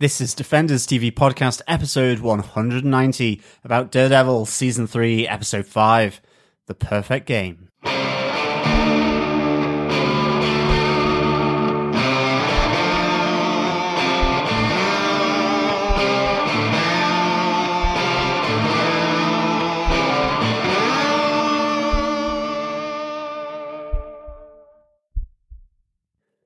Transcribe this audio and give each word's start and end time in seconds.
This 0.00 0.18
is 0.22 0.34
Defenders 0.34 0.86
TV 0.86 1.12
Podcast, 1.12 1.60
episode 1.68 2.20
190, 2.20 3.42
about 3.62 3.90
Daredevil 3.90 4.46
Season 4.46 4.86
3, 4.86 5.28
Episode 5.28 5.66
5 5.66 6.22
The 6.68 6.74
Perfect 6.74 7.26
Game. 7.26 7.68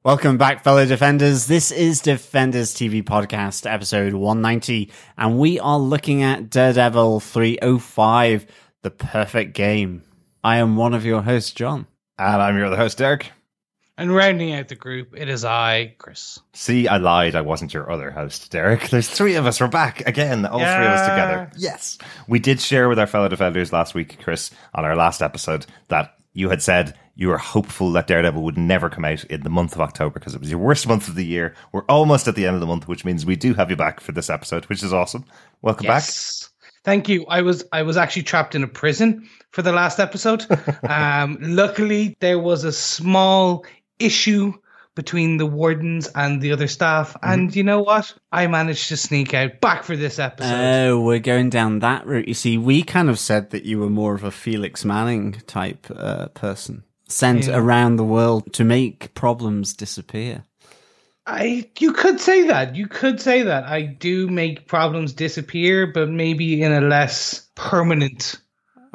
Welcome 0.05 0.37
back, 0.37 0.63
fellow 0.63 0.85
defenders. 0.85 1.47
This 1.47 1.71
is 1.73 2.03
Defenders 2.03 2.75
TV 2.75 3.03
Podcast, 3.03 3.65
episode 3.65 4.13
190, 4.13 4.93
and 5.17 5.39
we 5.39 5.59
are 5.59 5.79
looking 5.79 6.23
at 6.23 6.51
Daredevil 6.51 7.21
305, 7.21 8.47
The 8.83 8.91
Perfect 8.91 9.55
Game. 9.55 10.03
I 10.45 10.59
am 10.59 10.77
one 10.77 10.93
of 10.93 11.07
your 11.07 11.23
hosts, 11.23 11.53
John. 11.53 11.87
And 12.19 12.43
I'm 12.43 12.55
your 12.55 12.67
other 12.67 12.77
host, 12.77 12.99
Derek. 12.99 13.33
And 13.97 14.15
rounding 14.15 14.53
out 14.53 14.69
the 14.69 14.75
group, 14.75 15.15
it 15.17 15.31
is 15.31 15.43
I, 15.43 15.95
Chris. 15.97 16.39
See, 16.53 16.87
I 16.87 16.99
lied. 16.99 17.35
I 17.35 17.41
wasn't 17.41 17.73
your 17.73 17.91
other 17.91 18.11
host, 18.11 18.51
Derek. 18.51 18.91
There's 18.91 19.09
three 19.09 19.37
of 19.37 19.47
us. 19.47 19.59
We're 19.59 19.69
back 19.69 20.07
again, 20.07 20.45
all 20.45 20.61
yeah. 20.61 20.77
three 20.77 20.87
of 20.87 20.93
us 20.93 21.09
together. 21.09 21.51
Yes. 21.57 21.97
We 22.29 22.41
did 22.41 22.61
share 22.61 22.91
with 22.91 22.99
our 22.99 23.07
fellow 23.07 23.29
defenders 23.29 23.73
last 23.73 23.95
week, 23.95 24.19
Chris, 24.23 24.51
on 24.75 24.85
our 24.85 24.97
last 24.97 25.23
episode, 25.23 25.65
that 25.89 26.19
you 26.35 26.51
had 26.51 26.61
said 26.61 26.99
you 27.15 27.29
were 27.29 27.39
hopeful 27.39 27.93
that 27.93 28.09
Daredevil 28.09 28.43
would 28.43 28.59
never 28.59 28.91
come 28.91 29.05
out 29.05 29.25
in 29.25 29.43
the 29.43 29.51
month 29.51 29.75
of 29.75 29.81
October 29.81 30.19
because 30.19 30.35
it 30.35 30.41
was 30.41 30.51
your 30.51 30.59
worst 30.59 30.87
month 30.87 31.09
of 31.09 31.15
the 31.15 31.25
year. 31.25 31.55
We're 31.73 31.85
almost 31.85 32.29
at 32.29 32.35
the 32.35 32.45
end 32.45 32.55
of 32.55 32.61
the 32.61 32.67
month, 32.67 32.89
which 32.89 33.05
means 33.05 33.25
we 33.25 33.37
do 33.37 33.55
have 33.55 33.71
you 33.71 33.77
back 33.77 34.01
for 34.01 34.13
this 34.13 34.29
episode, 34.29 34.65
which 34.67 34.83
is 34.83 34.93
awesome. 34.93 35.25
Welcome 35.63 35.87
yes. 35.87 36.43
back. 36.43 36.51
Thank 36.83 37.09
you. 37.09 37.25
I 37.27 37.41
was 37.41 37.65
I 37.73 37.83
was 37.83 37.97
actually 37.97 38.25
trapped 38.25 38.55
in 38.55 38.63
a 38.63 38.69
prison 38.69 39.27
for 39.53 39.63
the 39.63 39.73
last 39.73 40.01
episode. 40.01 40.45
um, 40.89 41.39
luckily, 41.41 42.17
there 42.21 42.39
was 42.39 42.65
a 42.65 42.73
small 42.73 43.65
issue 43.99 44.53
between 44.95 45.37
the 45.37 45.47
wardens 45.47 46.09
and 46.15 46.41
the 46.41 46.53
other 46.53 46.69
staff. 46.69 47.15
Mm-hmm. 47.15 47.31
And 47.31 47.57
you 47.57 47.65
know 47.65 47.81
what? 47.81 48.15
I 48.31 48.47
managed 48.47 48.89
to 48.89 48.97
sneak 48.97 49.35
out 49.35 49.61
back 49.61 49.85
for 49.85 49.97
this 49.97 50.19
episode. 50.19 50.55
Oh, 50.55 51.01
we're 51.01 51.19
going 51.19 51.51
down 51.51 51.81
that 51.81 52.07
route. 52.07 52.29
You 52.29 52.35
see, 52.35 52.59
we 52.59 52.83
kind 52.83 53.11
of 53.11 53.19
said 53.19 53.51
that 53.51 53.65
you 53.65 53.79
were 53.79 53.91
more 53.91 54.15
of 54.15 54.25
a 54.25 54.31
Felix 54.31 54.85
Manning 54.85 55.33
type 55.47 55.87
uh, 55.95 56.29
person, 56.29 56.85
sent 57.09 57.47
yeah. 57.47 57.57
around 57.57 57.97
the 57.97 58.05
world 58.05 58.53
to 58.55 58.65
make 58.65 59.15
problems 59.15 59.75
disappear. 59.75 60.45
I 61.27 61.71
you 61.79 61.93
could 61.93 62.21
say 62.21 62.49
that. 62.49 62.77
You 62.77 62.87
could 62.87 63.19
say 63.19 63.45
that. 63.45 63.65
I 63.65 63.83
do 63.83 64.29
make 64.29 64.69
problems 64.69 65.15
disappear, 65.15 65.87
but 65.87 66.11
maybe 66.11 66.63
in 66.63 66.73
a 66.73 66.83
less 66.83 67.49
permanent 67.55 68.39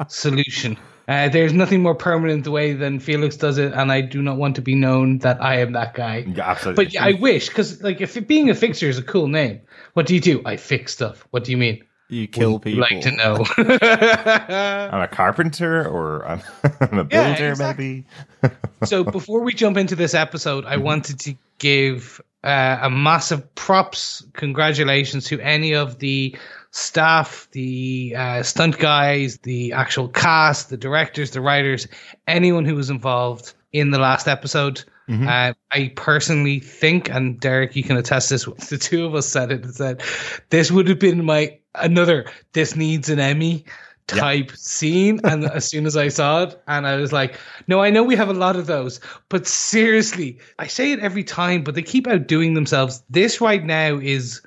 solution. 0.08 0.78
Uh, 1.10 1.28
there's 1.28 1.52
nothing 1.52 1.82
more 1.82 1.96
permanent 1.96 2.44
the 2.44 2.52
way 2.52 2.72
than 2.72 3.00
Felix 3.00 3.36
does 3.36 3.58
it, 3.58 3.72
and 3.72 3.90
I 3.90 4.00
do 4.00 4.22
not 4.22 4.36
want 4.36 4.54
to 4.54 4.62
be 4.62 4.76
known 4.76 5.18
that 5.18 5.42
I 5.42 5.58
am 5.58 5.72
that 5.72 5.92
guy. 5.92 6.18
Yeah, 6.18 6.48
absolutely. 6.48 6.84
But 6.84 6.96
I 6.96 7.12
wish, 7.14 7.48
because 7.48 7.82
like 7.82 8.00
if 8.00 8.28
being 8.28 8.48
a 8.48 8.54
fixer 8.54 8.86
is 8.86 8.96
a 8.96 9.02
cool 9.02 9.26
name. 9.26 9.60
What 9.94 10.06
do 10.06 10.14
you 10.14 10.20
do? 10.20 10.40
I 10.44 10.56
fix 10.56 10.92
stuff. 10.92 11.26
What 11.32 11.42
do 11.42 11.50
you 11.50 11.56
mean? 11.56 11.82
You 12.10 12.28
kill 12.28 12.52
Would 12.52 12.62
people. 12.62 12.82
Like 12.82 13.00
to 13.00 13.10
know. 13.10 13.44
I'm 13.58 15.00
a 15.00 15.08
carpenter, 15.08 15.84
or 15.84 16.24
I'm, 16.24 16.42
I'm 16.80 16.98
a 17.00 17.04
builder, 17.04 17.42
yeah, 17.42 17.50
exactly. 17.50 18.06
maybe. 18.40 18.54
so 18.84 19.02
before 19.02 19.40
we 19.40 19.52
jump 19.52 19.78
into 19.78 19.96
this 19.96 20.14
episode, 20.14 20.64
I 20.64 20.74
mm-hmm. 20.74 20.84
wanted 20.84 21.18
to 21.20 21.34
give 21.58 22.20
uh, 22.44 22.78
a 22.82 22.88
massive 22.88 23.52
props, 23.56 24.24
congratulations 24.32 25.24
to 25.26 25.40
any 25.40 25.74
of 25.74 25.98
the 25.98 26.36
staff, 26.70 27.48
the 27.52 28.14
uh, 28.16 28.42
stunt 28.42 28.78
guys, 28.78 29.38
the 29.38 29.72
actual 29.72 30.08
cast, 30.08 30.70
the 30.70 30.76
directors, 30.76 31.32
the 31.32 31.40
writers, 31.40 31.88
anyone 32.26 32.64
who 32.64 32.76
was 32.76 32.90
involved 32.90 33.54
in 33.72 33.90
the 33.90 33.98
last 33.98 34.28
episode. 34.28 34.84
Mm-hmm. 35.08 35.26
Uh, 35.26 35.52
I 35.72 35.92
personally 35.96 36.60
think, 36.60 37.10
and 37.10 37.40
Derek, 37.40 37.74
you 37.74 37.82
can 37.82 37.96
attest 37.96 38.30
this. 38.30 38.46
The 38.68 38.78
two 38.78 39.04
of 39.04 39.14
us 39.14 39.26
said 39.26 39.50
it. 39.50 39.74
Said 39.74 40.02
this 40.50 40.70
would 40.70 40.88
have 40.88 41.00
been 41.00 41.24
my 41.24 41.58
another. 41.74 42.30
This 42.52 42.76
needs 42.76 43.08
an 43.08 43.18
Emmy 43.18 43.64
type 44.06 44.52
scene. 44.52 45.20
And 45.24 45.44
as 45.44 45.68
soon 45.68 45.86
as 45.86 45.96
I 45.96 46.08
saw 46.08 46.44
it, 46.44 46.62
and 46.66 46.86
I 46.86 46.96
was 46.96 47.12
like, 47.12 47.38
no, 47.66 47.80
I 47.80 47.90
know 47.90 48.02
we 48.02 48.16
have 48.16 48.28
a 48.28 48.34
lot 48.34 48.56
of 48.56 48.66
those, 48.66 49.00
but 49.28 49.46
seriously, 49.46 50.38
I 50.58 50.66
say 50.66 50.92
it 50.92 51.00
every 51.00 51.24
time, 51.24 51.62
but 51.62 51.74
they 51.74 51.82
keep 51.82 52.06
outdoing 52.06 52.54
themselves. 52.54 53.02
This 53.10 53.40
right 53.40 53.64
now 53.64 53.98
is 53.98 54.42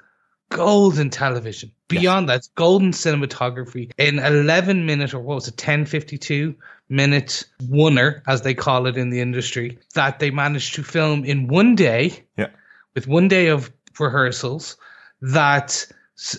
golden 0.53 1.09
television. 1.09 1.71
Beyond 1.87 2.27
yes. 2.27 2.47
that, 2.47 2.55
golden 2.55 2.91
cinematography 2.91 3.91
in 3.97 4.19
11 4.19 4.85
minute 4.85 5.13
or 5.13 5.19
what 5.19 5.35
was 5.35 5.47
it, 5.47 5.53
1052 5.53 6.55
minute 6.89 7.43
oneer, 7.63 8.21
as 8.27 8.41
they 8.41 8.53
call 8.53 8.87
it 8.87 8.97
in 8.97 9.09
the 9.09 9.19
industry, 9.19 9.77
that 9.95 10.19
they 10.19 10.31
managed 10.31 10.75
to 10.75 10.83
film 10.83 11.25
in 11.25 11.47
one 11.47 11.75
day. 11.75 12.23
Yeah. 12.37 12.49
With 12.95 13.07
one 13.07 13.27
day 13.27 13.47
of 13.47 13.71
rehearsals 13.99 14.77
that 15.21 15.87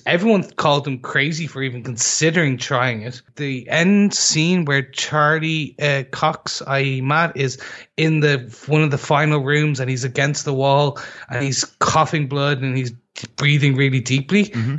everyone 0.06 0.44
called 0.53 0.84
them 0.84 0.98
crazy 1.00 1.47
for 1.47 1.62
even 1.62 1.82
considering 1.82 2.56
trying 2.56 3.03
it. 3.03 3.20
The 3.36 3.69
end 3.69 4.14
scene 4.14 4.64
where 4.64 4.82
Charlie 4.82 5.74
uh, 5.80 6.04
Cox, 6.10 6.62
i.e. 6.66 7.00
Matt, 7.00 7.36
is 7.36 7.60
in 7.97 8.20
the 8.20 8.56
one 8.66 8.82
of 8.82 8.91
the 8.91 8.98
final 8.98 9.41
rooms 9.41 9.80
and 9.80 9.91
he's 9.91 10.04
against 10.04 10.44
the 10.44 10.54
wall 10.54 10.98
and 11.28 11.42
he's 11.42 11.64
coughing 11.80 12.28
blood 12.28 12.62
and 12.62 12.76
he's 12.76 12.92
breathing 13.36 13.76
really 13.76 14.00
deeply. 14.00 14.47
Mm-hmm. 14.47 14.76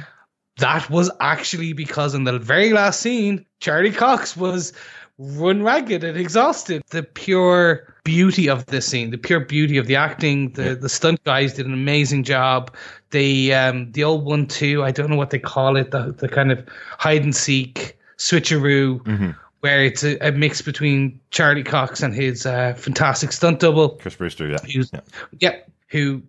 That 0.57 0.90
was 0.90 1.12
actually 1.19 1.73
because 1.73 2.16
in 2.16 2.23
the 2.23 2.40
very 2.40 2.72
last 2.72 3.01
scene, 3.01 3.46
Charlie 3.59 3.91
Cox 3.91 4.38
was 4.38 4.73
run 5.18 5.63
ragged 5.63 6.03
and 6.03 6.18
exhausted. 6.18 6.84
The 6.90 7.03
pure 7.03 7.94
beauty 8.03 8.50
of 8.50 8.66
this 8.68 8.88
scene, 8.88 9.12
the 9.12 9.18
pure 9.18 9.40
beauty 9.40 9.78
of 9.78 9.88
the 9.88 9.95
acting, 9.95 10.51
the 10.53 10.63
yeah. 10.63 10.74
the 10.75 10.90
stunt 10.90 11.24
guys 11.24 11.53
did 11.53 11.66
an 11.66 11.74
amazing 11.74 12.24
job. 12.24 12.74
The 13.12 13.53
um 13.53 13.91
the 13.91 14.03
old 14.03 14.25
one 14.25 14.47
too, 14.47 14.84
I 14.84 14.91
don't 14.91 15.09
know 15.09 15.16
what 15.16 15.29
they 15.29 15.40
call 15.40 15.75
it, 15.75 15.91
the 15.91 16.13
the 16.18 16.29
kind 16.29 16.51
of 16.51 16.66
hide 16.97 17.24
and 17.24 17.35
seek 17.35 17.97
switcheroo. 18.18 19.01
Mm-hmm. 19.03 19.31
Where 19.62 19.84
it's 19.84 20.03
a, 20.03 20.16
a, 20.19 20.31
mix 20.31 20.62
between 20.62 21.19
Charlie 21.31 21.63
Cox 21.63 22.03
and 22.03 22.13
his 22.13 22.45
uh, 22.45 22.75
fantastic 22.75 23.31
stunt 23.31 23.62
double, 23.62 23.90
Chris 23.97 24.13
Brewster, 24.13 24.47
yeah, 24.47 24.57
yeah. 24.68 25.00
yeah, 25.40 25.56
who 25.88 26.22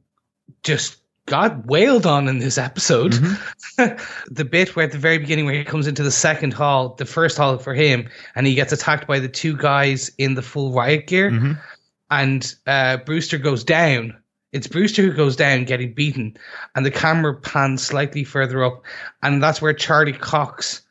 just 0.63 0.97
got 1.27 1.67
wailed 1.67 2.07
on 2.07 2.29
in 2.29 2.39
this 2.39 2.57
episode. 2.57 3.13
Mm-hmm. 3.13 3.97
the 4.35 4.45
bit 4.45 4.75
where 4.75 4.87
at 4.87 4.93
the 4.93 4.99
very 4.99 5.19
beginning 5.19 5.45
where 5.45 5.55
he 5.55 5.65
comes 5.65 5.87
into 5.87 6.03
the 6.03 6.11
second 6.11 6.55
hall, 6.55 6.95
the 6.95 7.05
first 7.05 7.37
hall 7.37 7.59
for 7.59 7.75
him, 7.75 8.09
and 8.35 8.47
he 8.47 8.55
gets 8.55 8.73
attacked 8.73 9.07
by 9.07 9.19
the 9.19 9.29
two 9.29 9.57
guys 9.57 10.11
in 10.19 10.35
the 10.35 10.43
full 10.43 10.73
riot 10.73 11.07
gear, 11.07 11.31
mm-hmm. 11.31 11.53
and 12.11 12.55
uh, 12.67 12.97
Brewster 12.99 13.39
goes 13.39 13.65
down. 13.65 14.17
It's 14.53 14.69
Brewster 14.69 15.03
who 15.03 15.13
goes 15.13 15.37
down 15.37 15.65
getting 15.65 15.93
beaten, 15.93 16.37
and 16.75 16.87
the 16.87 16.91
camera 16.91 17.35
pans 17.35 17.83
slightly 17.83 18.25
further 18.25 18.65
up, 18.65 18.83
and 19.23 19.43
that's 19.43 19.61
where 19.61 19.75
Charlie 19.75 20.13
Cox 20.13 20.83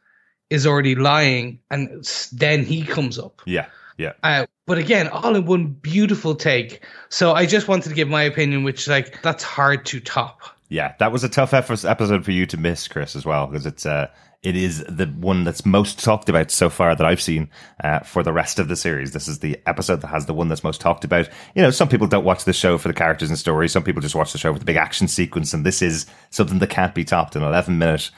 is 0.49 0.67
already 0.67 0.95
lying, 0.95 1.59
and 1.71 2.05
then 2.31 2.63
he 2.63 2.83
comes 2.83 3.17
up. 3.17 3.41
Yeah. 3.45 3.65
Yeah. 3.97 4.13
Uh, 4.23 4.45
but 4.67 4.77
again, 4.77 5.07
all 5.07 5.35
in 5.35 5.45
one 5.45 5.67
beautiful 5.67 6.35
take. 6.35 6.83
So 7.09 7.33
I 7.33 7.45
just 7.45 7.67
wanted 7.67 7.89
to 7.89 7.95
give 7.95 8.07
my 8.07 8.23
opinion, 8.23 8.63
which 8.63 8.87
like 8.87 9.21
that's 9.21 9.43
hard 9.43 9.85
to 9.87 9.99
top. 9.99 10.41
Yeah, 10.69 10.95
that 10.99 11.11
was 11.11 11.23
a 11.23 11.29
tough 11.29 11.53
episode 11.53 12.25
for 12.25 12.31
you 12.31 12.45
to 12.47 12.57
miss, 12.57 12.87
Chris, 12.87 13.15
as 13.15 13.25
well, 13.25 13.47
because 13.47 13.65
it's 13.65 13.85
uh 13.85 14.07
it 14.45 14.55
is 14.55 14.83
the 14.87 15.07
one 15.07 15.43
that's 15.43 15.65
most 15.65 16.03
talked 16.03 16.29
about 16.29 16.51
so 16.51 16.69
far 16.69 16.95
that 16.95 17.05
I've 17.05 17.21
seen 17.21 17.49
uh, 17.83 18.01
for 18.01 18.21
the 18.21 18.31
rest 18.31 18.59
of 18.59 18.67
the 18.67 18.75
series. 18.75 19.11
This 19.11 19.27
is 19.27 19.39
the 19.39 19.59
episode 19.65 20.01
that 20.01 20.07
has 20.07 20.27
the 20.27 20.35
one 20.35 20.49
that's 20.49 20.63
most 20.63 20.79
talked 20.79 21.03
about. 21.03 21.27
You 21.55 21.63
know, 21.63 21.71
some 21.71 21.89
people 21.89 22.05
don't 22.05 22.23
watch 22.23 22.43
the 22.43 22.53
show 22.53 22.77
for 22.77 22.87
the 22.87 22.93
characters 22.93 23.29
and 23.29 23.39
stories. 23.39 23.71
Some 23.71 23.81
people 23.81 24.03
just 24.03 24.13
watch 24.13 24.33
the 24.33 24.37
show 24.37 24.53
for 24.53 24.59
the 24.59 24.65
big 24.65 24.75
action 24.75 25.07
sequence, 25.07 25.51
and 25.53 25.65
this 25.65 25.81
is 25.81 26.05
something 26.29 26.59
that 26.59 26.69
can't 26.69 26.93
be 26.93 27.03
topped. 27.03 27.35
An 27.35 27.41
eleven 27.43 27.79
minute 27.79 28.11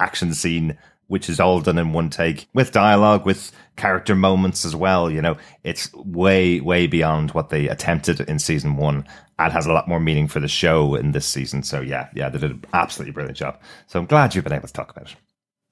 action 0.00 0.34
scene 0.34 0.76
which 1.12 1.28
is 1.28 1.38
all 1.38 1.60
done 1.60 1.76
in 1.76 1.92
one 1.92 2.08
take 2.08 2.48
with 2.54 2.72
dialogue, 2.72 3.26
with 3.26 3.52
character 3.76 4.14
moments 4.14 4.64
as 4.64 4.74
well. 4.74 5.10
You 5.10 5.20
know, 5.20 5.36
it's 5.62 5.92
way, 5.92 6.58
way 6.60 6.86
beyond 6.86 7.32
what 7.32 7.50
they 7.50 7.68
attempted 7.68 8.20
in 8.20 8.38
season 8.38 8.78
one 8.78 9.06
and 9.38 9.52
has 9.52 9.66
a 9.66 9.74
lot 9.74 9.86
more 9.86 10.00
meaning 10.00 10.26
for 10.26 10.40
the 10.40 10.48
show 10.48 10.94
in 10.94 11.12
this 11.12 11.26
season. 11.26 11.64
So 11.64 11.82
yeah, 11.82 12.08
yeah, 12.14 12.30
they 12.30 12.38
did 12.38 12.52
an 12.52 12.64
absolutely 12.72 13.12
brilliant 13.12 13.36
job. 13.36 13.60
So 13.88 13.98
I'm 13.98 14.06
glad 14.06 14.34
you've 14.34 14.44
been 14.44 14.54
able 14.54 14.68
to 14.68 14.72
talk 14.72 14.90
about 14.90 15.10
it. 15.10 15.16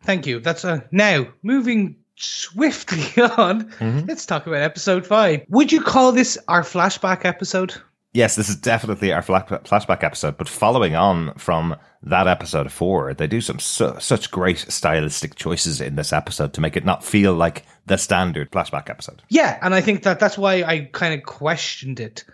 Thank 0.02 0.26
you. 0.26 0.40
That's 0.40 0.62
a 0.64 0.84
now 0.92 1.26
moving 1.42 1.96
swiftly 2.16 3.22
on. 3.38 3.70
Mm-hmm. 3.70 4.08
Let's 4.08 4.26
talk 4.26 4.46
about 4.46 4.60
episode 4.60 5.06
five. 5.06 5.46
Would 5.48 5.72
you 5.72 5.80
call 5.80 6.12
this 6.12 6.36
our 6.48 6.60
flashback 6.60 7.24
episode? 7.24 7.80
Yes, 8.12 8.34
this 8.34 8.48
is 8.48 8.56
definitely 8.56 9.12
our 9.12 9.22
flashback 9.22 10.02
episode, 10.02 10.36
but 10.36 10.48
following 10.48 10.96
on 10.96 11.32
from 11.34 11.76
that 12.02 12.26
episode 12.26 12.72
four, 12.72 13.14
they 13.14 13.28
do 13.28 13.40
some 13.40 13.60
su- 13.60 13.94
such 14.00 14.32
great 14.32 14.58
stylistic 14.58 15.36
choices 15.36 15.80
in 15.80 15.94
this 15.94 16.12
episode 16.12 16.52
to 16.54 16.60
make 16.60 16.76
it 16.76 16.84
not 16.84 17.04
feel 17.04 17.34
like 17.34 17.64
the 17.86 17.96
standard 17.96 18.50
flashback 18.50 18.90
episode. 18.90 19.22
Yeah, 19.28 19.58
and 19.62 19.74
I 19.74 19.80
think 19.80 20.02
that 20.02 20.18
that's 20.18 20.36
why 20.36 20.64
I 20.64 20.88
kind 20.92 21.14
of 21.14 21.24
questioned 21.24 22.00
it 22.00 22.24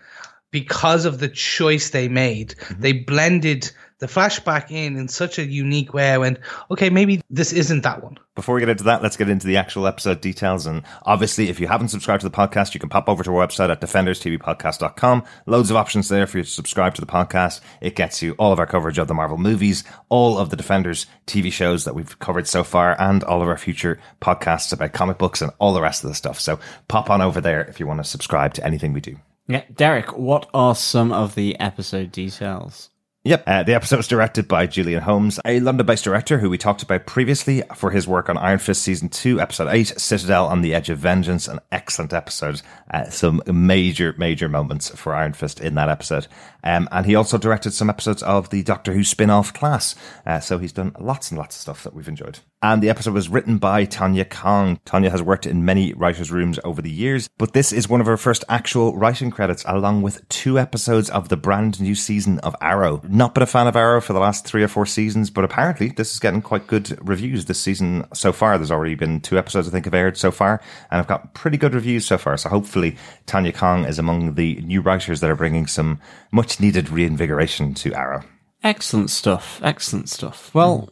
because 0.49 1.05
of 1.05 1.19
the 1.19 1.27
choice 1.27 1.91
they 1.91 2.07
made. 2.07 2.49
Mm-hmm. 2.49 2.81
They 2.81 2.93
blended 2.93 3.71
the 3.99 4.07
flashback 4.07 4.71
in 4.71 4.97
in 4.97 5.07
such 5.07 5.39
a 5.39 5.45
unique 5.45 5.93
way. 5.93 6.11
I 6.11 6.17
went, 6.17 6.39
okay, 6.69 6.89
maybe 6.89 7.21
this 7.29 7.51
isn't 7.53 7.81
that 7.81 8.03
one. 8.03 8.17
Before 8.35 8.53
we 8.53 8.61
get 8.61 8.69
into 8.69 8.83
that, 8.83 9.01
let's 9.01 9.17
get 9.17 9.29
into 9.29 9.47
the 9.47 9.57
actual 9.57 9.87
episode 9.87 10.21
details. 10.21 10.67
And 10.67 10.83
obviously, 11.03 11.49
if 11.49 11.59
you 11.59 11.67
haven't 11.67 11.87
subscribed 11.87 12.21
to 12.21 12.29
the 12.29 12.35
podcast, 12.35 12.75
you 12.75 12.79
can 12.79 12.89
pop 12.89 13.09
over 13.09 13.23
to 13.23 13.35
our 13.35 13.47
website 13.47 13.71
at 13.71 13.81
defenderstvpodcast.com. 13.81 15.23
Loads 15.47 15.71
of 15.71 15.77
options 15.77 16.09
there 16.09 16.27
for 16.27 16.37
you 16.37 16.43
to 16.43 16.49
subscribe 16.49 16.93
to 16.95 17.01
the 17.01 17.07
podcast. 17.07 17.61
It 17.81 17.95
gets 17.95 18.21
you 18.21 18.33
all 18.33 18.53
of 18.53 18.59
our 18.59 18.67
coverage 18.67 18.99
of 18.99 19.07
the 19.07 19.15
Marvel 19.15 19.39
movies, 19.39 19.83
all 20.09 20.37
of 20.37 20.51
the 20.51 20.55
Defenders 20.55 21.07
TV 21.25 21.51
shows 21.51 21.83
that 21.85 21.95
we've 21.95 22.19
covered 22.19 22.47
so 22.47 22.63
far, 22.63 22.95
and 23.01 23.23
all 23.23 23.41
of 23.41 23.47
our 23.47 23.57
future 23.57 23.99
podcasts 24.21 24.71
about 24.71 24.93
comic 24.93 25.17
books 25.17 25.41
and 25.41 25.51
all 25.57 25.73
the 25.73 25.81
rest 25.81 26.03
of 26.03 26.09
the 26.09 26.15
stuff. 26.15 26.39
So 26.39 26.59
pop 26.87 27.09
on 27.09 27.21
over 27.21 27.41
there 27.41 27.65
if 27.65 27.79
you 27.79 27.87
want 27.87 27.99
to 27.99 28.03
subscribe 28.03 28.53
to 28.55 28.65
anything 28.65 28.93
we 28.93 29.01
do. 29.01 29.17
Yeah, 29.47 29.63
Derek, 29.73 30.15
what 30.15 30.47
are 30.53 30.75
some 30.75 31.11
of 31.11 31.33
the 31.33 31.59
episode 31.59 32.11
details? 32.11 32.89
Yep. 33.27 33.43
Uh, 33.45 33.63
the 33.63 33.73
episode 33.73 33.97
was 33.97 34.07
directed 34.07 34.47
by 34.47 34.67
Julian 34.67 35.01
Holmes, 35.01 35.37
a 35.43 35.59
London 35.59 35.85
based 35.85 36.05
director 36.05 36.37
who 36.37 36.49
we 36.49 36.57
talked 36.57 36.81
about 36.81 37.05
previously 37.05 37.61
for 37.75 37.91
his 37.91 38.07
work 38.07 38.29
on 38.29 38.37
Iron 38.37 38.57
Fist 38.57 38.81
Season 38.81 39.09
2, 39.09 39.41
Episode 39.41 39.67
8, 39.67 39.99
Citadel 39.99 40.45
on 40.45 40.61
the 40.61 40.73
Edge 40.73 40.89
of 40.89 40.99
Vengeance. 40.99 41.49
An 41.49 41.59
excellent 41.69 42.13
episode. 42.13 42.61
Uh, 42.89 43.09
some 43.09 43.41
major, 43.45 44.15
major 44.17 44.47
moments 44.47 44.91
for 44.91 45.13
Iron 45.13 45.33
Fist 45.33 45.59
in 45.59 45.75
that 45.75 45.89
episode. 45.89 46.27
Um, 46.63 46.87
and 46.89 47.05
he 47.05 47.15
also 47.15 47.37
directed 47.37 47.71
some 47.71 47.89
episodes 47.89 48.23
of 48.23 48.49
the 48.49 48.63
Doctor 48.63 48.93
Who 48.93 49.03
spin 49.03 49.29
off 49.29 49.53
class. 49.53 49.93
Uh, 50.25 50.39
so 50.39 50.57
he's 50.57 50.71
done 50.71 50.95
lots 50.97 51.29
and 51.29 51.37
lots 51.37 51.57
of 51.57 51.61
stuff 51.61 51.83
that 51.83 51.93
we've 51.93 52.07
enjoyed. 52.07 52.39
And 52.59 52.81
the 52.81 52.89
episode 52.89 53.13
was 53.13 53.29
written 53.29 53.59
by 53.59 53.85
Tonya 53.85 54.27
Kong. 54.27 54.79
Tonya 54.83 55.11
has 55.11 55.21
worked 55.21 55.45
in 55.45 55.63
many 55.63 55.93
writers' 55.93 56.31
rooms 56.31 56.59
over 56.63 56.81
the 56.81 56.89
years, 56.89 57.29
but 57.37 57.53
this 57.53 57.71
is 57.71 57.87
one 57.87 58.01
of 58.01 58.07
her 58.07 58.17
first 58.17 58.43
actual 58.49 58.97
writing 58.97 59.29
credits, 59.29 59.63
along 59.67 60.01
with 60.01 60.27
two 60.27 60.57
episodes 60.57 61.07
of 61.11 61.29
the 61.29 61.37
brand 61.37 61.79
new 61.79 61.93
season 61.93 62.39
of 62.39 62.55
Arrow. 62.59 62.99
Not 63.07 63.35
been 63.35 63.43
a 63.43 63.45
fan 63.45 63.67
of 63.67 63.75
Arrow 63.75 64.01
for 64.01 64.13
the 64.13 64.19
last 64.19 64.43
three 64.43 64.63
or 64.63 64.67
four 64.67 64.87
seasons, 64.87 65.29
but 65.29 65.43
apparently 65.43 65.89
this 65.89 66.11
is 66.11 66.19
getting 66.19 66.41
quite 66.41 66.65
good 66.65 66.97
reviews 67.07 67.45
this 67.45 67.59
season 67.59 68.07
so 68.15 68.33
far. 68.33 68.57
There's 68.57 68.71
already 68.71 68.95
been 68.95 69.21
two 69.21 69.37
episodes, 69.37 69.67
I 69.67 69.71
think, 69.71 69.85
have 69.85 69.93
aired 69.93 70.17
so 70.17 70.31
far, 70.31 70.59
and 70.89 70.99
I've 70.99 71.07
got 71.07 71.35
pretty 71.35 71.57
good 71.57 71.75
reviews 71.75 72.07
so 72.07 72.17
far. 72.17 72.37
So 72.37 72.49
hopefully 72.49 72.97
Tonya 73.27 73.53
Kong 73.53 73.85
is 73.85 73.99
among 73.99 74.33
the 74.33 74.55
new 74.61 74.81
writers 74.81 75.19
that 75.19 75.29
are 75.29 75.35
bringing 75.35 75.67
some 75.67 75.99
much 76.31 76.59
needed 76.59 76.89
reinvigoration 76.89 77.75
to 77.75 77.93
Arrow. 77.93 78.23
Excellent 78.63 79.11
stuff. 79.11 79.61
Excellent 79.63 80.09
stuff. 80.09 80.51
Well, 80.55 80.89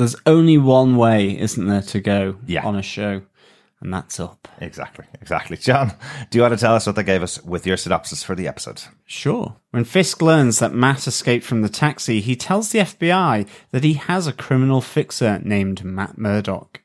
there's 0.00 0.16
only 0.26 0.58
one 0.58 0.96
way, 0.96 1.38
isn't 1.38 1.66
there, 1.66 1.82
to 1.82 2.00
go 2.00 2.36
Yeah. 2.46 2.64
on 2.66 2.74
a 2.76 2.82
show, 2.82 3.22
and 3.80 3.92
that's 3.94 4.18
up. 4.18 4.48
Exactly, 4.60 5.04
exactly. 5.20 5.56
John, 5.56 5.92
do 6.30 6.38
you 6.38 6.42
want 6.42 6.54
to 6.54 6.60
tell 6.60 6.74
us 6.74 6.86
what 6.86 6.96
they 6.96 7.02
gave 7.02 7.22
us 7.22 7.42
with 7.44 7.66
your 7.66 7.76
synopsis 7.76 8.22
for 8.22 8.34
the 8.34 8.48
episode? 8.48 8.82
Sure. 9.06 9.56
When 9.70 9.84
Fisk 9.84 10.20
learns 10.20 10.58
that 10.58 10.74
Matt 10.74 11.06
escaped 11.06 11.44
from 11.46 11.62
the 11.62 11.68
taxi, 11.68 12.20
he 12.20 12.34
tells 12.36 12.70
the 12.70 12.80
FBI 12.80 13.46
that 13.70 13.84
he 13.84 13.94
has 13.94 14.26
a 14.26 14.32
criminal 14.32 14.80
fixer 14.80 15.40
named 15.44 15.84
Matt 15.84 16.18
Murdock. 16.18 16.80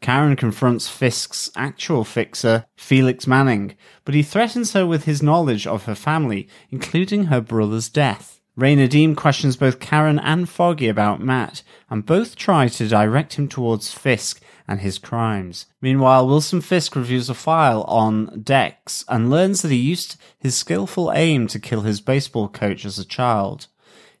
Karen 0.00 0.34
confronts 0.34 0.88
Fisk's 0.88 1.50
actual 1.56 2.04
fixer, 2.04 2.64
Felix 2.74 3.26
Manning, 3.26 3.74
but 4.06 4.14
he 4.14 4.22
threatens 4.22 4.72
her 4.72 4.86
with 4.86 5.04
his 5.04 5.22
knowledge 5.22 5.66
of 5.66 5.84
her 5.84 5.94
family, 5.94 6.48
including 6.70 7.24
her 7.24 7.42
brother's 7.42 7.90
death. 7.90 8.39
Ray 8.60 8.86
Deem 8.88 9.16
questions 9.16 9.56
both 9.56 9.80
Karen 9.80 10.18
and 10.18 10.46
Foggy 10.46 10.88
about 10.88 11.22
Matt, 11.22 11.62
and 11.88 12.04
both 12.04 12.36
try 12.36 12.68
to 12.68 12.88
direct 12.88 13.32
him 13.32 13.48
towards 13.48 13.94
Fisk 13.94 14.42
and 14.68 14.80
his 14.80 14.98
crimes. 14.98 15.64
Meanwhile, 15.80 16.26
Wilson 16.26 16.60
Fisk 16.60 16.94
reviews 16.94 17.30
a 17.30 17.34
file 17.34 17.84
on 17.84 18.42
Dex 18.42 19.02
and 19.08 19.30
learns 19.30 19.62
that 19.62 19.70
he 19.70 19.78
used 19.78 20.20
his 20.38 20.58
skillful 20.58 21.10
aim 21.14 21.46
to 21.46 21.58
kill 21.58 21.80
his 21.80 22.02
baseball 22.02 22.48
coach 22.48 22.84
as 22.84 22.98
a 22.98 23.04
child. 23.06 23.66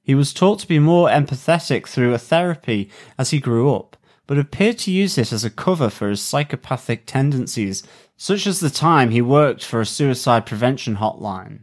He 0.02 0.14
was 0.14 0.32
taught 0.32 0.58
to 0.60 0.68
be 0.68 0.78
more 0.78 1.10
empathetic 1.10 1.86
through 1.86 2.14
a 2.14 2.18
therapy 2.18 2.88
as 3.18 3.32
he 3.32 3.40
grew 3.40 3.74
up, 3.74 3.94
but 4.26 4.38
appeared 4.38 4.78
to 4.78 4.90
use 4.90 5.18
it 5.18 5.34
as 5.34 5.44
a 5.44 5.50
cover 5.50 5.90
for 5.90 6.08
his 6.08 6.22
psychopathic 6.22 7.04
tendencies, 7.04 7.82
such 8.16 8.46
as 8.46 8.60
the 8.60 8.70
time 8.70 9.10
he 9.10 9.20
worked 9.20 9.62
for 9.62 9.82
a 9.82 9.86
suicide 9.86 10.46
prevention 10.46 10.96
hotline. 10.96 11.58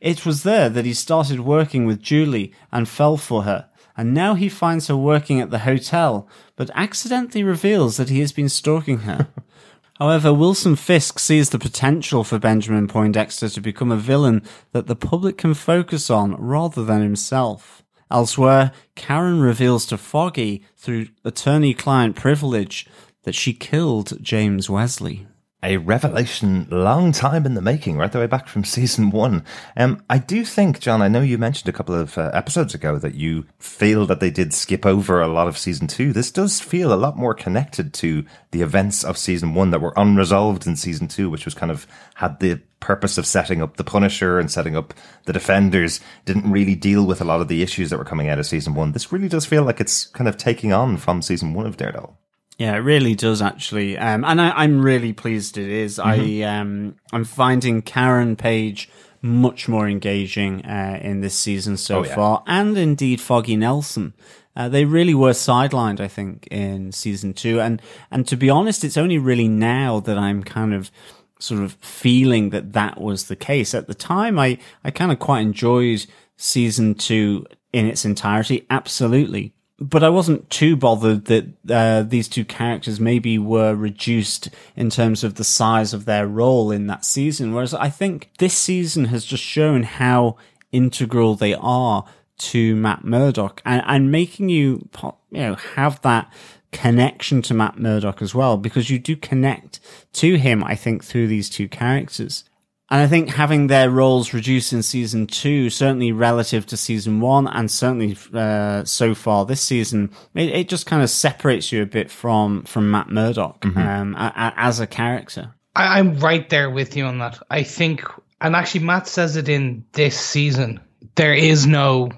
It 0.00 0.24
was 0.24 0.42
there 0.44 0.68
that 0.70 0.86
he 0.86 0.94
started 0.94 1.40
working 1.40 1.84
with 1.84 2.00
Julie 2.00 2.52
and 2.72 2.88
fell 2.88 3.16
for 3.16 3.42
her, 3.42 3.68
and 3.96 4.14
now 4.14 4.34
he 4.34 4.48
finds 4.48 4.86
her 4.86 4.96
working 4.96 5.40
at 5.40 5.50
the 5.50 5.60
hotel, 5.60 6.26
but 6.56 6.70
accidentally 6.74 7.44
reveals 7.44 7.98
that 7.98 8.08
he 8.08 8.20
has 8.20 8.32
been 8.32 8.48
stalking 8.48 9.00
her. 9.00 9.28
However, 9.98 10.32
Wilson 10.32 10.76
Fisk 10.76 11.18
sees 11.18 11.50
the 11.50 11.58
potential 11.58 12.24
for 12.24 12.38
Benjamin 12.38 12.88
Poindexter 12.88 13.50
to 13.50 13.60
become 13.60 13.92
a 13.92 13.98
villain 13.98 14.42
that 14.72 14.86
the 14.86 14.96
public 14.96 15.36
can 15.36 15.52
focus 15.52 16.08
on 16.08 16.34
rather 16.36 16.82
than 16.82 17.02
himself. 17.02 17.82
Elsewhere, 18.10 18.72
Karen 18.96 19.40
reveals 19.40 19.84
to 19.86 19.98
Foggy 19.98 20.64
through 20.78 21.08
attorney 21.22 21.74
client 21.74 22.16
privilege 22.16 22.86
that 23.24 23.34
she 23.34 23.52
killed 23.52 24.22
James 24.22 24.70
Wesley. 24.70 25.26
A 25.62 25.76
revelation 25.76 26.66
long 26.70 27.12
time 27.12 27.44
in 27.44 27.54
the 27.54 27.60
making, 27.60 27.96
right 27.96 28.10
the 28.10 28.18
way 28.18 28.26
back 28.26 28.48
from 28.48 28.64
season 28.64 29.10
one. 29.10 29.44
Um, 29.76 30.02
I 30.08 30.18
do 30.18 30.44
think, 30.44 30.80
John, 30.80 31.02
I 31.02 31.08
know 31.08 31.20
you 31.20 31.38
mentioned 31.38 31.68
a 31.68 31.76
couple 31.76 31.94
of 31.94 32.16
uh, 32.16 32.30
episodes 32.32 32.74
ago 32.74 32.98
that 32.98 33.14
you 33.14 33.46
feel 33.58 34.06
that 34.06 34.20
they 34.20 34.30
did 34.30 34.54
skip 34.54 34.86
over 34.86 35.20
a 35.20 35.28
lot 35.28 35.48
of 35.48 35.58
season 35.58 35.86
two. 35.86 36.12
This 36.12 36.30
does 36.30 36.60
feel 36.60 36.92
a 36.92 36.94
lot 36.94 37.16
more 37.16 37.34
connected 37.34 37.92
to 37.94 38.24
the 38.52 38.62
events 38.62 39.04
of 39.04 39.18
season 39.18 39.54
one 39.54 39.70
that 39.70 39.80
were 39.80 39.92
unresolved 39.96 40.66
in 40.66 40.76
season 40.76 41.08
two, 41.08 41.28
which 41.28 41.44
was 41.44 41.54
kind 41.54 41.70
of 41.70 41.86
had 42.14 42.40
the 42.40 42.60
purpose 42.80 43.18
of 43.18 43.26
setting 43.26 43.60
up 43.60 43.76
the 43.76 43.84
Punisher 43.84 44.38
and 44.38 44.50
setting 44.50 44.74
up 44.74 44.94
the 45.26 45.32
Defenders, 45.32 46.00
didn't 46.24 46.50
really 46.50 46.74
deal 46.74 47.06
with 47.06 47.20
a 47.20 47.24
lot 47.24 47.42
of 47.42 47.48
the 47.48 47.62
issues 47.62 47.90
that 47.90 47.98
were 47.98 48.04
coming 48.04 48.28
out 48.28 48.38
of 48.38 48.46
season 48.46 48.74
one. 48.74 48.92
This 48.92 49.12
really 49.12 49.28
does 49.28 49.44
feel 49.44 49.62
like 49.62 49.80
it's 49.80 50.06
kind 50.06 50.28
of 50.28 50.38
taking 50.38 50.72
on 50.72 50.96
from 50.96 51.20
season 51.20 51.52
one 51.52 51.66
of 51.66 51.76
Daredevil. 51.76 52.16
Yeah, 52.60 52.74
it 52.74 52.80
really 52.80 53.14
does 53.14 53.40
actually, 53.40 53.96
um, 53.96 54.22
and 54.22 54.38
I, 54.38 54.50
I'm 54.50 54.82
really 54.82 55.14
pleased 55.14 55.56
it 55.56 55.70
is. 55.70 55.98
I 55.98 56.42
um, 56.42 56.96
I'm 57.10 57.24
finding 57.24 57.80
Karen 57.80 58.36
Page 58.36 58.90
much 59.22 59.66
more 59.66 59.88
engaging 59.88 60.62
uh, 60.66 60.98
in 61.00 61.22
this 61.22 61.34
season 61.34 61.78
so 61.78 62.00
Oh, 62.00 62.04
yeah. 62.04 62.14
far, 62.14 62.42
and 62.46 62.76
indeed 62.76 63.18
Foggy 63.20 63.56
Nelson. 63.56 64.12
Uh, 64.54 64.68
they 64.68 64.84
really 64.84 65.14
were 65.14 65.30
sidelined, 65.30 66.00
I 66.00 66.08
think, 66.08 66.48
in 66.50 66.92
season 66.92 67.32
two, 67.32 67.62
and 67.62 67.80
and 68.10 68.28
to 68.28 68.36
be 68.36 68.50
honest, 68.50 68.84
it's 68.84 68.98
only 68.98 69.16
really 69.16 69.48
now 69.48 69.98
that 70.00 70.18
I'm 70.18 70.42
kind 70.44 70.74
of 70.74 70.90
sort 71.38 71.62
of 71.62 71.72
feeling 71.80 72.50
that 72.50 72.74
that 72.74 73.00
was 73.00 73.28
the 73.28 73.36
case. 73.36 73.72
At 73.74 73.86
the 73.86 73.94
time, 73.94 74.38
I 74.38 74.58
I 74.84 74.90
kind 74.90 75.10
of 75.10 75.18
quite 75.18 75.40
enjoyed 75.40 76.04
season 76.36 76.94
two 76.94 77.46
in 77.72 77.86
its 77.86 78.04
entirety, 78.04 78.66
absolutely 78.68 79.54
but 79.80 80.04
I 80.04 80.10
wasn't 80.10 80.50
too 80.50 80.76
bothered 80.76 81.24
that 81.24 81.46
uh, 81.68 82.02
these 82.02 82.28
two 82.28 82.44
characters 82.44 83.00
maybe 83.00 83.38
were 83.38 83.74
reduced 83.74 84.50
in 84.76 84.90
terms 84.90 85.24
of 85.24 85.36
the 85.36 85.44
size 85.44 85.94
of 85.94 86.04
their 86.04 86.26
role 86.26 86.70
in 86.70 86.86
that 86.88 87.04
season. 87.04 87.54
Whereas 87.54 87.72
I 87.72 87.88
think 87.88 88.30
this 88.38 88.54
season 88.54 89.06
has 89.06 89.24
just 89.24 89.42
shown 89.42 89.84
how 89.84 90.36
integral 90.70 91.34
they 91.34 91.54
are 91.54 92.04
to 92.38 92.76
Matt 92.76 93.04
Murdock 93.04 93.62
and, 93.64 93.82
and 93.86 94.12
making 94.12 94.50
you, 94.50 94.88
you 95.30 95.40
know, 95.40 95.54
have 95.54 96.00
that 96.02 96.30
connection 96.72 97.40
to 97.42 97.54
Matt 97.54 97.78
Murdock 97.78 98.20
as 98.20 98.34
well, 98.34 98.58
because 98.58 98.90
you 98.90 98.98
do 98.98 99.16
connect 99.16 99.80
to 100.12 100.36
him, 100.36 100.62
I 100.62 100.74
think, 100.74 101.02
through 101.02 101.26
these 101.28 101.48
two 101.48 101.68
characters. 101.68 102.44
And 102.90 103.00
I 103.00 103.06
think 103.06 103.28
having 103.28 103.68
their 103.68 103.88
roles 103.88 104.34
reduced 104.34 104.72
in 104.72 104.82
season 104.82 105.28
two, 105.28 105.70
certainly 105.70 106.10
relative 106.10 106.66
to 106.66 106.76
season 106.76 107.20
one, 107.20 107.46
and 107.46 107.70
certainly 107.70 108.16
uh, 108.34 108.84
so 108.84 109.14
far 109.14 109.46
this 109.46 109.60
season, 109.62 110.10
it, 110.34 110.48
it 110.48 110.68
just 110.68 110.86
kind 110.86 111.00
of 111.00 111.08
separates 111.08 111.70
you 111.70 111.82
a 111.82 111.86
bit 111.86 112.10
from 112.10 112.64
from 112.64 112.90
Matt 112.90 113.08
Murdock 113.08 113.64
um, 113.64 114.16
a, 114.16 114.32
a, 114.36 114.54
as 114.56 114.80
a 114.80 114.88
character. 114.88 115.54
I, 115.76 116.00
I'm 116.00 116.18
right 116.18 116.48
there 116.50 116.68
with 116.68 116.96
you 116.96 117.04
on 117.04 117.18
that. 117.18 117.40
I 117.48 117.62
think, 117.62 118.02
and 118.40 118.56
actually, 118.56 118.84
Matt 118.84 119.06
says 119.06 119.36
it 119.36 119.48
in 119.48 119.84
this 119.92 120.18
season. 120.18 120.80
There 121.14 121.34
is 121.34 121.66
no 121.66 122.10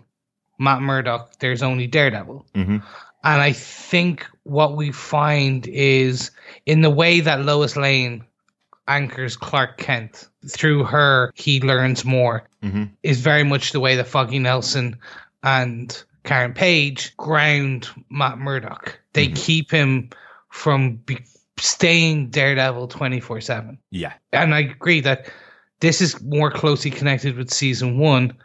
Matt 0.59 0.81
Murdock. 0.81 1.39
There's 1.39 1.63
only 1.63 1.87
Daredevil. 1.87 2.47
Mm-hmm. 2.55 2.79
And 3.25 3.41
I 3.41 3.53
think 3.53 4.27
what 4.45 4.77
we 4.77 4.91
find 4.91 5.67
is 5.67 6.31
in 6.65 6.81
the 6.81 6.91
way 6.91 7.21
that 7.21 7.45
Lois 7.45 7.77
Lane 7.77 8.25
anchors 8.89 9.37
Clark 9.37 9.77
Kent. 9.77 10.29
Through 10.49 10.85
her, 10.85 11.33
he 11.35 11.61
learns 11.61 12.05
more. 12.05 12.49
Mm-hmm. 12.63 12.85
Is 13.03 13.21
very 13.21 13.45
much 13.45 13.73
the 13.73 13.81
way 13.81 13.97
that 13.97 14.07
Foggy 14.07 14.39
Nelson 14.39 14.99
and 15.43 16.03
Karen 16.25 16.53
Page 16.53 17.17
ground 17.17 17.89
Matt 18.11 18.39
Murdock. 18.39 18.99
They 19.13 19.29
keep 19.29 19.71
him 19.71 20.11
from 20.51 20.97
be- 20.97 21.25
staying 21.59 22.31
Daredevil 22.31 22.89
twenty 22.89 23.21
four 23.21 23.41
seven. 23.41 23.79
Yeah. 23.91 24.15
And 24.33 24.55
I 24.55 24.61
agree 24.61 25.01
that 25.01 25.31
this 25.81 26.01
is 26.01 26.21
more 26.23 26.51
closely 26.51 26.91
connected 26.91 27.37
with 27.37 27.53
season 27.53 27.99
one, 27.99 28.37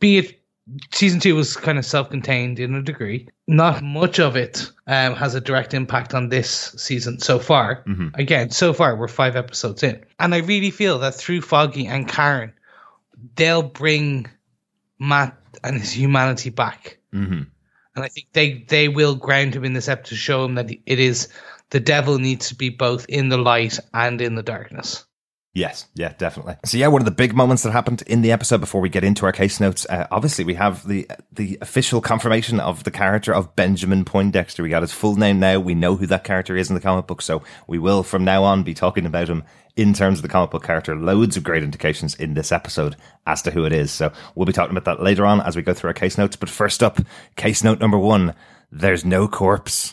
be 0.00 0.18
it 0.18 0.41
season 0.92 1.20
two 1.20 1.34
was 1.34 1.56
kind 1.56 1.78
of 1.78 1.84
self-contained 1.84 2.58
in 2.58 2.74
a 2.74 2.82
degree. 2.82 3.28
Not 3.46 3.82
much 3.82 4.18
of 4.18 4.36
it 4.36 4.70
um, 4.86 5.14
has 5.14 5.34
a 5.34 5.40
direct 5.40 5.74
impact 5.74 6.14
on 6.14 6.28
this 6.28 6.74
season 6.76 7.18
so 7.18 7.38
far. 7.38 7.84
Again, 8.14 8.50
so 8.50 8.72
far 8.72 8.96
we're 8.96 9.08
five 9.08 9.36
episodes 9.36 9.82
in, 9.82 10.04
and 10.18 10.34
I 10.34 10.38
really 10.38 10.70
feel 10.70 10.98
that 11.00 11.14
through 11.14 11.42
Foggy 11.42 11.86
and 11.86 12.08
Karen, 12.08 12.52
they'll 13.36 13.62
bring 13.62 14.26
Matt 14.98 15.36
and 15.64 15.78
his 15.78 15.92
humanity 15.92 16.50
back. 16.50 16.98
Mm-hmm. 17.12 17.42
And 17.94 18.04
I 18.04 18.08
think 18.08 18.28
they 18.32 18.64
they 18.68 18.88
will 18.88 19.14
ground 19.14 19.54
him 19.54 19.64
in 19.64 19.74
this 19.74 19.88
episode 19.88 20.10
to 20.10 20.16
show 20.16 20.44
him 20.44 20.54
that 20.54 20.70
it 20.70 20.98
is 20.98 21.28
the 21.70 21.80
devil 21.80 22.18
needs 22.18 22.48
to 22.48 22.54
be 22.54 22.70
both 22.70 23.06
in 23.08 23.28
the 23.28 23.36
light 23.36 23.78
and 23.92 24.20
in 24.20 24.34
the 24.34 24.42
darkness. 24.42 25.04
Yes, 25.54 25.86
yeah, 25.94 26.14
definitely. 26.16 26.56
So 26.64 26.78
yeah, 26.78 26.86
one 26.86 27.02
of 27.02 27.04
the 27.04 27.10
big 27.10 27.34
moments 27.34 27.62
that 27.62 27.72
happened 27.72 28.00
in 28.06 28.22
the 28.22 28.32
episode 28.32 28.60
before 28.62 28.80
we 28.80 28.88
get 28.88 29.04
into 29.04 29.26
our 29.26 29.32
case 29.32 29.60
notes, 29.60 29.84
uh, 29.90 30.06
obviously 30.10 30.46
we 30.46 30.54
have 30.54 30.88
the 30.88 31.06
the 31.30 31.58
official 31.60 32.00
confirmation 32.00 32.58
of 32.58 32.84
the 32.84 32.90
character 32.90 33.34
of 33.34 33.54
Benjamin 33.54 34.06
Poindexter. 34.06 34.62
We 34.62 34.70
got 34.70 34.80
his 34.80 34.92
full 34.92 35.16
name 35.16 35.40
now. 35.40 35.60
We 35.60 35.74
know 35.74 35.96
who 35.96 36.06
that 36.06 36.24
character 36.24 36.56
is 36.56 36.70
in 36.70 36.74
the 36.74 36.80
comic 36.80 37.06
book, 37.06 37.20
so 37.20 37.42
we 37.66 37.78
will 37.78 38.02
from 38.02 38.24
now 38.24 38.44
on 38.44 38.62
be 38.62 38.72
talking 38.72 39.04
about 39.04 39.28
him 39.28 39.44
in 39.76 39.92
terms 39.92 40.18
of 40.18 40.22
the 40.22 40.28
comic 40.28 40.50
book 40.50 40.64
character. 40.64 40.96
Loads 40.96 41.36
of 41.36 41.44
great 41.44 41.62
indications 41.62 42.14
in 42.14 42.32
this 42.32 42.50
episode 42.50 42.96
as 43.26 43.42
to 43.42 43.50
who 43.50 43.66
it 43.66 43.74
is. 43.74 43.92
So 43.92 44.10
we'll 44.34 44.46
be 44.46 44.54
talking 44.54 44.74
about 44.74 44.96
that 44.96 45.04
later 45.04 45.26
on 45.26 45.42
as 45.42 45.54
we 45.54 45.60
go 45.60 45.74
through 45.74 45.88
our 45.88 45.94
case 45.94 46.16
notes. 46.16 46.34
But 46.34 46.48
first 46.48 46.82
up, 46.82 46.98
case 47.36 47.62
note 47.62 47.78
number 47.78 47.98
one: 47.98 48.34
there's 48.70 49.04
no 49.04 49.28
corpse. 49.28 49.92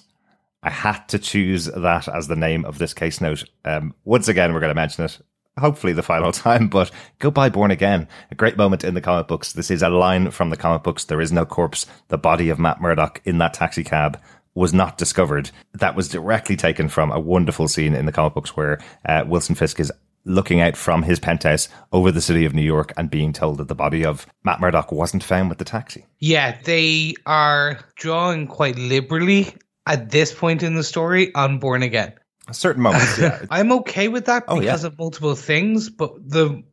I 0.63 0.69
had 0.69 0.99
to 1.09 1.19
choose 1.19 1.65
that 1.65 2.07
as 2.07 2.29
the 2.29 2.35
name 2.37 2.63
of 2.63 2.77
this 2.77 2.93
case 2.93 3.19
note. 3.19 3.43
Um, 3.65 3.93
once 4.05 4.29
again, 4.29 4.53
we're 4.53 4.61
going 4.61 4.71
to 4.71 4.75
mention 4.75 5.03
it 5.03 5.19
hopefully 5.58 5.94
the 5.94 6.03
final 6.03 6.32
time, 6.34 6.68
but 6.68 6.91
go 7.20 7.32
Born 7.32 7.72
Again. 7.72 8.08
A 8.32 8.36
great 8.36 8.58
moment 8.58 8.84
in 8.84 8.94
the 8.94 9.01
comic 9.01 9.27
books. 9.27 9.53
This 9.53 9.72
is 9.72 9.82
a 9.82 9.89
line 9.89 10.32
from 10.32 10.50
the 10.50 10.58
comic 10.58 10.84
books. 10.84 11.06
There 11.06 11.22
is 11.22 11.32
no 11.32 11.46
corpse. 11.46 11.86
The 12.10 12.18
body 12.18 12.50
of 12.50 12.60
Matt 12.60 12.82
Murdock 12.82 13.22
in 13.25 13.38
that 13.39 13.53
taxi 13.53 13.84
cab 13.84 14.20
was 14.56 14.74
not 14.74 14.98
discovered. 14.98 15.51
That 15.74 15.96
was 15.96 16.10
directly 16.10 16.56
taken 16.56 16.89
from 16.89 17.12
a 17.12 17.20
wonderful 17.20 17.68
scene 17.68 17.94
in 17.94 18.06
the 18.06 18.12
comic 18.12 18.34
books 18.34 18.58
where 18.58 18.79
uh, 19.06 19.24
Wilson 19.27 19.56
Fisk 19.56 19.79
is 19.79 19.91
looking 20.25 20.60
out 20.60 20.75
from 20.75 21.03
his 21.03 21.20
penthouse 21.20 21.70
over 21.91 22.12
the 22.12 22.22
city 22.22 22.46
of 22.46 22.53
New 22.53 22.62
York 22.62 22.91
and 22.98 23.10
being 23.10 23.32
told 23.32 23.58
that 23.58 23.68
the 23.68 23.75
body 23.75 24.06
of 24.06 24.27
Matt 24.44 24.60
Murdock 24.60 24.91
wasn't 24.91 25.24
found 25.24 25.50
with 25.50 25.58
the 25.58 25.65
taxi. 25.65 26.06
Yeah, 26.20 26.58
they 26.63 27.15
are 27.25 27.79
drawing 27.96 28.48
quite 28.48 28.77
liberally 28.77 29.56
at 29.86 30.12
this 30.12 30.34
point 30.34 30.62
in 30.62 30.75
the 30.75 30.84
story 30.84 31.34
on 31.36 31.60
Born 31.60 31.84
Again. 31.84 32.13
Certain 32.51 32.82
moments, 32.84 33.18
yeah. 33.18 33.41
I'm 33.50 33.72
okay 33.72 34.08
with 34.08 34.25
that 34.25 34.44
Oh, 34.48 34.60
because 34.60 34.84
yeah. 34.84 34.88
of 34.88 34.98
multiple 34.98 35.36
things, 35.36 35.89
but 35.89 36.12
the 36.27 36.63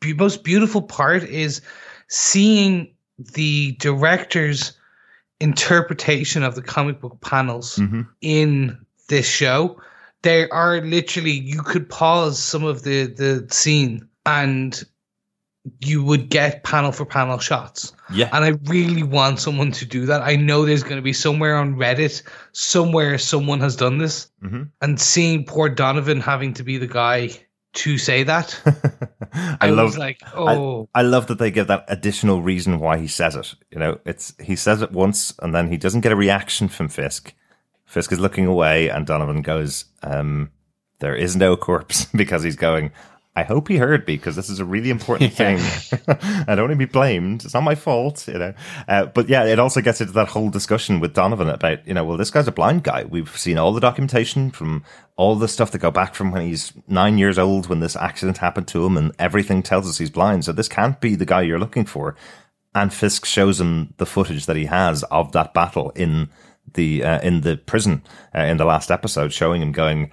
be- 0.00 0.14
most 0.14 0.44
beautiful 0.44 0.82
part 0.82 1.22
is 1.24 1.60
seeing 2.08 2.94
the 3.34 3.72
director's 3.72 4.72
interpretation 5.40 6.42
of 6.42 6.54
the 6.54 6.62
comic 6.62 7.00
book 7.00 7.18
panels 7.20 7.76
Mhm. 7.76 8.06
in 8.20 8.78
this 9.08 9.26
show. 9.26 9.80
There 10.22 10.52
are 10.52 10.80
literally 10.82 11.30
you 11.32 11.62
could 11.62 11.88
pause 11.88 12.38
some 12.38 12.64
of 12.64 12.82
the 12.82 13.06
the 13.06 13.46
scene 13.50 14.06
and 14.26 14.82
you 15.80 16.02
would 16.04 16.28
get 16.28 16.64
panel 16.64 16.92
for 16.92 17.04
panel 17.06 17.38
shots. 17.38 17.92
Yeah. 18.12 18.28
And 18.32 18.44
I 18.44 18.58
really 18.70 19.02
want 19.02 19.40
someone 19.40 19.72
to 19.72 19.86
do 19.86 20.06
that. 20.06 20.22
I 20.22 20.36
know 20.36 20.64
there's 20.64 20.82
going 20.82 20.96
to 20.96 21.02
be 21.02 21.12
somewhere 21.12 21.56
on 21.56 21.76
Reddit, 21.76 22.22
somewhere 22.52 23.18
someone 23.18 23.60
has 23.60 23.76
done 23.76 23.98
this. 23.98 24.30
Mhm. 24.42 24.70
And 24.80 25.00
seeing 25.00 25.44
poor 25.44 25.68
Donovan 25.68 26.20
having 26.20 26.54
to 26.54 26.62
be 26.62 26.78
the 26.78 26.86
guy 26.86 27.30
to 27.72 27.98
say 27.98 28.24
that, 28.24 28.60
I, 29.32 29.56
I, 29.60 29.70
love 29.70 29.86
was 29.86 29.98
like, 29.98 30.20
oh, 30.34 30.88
I 30.94 31.02
love 31.02 31.28
that 31.28 31.38
they 31.38 31.52
give 31.52 31.68
that 31.68 31.84
additional 31.86 32.42
reason 32.42 32.80
why 32.80 32.98
he 32.98 33.06
says 33.06 33.36
it. 33.36 33.54
You 33.70 33.78
know, 33.78 34.00
it's 34.04 34.34
he 34.40 34.56
says 34.56 34.82
it 34.82 34.90
once 34.90 35.34
and 35.40 35.54
then 35.54 35.70
he 35.70 35.76
doesn't 35.76 36.00
get 36.00 36.12
a 36.12 36.16
reaction 36.16 36.68
from 36.68 36.88
Fisk. 36.88 37.32
Fisk 37.86 38.12
is 38.12 38.18
looking 38.18 38.46
away 38.46 38.88
and 38.88 39.06
Donovan 39.06 39.42
goes, 39.42 39.84
um, 40.02 40.50
there 40.98 41.14
is 41.14 41.36
no 41.36 41.56
corpse 41.56 42.04
because 42.14 42.42
he's 42.42 42.56
going, 42.56 42.90
I 43.36 43.44
hope 43.44 43.68
he 43.68 43.76
heard 43.76 44.06
me 44.08 44.16
because 44.16 44.34
this 44.34 44.50
is 44.50 44.58
a 44.58 44.64
really 44.64 44.90
important 44.90 45.32
thing. 45.34 45.58
I 46.08 46.44
don't 46.54 46.62
want 46.62 46.72
to 46.72 46.76
be 46.76 46.84
blamed. 46.84 47.44
It's 47.44 47.54
not 47.54 47.62
my 47.62 47.76
fault, 47.76 48.26
you 48.26 48.38
know. 48.38 48.54
Uh, 48.88 49.06
but 49.06 49.28
yeah, 49.28 49.44
it 49.44 49.58
also 49.58 49.80
gets 49.80 50.00
into 50.00 50.12
that 50.14 50.28
whole 50.28 50.50
discussion 50.50 50.98
with 50.98 51.14
Donovan 51.14 51.48
about, 51.48 51.86
you 51.86 51.94
know, 51.94 52.04
well, 52.04 52.16
this 52.16 52.30
guy's 52.30 52.48
a 52.48 52.52
blind 52.52 52.82
guy. 52.82 53.04
We've 53.04 53.36
seen 53.36 53.56
all 53.56 53.72
the 53.72 53.80
documentation 53.80 54.50
from 54.50 54.84
all 55.16 55.36
the 55.36 55.48
stuff 55.48 55.70
that 55.70 55.78
go 55.78 55.90
back 55.90 56.14
from 56.14 56.32
when 56.32 56.42
he's 56.42 56.72
nine 56.88 57.18
years 57.18 57.38
old 57.38 57.68
when 57.68 57.80
this 57.80 57.96
accident 57.96 58.38
happened 58.38 58.66
to 58.68 58.84
him, 58.84 58.96
and 58.96 59.12
everything 59.18 59.62
tells 59.62 59.88
us 59.88 59.98
he's 59.98 60.10
blind. 60.10 60.44
So 60.44 60.52
this 60.52 60.68
can't 60.68 61.00
be 61.00 61.14
the 61.14 61.26
guy 61.26 61.42
you're 61.42 61.58
looking 61.58 61.84
for. 61.84 62.16
And 62.74 62.92
Fisk 62.92 63.24
shows 63.26 63.60
him 63.60 63.94
the 63.96 64.06
footage 64.06 64.46
that 64.46 64.56
he 64.56 64.66
has 64.66 65.02
of 65.04 65.32
that 65.32 65.54
battle 65.54 65.90
in 65.90 66.30
the 66.74 67.02
uh, 67.02 67.20
in 67.20 67.40
the 67.40 67.56
prison 67.56 68.02
uh, 68.34 68.42
in 68.42 68.56
the 68.56 68.64
last 68.64 68.90
episode, 68.90 69.32
showing 69.32 69.62
him 69.62 69.72
going 69.72 70.10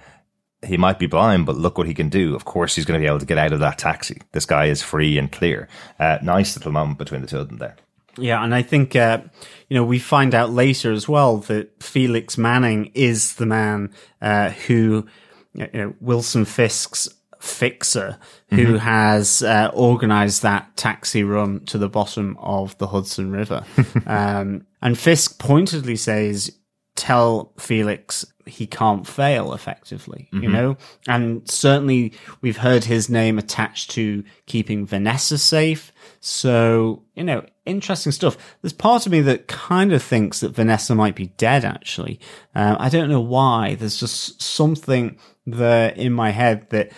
he 0.66 0.76
might 0.76 0.98
be 0.98 1.06
blind, 1.06 1.46
but 1.46 1.56
look 1.56 1.78
what 1.78 1.86
he 1.86 1.94
can 1.94 2.08
do. 2.08 2.34
Of 2.34 2.44
course, 2.44 2.74
he's 2.74 2.84
going 2.84 3.00
to 3.00 3.04
be 3.04 3.08
able 3.08 3.20
to 3.20 3.26
get 3.26 3.38
out 3.38 3.52
of 3.52 3.60
that 3.60 3.78
taxi. 3.78 4.20
This 4.32 4.46
guy 4.46 4.66
is 4.66 4.82
free 4.82 5.18
and 5.18 5.30
clear. 5.30 5.68
Uh, 5.98 6.18
nice 6.22 6.56
little 6.56 6.72
moment 6.72 6.98
between 6.98 7.20
the 7.20 7.28
two 7.28 7.38
of 7.38 7.48
them 7.48 7.58
there. 7.58 7.76
Yeah, 8.16 8.42
and 8.42 8.54
I 8.54 8.62
think 8.62 8.96
uh, 8.96 9.20
you 9.68 9.76
know 9.76 9.84
we 9.84 9.98
find 9.98 10.34
out 10.34 10.50
later 10.50 10.92
as 10.92 11.08
well 11.08 11.38
that 11.38 11.82
Felix 11.82 12.36
Manning 12.36 12.90
is 12.94 13.36
the 13.36 13.46
man 13.46 13.92
uh, 14.20 14.50
who 14.50 15.06
you 15.54 15.68
know, 15.72 15.94
Wilson 16.00 16.44
Fisk's 16.44 17.08
fixer 17.38 18.18
who 18.50 18.78
has 18.78 19.42
uh, 19.42 19.70
organized 19.74 20.42
that 20.42 20.76
taxi 20.76 21.22
run 21.22 21.64
to 21.66 21.78
the 21.78 21.88
bottom 21.88 22.36
of 22.40 22.76
the 22.78 22.88
Hudson 22.88 23.30
River. 23.30 23.64
um, 24.06 24.66
and 24.82 24.98
Fisk 24.98 25.38
pointedly 25.38 25.96
says, 25.96 26.57
"Tell 26.98 27.52
Felix 27.58 28.26
he 28.44 28.66
can't 28.66 29.06
fail 29.06 29.54
effectively." 29.54 30.28
You 30.32 30.48
know, 30.48 30.76
and 31.06 31.48
certainly 31.48 32.12
we've 32.40 32.58
heard 32.58 32.84
his 32.84 33.08
name 33.08 33.38
attached 33.38 33.90
to 33.92 34.24
keeping 34.46 34.84
Vanessa 34.84 35.38
safe. 35.38 35.92
So, 36.20 37.02
you 37.14 37.22
know, 37.22 37.44
interesting 37.64 38.12
stuff. 38.12 38.36
There's 38.60 38.72
part 38.72 39.06
of 39.06 39.12
me 39.12 39.20
that 39.22 39.46
kind 39.46 39.92
of 39.92 40.02
thinks 40.02 40.40
that 40.40 40.54
Vanessa 40.54 40.94
might 40.94 41.14
be 41.14 41.28
dead, 41.36 41.64
actually. 41.64 42.18
Uh, 42.54 42.76
I 42.78 42.88
don't 42.88 43.08
know 43.08 43.20
why. 43.20 43.76
There's 43.76 44.00
just 44.00 44.42
something 44.42 45.18
there 45.46 45.90
in 45.90 46.12
my 46.12 46.30
head 46.30 46.68
that 46.70 46.90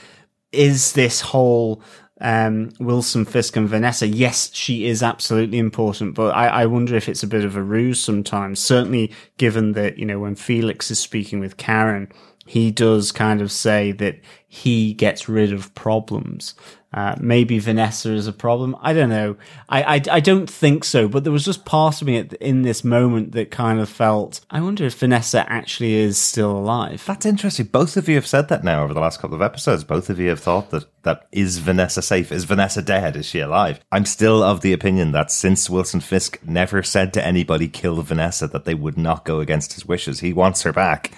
is 0.53 0.93
this 0.93 1.21
whole 1.21 1.83
um, 2.21 2.71
Wilson 2.79 3.25
Fisk 3.25 3.57
and 3.57 3.69
Vanessa. 3.69 4.07
Yes, 4.07 4.51
she 4.53 4.87
is 4.87 5.03
absolutely 5.03 5.59
important, 5.59 6.15
but 6.15 6.35
I, 6.35 6.49
I 6.49 6.67
wonder 6.67 6.95
if 6.97 7.09
it's 7.09 7.23
a 7.23 7.29
bit 7.29 7.45
of 7.45 7.57
a 7.57 7.63
ruse 7.63 8.01
sometimes. 8.01 8.61
Certainly, 8.61 9.13
given 9.39 9.73
that, 9.73 9.99
you 9.99 10.05
know, 10.05 10.19
when 10.19 10.35
Felix 10.35 10.91
is 10.91 10.99
speaking 10.99 11.41
with 11.41 11.57
Karen, 11.57 12.11
he 12.47 12.71
does 12.71 13.13
kind 13.13 13.41
of 13.41 13.53
say 13.53 13.93
that 13.93 14.19
he 14.49 14.93
gets 14.93 15.29
rid 15.29 15.53
of 15.53 15.75
problems. 15.75 16.55
Uh, 16.93 17.15
maybe 17.21 17.59
Vanessa 17.61 18.13
is 18.13 18.27
a 18.27 18.33
problem. 18.33 18.77
I 18.81 18.93
don't 18.93 19.11
know. 19.11 19.37
I, 19.69 19.83
I, 19.83 20.03
I 20.11 20.21
don't 20.21 20.51
think 20.51 20.85
so, 20.85 21.07
but 21.07 21.23
there 21.23 21.33
was 21.33 21.45
just 21.45 21.65
part 21.65 22.01
of 22.01 22.07
me 22.09 22.19
at, 22.19 22.33
in 22.35 22.63
this 22.63 22.83
moment 22.83 23.33
that 23.33 23.53
kind 23.53 23.79
of 23.79 23.89
felt, 23.89 24.41
I 24.51 24.61
wonder 24.61 24.85
if 24.85 24.99
Vanessa 24.99 25.49
actually 25.49 25.95
is 25.95 26.19
still 26.19 26.51
alive. 26.51 27.05
That's 27.07 27.27
interesting. 27.27 27.67
Both 27.67 27.97
of 27.97 28.09
you 28.09 28.17
have 28.17 28.27
said 28.27 28.49
that 28.49 28.65
now 28.65 28.83
over 28.83 28.93
the 28.93 29.01
last 29.01 29.21
couple 29.21 29.37
of 29.37 29.43
episodes. 29.43 29.85
Both 29.85 30.11
of 30.11 30.19
you 30.19 30.31
have 30.31 30.41
thought 30.41 30.71
that 30.71 30.87
that 31.03 31.29
is 31.33 31.59
Vanessa 31.59 32.03
safe? 32.03 32.31
Is 32.33 32.45
Vanessa 32.45 32.83
dead? 32.83 33.17
Is 33.17 33.27
she 33.27 33.41
alive? 33.41 33.81
I'm 33.91 34.05
still 34.05 34.43
of 34.43 34.61
the 34.61 34.73
opinion 34.73 35.13
that 35.13 35.31
since 35.31 35.71
Wilson 35.71 36.01
Fisk 36.01 36.41
never 36.45 36.83
said 36.83 37.15
to 37.15 37.25
anybody 37.25 37.69
kill 37.69 38.03
Vanessa 38.03 38.47
that 38.49 38.65
they 38.65 38.75
would 38.75 38.99
not 38.99 39.25
go 39.25 39.41
against 39.41 39.75
his 39.75 39.87
wishes, 39.87 40.21
he 40.21 40.33
wants 40.33 40.63
her 40.63 40.73
back. 40.73 41.13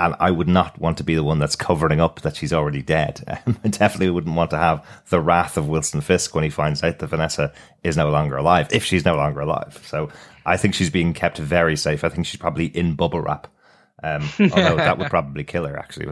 And 0.00 0.14
I 0.18 0.30
would 0.30 0.48
not 0.48 0.80
want 0.80 0.96
to 0.96 1.04
be 1.04 1.14
the 1.14 1.22
one 1.22 1.38
that's 1.38 1.56
covering 1.56 2.00
up 2.00 2.22
that 2.22 2.34
she's 2.34 2.54
already 2.54 2.80
dead. 2.80 3.22
I 3.64 3.68
definitely 3.68 4.08
wouldn't 4.08 4.34
want 4.34 4.50
to 4.50 4.56
have 4.56 4.82
the 5.10 5.20
wrath 5.20 5.58
of 5.58 5.68
Wilson 5.68 6.00
Fisk 6.00 6.34
when 6.34 6.42
he 6.42 6.48
finds 6.48 6.82
out 6.82 6.98
that 7.00 7.06
Vanessa 7.06 7.52
is 7.84 7.98
no 7.98 8.08
longer 8.08 8.38
alive, 8.38 8.68
if 8.72 8.82
she's 8.82 9.04
no 9.04 9.14
longer 9.14 9.40
alive. 9.40 9.78
So 9.84 10.08
I 10.46 10.56
think 10.56 10.74
she's 10.74 10.88
being 10.88 11.12
kept 11.12 11.36
very 11.36 11.76
safe. 11.76 12.02
I 12.02 12.08
think 12.08 12.26
she's 12.26 12.40
probably 12.40 12.64
in 12.66 12.94
bubble 12.94 13.20
wrap. 13.20 13.46
Um, 14.02 14.26
although 14.40 14.76
that 14.76 14.96
would 14.96 15.10
probably 15.10 15.44
kill 15.44 15.66
her, 15.66 15.78
actually? 15.78 16.08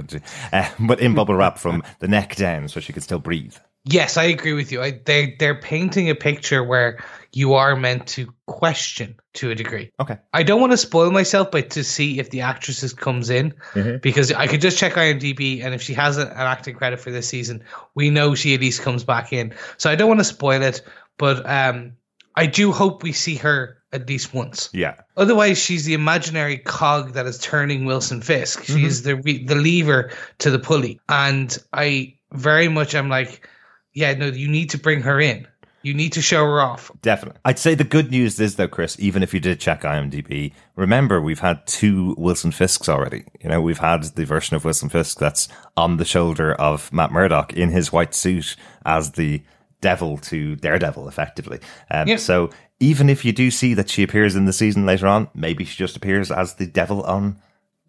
Uh, 0.53 0.69
but 0.79 1.01
in 1.01 1.15
bubble 1.15 1.35
wrap 1.35 1.57
from 1.57 1.83
the 2.01 2.09
neck 2.09 2.37
down 2.37 2.69
so 2.69 2.81
she 2.81 2.93
could 2.93 3.03
still 3.03 3.19
breathe. 3.19 3.57
yes, 3.87 4.19
I 4.19 4.25
agree 4.25 4.53
with 4.53 4.71
you. 4.71 4.83
I, 4.83 5.01
they 5.03 5.35
they're 5.39 5.55
painting 5.59 6.11
a 6.11 6.15
picture 6.15 6.63
where 6.63 7.03
you 7.33 7.55
are 7.55 7.77
meant 7.77 8.07
to 8.07 8.33
question 8.47 9.15
to 9.35 9.51
a 9.51 9.55
degree. 9.55 9.93
Okay. 10.01 10.19
I 10.33 10.43
don't 10.43 10.61
want 10.61 10.73
to 10.73 10.79
spoil 10.79 11.11
myself, 11.11 11.51
but 11.51 11.71
to 11.71 11.85
see 11.85 12.19
if 12.19 12.31
the 12.31 12.41
actress 12.41 12.93
comes 12.95 13.31
in, 13.31 13.55
because 14.03 14.33
I 14.33 14.47
could 14.47 14.61
just 14.61 14.79
check 14.79 14.95
IMDb, 14.95 15.63
and 15.63 15.75
if 15.75 15.83
she 15.83 15.95
has 15.95 16.17
an 16.17 16.29
acting 16.29 16.75
credit 16.75 17.01
for 17.01 17.11
this 17.11 17.29
season, 17.29 17.63
we 17.95 18.11
know 18.11 18.35
she 18.35 18.55
at 18.55 18.61
least 18.61 18.83
comes 18.83 19.05
back 19.05 19.33
in. 19.33 19.55
So 19.77 19.91
I 19.91 19.95
don't 19.95 20.09
want 20.09 20.21
to 20.21 20.25
spoil 20.25 20.63
it, 20.63 20.83
but 21.19 21.49
um, 21.49 21.93
I 22.35 22.47
do 22.47 22.73
hope 22.73 23.03
we 23.03 23.13
see 23.13 23.37
her 23.37 23.79
at 23.93 24.09
least 24.09 24.35
once. 24.35 24.71
Yeah. 24.73 24.95
Otherwise, 25.17 25.59
she's 25.59 25.85
the 25.85 25.95
imaginary 25.95 26.59
cog 26.59 27.13
that 27.15 27.27
is 27.27 27.39
turning 27.39 27.85
Wilson 27.85 28.23
Fisk. 28.23 28.65
She's 28.65 29.03
the 29.03 29.17
re- 29.17 29.45
the 29.45 29.55
lever 29.55 30.11
to 30.39 30.51
the 30.51 30.59
pulley, 30.59 31.01
and 31.09 31.57
I 31.73 32.17
very 32.33 32.69
much 32.69 32.95
am 32.95 33.09
like, 33.09 33.49
yeah, 33.95 34.15
no, 34.15 34.27
you 34.27 34.49
need 34.49 34.71
to 34.71 34.79
bring 34.79 35.03
her 35.03 35.21
in. 35.21 35.47
You 35.89 35.95
need 35.95 36.13
to 36.13 36.21
show 36.21 36.45
her 36.45 36.61
off. 36.61 36.91
Definitely. 37.01 37.41
I'd 37.47 37.59
say 37.59 37.75
the 37.75 37.83
good 37.83 38.11
news 38.11 38.39
is 38.39 38.57
though, 38.57 38.69
Chris, 38.69 38.95
even 39.01 39.23
if 39.23 39.33
you 39.33 39.41
did 39.41 39.59
check 39.59 39.81
IMDb, 39.83 40.53
remember 40.77 41.23
we've 41.23 41.39
had 41.39 41.67
two 41.67 42.15
Wilson 42.19 42.51
Fisks 42.51 42.91
already. 42.91 43.25
You 43.41 43.49
know, 43.49 43.63
we've 43.63 43.79
had 43.79 44.03
the 44.03 44.27
version 44.27 44.55
of 44.55 44.67
Wilson 44.67 44.91
Fisk 44.91 45.19
that's 45.19 45.49
on 45.79 45.97
the 45.97 46.05
shoulder 46.05 46.53
of 46.53 46.93
Matt 46.93 47.11
Murdock 47.11 47.55
in 47.55 47.71
his 47.71 47.91
white 47.91 48.15
suit 48.15 48.55
as 48.85 49.13
the 49.13 49.43
devil 49.81 50.19
to 50.19 50.57
Daredevil, 50.57 51.09
effectively. 51.09 51.59
Um, 51.91 52.07
Yeah. 52.07 52.17
So 52.17 52.51
even 52.81 53.09
if 53.09 53.25
you 53.25 53.33
do 53.33 53.51
see 53.51 53.73
that 53.73 53.89
she 53.89 54.03
appears 54.03 54.37
in 54.37 54.45
the 54.45 54.53
season 54.53 54.85
later 54.85 55.07
on, 55.07 55.29
maybe 55.35 55.65
she 55.65 55.77
just 55.79 55.97
appears 55.97 56.31
as 56.31 56.55
the 56.57 56.67
devil 56.67 57.03
on 57.05 57.39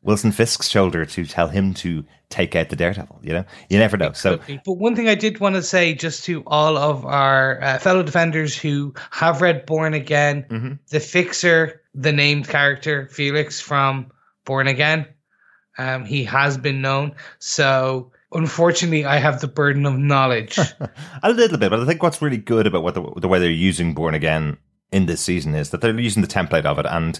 Wilson 0.01 0.31
Fisk's 0.31 0.69
shoulder 0.69 1.05
to 1.05 1.25
tell 1.25 1.49
him 1.49 1.73
to 1.75 2.05
take 2.29 2.55
out 2.55 2.69
the 2.69 2.75
daredevil. 2.75 3.19
You 3.21 3.33
know, 3.33 3.45
you 3.69 3.77
never 3.77 3.97
know. 3.97 4.13
So, 4.13 4.39
but 4.65 4.73
one 4.73 4.95
thing 4.95 5.09
I 5.09 5.15
did 5.15 5.39
want 5.39 5.55
to 5.55 5.63
say, 5.63 5.93
just 5.93 6.23
to 6.25 6.43
all 6.47 6.77
of 6.77 7.05
our 7.05 7.61
uh, 7.61 7.79
fellow 7.79 8.03
defenders 8.03 8.57
who 8.57 8.93
have 9.11 9.41
read 9.41 9.65
Born 9.65 9.93
Again, 9.93 10.45
mm-hmm. 10.49 10.73
the 10.89 10.99
fixer, 10.99 11.81
the 11.93 12.11
named 12.11 12.47
character 12.47 13.07
Felix 13.07 13.59
from 13.59 14.11
Born 14.45 14.67
Again, 14.67 15.05
um, 15.77 16.05
he 16.05 16.23
has 16.25 16.57
been 16.57 16.81
known. 16.81 17.15
So. 17.39 18.11
Unfortunately, 18.31 19.05
I 19.05 19.17
have 19.17 19.41
the 19.41 19.47
burden 19.47 19.87
of 19.87 19.97
knowledge. 19.97 20.59
a 21.23 21.31
little 21.31 21.57
bit, 21.57 21.71
but 21.71 21.79
I 21.79 21.85
think 21.87 22.03
what's 22.03 22.21
really 22.21 22.37
good 22.37 22.67
about 22.67 22.83
what 22.83 22.93
the, 22.93 23.01
the 23.19 23.27
way 23.27 23.39
they're 23.39 23.49
using 23.49 23.95
Born 23.95 24.13
Again 24.13 24.59
in 24.91 25.07
this 25.07 25.21
season 25.21 25.55
is 25.55 25.71
that 25.71 25.81
they're 25.81 25.99
using 25.99 26.21
the 26.21 26.27
template 26.27 26.65
of 26.65 26.77
it 26.77 26.85
and 26.85 27.19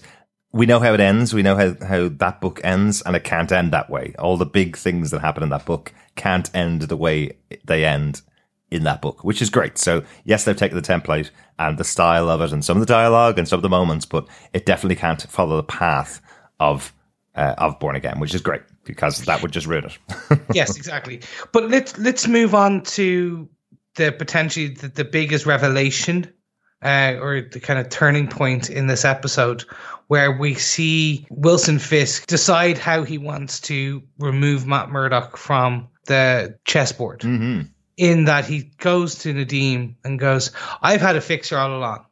we 0.52 0.66
know 0.66 0.80
how 0.80 0.94
it 0.94 1.00
ends. 1.00 1.32
We 1.32 1.42
know 1.42 1.56
how, 1.56 1.74
how 1.86 2.08
that 2.08 2.40
book 2.40 2.60
ends, 2.64 3.02
and 3.02 3.14
it 3.14 3.24
can't 3.24 3.52
end 3.52 3.72
that 3.72 3.90
way. 3.90 4.14
All 4.18 4.36
the 4.36 4.46
big 4.46 4.76
things 4.76 5.10
that 5.10 5.20
happen 5.20 5.42
in 5.42 5.48
that 5.50 5.64
book 5.64 5.92
can't 6.16 6.50
end 6.54 6.82
the 6.82 6.96
way 6.96 7.36
they 7.64 7.84
end 7.84 8.22
in 8.70 8.84
that 8.84 9.02
book, 9.02 9.24
which 9.24 9.42
is 9.42 9.50
great. 9.50 9.78
So, 9.78 10.04
yes, 10.24 10.44
they've 10.44 10.56
taken 10.56 10.76
the 10.76 10.82
template 10.82 11.30
and 11.58 11.78
the 11.78 11.84
style 11.84 12.28
of 12.28 12.40
it 12.40 12.52
and 12.52 12.64
some 12.64 12.76
of 12.76 12.80
the 12.80 12.92
dialogue 12.92 13.38
and 13.38 13.46
some 13.46 13.58
of 13.58 13.62
the 13.62 13.68
moments, 13.68 14.06
but 14.06 14.26
it 14.52 14.66
definitely 14.66 14.96
can't 14.96 15.22
follow 15.22 15.56
the 15.56 15.62
path 15.62 16.20
of 16.58 16.92
uh, 17.34 17.54
of 17.58 17.78
Born 17.78 17.96
Again, 17.96 18.18
which 18.18 18.34
is 18.34 18.40
great 18.40 18.62
because 18.84 19.24
that 19.24 19.40
would 19.42 19.52
just 19.52 19.66
ruin 19.66 19.84
it. 19.84 19.98
yes, 20.54 20.76
exactly. 20.76 21.20
But 21.52 21.70
let's 21.70 21.96
let's 21.98 22.26
move 22.26 22.54
on 22.54 22.82
to 22.82 23.48
the 23.96 24.12
potentially 24.12 24.68
the, 24.68 24.88
the 24.88 25.04
biggest 25.04 25.46
revelation 25.46 26.32
uh, 26.82 27.16
or 27.20 27.42
the 27.42 27.60
kind 27.60 27.78
of 27.78 27.88
turning 27.88 28.28
point 28.28 28.70
in 28.70 28.86
this 28.86 29.04
episode 29.04 29.62
where 30.08 30.32
we 30.32 30.54
see 30.54 31.26
Wilson 31.30 31.78
Fisk 31.78 32.26
decide 32.26 32.78
how 32.78 33.04
he 33.04 33.18
wants 33.18 33.60
to 33.60 34.02
remove 34.18 34.66
Matt 34.66 34.90
Murdock 34.90 35.36
from 35.36 35.88
the 36.06 36.58
chessboard. 36.64 37.20
Mm-hmm. 37.20 37.68
In 37.96 38.24
that 38.24 38.46
he 38.46 38.72
goes 38.78 39.16
to 39.16 39.34
Nadeem 39.34 39.94
and 40.04 40.18
goes, 40.18 40.52
I've 40.82 41.02
had 41.02 41.16
a 41.16 41.20
fixer 41.20 41.58
all 41.58 41.76
along. 41.76 42.06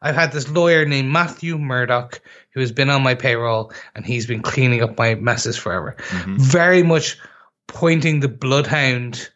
I've 0.00 0.14
had 0.14 0.32
this 0.32 0.48
lawyer 0.48 0.86
named 0.86 1.10
Matthew 1.10 1.58
Murdock 1.58 2.20
who 2.50 2.60
has 2.60 2.70
been 2.70 2.90
on 2.90 3.02
my 3.02 3.14
payroll 3.14 3.72
and 3.94 4.06
he's 4.06 4.26
been 4.26 4.42
cleaning 4.42 4.82
up 4.82 4.96
my 4.96 5.16
messes 5.16 5.56
forever. 5.56 5.96
Mm-hmm. 6.08 6.36
Very 6.38 6.82
much 6.82 7.18
pointing 7.66 8.20
the 8.20 8.28
bloodhound 8.28 9.28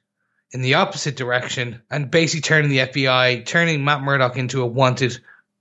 in 0.52 0.62
the 0.62 0.74
opposite 0.74 1.16
direction 1.16 1.82
and 1.90 2.10
basically 2.10 2.42
turning 2.42 2.70
the 2.70 2.78
FBI, 2.78 3.46
turning 3.46 3.84
Matt 3.84 4.02
Murdock 4.02 4.36
into 4.36 4.62
a 4.62 4.66
wanted 4.66 5.18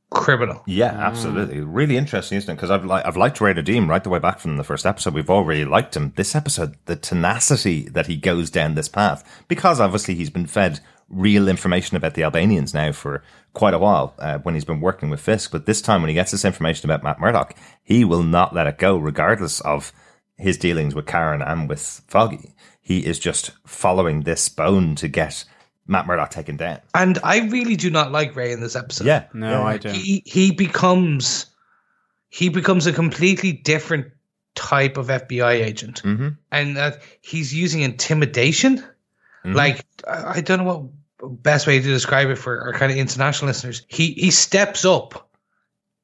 criminal. 0.09 0.63
Yeah, 0.65 0.91
absolutely. 0.91 1.61
Really 1.61 1.95
interesting, 1.95 2.37
isn't 2.37 2.51
it? 2.51 2.55
Because 2.55 2.71
I've 2.71 2.85
li- 2.85 3.01
I've 3.05 3.17
liked 3.17 3.39
Ray 3.39 3.53
Nadeem 3.53 3.87
right 3.87 4.03
the 4.03 4.09
way 4.09 4.19
back 4.19 4.39
from 4.39 4.57
the 4.57 4.63
first 4.63 4.85
episode. 4.85 5.13
We've 5.13 5.29
already 5.29 5.65
liked 5.65 5.95
him. 5.95 6.13
This 6.15 6.35
episode, 6.35 6.75
the 6.85 6.95
tenacity 6.95 7.83
that 7.89 8.07
he 8.07 8.15
goes 8.15 8.49
down 8.49 8.75
this 8.75 8.89
path, 8.89 9.43
because 9.47 9.79
obviously 9.79 10.15
he's 10.15 10.31
been 10.31 10.47
fed 10.47 10.79
real 11.09 11.47
information 11.47 11.97
about 11.97 12.13
the 12.13 12.23
Albanians 12.23 12.73
now 12.73 12.91
for 12.91 13.23
quite 13.53 13.73
a 13.73 13.79
while 13.79 14.13
uh, 14.19 14.37
when 14.39 14.53
he's 14.53 14.65
been 14.65 14.81
working 14.81 15.09
with 15.09 15.19
Fisk. 15.19 15.51
But 15.51 15.65
this 15.65 15.81
time, 15.81 16.01
when 16.01 16.09
he 16.09 16.15
gets 16.15 16.31
this 16.31 16.45
information 16.45 16.89
about 16.89 17.03
Matt 17.03 17.19
Murdock, 17.19 17.55
he 17.83 18.03
will 18.03 18.23
not 18.23 18.53
let 18.53 18.67
it 18.67 18.77
go, 18.77 18.97
regardless 18.97 19.59
of 19.61 19.91
his 20.37 20.57
dealings 20.57 20.95
with 20.95 21.05
Karen 21.05 21.41
and 21.41 21.67
with 21.67 22.01
Foggy 22.07 22.55
he 22.89 23.05
is 23.05 23.19
just 23.19 23.51
following 23.67 24.21
this 24.21 24.49
bone 24.49 24.95
to 24.95 25.07
get 25.07 25.45
Matt 25.85 26.07
Murdock 26.07 26.31
taken 26.31 26.57
down. 26.57 26.79
And 26.95 27.19
I 27.23 27.41
really 27.41 27.75
do 27.75 27.91
not 27.91 28.11
like 28.11 28.35
Ray 28.35 28.51
in 28.51 28.61
this 28.61 28.75
episode. 28.75 29.05
Yeah, 29.05 29.25
No, 29.31 29.51
yeah. 29.51 29.63
I 29.63 29.77
don't. 29.77 29.93
He 29.93 30.23
he 30.25 30.51
becomes 30.51 31.45
he 32.29 32.49
becomes 32.49 32.87
a 32.87 32.91
completely 32.91 33.51
different 33.51 34.07
type 34.55 34.97
of 34.97 35.09
FBI 35.09 35.63
agent. 35.63 36.01
Mm-hmm. 36.01 36.29
And 36.51 36.77
that 36.77 37.03
he's 37.21 37.53
using 37.53 37.81
intimidation. 37.81 38.83
Mhm. 39.45 39.53
Like 39.53 39.85
I 40.07 40.37
I 40.37 40.41
don't 40.41 40.57
know 40.57 40.91
what 41.19 41.43
best 41.43 41.67
way 41.67 41.79
to 41.79 41.87
describe 41.87 42.29
it 42.29 42.37
for 42.37 42.59
our 42.59 42.73
kind 42.73 42.91
of 42.91 42.97
international 42.97 43.49
listeners. 43.49 43.83
He 43.87 44.13
he 44.13 44.31
steps 44.31 44.83
up 44.83 45.29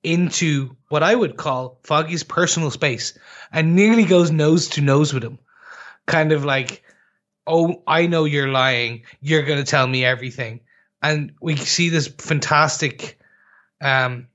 into 0.04 0.78
what 0.90 1.02
I 1.02 1.16
would 1.16 1.36
call 1.36 1.80
Foggy's 1.82 2.22
personal 2.22 2.70
space 2.70 3.18
and 3.52 3.76
nearly 3.76 4.06
goes 4.06 4.30
nose 4.30 4.68
to 4.70 4.82
nose 4.82 5.12
with 5.16 5.24
him. 5.24 5.40
Kind 6.08 6.32
of 6.32 6.46
like, 6.46 6.84
oh, 7.48 7.82
I 7.88 8.08
know 8.08 8.26
you're 8.26 8.48
lying. 8.50 9.04
You're 9.22 9.44
going 9.44 9.58
to 9.60 9.70
tell 9.70 9.88
me 9.88 10.06
everything. 10.06 10.62
And 11.02 11.34
we 11.42 11.56
see 11.56 11.90
this 11.90 12.08
fantastic, 12.08 13.20
um, 13.82 14.28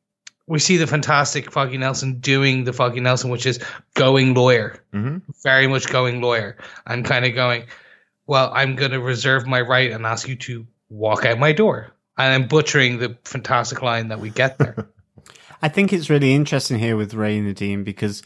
we 0.46 0.58
see 0.58 0.76
the 0.76 0.86
fantastic 0.86 1.50
Foggy 1.50 1.78
Nelson 1.78 2.20
doing 2.20 2.64
the 2.64 2.72
Foggy 2.72 3.00
Nelson, 3.00 3.30
which 3.30 3.46
is 3.46 3.58
going 3.94 4.34
lawyer, 4.34 4.82
Mm-hmm. 4.92 5.18
very 5.42 5.66
much 5.66 5.88
going 5.88 6.20
lawyer, 6.20 6.56
and 6.86 7.04
kind 7.04 7.24
of 7.24 7.34
going, 7.34 7.64
well, 8.26 8.52
I'm 8.54 8.76
going 8.76 8.90
to 8.92 9.00
reserve 9.00 9.46
my 9.46 9.60
right 9.60 9.90
and 9.90 10.06
ask 10.06 10.28
you 10.28 10.36
to 10.36 10.66
walk 10.88 11.24
out 11.24 11.38
my 11.38 11.52
door. 11.52 11.92
And 12.18 12.34
I'm 12.34 12.48
butchering 12.48 12.98
the 12.98 13.16
fantastic 13.24 13.82
line 13.82 14.08
that 14.08 14.20
we 14.20 14.30
get 14.30 14.58
there. 14.58 14.88
I 15.62 15.68
think 15.68 15.92
it's 15.92 16.08
really 16.10 16.34
interesting 16.34 16.78
here 16.78 16.96
with 16.96 17.14
Ray 17.14 17.38
Nadeem 17.40 17.84
because 17.84 18.22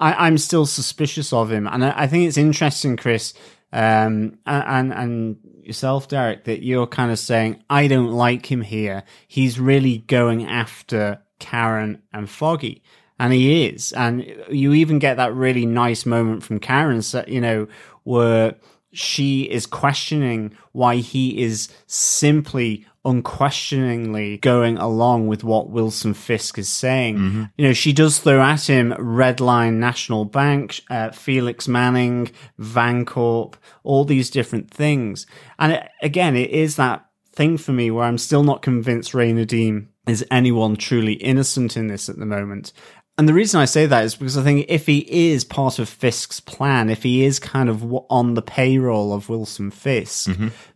I, 0.00 0.26
I'm 0.26 0.38
still 0.38 0.66
suspicious 0.66 1.32
of 1.32 1.52
him, 1.52 1.68
and 1.68 1.84
I, 1.84 1.92
I 2.02 2.06
think 2.06 2.26
it's 2.26 2.38
interesting, 2.38 2.96
Chris, 2.96 3.34
um, 3.72 4.38
and 4.46 4.92
and 4.92 5.36
yourself, 5.62 6.08
Derek, 6.08 6.44
that 6.44 6.64
you're 6.64 6.86
kind 6.86 7.12
of 7.12 7.18
saying 7.18 7.62
I 7.70 7.86
don't 7.86 8.10
like 8.10 8.50
him 8.50 8.62
here. 8.62 9.04
He's 9.28 9.60
really 9.60 9.98
going 9.98 10.44
after 10.46 11.22
Karen 11.38 12.02
and 12.12 12.28
Foggy. 12.28 12.82
And 13.18 13.34
he 13.34 13.66
is. 13.66 13.92
And 13.92 14.24
you 14.50 14.72
even 14.72 14.98
get 14.98 15.18
that 15.18 15.34
really 15.34 15.66
nice 15.66 16.06
moment 16.06 16.42
from 16.42 16.58
Karen, 16.58 17.02
you 17.26 17.40
know, 17.40 17.68
where 18.04 18.54
she 18.92 19.42
is 19.42 19.66
questioning 19.66 20.56
why 20.72 20.96
he 20.96 21.42
is 21.42 21.68
simply 21.86 22.86
unquestioningly 23.04 24.36
going 24.38 24.76
along 24.76 25.26
with 25.26 25.42
what 25.42 25.70
Wilson 25.70 26.14
Fisk 26.14 26.58
is 26.58 26.68
saying. 26.68 27.16
You 27.56 27.68
know, 27.68 27.72
she 27.72 27.92
does 27.92 28.18
throw 28.18 28.40
at 28.40 28.68
him 28.68 28.92
Redline 28.98 29.74
National 29.74 30.24
Bank, 30.24 30.80
uh, 30.90 31.10
Felix 31.10 31.66
Manning, 31.66 32.30
Vancorp, 32.58 33.54
all 33.84 34.04
these 34.04 34.30
different 34.30 34.70
things. 34.70 35.26
And 35.58 35.72
it, 35.72 35.88
again, 36.02 36.36
it 36.36 36.50
is 36.50 36.76
that 36.76 37.06
thing 37.32 37.56
for 37.56 37.72
me 37.72 37.90
where 37.90 38.04
I'm 38.04 38.18
still 38.18 38.42
not 38.42 38.62
convinced 38.62 39.14
Ray 39.14 39.32
Nadeem 39.32 39.86
is 40.06 40.24
anyone 40.30 40.76
truly 40.76 41.14
innocent 41.14 41.76
in 41.76 41.86
this 41.86 42.08
at 42.08 42.18
the 42.18 42.26
moment. 42.26 42.72
And 43.18 43.28
the 43.28 43.34
reason 43.34 43.60
I 43.60 43.66
say 43.66 43.84
that 43.84 44.04
is 44.04 44.14
because 44.14 44.38
I 44.38 44.42
think 44.42 44.64
if 44.68 44.86
he 44.86 45.00
is 45.30 45.44
part 45.44 45.78
of 45.78 45.90
Fisk's 45.90 46.40
plan, 46.40 46.88
if 46.88 47.02
he 47.02 47.22
is 47.24 47.38
kind 47.38 47.68
of 47.68 47.84
on 48.08 48.32
the 48.32 48.40
payroll 48.40 49.12
of 49.12 49.28
Wilson 49.28 49.70
Fisk, 49.70 50.30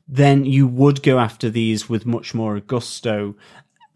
then 0.07 0.45
you 0.45 0.67
would 0.67 1.03
go 1.03 1.19
after 1.19 1.49
these 1.49 1.89
with 1.89 2.07
much 2.07 2.35
more 2.35 2.61
gusto 2.61 3.35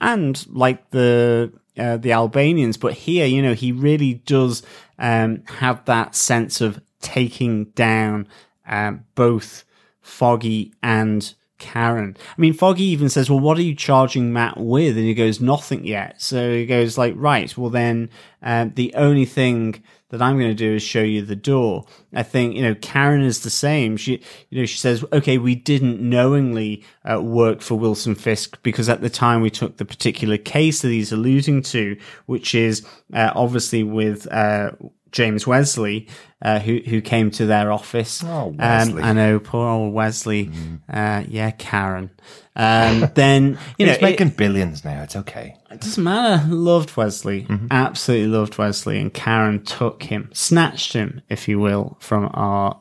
and 0.00 0.46
like 0.48 0.90
the 0.90 1.52
uh, 1.78 1.96
the 1.96 2.12
Albanians. 2.12 2.76
But 2.76 2.94
here, 2.94 3.26
you 3.26 3.42
know, 3.42 3.54
he 3.54 3.72
really 3.72 4.14
does 4.14 4.62
um, 4.98 5.42
have 5.46 5.84
that 5.84 6.14
sense 6.14 6.60
of 6.60 6.80
taking 7.00 7.66
down 7.66 8.26
um, 8.66 9.04
both 9.14 9.64
Foggy 10.00 10.72
and 10.82 11.34
Karen. 11.58 12.16
I 12.36 12.40
mean, 12.40 12.52
Foggy 12.52 12.84
even 12.84 13.08
says, 13.08 13.28
"Well, 13.30 13.40
what 13.40 13.58
are 13.58 13.62
you 13.62 13.74
charging 13.74 14.32
Matt 14.32 14.58
with?" 14.58 14.96
And 14.96 15.06
he 15.06 15.14
goes, 15.14 15.40
"Nothing 15.40 15.84
yet." 15.86 16.20
So 16.20 16.52
he 16.52 16.66
goes 16.66 16.96
like, 16.96 17.14
"Right, 17.16 17.56
well 17.56 17.70
then, 17.70 18.10
um, 18.42 18.72
the 18.74 18.94
only 18.94 19.24
thing." 19.24 19.82
That 20.10 20.22
I'm 20.22 20.38
going 20.38 20.48
to 20.48 20.54
do 20.54 20.74
is 20.74 20.82
show 20.82 21.02
you 21.02 21.20
the 21.20 21.36
door. 21.36 21.84
I 22.14 22.22
think 22.22 22.56
you 22.56 22.62
know 22.62 22.74
Karen 22.74 23.20
is 23.20 23.40
the 23.40 23.50
same. 23.50 23.98
She, 23.98 24.22
you 24.48 24.60
know, 24.60 24.66
she 24.66 24.78
says, 24.78 25.04
"Okay, 25.12 25.36
we 25.36 25.54
didn't 25.54 26.00
knowingly 26.00 26.82
uh, 27.04 27.20
work 27.20 27.60
for 27.60 27.74
Wilson 27.78 28.14
Fisk 28.14 28.58
because 28.62 28.88
at 28.88 29.02
the 29.02 29.10
time 29.10 29.42
we 29.42 29.50
took 29.50 29.76
the 29.76 29.84
particular 29.84 30.38
case 30.38 30.80
that 30.80 30.88
he's 30.88 31.12
alluding 31.12 31.62
to, 31.62 31.98
which 32.24 32.54
is 32.54 32.86
uh, 33.12 33.32
obviously 33.34 33.82
with 33.82 34.26
uh, 34.32 34.70
James 35.10 35.46
Wesley, 35.46 36.08
uh, 36.42 36.58
who 36.58 36.78
who 36.86 37.00
came 37.00 37.30
to 37.32 37.46
their 37.46 37.72
office. 37.72 38.22
Oh, 38.24 38.54
Wesley. 38.56 39.02
Um, 39.02 39.08
I 39.08 39.12
know, 39.12 39.38
poor 39.38 39.68
old 39.68 39.92
Wesley. 39.92 40.50
Uh, 40.88 41.24
yeah, 41.28 41.50
Karen. 41.50 42.10
Um, 42.58 43.08
then 43.14 43.56
you 43.78 43.86
know, 43.86 43.92
He's 43.92 43.98
it- 43.98 44.02
making 44.02 44.30
billions 44.30 44.84
now. 44.84 45.02
It's 45.04 45.16
okay. 45.16 45.54
it 45.70 45.80
doesn't 45.80 46.02
matter. 46.02 46.44
Loved 46.52 46.96
Wesley. 46.96 47.46
Absolutely 47.70 48.26
loved 48.28 48.58
Wesley. 48.58 48.98
And 48.98 49.14
Karen 49.14 49.62
took 49.64 50.02
him, 50.02 50.28
snatched 50.32 50.92
him, 50.92 51.22
if 51.28 51.46
you 51.48 51.58
will, 51.60 51.96
from 52.00 52.28
our 52.34 52.80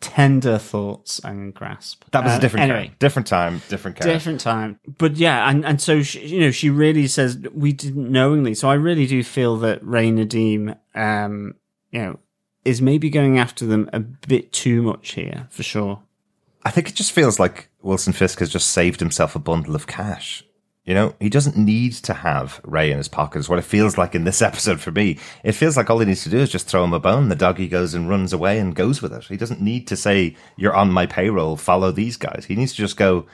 tender 0.00 0.58
thoughts 0.58 1.18
and 1.24 1.52
grasp. 1.52 2.04
That 2.12 2.22
was 2.24 2.34
Uh, 2.34 2.36
a 2.36 2.40
different 2.40 2.62
anyway. 2.64 2.78
Karen. 2.84 2.96
different 3.00 3.26
time, 3.26 3.62
different 3.68 3.96
Karen. 3.98 4.14
Different 4.14 4.40
time, 4.40 4.78
but 4.96 5.16
yeah, 5.16 5.48
and 5.50 5.64
and 5.66 5.80
so 5.80 6.02
she, 6.02 6.24
you 6.26 6.40
know 6.40 6.50
she 6.52 6.70
really 6.70 7.06
says 7.08 7.36
we 7.52 7.72
didn't 7.72 8.10
knowingly. 8.10 8.54
So 8.54 8.70
I 8.70 8.74
really 8.74 9.06
do 9.06 9.22
feel 9.24 9.56
that 9.58 9.84
Ray 9.84 10.10
Nadeem, 10.10 10.76
um, 10.94 11.54
you 11.90 12.00
know, 12.00 12.18
is 12.64 12.80
maybe 12.80 13.10
going 13.10 13.38
after 13.38 13.66
them 13.66 13.90
a 13.92 13.98
bit 14.00 14.52
too 14.52 14.82
much 14.82 15.12
here 15.14 15.48
for 15.50 15.62
sure. 15.64 16.00
I 16.64 16.70
think 16.70 16.88
it 16.88 16.94
just 16.94 17.12
feels 17.12 17.38
like 17.40 17.67
Wilson 17.88 18.12
Fisk 18.12 18.40
has 18.40 18.50
just 18.50 18.68
saved 18.68 19.00
himself 19.00 19.34
a 19.34 19.38
bundle 19.38 19.74
of 19.74 19.86
cash. 19.86 20.44
You 20.84 20.92
know, 20.92 21.14
he 21.18 21.30
doesn't 21.30 21.56
need 21.56 21.94
to 21.94 22.12
have 22.12 22.60
Ray 22.62 22.90
in 22.90 22.98
his 22.98 23.08
pocket, 23.08 23.48
what 23.48 23.58
it 23.58 23.62
feels 23.62 23.96
like 23.96 24.14
in 24.14 24.24
this 24.24 24.42
episode 24.50 24.78
for 24.78 24.90
me. 24.90 25.18
It 25.42 25.52
feels 25.52 25.74
like 25.74 25.88
all 25.88 25.98
he 25.98 26.04
needs 26.04 26.22
to 26.24 26.28
do 26.28 26.36
is 26.36 26.50
just 26.50 26.66
throw 26.68 26.84
him 26.84 26.92
a 26.92 27.00
bone. 27.00 27.30
The 27.30 27.34
doggy 27.34 27.66
goes 27.66 27.94
and 27.94 28.06
runs 28.06 28.34
away 28.34 28.58
and 28.58 28.74
goes 28.74 29.00
with 29.00 29.14
it. 29.14 29.24
He 29.24 29.38
doesn't 29.38 29.62
need 29.62 29.86
to 29.86 29.96
say, 29.96 30.36
You're 30.56 30.76
on 30.76 30.92
my 30.92 31.06
payroll, 31.06 31.56
follow 31.56 31.90
these 31.90 32.18
guys. 32.18 32.44
He 32.46 32.56
needs 32.56 32.72
to 32.72 32.78
just 32.78 32.98
go 32.98 33.26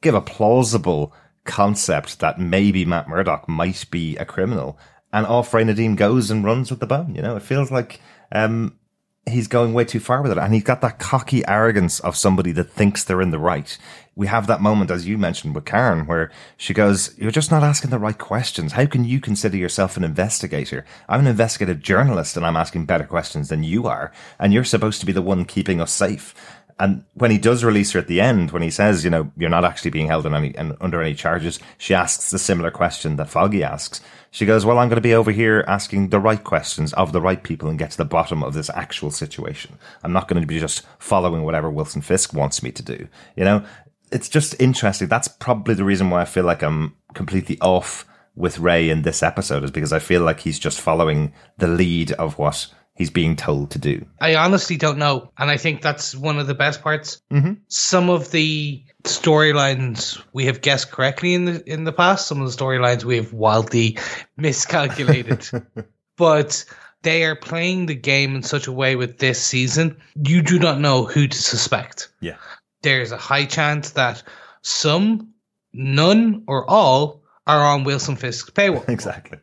give 0.00 0.16
a 0.16 0.20
plausible 0.20 1.14
concept 1.44 2.18
that 2.18 2.40
maybe 2.40 2.84
Matt 2.84 3.08
Murdock 3.08 3.48
might 3.48 3.88
be 3.92 4.16
a 4.16 4.24
criminal. 4.24 4.76
And 5.12 5.24
off 5.24 5.54
Ray 5.54 5.62
Nadeem 5.62 5.94
goes 5.94 6.32
and 6.32 6.44
runs 6.44 6.68
with 6.68 6.80
the 6.80 6.86
bone. 6.86 7.14
You 7.14 7.22
know, 7.22 7.36
it 7.36 7.42
feels 7.42 7.70
like 7.70 8.00
um, 8.32 8.76
he's 9.26 9.48
going 9.48 9.74
way 9.74 9.84
too 9.84 10.00
far 10.00 10.22
with 10.22 10.32
it. 10.32 10.38
And 10.38 10.54
he's 10.54 10.62
got 10.62 10.80
that 10.80 10.98
cocky 10.98 11.46
arrogance 11.46 12.00
of 12.00 12.16
somebody 12.16 12.52
that 12.52 12.70
thinks 12.70 13.04
they're 13.04 13.20
in 13.20 13.30
the 13.30 13.38
right 13.38 13.78
we 14.20 14.26
have 14.26 14.46
that 14.48 14.60
moment, 14.60 14.90
as 14.90 15.06
you 15.06 15.16
mentioned 15.16 15.54
with 15.54 15.64
Karen, 15.64 16.06
where 16.06 16.30
she 16.58 16.74
goes, 16.74 17.16
You're 17.16 17.30
just 17.30 17.50
not 17.50 17.62
asking 17.62 17.88
the 17.88 17.98
right 17.98 18.18
questions. 18.18 18.72
How 18.72 18.84
can 18.84 19.04
you 19.04 19.18
consider 19.18 19.56
yourself 19.56 19.96
an 19.96 20.04
investigator? 20.04 20.84
I'm 21.08 21.20
an 21.20 21.26
investigative 21.26 21.80
journalist 21.80 22.36
and 22.36 22.44
I'm 22.44 22.56
asking 22.56 22.84
better 22.84 23.04
questions 23.04 23.48
than 23.48 23.62
you 23.62 23.86
are. 23.86 24.12
And 24.38 24.52
you're 24.52 24.64
supposed 24.64 25.00
to 25.00 25.06
be 25.06 25.12
the 25.12 25.22
one 25.22 25.46
keeping 25.46 25.80
us 25.80 25.90
safe. 25.90 26.34
And 26.80 27.04
when 27.12 27.30
he 27.30 27.36
does 27.36 27.62
release 27.62 27.92
her 27.92 28.00
at 28.00 28.06
the 28.06 28.22
end, 28.22 28.52
when 28.52 28.62
he 28.62 28.70
says, 28.70 29.04
you 29.04 29.10
know, 29.10 29.30
you're 29.36 29.50
not 29.50 29.66
actually 29.66 29.90
being 29.90 30.06
held 30.06 30.24
in 30.24 30.34
any, 30.34 30.48
in, 30.48 30.74
under 30.80 31.02
any 31.02 31.14
charges, 31.14 31.60
she 31.76 31.92
asks 31.92 32.30
the 32.30 32.38
similar 32.38 32.70
question 32.70 33.16
that 33.16 33.28
Foggy 33.28 33.62
asks. 33.62 34.00
She 34.30 34.46
goes, 34.46 34.64
well, 34.64 34.78
I'm 34.78 34.88
going 34.88 34.96
to 34.96 35.02
be 35.02 35.12
over 35.12 35.30
here 35.30 35.62
asking 35.68 36.08
the 36.08 36.18
right 36.18 36.42
questions 36.42 36.94
of 36.94 37.12
the 37.12 37.20
right 37.20 37.42
people 37.42 37.68
and 37.68 37.78
get 37.78 37.90
to 37.90 37.98
the 37.98 38.06
bottom 38.06 38.42
of 38.42 38.54
this 38.54 38.70
actual 38.70 39.10
situation. 39.10 39.76
I'm 40.02 40.14
not 40.14 40.26
going 40.26 40.40
to 40.40 40.46
be 40.46 40.58
just 40.58 40.86
following 40.98 41.42
whatever 41.42 41.68
Wilson 41.68 42.00
Fisk 42.00 42.32
wants 42.32 42.62
me 42.62 42.72
to 42.72 42.82
do. 42.82 43.08
You 43.36 43.44
know, 43.44 43.64
it's 44.10 44.30
just 44.30 44.58
interesting. 44.58 45.08
That's 45.08 45.28
probably 45.28 45.74
the 45.74 45.84
reason 45.84 46.08
why 46.08 46.22
I 46.22 46.24
feel 46.24 46.44
like 46.44 46.62
I'm 46.62 46.96
completely 47.12 47.58
off 47.60 48.06
with 48.34 48.58
Ray 48.58 48.88
in 48.88 49.02
this 49.02 49.22
episode 49.22 49.64
is 49.64 49.70
because 49.70 49.92
I 49.92 49.98
feel 49.98 50.22
like 50.22 50.40
he's 50.40 50.58
just 50.58 50.80
following 50.80 51.34
the 51.58 51.68
lead 51.68 52.12
of 52.12 52.38
what 52.38 52.72
he's 53.00 53.10
being 53.10 53.36
told 53.36 53.70
to 53.72 53.78
do. 53.78 54.04
I 54.20 54.36
honestly 54.36 54.76
don't 54.76 54.98
know, 54.98 55.30
and 55.36 55.50
I 55.50 55.56
think 55.56 55.82
that's 55.82 56.14
one 56.14 56.38
of 56.38 56.46
the 56.46 56.54
best 56.54 56.82
parts. 56.82 57.22
Mm-hmm. 57.30 57.54
Some 57.68 58.10
of 58.10 58.30
the 58.30 58.84
storylines 59.04 60.22
we 60.32 60.46
have 60.46 60.60
guessed 60.60 60.90
correctly 60.90 61.34
in 61.34 61.44
the 61.46 61.72
in 61.72 61.84
the 61.84 61.92
past. 61.92 62.28
Some 62.28 62.40
of 62.40 62.50
the 62.50 62.56
storylines 62.56 63.04
we 63.04 63.16
have 63.16 63.32
wildly 63.32 63.98
miscalculated, 64.36 65.48
but 66.16 66.64
they 67.02 67.24
are 67.24 67.36
playing 67.36 67.86
the 67.86 67.94
game 67.94 68.36
in 68.36 68.42
such 68.42 68.66
a 68.66 68.72
way 68.72 68.96
with 68.96 69.18
this 69.18 69.42
season. 69.42 70.00
You 70.14 70.42
do 70.42 70.58
not 70.58 70.80
know 70.80 71.04
who 71.04 71.26
to 71.26 71.36
suspect. 71.36 72.12
Yeah 72.20 72.36
there's 72.82 73.12
a 73.12 73.16
high 73.16 73.44
chance 73.44 73.90
that 73.90 74.22
some, 74.62 75.34
none, 75.72 76.44
or 76.46 76.68
all 76.68 77.22
are 77.46 77.62
on 77.62 77.84
Wilson 77.84 78.16
Fisk's 78.16 78.50
payroll. 78.50 78.84
Exactly. 78.88 79.38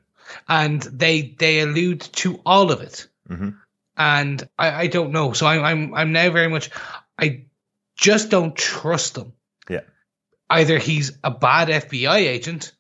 And 0.50 0.82
they 0.82 1.36
they 1.40 1.62
allude 1.62 2.02
to 2.02 2.42
all 2.46 2.72
of 2.72 2.82
it. 2.82 3.08
Mm-hmm. 3.30 3.50
And 3.98 4.50
I, 4.58 4.82
I 4.82 4.88
don't 4.88 5.12
know. 5.12 5.34
So 5.34 5.48
I'm 5.48 5.64
I'm 5.64 5.94
I'm 5.94 6.12
now 6.12 6.30
very 6.30 6.50
much 6.50 6.70
I 7.20 7.46
just 7.96 8.30
don't 8.30 8.56
trust 8.56 9.16
them. 9.16 9.34
Yeah. 9.70 9.82
Either 10.50 10.78
he's 10.78 11.18
a 11.24 11.32
bad 11.32 11.68
FBI 11.68 12.18
agent 12.18 12.74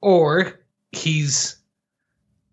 or 0.00 0.60
he's 0.92 1.56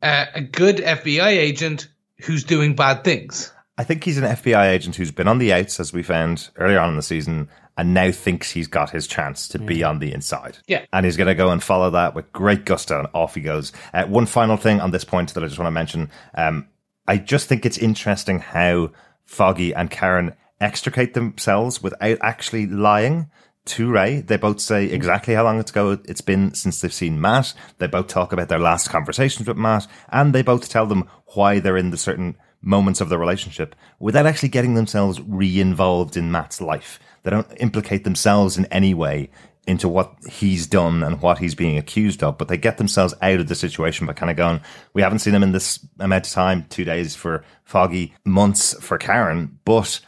a, 0.02 0.28
a 0.36 0.42
good 0.42 0.78
FBI 0.78 1.28
agent 1.28 1.88
who's 2.20 2.44
doing 2.44 2.76
bad 2.76 3.04
things. 3.04 3.52
I 3.78 3.84
think 3.84 4.04
he's 4.04 4.18
an 4.18 4.24
FBI 4.24 4.70
agent 4.70 4.96
who's 4.96 5.12
been 5.12 5.28
on 5.28 5.38
the 5.38 5.52
outs, 5.52 5.80
as 5.80 5.92
we 5.92 6.02
found 6.02 6.50
earlier 6.56 6.80
on 6.80 6.90
in 6.90 6.96
the 6.96 7.02
season, 7.02 7.50
and 7.78 7.94
now 7.94 8.12
thinks 8.12 8.52
he's 8.52 8.68
got 8.68 8.90
his 8.90 9.08
chance 9.08 9.48
to 9.50 9.60
be 9.60 9.84
on 9.84 10.00
the 10.00 10.14
inside. 10.14 10.58
Yeah. 10.68 10.86
And 10.94 11.06
he's 11.06 11.18
going 11.18 11.28
to 11.28 11.36
go 11.36 11.50
and 11.50 11.62
follow 11.62 11.90
that 11.92 12.16
with 12.16 12.32
great 12.32 12.66
gusto, 12.66 13.00
and 13.00 13.08
off 13.14 13.36
he 13.36 13.42
goes. 13.42 13.74
Uh, 13.94 14.06
one 14.06 14.26
final 14.26 14.58
thing 14.58 14.80
on 14.80 14.92
this 14.92 15.04
point 15.04 15.34
that 15.34 15.44
I 15.44 15.48
just 15.48 15.60
want 15.60 15.68
to 15.68 15.72
mention. 15.72 16.10
Um, 16.36 16.68
I 17.08 17.18
just 17.18 17.48
think 17.48 17.66
it's 17.66 17.78
interesting 17.78 18.40
how 18.40 18.92
Foggy 19.26 19.74
and 19.74 19.92
Karen 19.92 20.36
extricate 20.62 21.14
themselves 21.14 21.84
without 21.84 22.18
actually 22.22 22.66
lying 22.66 23.30
to 23.66 23.92
Ray. 23.92 24.22
They 24.22 24.38
both 24.38 24.62
say 24.62 24.86
exactly 24.86 25.34
how 25.34 25.44
long 25.44 25.60
it's 25.60 25.72
ago 25.72 26.00
it's 26.06 26.22
been 26.22 26.54
since 26.54 26.80
they've 26.80 26.94
seen 26.94 27.20
Matt. 27.20 27.54
They 27.78 27.88
both 27.88 28.08
talk 28.08 28.32
about 28.32 28.48
their 28.48 28.60
last 28.60 28.90
conversations 28.90 29.48
with 29.48 29.58
Matt, 29.58 29.88
and 30.10 30.34
they 30.34 30.44
both 30.44 30.70
tell 30.70 30.86
them 30.86 31.10
why 31.34 31.60
they're 31.60 31.78
in 31.78 31.90
the 31.90 31.98
certain 31.98 32.38
moments 32.62 33.02
of 33.02 33.10
the 33.10 33.18
relationship 33.18 33.76
without 34.00 34.26
actually 34.26 34.50
getting 34.50 34.74
themselves 34.74 35.22
re-involved 35.22 36.18
in 36.18 36.32
Matt's 36.32 36.62
life. 36.62 37.00
They 37.26 37.32
don't 37.32 37.52
implicate 37.58 38.04
themselves 38.04 38.56
in 38.56 38.66
any 38.68 38.94
way 38.94 39.32
into 39.68 39.90
what 39.90 40.14
he's 40.30 40.68
done 40.68 41.02
and 41.02 41.20
what 41.24 41.40
he's 41.40 41.56
being 41.56 41.76
accused 41.76 42.22
of, 42.22 42.38
but 42.38 42.48
they 42.48 42.58
get 42.58 42.78
themselves 42.78 43.16
out 43.24 43.40
of 43.40 43.48
the 43.48 43.56
situation 43.56 44.06
by 44.06 44.14
kind 44.14 44.30
of 44.30 44.38
going, 44.38 44.62
we 44.94 45.02
haven't 45.02 45.20
seen 45.20 45.34
him 45.34 45.42
in 45.42 45.54
this 45.54 45.84
amount 46.00 46.28
of 46.28 46.32
time, 46.32 46.68
two 46.70 46.84
days 46.86 47.16
for 47.16 47.44
Foggy, 47.64 48.14
months 48.26 48.76
for 48.80 49.00
Karen, 49.00 49.58
but 49.66 50.00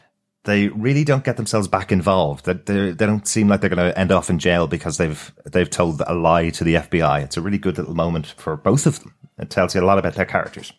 they 0.43 0.67
really 0.67 1.03
don't 1.03 1.23
get 1.23 1.37
themselves 1.37 1.67
back 1.67 1.91
involved. 1.91 2.45
They, 2.45 2.53
they, 2.53 2.91
they 2.91 3.05
don't 3.07 3.27
seem 3.27 3.47
like 3.47 3.61
they're 3.61 3.69
going 3.71 3.91
to 3.91 3.97
end 3.97 4.11
off 4.11 4.29
in 4.29 4.37
jail 4.37 4.67
because 4.67 4.97
they've 4.97 5.33
they've 5.51 5.69
told 5.69 6.03
a 6.05 6.13
lie 6.13 6.51
to 6.51 6.63
the 6.63 6.75
FBI. 6.75 7.23
It's 7.23 7.35
a 7.35 7.41
really 7.41 7.57
good 7.57 7.79
little 7.79 7.95
moment 7.95 8.27
for 8.37 8.55
both 8.55 8.85
of 8.85 8.99
them. 8.99 9.15
It 9.39 9.49
tells 9.49 9.73
you 9.73 9.81
a 9.81 9.85
lot 9.85 9.97
about 9.97 10.13
their 10.13 10.25
characters. 10.25 10.71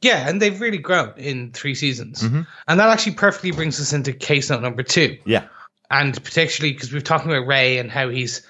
Yeah, 0.00 0.28
and 0.28 0.40
they've 0.42 0.60
really 0.60 0.78
grown 0.78 1.14
in 1.16 1.52
three 1.52 1.74
seasons. 1.74 2.22
Mm-hmm. 2.22 2.42
And 2.68 2.80
that 2.80 2.90
actually 2.90 3.14
perfectly 3.14 3.52
brings 3.52 3.80
us 3.80 3.92
into 3.92 4.12
case 4.12 4.50
note 4.50 4.60
number 4.60 4.82
two. 4.82 5.16
Yeah. 5.24 5.46
And 5.94 6.12
particularly 6.24 6.72
because 6.72 6.92
we've 6.92 7.04
talking 7.04 7.30
about 7.30 7.46
Ray 7.46 7.78
and 7.78 7.90
how 7.90 8.08
he's 8.08 8.42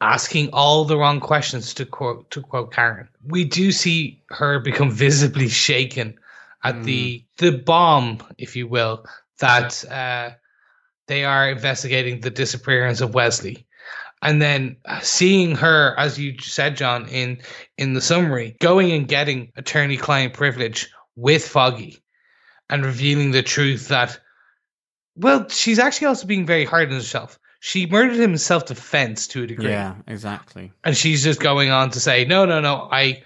asking 0.00 0.50
all 0.52 0.84
the 0.84 0.98
wrong 0.98 1.20
questions 1.20 1.72
to 1.74 1.86
quote 1.86 2.30
to 2.32 2.42
quote 2.42 2.72
Karen. 2.72 3.08
We 3.26 3.44
do 3.44 3.72
see 3.72 4.22
her 4.28 4.60
become 4.60 4.90
visibly 4.90 5.48
shaken 5.48 6.18
at 6.62 6.74
Mm. 6.74 6.84
the 6.84 7.24
the 7.38 7.52
bomb, 7.52 8.18
if 8.36 8.56
you 8.56 8.66
will, 8.68 9.06
that 9.38 9.84
uh, 9.90 10.30
they 11.06 11.24
are 11.24 11.50
investigating 11.50 12.20
the 12.20 12.30
disappearance 12.30 13.00
of 13.00 13.14
Wesley. 13.14 13.66
And 14.20 14.40
then 14.40 14.76
seeing 15.02 15.56
her, 15.56 15.94
as 15.98 16.18
you 16.18 16.38
said, 16.40 16.76
John, 16.76 17.08
in 17.08 17.40
in 17.78 17.94
the 17.94 18.00
summary, 18.00 18.56
going 18.60 18.92
and 18.92 19.08
getting 19.08 19.52
attorney-client 19.56 20.34
privilege 20.34 20.90
with 21.16 21.46
Foggy, 21.48 22.02
and 22.68 22.84
revealing 22.84 23.30
the 23.32 23.42
truth 23.42 23.88
that, 23.88 24.18
well, 25.16 25.48
she's 25.48 25.78
actually 25.78 26.08
also 26.08 26.26
being 26.26 26.46
very 26.46 26.64
hard 26.64 26.88
on 26.88 26.94
herself. 26.94 27.38
She 27.60 27.86
murdered 27.86 28.16
him 28.16 28.32
in 28.32 28.38
self-defense 28.38 29.28
to 29.28 29.44
a 29.44 29.46
degree, 29.46 29.70
Yeah, 29.70 29.94
exactly. 30.06 30.72
and 30.84 30.96
she's 30.96 31.24
just 31.24 31.40
going 31.40 31.70
on 31.70 31.90
to 31.90 32.00
say, 32.00 32.24
"No, 32.26 32.44
no, 32.44 32.60
no, 32.60 32.88
I, 32.92 33.22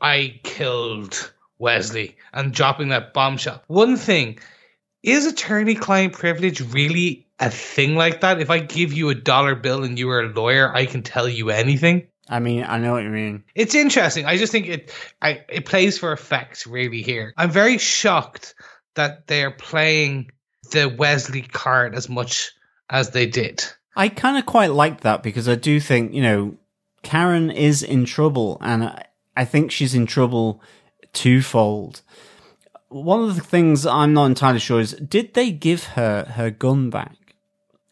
I 0.00 0.40
killed 0.42 1.32
Wesley," 1.58 2.16
and 2.32 2.52
dropping 2.52 2.88
that 2.88 3.12
bombshell. 3.14 3.62
One 3.68 3.96
thing 3.96 4.38
is 5.04 5.26
attorney-client 5.26 6.12
privilege 6.12 6.60
really 6.72 7.26
a 7.38 7.50
thing 7.50 7.94
like 7.94 8.20
that? 8.22 8.40
If 8.40 8.50
I 8.50 8.58
give 8.58 8.92
you 8.92 9.10
a 9.10 9.14
dollar 9.14 9.54
bill 9.54 9.84
and 9.84 9.96
you 9.96 10.10
are 10.10 10.22
a 10.22 10.28
lawyer, 10.28 10.74
I 10.74 10.86
can 10.86 11.02
tell 11.04 11.28
you 11.28 11.50
anything. 11.50 12.08
I 12.28 12.40
mean, 12.40 12.64
I 12.64 12.78
know 12.78 12.92
what 12.94 13.04
you 13.04 13.10
mean. 13.10 13.44
It's 13.54 13.76
interesting. 13.76 14.26
I 14.26 14.36
just 14.36 14.50
think 14.50 14.66
it 14.66 14.92
I 15.22 15.44
it 15.48 15.66
plays 15.66 15.98
for 15.98 16.10
effect 16.12 16.66
really 16.66 17.00
here. 17.02 17.32
I'm 17.36 17.50
very 17.50 17.78
shocked 17.78 18.54
that 18.96 19.28
they're 19.28 19.52
playing 19.52 20.32
the 20.70 20.88
Wesley 20.88 21.42
card 21.42 21.94
as 21.94 22.08
much 22.08 22.52
as 22.90 23.10
they 23.10 23.26
did. 23.26 23.64
I 23.96 24.08
kind 24.08 24.38
of 24.38 24.46
quite 24.46 24.70
like 24.70 25.00
that 25.00 25.22
because 25.22 25.48
I 25.48 25.56
do 25.56 25.80
think, 25.80 26.14
you 26.14 26.22
know, 26.22 26.56
Karen 27.02 27.50
is 27.50 27.82
in 27.82 28.04
trouble 28.04 28.58
and 28.60 28.84
I, 29.36 29.44
think 29.44 29.70
she's 29.70 29.94
in 29.94 30.06
trouble 30.06 30.60
twofold. 31.12 32.02
One 32.88 33.24
of 33.24 33.34
the 33.34 33.42
things 33.42 33.86
I'm 33.86 34.12
not 34.12 34.26
entirely 34.26 34.58
sure 34.60 34.80
is 34.80 34.92
did 34.92 35.34
they 35.34 35.50
give 35.50 35.84
her 35.84 36.24
her 36.36 36.50
gun 36.50 36.90
back? 36.90 37.34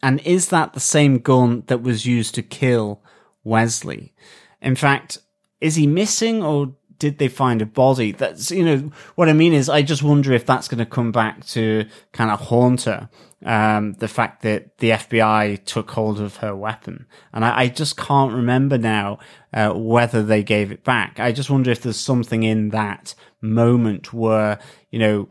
And 0.01 0.21
is 0.21 0.49
that 0.49 0.73
the 0.73 0.79
same 0.79 1.19
gun 1.19 1.63
that 1.67 1.81
was 1.81 2.05
used 2.05 2.35
to 2.35 2.41
kill 2.41 3.01
Wesley? 3.43 4.13
In 4.61 4.75
fact, 4.75 5.19
is 5.59 5.75
he 5.75 5.87
missing 5.87 6.43
or 6.43 6.75
did 6.99 7.17
they 7.17 7.27
find 7.27 7.61
a 7.61 7.65
body? 7.65 8.11
That's, 8.11 8.51
you 8.51 8.63
know, 8.63 8.91
what 9.15 9.29
I 9.29 9.33
mean 9.33 9.53
is 9.53 9.69
I 9.69 9.81
just 9.81 10.03
wonder 10.03 10.33
if 10.33 10.45
that's 10.45 10.67
going 10.67 10.79
to 10.79 10.85
come 10.85 11.11
back 11.11 11.45
to 11.47 11.85
kind 12.11 12.31
of 12.31 12.39
haunt 12.39 12.83
her. 12.83 13.09
Um, 13.45 13.93
the 13.93 14.07
fact 14.07 14.41
that 14.41 14.79
the 14.79 14.89
FBI 14.89 15.63
took 15.63 15.91
hold 15.91 16.19
of 16.19 16.37
her 16.37 16.55
weapon. 16.55 17.05
And 17.31 17.45
I, 17.45 17.59
I 17.59 17.67
just 17.67 17.95
can't 17.95 18.33
remember 18.33 18.79
now, 18.79 19.19
uh, 19.53 19.73
whether 19.73 20.23
they 20.23 20.41
gave 20.41 20.71
it 20.71 20.83
back. 20.83 21.19
I 21.19 21.31
just 21.31 21.49
wonder 21.51 21.69
if 21.69 21.83
there's 21.83 21.99
something 21.99 22.41
in 22.41 22.69
that 22.69 23.13
moment 23.39 24.11
where, 24.11 24.57
you 24.89 24.97
know, 24.97 25.29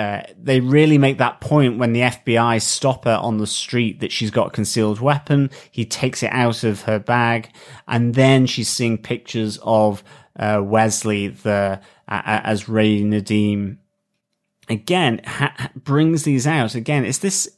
uh, 0.00 0.22
they 0.40 0.60
really 0.60 0.96
make 0.96 1.18
that 1.18 1.42
point 1.42 1.76
when 1.76 1.92
the 1.92 2.00
FBI 2.00 2.62
stop 2.62 3.04
her 3.04 3.18
on 3.20 3.36
the 3.36 3.46
street 3.46 4.00
that 4.00 4.10
she's 4.10 4.30
got 4.30 4.46
a 4.46 4.50
concealed 4.50 4.98
weapon. 4.98 5.50
He 5.70 5.84
takes 5.84 6.22
it 6.22 6.32
out 6.32 6.64
of 6.64 6.82
her 6.82 6.98
bag, 6.98 7.50
and 7.86 8.14
then 8.14 8.46
she's 8.46 8.70
seeing 8.70 8.96
pictures 8.96 9.58
of 9.62 10.02
uh, 10.40 10.60
Wesley 10.64 11.28
the 11.28 11.80
uh, 12.08 12.22
as 12.24 12.68
Ray 12.68 13.02
Nadeem. 13.02 13.76
Again, 14.68 15.20
ha- 15.24 15.70
brings 15.76 16.24
these 16.24 16.46
out 16.46 16.74
again. 16.74 17.04
Is 17.04 17.18
this 17.20 17.48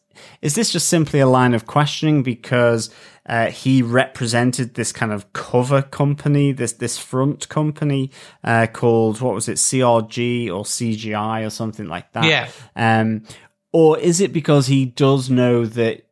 is 0.42 0.54
this 0.54 0.70
just 0.70 0.88
simply 0.88 1.20
a 1.20 1.26
line 1.26 1.54
of 1.54 1.66
questioning 1.66 2.22
because 2.22 2.90
uh, 3.26 3.46
he 3.46 3.82
represented 3.82 4.74
this 4.74 4.92
kind 4.92 5.12
of 5.12 5.32
cover 5.32 5.82
company, 5.82 6.52
this 6.52 6.72
this 6.72 6.98
front 6.98 7.48
company 7.48 8.10
uh, 8.44 8.66
called 8.72 9.20
what 9.20 9.34
was 9.34 9.48
it, 9.48 9.56
CRG 9.56 10.48
or 10.48 10.64
CGI 10.64 11.46
or 11.46 11.50
something 11.50 11.86
like 11.86 12.12
that? 12.12 12.24
Yeah. 12.24 12.50
Um, 12.74 13.22
or 13.72 13.98
is 13.98 14.20
it 14.20 14.32
because 14.32 14.66
he 14.66 14.84
does 14.84 15.30
know 15.30 15.64
that 15.64 16.06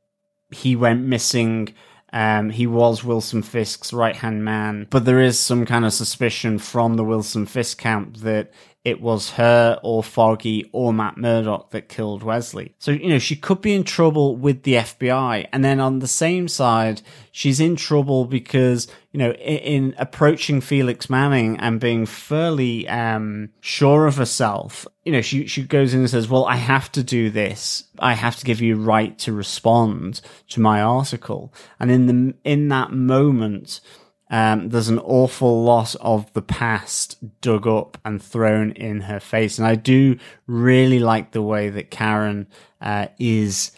he 0.51 0.77
went 0.77 1.03
missing? 1.03 1.75
Um, 2.13 2.51
he 2.51 2.67
was 2.67 3.05
Wilson 3.05 3.43
Fisk's 3.43 3.93
right 3.93 4.17
hand 4.17 4.45
man, 4.45 4.87
but 4.91 5.05
there 5.05 5.21
is 5.21 5.39
some 5.39 5.65
kind 5.65 5.85
of 5.85 5.93
suspicion 5.93 6.59
from 6.59 6.97
the 6.97 7.05
Wilson 7.05 7.47
Fisk 7.47 7.79
camp 7.79 8.19
that 8.19 8.51
it 8.83 9.01
was 9.03 9.33
her 9.33 9.79
or 9.83 10.03
Foggy 10.03 10.71
or 10.73 10.93
Matt 10.93 11.19
Murdock 11.19 11.71
that 11.71 11.91
killed 11.91 12.23
Wesley. 12.23 12.75
So, 12.79 12.93
you 12.93 13.11
know, 13.11 13.19
she 13.19 13.37
could 13.37 13.61
be 13.61 13.75
in 13.75 13.85
trouble 13.85 14.37
with 14.37 14.63
the 14.63 14.75
FBI. 14.75 15.47
And 15.53 15.63
then 15.63 15.81
on 15.81 15.99
the 15.99 16.09
same 16.09 16.49
side, 16.49 17.03
she's 17.31 17.61
in 17.61 17.77
trouble 17.77 18.25
because, 18.25 18.89
you 19.13 19.19
know, 19.19 19.33
in, 19.33 19.59
in 19.59 19.95
approaching 19.99 20.63
Felix 20.63 21.11
Manning 21.11 21.59
and 21.59 21.79
being 21.79 22.07
fairly 22.07 22.89
um, 22.89 23.51
sure 23.61 24.07
of 24.07 24.17
herself, 24.17 24.87
you 25.05 25.13
know, 25.13 25.21
she, 25.21 25.47
she 25.47 25.63
goes 25.63 25.93
in 25.93 26.01
and 26.01 26.09
says, 26.09 26.31
well, 26.31 26.47
I 26.47 26.57
have 26.57 26.91
to 26.93 27.03
do 27.03 27.29
this. 27.29 27.85
I 27.99 28.15
have 28.15 28.37
to 28.37 28.47
give 28.47 28.63
you 28.63 28.77
right 28.77 29.19
to 29.19 29.33
respond 29.35 30.23
to 30.49 30.61
my 30.61 30.81
article. 30.81 31.53
And 31.79 31.91
in 31.91 32.07
the, 32.07 32.35
in 32.45 32.69
that 32.69 32.93
moment, 32.93 33.83
um, 34.31 34.69
there's 34.69 34.89
an 34.89 35.01
awful 35.01 35.65
lot 35.65 35.97
of 36.01 36.33
the 36.33 36.43
past 36.43 37.19
dug 37.41 37.67
up 37.67 37.99
and 38.05 38.23
thrown 38.23 38.71
in 38.73 39.01
her 39.03 39.19
face. 39.19 39.59
And 39.59 39.67
I 39.67 39.75
do 39.75 40.19
really 40.47 41.01
like 41.01 41.33
the 41.33 41.43
way 41.43 41.69
that 41.69 41.91
Karen 41.91 42.47
uh, 42.81 43.09
is 43.19 43.73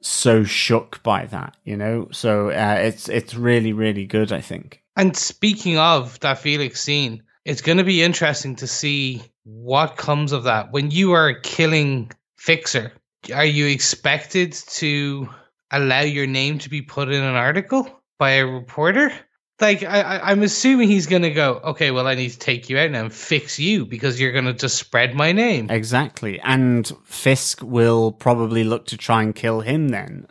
so 0.00 0.44
shook 0.44 1.02
by 1.02 1.26
that, 1.26 1.56
you 1.64 1.76
know? 1.76 2.08
So 2.12 2.50
uh, 2.50 2.78
it's 2.78 3.08
it's 3.08 3.34
really, 3.34 3.72
really 3.72 4.06
good, 4.06 4.32
I 4.32 4.40
think. 4.40 4.82
And 4.94 5.16
speaking 5.16 5.76
of 5.76 6.20
that 6.20 6.38
Felix 6.38 6.80
scene, 6.80 7.24
it's 7.44 7.60
going 7.60 7.78
to 7.78 7.84
be 7.84 8.02
interesting 8.02 8.56
to 8.56 8.66
see 8.66 9.22
what 9.42 9.96
comes 9.96 10.32
of 10.32 10.44
that. 10.44 10.72
When 10.72 10.90
you 10.90 11.12
are 11.12 11.28
a 11.28 11.40
killing 11.40 12.12
Fixer, 12.36 12.92
are 13.34 13.44
you 13.44 13.66
expected 13.66 14.52
to 14.52 15.28
allow 15.72 16.00
your 16.00 16.28
name 16.28 16.58
to 16.58 16.70
be 16.70 16.82
put 16.82 17.08
in 17.08 17.22
an 17.22 17.34
article 17.34 17.90
by 18.18 18.32
a 18.32 18.46
reporter? 18.46 19.12
Like 19.60 19.82
I, 19.82 20.32
am 20.32 20.42
assuming 20.42 20.88
he's 20.88 21.06
gonna 21.06 21.32
go. 21.32 21.60
Okay, 21.64 21.90
well, 21.90 22.06
I 22.06 22.14
need 22.14 22.30
to 22.30 22.38
take 22.38 22.68
you 22.68 22.78
out 22.78 22.90
now 22.90 23.04
and 23.04 23.12
fix 23.12 23.58
you 23.58 23.86
because 23.86 24.20
you're 24.20 24.32
gonna 24.32 24.52
just 24.52 24.76
spread 24.76 25.14
my 25.14 25.32
name. 25.32 25.70
Exactly, 25.70 26.38
and 26.40 26.90
Fisk 27.04 27.62
will 27.62 28.12
probably 28.12 28.64
look 28.64 28.86
to 28.86 28.96
try 28.96 29.22
and 29.22 29.34
kill 29.34 29.60
him 29.60 29.88
then, 29.88 30.26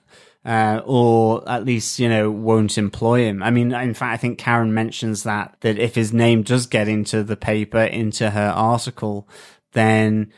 uh, 0.45 0.81
or 0.85 1.47
at 1.49 1.65
least 1.65 1.97
you 1.97 2.07
know 2.07 2.29
won't 2.29 2.77
employ 2.77 3.25
him. 3.25 3.41
I 3.41 3.49
mean, 3.49 3.73
in 3.73 3.95
fact, 3.95 4.13
I 4.13 4.17
think 4.17 4.37
Karen 4.37 4.73
mentions 4.73 5.23
that 5.23 5.57
that 5.61 5.79
if 5.79 5.95
his 5.95 6.13
name 6.13 6.43
does 6.43 6.67
get 6.67 6.87
into 6.87 7.23
the 7.23 7.37
paper, 7.37 7.81
into 7.81 8.29
her 8.29 8.53
article, 8.55 9.27
then 9.73 10.31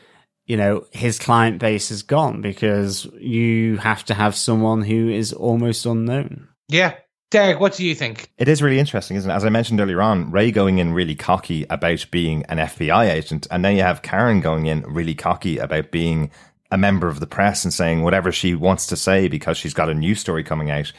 you 0.46 0.56
know 0.56 0.86
his 0.92 1.18
client 1.18 1.58
base 1.58 1.90
is 1.90 2.02
gone 2.02 2.40
because 2.40 3.04
you 3.20 3.76
have 3.78 4.02
to 4.06 4.14
have 4.14 4.34
someone 4.34 4.80
who 4.80 5.10
is 5.10 5.34
almost 5.34 5.84
unknown. 5.84 6.48
Yeah, 6.70 6.94
Derek, 7.30 7.60
what 7.60 7.74
do 7.74 7.84
you 7.84 7.94
think? 7.94 8.30
It 8.38 8.48
is 8.48 8.62
really 8.62 8.78
interesting, 8.78 9.16
isn't 9.18 9.30
it? 9.30 9.34
As 9.34 9.44
I 9.44 9.50
mentioned 9.50 9.80
earlier 9.80 10.00
on, 10.00 10.30
Ray 10.30 10.50
going 10.50 10.78
in 10.78 10.94
really 10.94 11.14
cocky 11.14 11.66
about 11.68 12.06
being 12.10 12.42
an 12.46 12.56
FBI 12.56 13.10
agent, 13.10 13.46
and 13.50 13.62
now 13.62 13.68
you 13.68 13.82
have 13.82 14.00
Karen 14.00 14.40
going 14.40 14.64
in 14.64 14.80
really 14.82 15.14
cocky 15.14 15.58
about 15.58 15.90
being 15.90 16.30
a 16.70 16.78
member 16.78 17.06
of 17.06 17.20
the 17.20 17.26
press 17.26 17.64
and 17.64 17.72
saying 17.72 18.02
whatever 18.02 18.32
she 18.32 18.54
wants 18.54 18.86
to 18.86 18.96
say 18.96 19.28
because 19.28 19.58
she's 19.58 19.74
got 19.74 19.90
a 19.90 19.94
news 19.94 20.20
story 20.20 20.42
coming 20.42 20.70
out. 20.70 20.90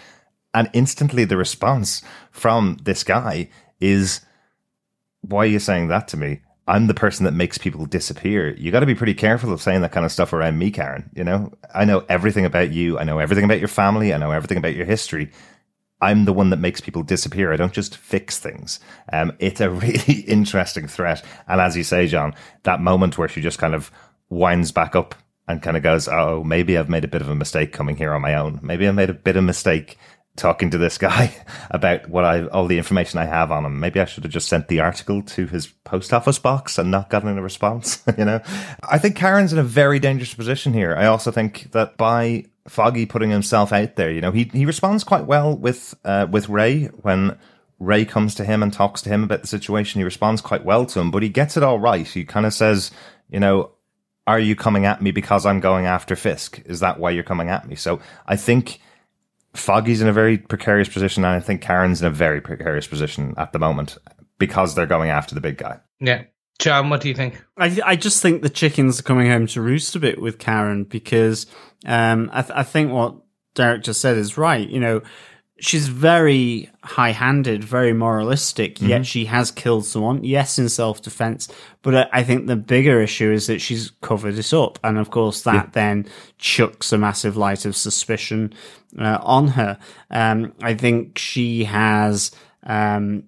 And 0.53 0.69
instantly 0.73 1.25
the 1.25 1.37
response 1.37 2.03
from 2.31 2.77
this 2.83 3.03
guy 3.03 3.49
is, 3.79 4.21
Why 5.21 5.43
are 5.43 5.47
you 5.47 5.59
saying 5.59 5.87
that 5.87 6.07
to 6.09 6.17
me? 6.17 6.41
I'm 6.67 6.85
the 6.85 6.93
person 6.93 7.23
that 7.25 7.33
makes 7.33 7.57
people 7.57 7.87
disappear. 7.87 8.55
You 8.55 8.71
got 8.71 8.81
to 8.81 8.85
be 8.85 8.93
pretty 8.93 9.15
careful 9.15 9.51
of 9.51 9.61
saying 9.61 9.81
that 9.81 9.91
kind 9.91 10.05
of 10.05 10.11
stuff 10.11 10.33
around 10.33 10.59
me, 10.59 10.69
Karen. 10.69 11.09
You 11.15 11.23
know, 11.23 11.51
I 11.73 11.85
know 11.85 12.05
everything 12.07 12.45
about 12.45 12.71
you. 12.71 12.99
I 12.99 13.03
know 13.03 13.17
everything 13.17 13.45
about 13.45 13.57
your 13.57 13.67
family. 13.67 14.13
I 14.13 14.17
know 14.17 14.29
everything 14.29 14.59
about 14.59 14.75
your 14.75 14.85
history. 14.85 15.31
I'm 16.01 16.25
the 16.25 16.33
one 16.33 16.49
that 16.49 16.59
makes 16.59 16.81
people 16.81 17.03
disappear. 17.03 17.51
I 17.51 17.57
don't 17.57 17.73
just 17.73 17.97
fix 17.97 18.39
things. 18.39 18.79
Um, 19.11 19.33
it's 19.39 19.61
a 19.61 19.69
really 19.69 20.21
interesting 20.21 20.87
threat. 20.87 21.23
And 21.47 21.59
as 21.59 21.75
you 21.75 21.83
say, 21.83 22.07
John, 22.07 22.33
that 22.63 22.81
moment 22.81 23.17
where 23.17 23.27
she 23.27 23.41
just 23.41 23.59
kind 23.59 23.75
of 23.75 23.91
winds 24.29 24.71
back 24.71 24.95
up 24.95 25.15
and 25.47 25.61
kind 25.61 25.75
of 25.75 25.83
goes, 25.83 26.07
Oh, 26.07 26.43
maybe 26.43 26.77
I've 26.77 26.89
made 26.89 27.03
a 27.03 27.09
bit 27.09 27.21
of 27.21 27.29
a 27.29 27.35
mistake 27.35 27.73
coming 27.73 27.97
here 27.97 28.13
on 28.13 28.21
my 28.21 28.35
own. 28.35 28.59
Maybe 28.61 28.87
I 28.87 28.91
made 28.91 29.09
a 29.09 29.13
bit 29.13 29.35
of 29.35 29.43
mistake 29.43 29.97
talking 30.35 30.69
to 30.71 30.77
this 30.77 30.97
guy 30.97 31.35
about 31.71 32.09
what 32.09 32.23
I, 32.23 32.47
all 32.47 32.67
the 32.67 32.77
information 32.77 33.19
I 33.19 33.25
have 33.25 33.51
on 33.51 33.65
him. 33.65 33.79
Maybe 33.79 33.99
I 33.99 34.05
should 34.05 34.23
have 34.23 34.33
just 34.33 34.47
sent 34.47 34.67
the 34.67 34.79
article 34.79 35.21
to 35.21 35.47
his 35.47 35.67
post 35.67 36.13
office 36.13 36.39
box 36.39 36.77
and 36.77 36.89
not 36.89 37.09
gotten 37.09 37.37
a 37.37 37.41
response. 37.41 38.01
you 38.17 38.25
know, 38.25 38.41
I 38.87 38.97
think 38.97 39.15
Karen's 39.15 39.53
in 39.53 39.59
a 39.59 39.63
very 39.63 39.99
dangerous 39.99 40.33
position 40.33 40.73
here. 40.73 40.95
I 40.95 41.07
also 41.07 41.31
think 41.31 41.71
that 41.73 41.97
by 41.97 42.45
Foggy 42.69 43.05
putting 43.05 43.29
himself 43.29 43.73
out 43.73 43.95
there. 43.95 44.11
You 44.11 44.21
know, 44.21 44.31
he 44.31 44.43
he 44.53 44.65
responds 44.65 45.03
quite 45.03 45.25
well 45.25 45.55
with 45.55 45.95
uh, 46.05 46.27
with 46.29 46.49
Ray 46.49 46.85
when 46.85 47.37
Ray 47.79 48.05
comes 48.05 48.35
to 48.35 48.45
him 48.45 48.61
and 48.61 48.71
talks 48.71 49.01
to 49.01 49.09
him 49.09 49.23
about 49.23 49.41
the 49.41 49.47
situation. 49.47 49.99
He 49.99 50.05
responds 50.05 50.41
quite 50.41 50.65
well 50.65 50.85
to 50.85 50.99
him, 50.99 51.11
but 51.11 51.23
he 51.23 51.29
gets 51.29 51.57
it 51.57 51.63
all 51.63 51.79
right. 51.79 52.07
He 52.07 52.25
kind 52.25 52.45
of 52.45 52.53
says, 52.53 52.91
you 53.29 53.39
know, 53.39 53.71
are 54.27 54.39
you 54.39 54.55
coming 54.55 54.85
at 54.85 55.01
me 55.01 55.11
because 55.11 55.45
I'm 55.45 55.59
going 55.59 55.85
after 55.85 56.15
Fisk? 56.15 56.61
Is 56.65 56.81
that 56.81 56.99
why 56.99 57.11
you're 57.11 57.23
coming 57.23 57.49
at 57.49 57.67
me? 57.67 57.75
So 57.75 57.99
I 58.27 58.35
think 58.35 58.79
Foggy's 59.53 60.01
in 60.01 60.07
a 60.07 60.13
very 60.13 60.37
precarious 60.37 60.89
position, 60.89 61.25
and 61.25 61.33
I 61.33 61.39
think 61.39 61.61
Karen's 61.61 62.01
in 62.01 62.07
a 62.07 62.11
very 62.11 62.41
precarious 62.41 62.87
position 62.87 63.33
at 63.37 63.53
the 63.53 63.59
moment 63.59 63.97
because 64.37 64.75
they're 64.75 64.85
going 64.85 65.09
after 65.09 65.33
the 65.33 65.41
big 65.41 65.57
guy. 65.57 65.79
Yeah. 65.99 66.23
John, 66.59 66.89
what 66.89 67.01
do 67.01 67.07
you 67.07 67.15
think? 67.15 67.41
I 67.57 67.79
I 67.83 67.95
just 67.95 68.21
think 68.21 68.41
the 68.41 68.49
chickens 68.49 68.99
are 68.99 69.03
coming 69.03 69.29
home 69.29 69.47
to 69.47 69.61
roost 69.61 69.95
a 69.95 69.99
bit 69.99 70.21
with 70.21 70.39
Karen 70.39 70.83
because 70.83 71.47
um, 71.85 72.29
I, 72.33 72.41
th- 72.41 72.53
I 72.53 72.63
think 72.63 72.91
what 72.91 73.15
Derek 73.55 73.83
just 73.83 74.01
said 74.01 74.17
is 74.17 74.37
right. 74.37 74.67
You 74.67 74.81
know, 74.81 75.01
she's 75.59 75.87
very 75.87 76.69
high 76.83 77.11
handed, 77.11 77.63
very 77.63 77.93
moralistic, 77.93 78.75
mm-hmm. 78.75 78.87
yet 78.87 79.05
she 79.05 79.25
has 79.25 79.51
killed 79.51 79.85
someone. 79.85 80.23
Yes, 80.23 80.59
in 80.59 80.69
self 80.69 81.01
defense. 81.01 81.47
But 81.81 82.09
I 82.13 82.23
think 82.23 82.47
the 82.47 82.55
bigger 82.55 83.01
issue 83.01 83.31
is 83.31 83.47
that 83.47 83.59
she's 83.59 83.91
covered 84.01 84.37
it 84.37 84.53
up. 84.53 84.79
And 84.83 84.97
of 84.97 85.11
course, 85.11 85.43
that 85.43 85.53
yeah. 85.53 85.69
then 85.71 86.05
chucks 86.37 86.91
a 86.91 86.97
massive 86.97 87.37
light 87.37 87.65
of 87.65 87.75
suspicion 87.75 88.53
uh, 88.97 89.19
on 89.21 89.49
her. 89.49 89.79
Um, 90.09 90.53
I 90.61 90.73
think 90.73 91.17
she 91.17 91.63
has 91.63 92.31
um, 92.63 93.23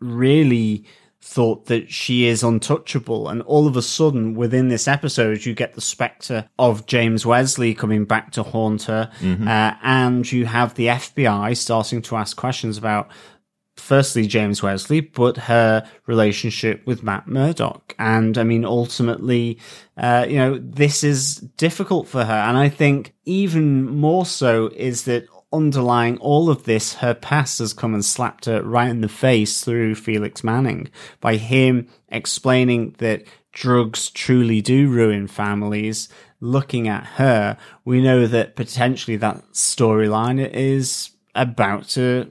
really 0.00 0.84
thought 1.20 1.66
that 1.66 1.90
she 1.90 2.26
is 2.26 2.42
untouchable. 2.42 3.28
And 3.28 3.42
all 3.42 3.66
of 3.66 3.76
a 3.76 3.82
sudden, 3.82 4.34
within 4.34 4.68
this 4.68 4.86
episode, 4.86 5.44
you 5.44 5.54
get 5.54 5.74
the 5.74 5.80
specter 5.80 6.48
of 6.58 6.86
James 6.86 7.26
Wesley 7.26 7.74
coming 7.74 8.04
back 8.04 8.32
to 8.32 8.42
haunt 8.42 8.84
her. 8.84 9.10
Mm-hmm. 9.20 9.48
Uh, 9.48 9.74
and 9.82 10.30
you 10.30 10.46
have 10.46 10.74
the 10.74 10.86
FBI 10.86 11.56
starting 11.56 12.02
to 12.02 12.16
ask 12.16 12.36
questions 12.36 12.78
about, 12.78 13.10
firstly, 13.76 14.26
James 14.28 14.62
Wesley, 14.62 15.00
but 15.00 15.36
her 15.36 15.88
relationship 16.06 16.86
with 16.86 17.02
Matt 17.02 17.26
Murdock. 17.26 17.96
And 17.98 18.38
I 18.38 18.44
mean, 18.44 18.64
ultimately, 18.64 19.58
uh, 19.96 20.24
you 20.28 20.36
know, 20.36 20.58
this 20.62 21.02
is 21.02 21.36
difficult 21.36 22.06
for 22.06 22.24
her. 22.24 22.32
And 22.32 22.56
I 22.56 22.68
think 22.68 23.14
even 23.24 23.84
more 23.84 24.24
so 24.24 24.68
is 24.68 25.02
that 25.04 25.26
underlying 25.52 26.18
all 26.18 26.50
of 26.50 26.64
this, 26.64 26.94
her 26.94 27.14
past 27.14 27.58
has 27.58 27.72
come 27.72 27.94
and 27.94 28.04
slapped 28.04 28.44
her 28.44 28.62
right 28.62 28.88
in 28.90 29.00
the 29.00 29.08
face 29.08 29.62
through 29.62 29.94
Felix 29.94 30.44
Manning 30.44 30.88
by 31.20 31.36
him 31.36 31.88
explaining 32.08 32.94
that 32.98 33.24
drugs 33.52 34.10
truly 34.10 34.60
do 34.60 34.88
ruin 34.88 35.26
families. 35.26 36.08
Looking 36.40 36.86
at 36.86 37.04
her, 37.04 37.56
we 37.84 38.00
know 38.00 38.26
that 38.26 38.54
potentially 38.54 39.16
that 39.16 39.42
storyline 39.52 40.38
is 40.52 41.10
about 41.34 41.88
to 41.90 42.30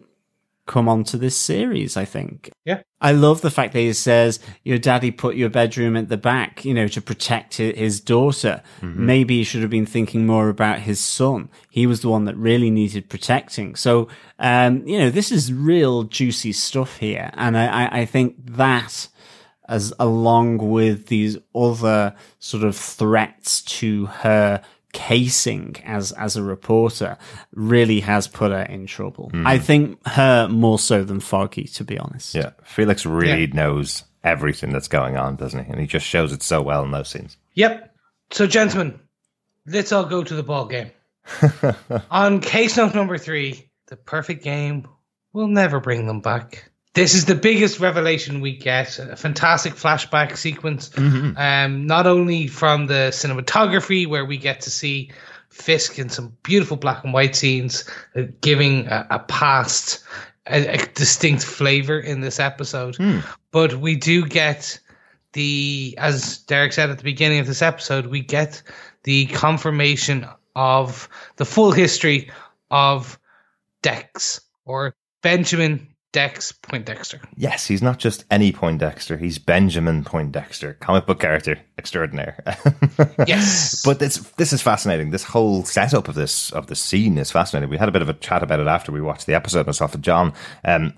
come 0.65 0.87
onto 0.87 1.17
this 1.17 1.35
series, 1.35 1.97
I 1.97 2.05
think. 2.05 2.49
Yeah. 2.63 2.81
I 2.99 3.11
love 3.11 3.41
the 3.41 3.51
fact 3.51 3.73
that 3.73 3.79
he 3.79 3.93
says, 3.93 4.39
Your 4.63 4.79
daddy 4.79 5.11
put 5.11 5.35
your 5.35 5.49
bedroom 5.49 5.95
at 5.95 6.09
the 6.09 6.17
back, 6.17 6.65
you 6.65 6.73
know, 6.73 6.87
to 6.87 7.01
protect 7.01 7.57
his 7.57 7.99
daughter. 7.99 8.63
Mm-hmm. 8.81 9.05
Maybe 9.05 9.37
he 9.37 9.43
should 9.43 9.61
have 9.61 9.69
been 9.69 9.85
thinking 9.85 10.25
more 10.25 10.49
about 10.49 10.79
his 10.79 10.99
son. 10.99 11.49
He 11.69 11.85
was 11.85 12.01
the 12.01 12.09
one 12.09 12.25
that 12.25 12.35
really 12.35 12.71
needed 12.71 13.09
protecting. 13.09 13.75
So, 13.75 14.07
um, 14.39 14.87
you 14.87 14.97
know, 14.97 15.11
this 15.11 15.31
is 15.31 15.53
real 15.53 16.03
juicy 16.03 16.53
stuff 16.53 16.97
here. 16.97 17.29
And 17.35 17.55
I, 17.55 18.01
I 18.01 18.05
think 18.05 18.35
that, 18.55 19.07
as 19.69 19.93
along 19.99 20.57
with 20.57 21.07
these 21.07 21.37
other 21.53 22.15
sort 22.39 22.63
of 22.63 22.75
threats 22.75 23.61
to 23.63 24.07
her 24.07 24.63
casing 24.97 25.75
as 25.85 26.11
as 26.13 26.35
a 26.35 26.41
reporter 26.41 27.19
really 27.53 27.99
has 27.99 28.27
put 28.27 28.51
her 28.51 28.63
in 28.63 28.87
trouble. 28.87 29.29
Mm. 29.31 29.45
I 29.45 29.59
think 29.59 30.03
her 30.07 30.47
more 30.47 30.79
so 30.79 31.03
than 31.03 31.19
Foggy, 31.19 31.65
to 31.65 31.83
be 31.83 31.99
honest. 31.99 32.33
Yeah, 32.33 32.51
Felix 32.63 33.05
really 33.05 33.45
yeah. 33.45 33.53
knows 33.53 34.03
everything 34.23 34.71
that's 34.71 34.87
going 34.87 35.15
on, 35.15 35.35
doesn't 35.35 35.63
he? 35.63 35.71
And 35.71 35.79
he 35.79 35.85
just 35.85 36.05
shows 36.05 36.33
it 36.33 36.41
so 36.41 36.63
well 36.63 36.83
in 36.83 36.89
those 36.89 37.09
scenes. 37.09 37.37
Yep. 37.53 37.93
So, 38.31 38.47
gentlemen, 38.47 38.99
let's 39.67 39.91
all 39.91 40.05
go 40.05 40.23
to 40.23 40.33
the 40.33 40.41
ball 40.41 40.65
game. 40.65 40.89
On 42.11 42.41
case 42.41 42.75
note 42.77 42.95
number 42.95 43.19
three, 43.19 43.69
the 43.87 43.97
perfect 43.97 44.43
game 44.43 44.87
will 45.31 45.47
never 45.47 45.79
bring 45.79 46.07
them 46.07 46.21
back. 46.21 46.71
This 46.97 47.13
is 47.13 47.25
the 47.25 47.35
biggest 47.35 47.79
revelation 47.79 48.41
we 48.41 48.57
get. 48.57 48.97
A 48.97 49.15
fantastic 49.15 49.73
flashback 49.75 50.35
sequence, 50.35 50.89
Mm-hmm. 50.89 51.37
um, 51.37 51.85
not 51.85 52.07
only 52.07 52.47
from 52.47 52.87
the 52.87 53.11
cinematography, 53.11 54.07
where 54.07 54.25
we 54.25 54.37
get 54.37 54.61
to 54.61 54.71
see 54.71 55.11
Fisk 55.49 55.99
in 55.99 56.09
some 56.09 56.35
beautiful 56.43 56.75
black 56.75 57.03
and 57.03 57.13
white 57.13 57.35
scenes, 57.35 57.87
uh, 58.15 58.23
giving 58.41 58.87
a, 58.87 59.07
a 59.11 59.19
past, 59.19 60.03
a, 60.47 60.67
a 60.67 60.85
distinct 60.87 61.43
flavor 61.43 61.99
in 61.99 62.19
this 62.21 62.39
episode, 62.39 62.95
Hmm. 62.95 63.19
but 63.51 63.75
we 63.75 63.95
do 63.95 64.25
get 64.25 64.79
the, 65.33 65.95
as 65.99 66.39
Derek 66.39 66.73
said 66.73 66.89
at 66.89 66.97
the 66.97 67.03
beginning 67.03 67.39
of 67.39 67.47
this 67.47 67.61
episode, 67.61 68.07
we 68.07 68.21
get 68.21 68.63
the 69.03 69.27
confirmation 69.27 70.27
of 70.55 71.07
the 71.35 71.45
full 71.45 71.71
history 71.71 72.31
of 72.71 73.19
Dex 73.83 74.41
or 74.65 74.95
Benjamin 75.21 75.87
Dex 76.17 76.51
Poindexter. 76.51 77.21
Yes, 77.35 77.67
he's 77.67 77.83
not 77.83 77.99
just 77.99 78.25
any 78.31 78.51
Poindexter. 78.51 79.17
He's 79.17 79.37
Benjamin 79.37 80.03
Poindexter, 80.03 80.73
comic 80.73 81.05
book 81.05 81.19
character 81.19 81.59
extraordinaire. 81.77 82.43
Yes. 83.27 83.83
but 83.85 83.99
this 83.99 84.17
this 84.37 84.51
is 84.51 84.63
fascinating. 84.63 85.11
This 85.11 85.23
whole 85.23 85.63
setup 85.63 86.07
of 86.07 86.15
this 86.15 86.51
of 86.53 86.65
the 86.65 86.75
scene 86.75 87.19
is 87.19 87.29
fascinating. 87.29 87.69
We 87.69 87.77
had 87.77 87.87
a 87.87 87.91
bit 87.91 88.01
of 88.01 88.09
a 88.09 88.15
chat 88.15 88.41
about 88.41 88.59
it 88.59 88.65
after 88.65 88.91
we 88.91 88.99
watched 88.99 89.27
the 89.27 89.35
episode. 89.35 89.67
Myself 89.67 89.93
and 89.93 90.03
John. 90.03 90.33
Um, 90.65 90.95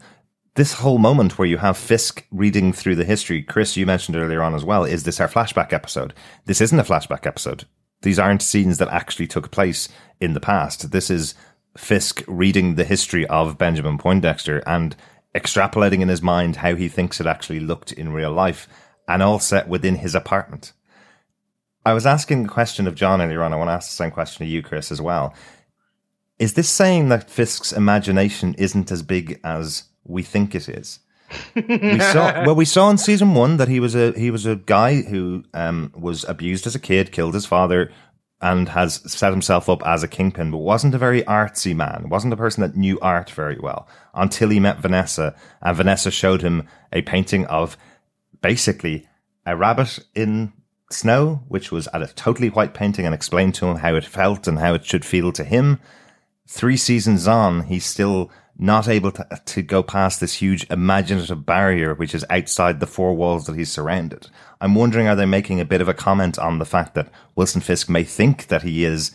this 0.56 0.72
whole 0.72 1.00
moment 1.00 1.38
where 1.38 1.48
you 1.50 1.58
have 1.58 1.78
Fisk 1.78 2.26
reading 2.32 2.72
through 2.72 2.96
the 2.96 3.04
history, 3.04 3.44
Chris, 3.44 3.76
you 3.76 3.86
mentioned 3.86 4.16
earlier 4.16 4.42
on 4.42 4.56
as 4.56 4.64
well. 4.64 4.86
Is 4.86 5.04
this 5.04 5.20
our 5.20 5.28
flashback 5.28 5.74
episode? 5.74 6.14
This 6.46 6.62
isn't 6.62 6.80
a 6.80 6.84
flashback 6.86 7.26
episode. 7.26 7.66
These 8.04 8.20
aren't 8.20 8.42
scenes 8.42 8.78
that 8.78 8.88
actually 8.88 9.28
took 9.28 9.52
place 9.52 9.90
in 10.22 10.34
the 10.34 10.40
past. 10.40 10.92
This 10.92 11.10
is 11.10 11.36
Fisk 11.80 12.24
reading 12.28 12.76
the 12.76 12.84
history 12.84 13.26
of 13.28 13.58
Benjamin 13.58 13.98
Poindexter 13.98 14.62
and 14.68 14.98
extrapolating 15.34 16.02
in 16.02 16.10
his 16.10 16.22
mind 16.22 16.58
how 16.58 16.76
he 16.76 16.90
thinks 16.90 17.22
it 17.22 17.26
actually 17.26 17.62
looked 17.62 17.94
in 17.94 18.12
real 18.12 18.32
life, 18.32 18.68
and 19.08 19.24
all 19.24 19.40
set 19.40 19.68
within 19.70 19.96
his 19.96 20.14
apartment. 20.14 20.74
I 21.86 21.94
was 21.94 22.06
asking 22.06 22.44
the 22.44 22.50
question 22.50 22.86
of 22.86 22.96
John 22.96 23.22
earlier 23.22 23.42
on. 23.42 23.54
I 23.54 23.56
want 23.56 23.70
to 23.70 23.74
ask 23.74 23.90
the 23.90 23.96
same 23.96 24.12
question 24.12 24.46
to 24.46 24.52
you, 24.52 24.62
Chris, 24.62 24.92
as 24.92 25.02
well. 25.02 25.34
Is 26.38 26.54
this 26.54 26.70
saying 26.70 27.10
that 27.10 27.30
Fisk's 27.30 27.72
imagination 27.72 28.56
isn't 28.58 28.92
as 28.92 29.02
big 29.02 29.40
as 29.44 29.84
we 30.04 30.22
think 30.22 30.54
it 30.54 30.68
is? 30.68 31.00
we 31.56 32.00
saw 32.00 32.44
well, 32.46 32.56
we 32.56 32.66
saw 32.66 32.90
in 32.90 32.98
season 32.98 33.34
one 33.36 33.56
that 33.58 33.70
he 33.70 33.80
was 33.80 33.96
a 33.96 34.12
he 34.14 34.32
was 34.32 34.46
a 34.46 34.58
guy 34.58 35.02
who 35.02 35.46
um, 35.54 35.94
was 35.96 36.26
abused 36.26 36.68
as 36.68 36.76
a 36.76 36.80
kid, 36.80 37.14
killed 37.14 37.36
his 37.36 37.46
father, 37.46 37.92
and 38.42 38.70
has 38.70 39.02
set 39.12 39.32
himself 39.32 39.68
up 39.68 39.86
as 39.86 40.02
a 40.02 40.08
kingpin, 40.08 40.52
but 40.52 40.60
wasn't 40.60 40.96
a 40.96 40.98
very 40.98 41.24
artsy 41.24 41.76
man. 41.76 42.08
wasn't 42.10 42.34
a 42.34 42.38
person 42.38 42.62
that 42.62 42.76
knew 42.76 42.98
art 43.02 43.30
very 43.32 43.58
well 43.60 43.88
until 44.14 44.50
he 44.50 44.60
met 44.60 44.80
Vanessa, 44.80 45.36
and 45.62 45.76
Vanessa 45.76 46.10
showed 46.10 46.42
him 46.42 46.68
a 46.94 47.02
painting 47.02 47.46
of 47.48 47.78
basically 48.42 49.08
a 49.46 49.56
rabbit 49.56 50.00
in 50.16 50.54
snow, 50.90 51.44
which 51.48 51.72
was 51.72 51.88
a 51.94 52.08
totally 52.08 52.50
white 52.50 52.74
painting, 52.74 53.06
and 53.06 53.14
explained 53.14 53.56
to 53.56 53.68
him 53.68 53.78
how 53.78 53.96
it 53.96 54.06
felt 54.06 54.48
and 54.48 54.60
how 54.60 54.74
it 54.74 54.86
should 54.86 55.06
feel 55.06 55.32
to 55.34 55.44
him. 55.44 55.80
Three 56.48 56.78
seasons 56.78 57.28
on, 57.28 57.64
he's 57.64 57.86
still 57.86 58.32
not 58.60 58.90
able 58.90 59.12
to, 59.14 59.26
to 59.46 59.62
go 59.62 59.82
past 59.82 60.20
this 60.20 60.34
huge 60.34 60.70
imaginative 60.70 61.46
barrier, 61.46 61.96
which 61.96 62.14
is 62.14 62.26
outside 62.30 62.80
the 62.80 62.86
four 62.88 63.14
walls 63.16 63.46
that 63.46 63.56
he's 63.56 63.72
surrounded. 63.72 64.28
I'm 64.60 64.76
wondering, 64.76 65.08
are 65.08 65.16
they 65.16 65.26
making 65.26 65.62
a 65.62 65.66
bit 65.66 65.80
of 65.82 65.88
a 65.88 65.94
comment 65.94 66.38
on 66.38 66.60
the 66.60 66.66
fact 66.66 66.94
that 66.96 67.10
Wilson 67.36 67.62
Fisk 67.62 67.90
may 67.90 68.04
think 68.04 68.48
that 68.48 68.64
he 68.64 68.84
is 68.84 69.12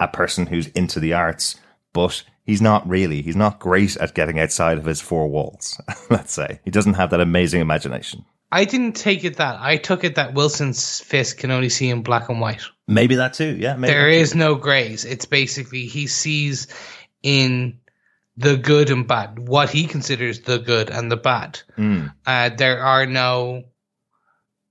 a 0.00 0.08
person 0.08 0.46
who's 0.46 0.66
into 0.68 0.98
the 0.98 1.12
arts, 1.12 1.56
but 1.92 2.24
he's 2.44 2.60
not 2.60 2.88
really. 2.88 3.22
He's 3.22 3.36
not 3.36 3.60
great 3.60 3.96
at 3.96 4.14
getting 4.14 4.40
outside 4.40 4.78
of 4.78 4.84
his 4.84 5.00
four 5.00 5.28
walls, 5.28 5.80
let's 6.10 6.32
say. 6.32 6.60
He 6.64 6.70
doesn't 6.72 6.94
have 6.94 7.10
that 7.10 7.20
amazing 7.20 7.60
imagination. 7.60 8.24
I 8.50 8.64
didn't 8.64 8.96
take 8.96 9.24
it 9.24 9.36
that. 9.36 9.60
I 9.60 9.76
took 9.76 10.04
it 10.04 10.14
that 10.16 10.34
Wilson's 10.34 11.00
Fisk 11.00 11.38
can 11.38 11.50
only 11.50 11.68
see 11.68 11.90
in 11.90 12.02
black 12.02 12.28
and 12.30 12.40
white. 12.40 12.62
Maybe 12.88 13.14
that 13.16 13.34
too, 13.34 13.56
yeah. 13.60 13.76
Maybe 13.76 13.92
There 13.92 14.10
that 14.18 14.28
too. 14.30 14.38
no 14.38 14.54
grays. 14.54 15.04
It's 15.04 15.26
basically 15.26 15.86
he 15.86 16.06
sees 16.06 16.66
in 17.22 17.78
the 18.38 18.56
good 18.56 18.88
and 18.88 19.06
bad 19.06 19.48
what 19.48 19.68
he 19.68 19.86
considers 19.86 20.40
the 20.42 20.58
good 20.58 20.90
and 20.90 21.10
the 21.10 21.16
bad. 21.16 21.60
Mm. 21.76 22.14
Uh, 22.24 22.50
there 22.50 22.80
are 22.80 23.04
no 23.04 23.64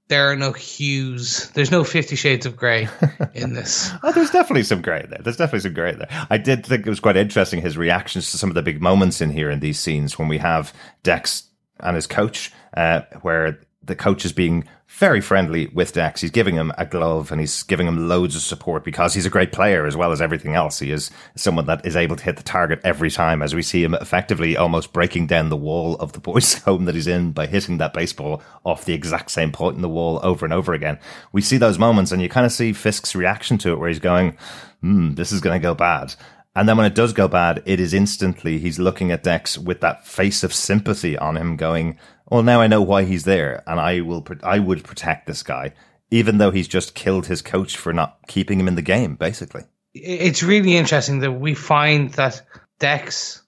there 0.07 0.31
are 0.31 0.37
no 0.37 0.53
hues. 0.53 1.49
There's 1.49 1.69
no 1.69 1.83
Fifty 1.83 2.15
Shades 2.15 2.45
of 2.45 2.55
Grey 2.55 2.87
in 3.33 3.53
this. 3.53 3.91
Oh, 4.03 4.13
there's 4.13 4.31
definitely 4.31 4.63
some 4.63 4.81
grey 4.81 5.05
there. 5.09 5.19
There's 5.21 5.35
definitely 5.35 5.59
some 5.59 5.73
grey 5.73 5.93
there. 5.93 6.07
I 6.29 6.37
did 6.37 6.65
think 6.65 6.87
it 6.87 6.89
was 6.89 7.01
quite 7.01 7.17
interesting 7.17 7.61
his 7.61 7.77
reactions 7.77 8.31
to 8.31 8.37
some 8.37 8.49
of 8.49 8.55
the 8.55 8.61
big 8.61 8.81
moments 8.81 9.19
in 9.19 9.31
here 9.31 9.49
in 9.49 9.59
these 9.59 9.79
scenes 9.79 10.17
when 10.17 10.29
we 10.29 10.37
have 10.37 10.73
Dex 11.03 11.43
and 11.81 11.95
his 11.95 12.07
coach, 12.07 12.53
uh, 12.77 13.01
where 13.21 13.59
the 13.83 13.95
coach 13.95 14.23
is 14.23 14.31
being 14.31 14.63
very 14.87 15.19
friendly 15.19 15.67
with 15.67 15.93
Dex. 15.93 16.21
He's 16.21 16.31
giving 16.31 16.55
him 16.55 16.71
a 16.77 16.85
glove 16.85 17.31
and 17.31 17.41
he's 17.41 17.61
giving 17.63 17.87
him 17.87 18.07
loads 18.07 18.35
of 18.35 18.41
support 18.41 18.83
because 18.85 19.13
he's 19.13 19.25
a 19.25 19.29
great 19.29 19.51
player 19.51 19.85
as 19.85 19.97
well 19.97 20.11
as 20.11 20.21
everything 20.21 20.53
else. 20.53 20.79
He 20.79 20.91
is 20.91 21.11
someone 21.35 21.65
that 21.65 21.85
is 21.85 21.95
able 21.95 22.15
to 22.15 22.23
hit 22.23 22.37
the 22.37 22.43
target 22.43 22.79
every 22.83 23.11
time 23.11 23.41
as 23.41 23.53
we 23.53 23.61
see 23.61 23.83
him 23.83 23.93
effectively 23.93 24.55
almost 24.55 24.93
breaking 24.93 25.27
down 25.27 25.49
the 25.49 25.57
wall 25.57 25.95
of 25.97 26.13
the 26.13 26.19
boys' 26.19 26.53
home 26.63 26.85
that 26.85 26.95
he's 26.95 27.07
in 27.07 27.33
by 27.33 27.47
hitting 27.47 27.77
that 27.77 27.93
baseball 27.93 28.41
off 28.63 28.85
the 28.85 28.93
exact 28.93 29.29
same 29.29 29.51
point 29.51 29.75
in 29.75 29.81
the 29.81 29.89
wall 29.89 30.19
over 30.23 30.45
and 30.45 30.53
over 30.53 30.73
again. 30.73 30.97
We 31.33 31.41
see 31.41 31.57
those 31.57 31.77
moments 31.77 32.13
and 32.13 32.21
you 32.21 32.29
kind 32.29 32.45
of 32.45 32.51
see 32.51 32.71
Fisk's 32.71 33.13
reaction 33.13 33.57
to 33.59 33.73
it 33.73 33.79
where 33.79 33.89
he's 33.89 33.99
going, 33.99 34.37
hmm, 34.81 35.15
this 35.15 35.33
is 35.33 35.41
going 35.41 35.59
to 35.59 35.63
go 35.63 35.75
bad. 35.75 36.15
And 36.55 36.67
then 36.67 36.77
when 36.77 36.87
it 36.87 36.95
does 36.95 37.13
go 37.13 37.27
bad, 37.27 37.61
it 37.65 37.79
is 37.79 37.93
instantly 37.93 38.57
he's 38.57 38.79
looking 38.79 39.11
at 39.11 39.21
Dex 39.21 39.59
with 39.59 39.81
that 39.81 40.07
face 40.07 40.43
of 40.43 40.53
sympathy 40.53 41.15
on 41.15 41.37
him, 41.37 41.55
going, 41.55 41.99
"Well, 42.29 42.43
now 42.43 42.61
I 42.61 42.67
know 42.67 42.81
why 42.81 43.03
he's 43.03 43.23
there, 43.23 43.63
and 43.67 43.79
I 43.79 44.01
will. 44.01 44.21
Pro- 44.21 44.37
I 44.43 44.59
would 44.59 44.83
protect 44.83 45.27
this 45.27 45.43
guy, 45.43 45.73
even 46.11 46.37
though 46.37 46.51
he's 46.51 46.67
just 46.67 46.95
killed 46.95 47.27
his 47.27 47.41
coach 47.41 47.77
for 47.77 47.93
not 47.93 48.19
keeping 48.27 48.59
him 48.59 48.67
in 48.67 48.75
the 48.75 48.81
game." 48.81 49.15
Basically, 49.15 49.63
It's 49.93 50.43
really 50.43 50.77
interesting 50.77 51.19
that 51.19 51.31
we 51.31 51.53
find 51.53 52.11
that 52.13 52.41
Dex 52.79 53.41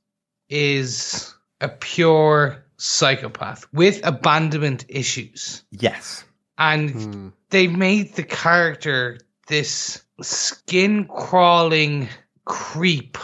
is 0.50 1.34
a 1.62 1.70
pure 1.70 2.63
psychopath 2.78 3.65
with 3.74 4.00
abandonment 4.06 4.86
issues. 4.88 5.63
yes, 5.72 6.24
and 6.58 6.89
hmm. 6.89 7.28
they 7.50 7.68
made 7.68 8.15
the 8.15 8.24
character 8.24 9.20
this 9.48 10.04
skin 10.22 11.06
crawling 11.06 12.08
creep 12.46 13.18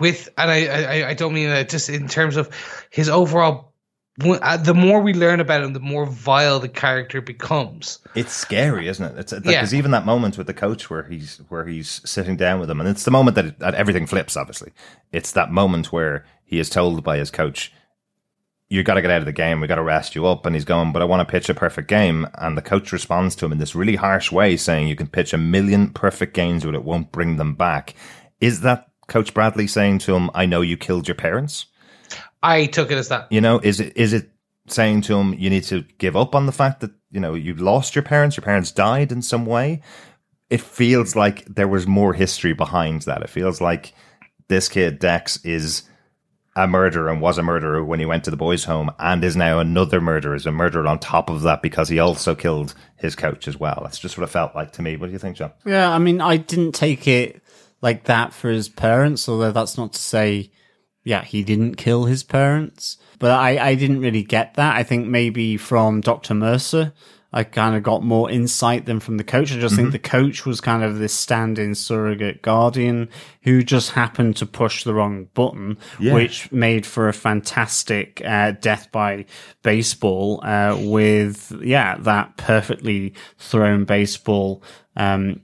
with 0.00 0.28
and 0.36 0.50
I, 0.50 0.66
I 0.66 1.08
i 1.10 1.14
don't 1.14 1.32
mean 1.32 1.48
that 1.48 1.68
just 1.68 1.88
in 1.88 2.08
terms 2.08 2.36
of 2.36 2.50
his 2.90 3.08
overall 3.08 3.67
the 4.18 4.74
more 4.76 5.00
we 5.00 5.14
learn 5.14 5.40
about 5.40 5.62
him 5.62 5.72
the 5.72 5.80
more 5.80 6.04
vile 6.04 6.58
the 6.60 6.68
character 6.68 7.20
becomes 7.20 8.00
it's 8.14 8.32
scary, 8.32 8.88
isn't 8.88 9.04
it? 9.04 9.18
It's 9.18 9.32
like, 9.32 9.44
Yeah. 9.44 9.52
there's 9.60 9.74
even 9.74 9.92
that 9.92 10.04
moment 10.04 10.36
with 10.36 10.46
the 10.48 10.54
coach 10.54 10.90
where 10.90 11.04
he's 11.04 11.36
where 11.48 11.64
he's 11.64 12.00
sitting 12.04 12.36
down 12.36 12.58
with 12.60 12.68
him, 12.70 12.80
and 12.80 12.88
it's 12.88 13.04
the 13.04 13.10
moment 13.12 13.36
that, 13.36 13.44
it, 13.46 13.58
that 13.60 13.74
everything 13.74 14.06
flips. 14.06 14.36
Obviously, 14.36 14.72
it's 15.12 15.32
that 15.32 15.50
moment 15.52 15.92
where 15.92 16.24
he 16.44 16.58
is 16.58 16.68
told 16.68 17.04
by 17.04 17.18
his 17.18 17.30
coach, 17.30 17.72
you 18.68 18.82
got 18.82 18.94
to 18.94 19.02
get 19.02 19.10
out 19.10 19.20
of 19.20 19.26
the 19.26 19.32
game. 19.32 19.60
We 19.60 19.66
got 19.66 19.76
to 19.76 19.82
rest 19.82 20.14
you 20.14 20.26
up. 20.26 20.44
And 20.46 20.54
he's 20.56 20.64
going, 20.64 20.92
but 20.92 21.00
I 21.02 21.04
want 21.04 21.26
to 21.26 21.30
pitch 21.30 21.48
a 21.48 21.54
perfect 21.54 21.88
game. 21.88 22.26
And 22.34 22.56
the 22.56 22.62
coach 22.62 22.90
responds 22.92 23.36
to 23.36 23.46
him 23.46 23.52
in 23.52 23.58
this 23.58 23.74
really 23.74 23.96
harsh 23.96 24.32
way, 24.32 24.56
saying 24.56 24.88
you 24.88 24.96
can 24.96 25.06
pitch 25.06 25.32
a 25.32 25.38
million 25.38 25.90
perfect 25.90 26.34
games, 26.34 26.64
but 26.64 26.74
it 26.74 26.84
won't 26.84 27.12
bring 27.12 27.36
them 27.36 27.54
back. 27.54 27.94
Is 28.40 28.62
that 28.62 28.88
Coach 29.06 29.32
Bradley 29.32 29.66
saying 29.66 29.98
to 30.00 30.14
him, 30.16 30.30
I 30.34 30.46
know 30.46 30.60
you 30.60 30.76
killed 30.76 31.06
your 31.08 31.14
parents? 31.14 31.66
I 32.42 32.66
took 32.66 32.90
it 32.90 32.98
as 32.98 33.08
that 33.08 33.30
You 33.30 33.40
know, 33.40 33.58
is 33.58 33.80
it, 33.80 33.96
is 33.96 34.12
it 34.12 34.30
saying 34.68 35.02
to 35.02 35.16
him, 35.18 35.34
you 35.34 35.50
need 35.50 35.64
to 35.64 35.82
give 35.98 36.16
up 36.16 36.34
on 36.34 36.46
the 36.46 36.52
fact 36.52 36.80
that, 36.80 36.92
you 37.10 37.20
know, 37.20 37.34
you 37.34 37.54
lost 37.54 37.94
your 37.94 38.02
parents, 38.02 38.36
your 38.36 38.44
parents 38.44 38.70
died 38.70 39.12
in 39.12 39.22
some 39.22 39.46
way? 39.46 39.82
It 40.50 40.60
feels 40.60 41.14
like 41.16 41.44
there 41.46 41.68
was 41.68 41.86
more 41.86 42.14
history 42.14 42.52
behind 42.54 43.02
that. 43.02 43.22
It 43.22 43.30
feels 43.30 43.60
like 43.60 43.92
this 44.48 44.68
kid, 44.68 44.98
Dex, 44.98 45.44
is 45.44 45.82
a 46.56 46.66
murderer 46.66 47.08
and 47.10 47.20
was 47.20 47.38
a 47.38 47.42
murderer 47.42 47.84
when 47.84 48.00
he 48.00 48.06
went 48.06 48.24
to 48.24 48.30
the 48.30 48.36
boys' 48.36 48.64
home 48.64 48.90
and 48.98 49.22
is 49.22 49.36
now 49.36 49.58
another 49.58 50.00
murderer, 50.00 50.34
is 50.34 50.46
a 50.46 50.52
murderer 50.52 50.86
on 50.86 50.98
top 50.98 51.30
of 51.30 51.42
that 51.42 51.62
because 51.62 51.88
he 51.88 51.98
also 51.98 52.34
killed 52.34 52.74
his 52.96 53.14
coach 53.14 53.46
as 53.46 53.58
well. 53.58 53.80
That's 53.82 53.98
just 53.98 54.18
what 54.18 54.24
it 54.24 54.32
felt 54.32 54.54
like 54.54 54.72
to 54.72 54.82
me. 54.82 54.96
What 54.96 55.06
do 55.06 55.12
you 55.12 55.18
think, 55.18 55.36
John? 55.36 55.52
Yeah, 55.64 55.90
I 55.90 55.98
mean, 55.98 56.20
I 56.20 56.36
didn't 56.36 56.72
take 56.72 57.06
it 57.06 57.42
like 57.80 58.04
that 58.04 58.32
for 58.32 58.50
his 58.50 58.68
parents, 58.68 59.28
although 59.28 59.52
that's 59.52 59.78
not 59.78 59.92
to 59.92 60.00
say, 60.00 60.50
yeah, 61.08 61.24
he 61.24 61.42
didn't 61.42 61.76
kill 61.76 62.04
his 62.04 62.22
parents. 62.22 62.98
But 63.18 63.30
I, 63.32 63.70
I 63.70 63.74
didn't 63.74 64.00
really 64.00 64.22
get 64.22 64.54
that. 64.54 64.76
I 64.76 64.82
think 64.84 65.06
maybe 65.08 65.56
from 65.56 66.00
Dr. 66.02 66.34
Mercer, 66.34 66.92
I 67.32 67.42
kind 67.44 67.74
of 67.76 67.82
got 67.82 68.02
more 68.04 68.30
insight 68.30 68.86
than 68.86 69.00
from 69.00 69.16
the 69.16 69.24
coach. 69.24 69.52
I 69.52 69.58
just 69.58 69.74
think 69.76 69.90
the 69.92 69.98
coach 69.98 70.46
was 70.46 70.60
kind 70.60 70.82
of 70.84 70.98
this 70.98 71.12
stand 71.12 71.58
in 71.58 71.74
surrogate 71.74 72.42
guardian 72.42 73.08
who 73.42 73.62
just 73.62 73.90
happened 73.92 74.36
to 74.36 74.46
push 74.46 74.84
the 74.84 74.94
wrong 74.94 75.28
button, 75.34 75.78
Yeah. 75.98 76.14
which 76.14 76.50
made 76.52 76.86
for 76.86 77.08
a 77.08 77.12
fantastic 77.12 78.22
uh, 78.24 78.52
death 78.52 78.92
by 78.92 79.24
baseball 79.62 80.40
uh, 80.44 80.76
with, 80.80 81.52
yeah, 81.62 81.96
that 81.98 82.36
perfectly 82.36 83.14
thrown 83.38 83.84
baseball. 83.84 84.62
Um, 84.96 85.40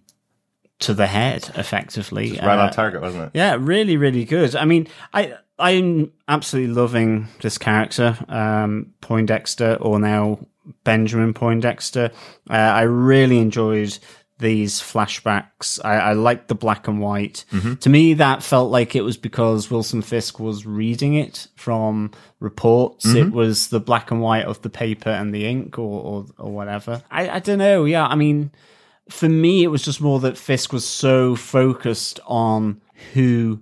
to 0.81 0.93
the 0.93 1.07
head, 1.07 1.51
effectively. 1.55 2.33
right 2.33 2.59
Uh, 2.59 2.63
on 2.67 2.73
target, 2.73 3.01
wasn't 3.01 3.25
it? 3.25 3.31
yeah, 3.33 3.57
really, 3.59 3.97
really 3.97 4.25
good. 4.25 4.55
I 4.57 4.65
mean, 4.65 4.89
I 5.15 5.35
I'm 5.59 6.13
absolutely 6.29 6.75
loving 6.75 7.29
this 7.41 7.59
character, 7.59 8.17
um, 8.29 8.93
Poindexter, 9.01 9.77
or 9.81 9.99
now 10.01 10.41
Benjamin 10.83 11.35
Poindexter. 11.35 12.11
Uh, 12.49 12.53
I 12.53 12.83
really 12.83 13.39
enjoyed 13.39 13.97
these 14.39 14.81
flashbacks. 14.81 15.79
I, 15.85 15.97
I 15.97 16.13
liked 16.15 16.49
the 16.49 16.57
black 16.57 16.89
and 16.89 17.01
white. 17.01 17.45
To 17.81 17.89
me, 17.89 18.15
that 18.15 18.43
felt 18.43 18.71
like 18.71 18.97
it 18.97 19.03
was 19.03 19.17
because 19.17 19.71
Wilson 19.71 20.03
Fisk 20.03 20.41
was 20.41 20.67
reading 20.67 21.15
it 21.15 21.47
from 21.55 22.11
reports. 22.41 23.07
It 23.07 23.31
was 23.33 23.69
the 23.69 23.79
black 23.81 24.11
and 24.11 24.21
white 24.21 24.45
of 24.45 24.61
the 24.63 24.71
paper 24.71 25.11
and 25.11 25.33
the 25.33 25.47
ink, 25.47 25.79
or 25.79 26.03
or, 26.03 26.27
or 26.37 26.51
whatever. 26.53 27.01
I, 27.13 27.29
I 27.29 27.39
don't 27.39 27.59
know. 27.59 27.85
Yeah, 27.85 28.07
I 28.07 28.17
mean 28.17 28.51
for 29.09 29.29
me, 29.29 29.63
it 29.63 29.69
was 29.69 29.85
just 29.85 30.01
more 30.01 30.21
that 30.21 30.39
Fisk 30.39 30.73
was 30.73 30.85
so 30.87 31.37
focused 31.37 32.21
on 32.27 32.81
who 33.13 33.61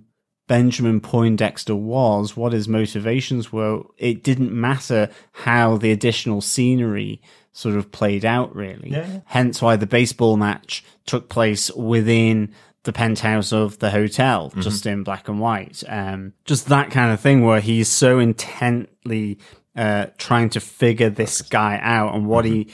Benjamin 0.53 1.01
Poindexter 1.01 1.75
was, 1.75 2.37
what 2.37 2.53
his 2.53 2.67
motivations 2.67 3.51
were. 3.51 3.81
It 3.97 4.21
didn't 4.21 4.51
matter 4.51 5.09
how 5.31 5.77
the 5.77 5.91
additional 5.91 6.41
scenery 6.41 7.23
sort 7.53 7.75
of 7.75 7.91
played 7.91 8.23
out, 8.23 8.55
really. 8.55 8.91
Yeah. 8.91 9.21
Hence 9.25 9.63
why 9.63 9.77
the 9.77 9.87
baseball 9.87 10.37
match 10.37 10.85
took 11.07 11.27
place 11.27 11.71
within 11.71 12.53
the 12.83 12.93
penthouse 12.93 13.51
of 13.51 13.79
the 13.79 13.89
hotel, 13.89 14.53
just 14.59 14.85
in 14.85 15.01
black 15.01 15.27
and 15.27 15.39
white. 15.39 15.83
Um, 15.87 16.33
just 16.45 16.67
that 16.67 16.91
kind 16.91 17.11
of 17.11 17.19
thing 17.19 17.43
where 17.43 17.59
he's 17.59 17.89
so 17.89 18.19
intently 18.19 19.39
uh, 19.75 20.05
trying 20.19 20.51
to 20.51 20.59
figure 20.59 21.09
this 21.09 21.41
guy 21.41 21.79
out 21.81 22.13
and 22.13 22.27
what 22.27 22.45
he 22.45 22.67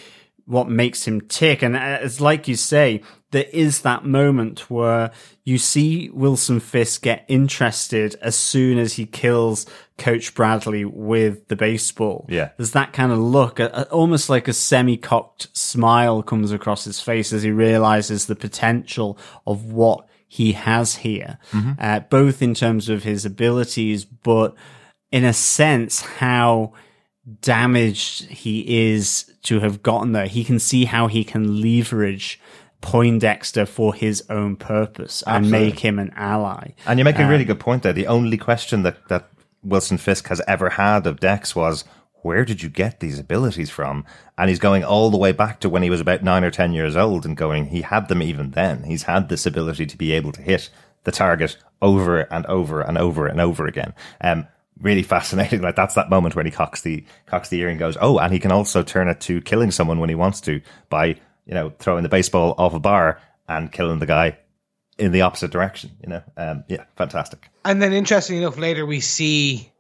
what 0.43 0.67
makes 0.67 1.07
him 1.07 1.21
tick. 1.21 1.61
And 1.61 1.77
uh, 1.77 1.99
it's 2.01 2.19
like 2.19 2.49
you 2.49 2.55
say, 2.55 3.03
there 3.32 3.45
is 3.53 3.82
that 3.82 4.05
moment 4.05 4.69
where 4.71 5.11
you 5.43 5.57
see 5.59 6.09
Wilson 6.09 6.59
Fisk 6.59 7.03
get 7.03 7.25
interested 7.27 8.15
as 8.21 8.36
soon 8.36 8.77
as 8.80 8.93
he 8.93 9.05
kills 9.05 9.65
Coach 9.97 10.34
Bradley 10.34 10.84
with 10.86 11.47
the 11.47 11.55
baseball. 11.55 12.25
Yeah. 12.30 12.49
There's 12.57 12.71
that 12.71 12.91
kind 12.93 13.11
of 13.11 13.19
look, 13.19 13.59
a, 13.59 13.67
a- 13.67 13.91
almost 13.91 14.30
like 14.30 14.47
a 14.47 14.53
semi-cocked 14.53 15.55
smile 15.55 16.23
comes 16.23 16.51
across 16.51 16.86
his 16.86 17.01
face 17.01 17.32
as 17.32 17.43
he 17.43 17.51
realizes 17.51 18.25
the 18.25 18.36
potential 18.36 19.17
of 19.45 19.65
what 19.71 20.07
he 20.27 20.53
has 20.53 20.95
here, 20.97 21.38
uh, 21.80 21.99
both 22.01 22.41
in 22.41 22.53
terms 22.53 22.88
of 22.89 23.03
his 23.03 23.25
abilities, 23.25 24.05
but 24.05 24.55
in 25.11 25.25
a 25.25 25.34
sense, 25.34 26.01
how 26.01 26.71
damaged 27.41 28.25
he 28.30 28.91
is 28.91 29.32
to 29.43 29.59
have 29.59 29.82
gotten 29.84 30.11
there. 30.11 30.27
He 30.27 30.43
can 30.43 30.59
see 30.59 30.86
how 30.86 31.07
he 31.07 31.23
can 31.23 31.61
leverage 31.61 32.39
Poindexter 32.82 33.65
for 33.65 33.93
his 33.93 34.23
own 34.30 34.55
purpose 34.55 35.21
and 35.23 35.45
Absolutely. 35.45 35.69
make 35.69 35.80
him 35.80 35.99
an 35.99 36.13
ally. 36.15 36.71
And 36.86 36.97
you 36.97 37.05
make 37.05 37.19
a 37.19 37.27
really 37.27 37.45
good 37.45 37.59
point 37.59 37.84
there. 37.84 37.93
The 37.93 38.07
only 38.07 38.38
question 38.38 38.84
that, 38.84 39.07
that 39.09 39.30
Wilson 39.63 39.97
Fisk 39.97 40.27
has 40.27 40.41
ever 40.47 40.69
had 40.69 41.05
of 41.05 41.19
Dex 41.19 41.55
was, 41.55 41.84
where 42.21 42.45
did 42.45 42.61
you 42.61 42.69
get 42.69 42.99
these 42.99 43.19
abilities 43.19 43.69
from? 43.69 44.05
And 44.38 44.49
he's 44.49 44.59
going 44.59 44.84
all 44.84 45.09
the 45.09 45.17
way 45.17 45.32
back 45.32 45.59
to 45.61 45.69
when 45.69 45.84
he 45.84 45.89
was 45.89 46.01
about 46.01 46.23
nine 46.23 46.43
or 46.43 46.51
10 46.51 46.73
years 46.73 46.95
old 46.95 47.25
and 47.25 47.36
going, 47.36 47.67
he 47.67 47.82
had 47.82 48.07
them 48.07 48.21
even 48.21 48.51
then. 48.51 48.84
He's 48.84 49.03
had 49.03 49.30
this 49.30 49.45
ability 49.45 49.86
to 49.86 49.97
be 49.97 50.11
able 50.13 50.32
to 50.34 50.41
hit 50.41 50.69
the 51.03 51.11
target 51.11 51.57
over 51.82 52.21
and 52.21 52.45
over 52.45 52.82
and 52.82 52.97
over 52.97 53.27
and 53.27 53.39
over 53.39 53.65
again. 53.67 53.93
Um, 54.21 54.47
really 54.82 55.03
fascinating. 55.03 55.61
Like 55.69 55.75
that's 55.75 55.95
that 55.95 56.09
moment 56.09 56.36
when 56.36 56.45
he 56.45 56.51
cocks 56.51 56.82
the, 56.82 57.03
cocks 57.25 57.49
the 57.49 57.59
ear 57.59 57.69
and 57.69 57.80
goes, 57.80 57.97
Oh, 57.99 58.19
and 58.19 58.34
he 58.34 58.39
can 58.39 58.51
also 58.51 58.84
turn 58.84 59.07
it 59.07 59.19
to 59.21 59.41
killing 59.41 59.71
someone 59.71 59.99
when 59.99 60.09
he 60.09 60.15
wants 60.15 60.41
to 60.41 60.61
by, 60.89 61.15
you 61.50 61.56
know, 61.56 61.74
throwing 61.80 62.04
the 62.04 62.10
baseball 62.10 62.54
off 62.60 62.76
a 62.76 62.80
bar 62.80 63.20
and 63.47 63.72
killing 63.72 63.97
the 63.97 64.06
guy 64.06 64.38
in 65.00 65.12
the 65.12 65.22
opposite 65.24 65.50
direction, 65.50 65.89
you 66.04 66.08
know? 66.10 66.22
Um, 66.38 66.64
yeah, 66.68 66.84
fantastic. 66.95 67.50
And 67.66 67.82
then, 67.82 67.91
interestingly 67.91 68.43
enough, 68.43 68.56
later 68.58 68.86
we 68.86 69.00
see 69.00 69.72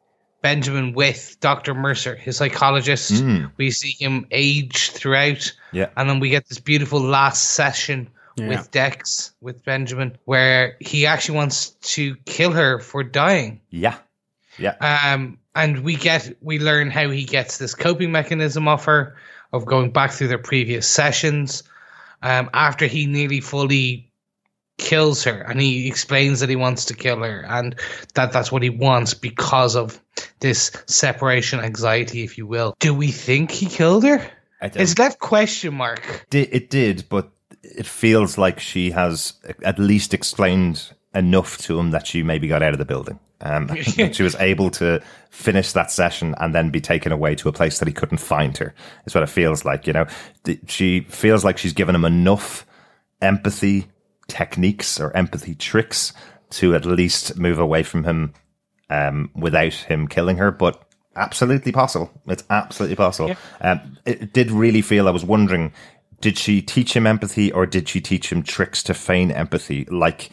Benjamin 0.41 0.93
with 0.93 1.37
Dr. 1.41 1.75
Mercer, 1.75 2.15
his 2.15 2.37
psychologist. 2.37 3.23
We 3.57 3.69
see 3.69 3.91
him 4.03 4.25
age 4.31 4.89
throughout. 4.91 5.53
Yeah. 5.71 5.89
And 5.95 6.09
then 6.09 6.19
we 6.19 6.29
get 6.29 6.47
this 6.49 6.59
beautiful 6.59 6.99
last 6.99 7.51
session 7.51 8.09
Yeah. 8.35 8.47
with 8.47 8.71
Dex, 8.71 9.31
with 9.39 9.63
Benjamin, 9.63 10.17
where 10.25 10.75
he 10.79 11.05
actually 11.05 11.35
wants 11.35 11.71
to 11.93 12.15
kill 12.25 12.51
her 12.53 12.79
for 12.79 13.03
dying. 13.03 13.61
Yeah. 13.69 13.97
Yeah. 14.57 14.75
Um, 14.81 15.37
and 15.53 15.81
we 15.81 15.95
get 15.97 16.35
we 16.41 16.57
learn 16.57 16.89
how 16.89 17.09
he 17.11 17.25
gets 17.25 17.57
this 17.59 17.75
coping 17.75 18.11
mechanism 18.11 18.67
off 18.67 18.85
her 18.85 19.17
of 19.53 19.65
going 19.65 19.91
back 19.91 20.11
through 20.11 20.27
their 20.27 20.37
previous 20.37 20.87
sessions. 20.87 21.63
Um, 22.21 22.49
after 22.53 22.85
he 22.85 23.05
nearly 23.05 23.39
fully 23.39 24.11
kills 24.77 25.23
her, 25.23 25.41
and 25.41 25.61
he 25.61 25.87
explains 25.87 26.39
that 26.39 26.49
he 26.49 26.55
wants 26.55 26.85
to 26.85 26.93
kill 26.93 27.23
her, 27.23 27.45
and 27.47 27.75
that 28.15 28.31
that's 28.31 28.51
what 28.51 28.61
he 28.61 28.69
wants 28.69 29.13
because 29.13 29.75
of 29.75 30.01
this 30.39 30.71
separation 30.85 31.59
anxiety, 31.59 32.23
if 32.23 32.37
you 32.37 32.45
will. 32.45 32.75
Do 32.79 32.93
we 32.93 33.11
think 33.11 33.51
he 33.51 33.67
killed 33.67 34.03
her? 34.03 34.29
It's 34.61 34.97
left 34.97 35.19
question 35.19 35.75
mark. 35.75 36.27
It 36.33 36.69
did, 36.69 37.05
but 37.07 37.31
it 37.63 37.85
feels 37.85 38.37
like 38.37 38.59
she 38.59 38.91
has 38.91 39.33
at 39.63 39.79
least 39.79 40.13
explained 40.13 40.91
enough 41.13 41.57
to 41.59 41.79
him 41.79 41.91
that 41.91 42.07
she 42.07 42.23
maybe 42.23 42.47
got 42.47 42.61
out 42.61 42.73
of 42.73 42.79
the 42.79 42.85
building. 42.85 43.19
Um, 43.41 43.73
she 43.81 44.23
was 44.23 44.35
able 44.35 44.69
to 44.71 45.01
finish 45.29 45.71
that 45.73 45.91
session 45.91 46.35
and 46.39 46.53
then 46.53 46.69
be 46.69 46.81
taken 46.81 47.11
away 47.11 47.35
to 47.35 47.49
a 47.49 47.53
place 47.53 47.79
that 47.79 47.87
he 47.87 47.93
couldn't 47.93 48.17
find 48.17 48.57
her. 48.57 48.73
Is 49.05 49.15
what 49.15 49.23
it 49.23 49.29
feels 49.29 49.65
like. 49.65 49.87
You 49.87 49.93
know, 49.93 50.07
she 50.67 51.01
feels 51.01 51.45
like 51.45 51.57
she's 51.57 51.73
given 51.73 51.95
him 51.95 52.05
enough 52.05 52.65
empathy 53.21 53.87
techniques 54.27 54.99
or 54.99 55.15
empathy 55.15 55.55
tricks 55.55 56.13
to 56.51 56.75
at 56.75 56.85
least 56.85 57.37
move 57.37 57.59
away 57.59 57.83
from 57.83 58.03
him 58.03 58.33
um, 58.89 59.29
without 59.35 59.73
him 59.73 60.07
killing 60.07 60.37
her, 60.37 60.51
but 60.51 60.81
absolutely 61.15 61.71
possible. 61.71 62.09
It's 62.27 62.43
absolutely 62.49 62.95
possible. 62.95 63.35
Um, 63.61 63.97
it, 64.05 64.33
did 64.33 64.51
really 64.51 64.81
feel, 64.81 65.07
I 65.07 65.11
was 65.11 65.25
wondering, 65.25 65.73
did 66.21 66.37
she 66.37 66.61
teach 66.61 66.95
him 66.95 67.05
empathy 67.05 67.51
or 67.51 67.65
did 67.65 67.87
she 67.87 68.01
teach 68.01 68.31
him 68.31 68.43
tricks 68.43 68.81
to 68.83 68.93
feign 68.93 69.31
empathy? 69.31 69.85
Like, 69.85 70.31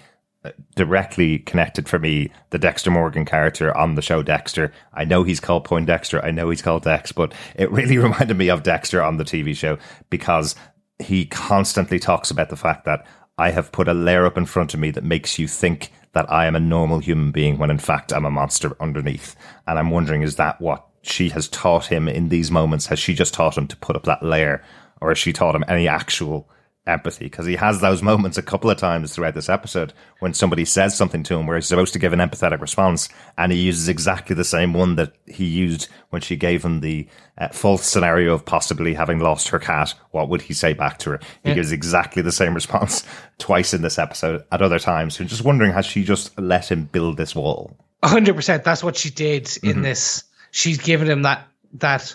directly 0.74 1.38
connected 1.40 1.88
for 1.88 1.99
me, 1.99 2.30
the 2.51 2.59
Dexter 2.59 2.90
Morgan 2.90 3.24
character 3.24 3.76
on 3.76 3.94
the 3.94 4.03
show 4.03 4.22
Dexter. 4.22 4.72
I 4.92 5.05
know 5.05 5.22
he's 5.22 5.40
called 5.40 5.64
Poindexter. 5.64 6.22
I 6.24 6.30
know 6.30 6.51
he's 6.51 6.62
called 6.62 6.84
Dex, 6.84 7.12
but 7.12 7.34
it 7.55 7.70
really 7.70 7.99
reminded 7.99 8.36
me 8.36 8.49
of 8.49 8.62
Dexter 8.62 9.03
on 9.03 9.16
the 9.16 9.24
TV 9.24 9.57
show 9.57 9.78
because 10.11 10.55
he 10.99 11.26
constantly 11.26 11.99
talks 11.99 12.30
about 12.30 12.49
the 12.49 12.57
fact 12.57 12.84
that 12.84 13.07
I 13.38 13.51
have 13.51 13.72
put 13.72 13.88
a 13.88 13.94
layer 13.94 14.24
up 14.24 14.38
in 14.38 14.47
front 14.47 14.72
of 14.72 14.80
me 14.80 14.90
that 14.92 15.05
makes 15.05 15.38
you 15.38 15.47
think 15.47 15.92
that 16.12 16.30
I 16.32 16.47
am 16.47 16.57
a 16.57 16.61
normal 16.61 17.01
human 17.01 17.30
being 17.30 17.59
when 17.59 17.70
in 17.70 17.78
fact 17.78 18.12
I'm 18.12 18.24
a 18.24 18.30
monster 18.30 18.74
underneath. 18.80 19.36
And 19.66 19.78
I'm 19.78 19.90
wondering, 19.90 20.22
is 20.22 20.36
that 20.36 20.61
what 20.61 20.86
she 21.03 21.28
has 21.30 21.49
taught 21.49 21.86
him 21.86 22.09
in 22.09 22.30
these 22.30 22.51
moments? 22.51 22.86
Has 22.86 22.99
she 22.99 23.14
just 23.14 23.34
taught 23.34 23.59
him 23.59 23.68
to 23.68 23.76
put 23.76 23.97
up 23.97 24.05
that 24.05 24.22
layer 24.22 24.62
or 25.01 25.11
has 25.11 25.18
she 25.18 25.32
taught 25.34 25.55
him 25.55 25.64
any 25.68 25.86
actual 25.86 26.49
empathy? 26.87 27.26
Because 27.26 27.47
he 27.47 27.57
has 27.57 27.80
those 27.80 28.03
moments 28.03 28.39
a 28.39 28.43
couple 28.43 28.70
of 28.70 28.78
times 28.78 29.14
throughout 29.14 29.34
this 29.34 29.49
episode 29.49 29.93
when 30.20 30.34
somebody 30.34 30.64
says 30.64 30.97
something 30.97 31.22
to 31.24 31.37
him 31.37 31.47
where 31.47 31.57
he's 31.57 31.66
supposed 31.66 31.93
to 31.93 31.99
give 31.99 32.12
an 32.12 32.18
empathetic 32.18 32.61
response 32.61 33.09
and 33.37 33.53
he 33.53 33.59
uses 33.59 33.89
exactly 33.89 34.34
the 34.34 34.45
same 34.45 34.72
one 34.72 34.97
that 34.97 35.12
he 35.26 35.45
used 35.45 35.89
when 36.11 36.22
she 36.22 36.37
gave 36.37 36.64
him 36.64 36.80
the 36.80 37.07
uh, 37.39 37.49
false 37.49 37.87
scenario 37.87 38.32
of 38.32 38.45
possibly 38.45 38.95
having 38.95 39.18
lost 39.18 39.49
her 39.49 39.59
cat. 39.59 39.95
What 40.11 40.28
would 40.28 40.43
he 40.43 40.55
say 40.55 40.72
back 40.72 40.99
to 41.01 41.11
her? 41.11 41.20
He 41.45 41.55
gives 41.55 41.72
exactly 41.72 42.22
the 42.22 42.32
same 42.32 42.55
response 42.55 43.05
twice 43.39 43.74
in 43.74 43.82
this 43.82 43.99
episode 43.99 44.45
at 44.53 44.62
other 44.62 44.78
times. 44.78 45.16
So 45.16 45.24
just 45.24 45.45
wondering, 45.45 45.72
has 45.72 45.87
she 45.87 46.05
just 46.05 46.39
let 46.39 46.70
him 46.70 46.84
build 46.84 47.16
this 47.16 47.34
wall? 47.34 47.76
hundred 48.05 48.37
percent. 48.37 48.64
That's 48.64 48.84
what 48.84 48.97
she 48.97 49.11
did 49.11 49.51
in 49.62 49.82
this. 49.82 50.24
She's 50.51 50.78
given 50.78 51.09
him 51.09 51.22
that 51.22 51.47
that 51.74 52.14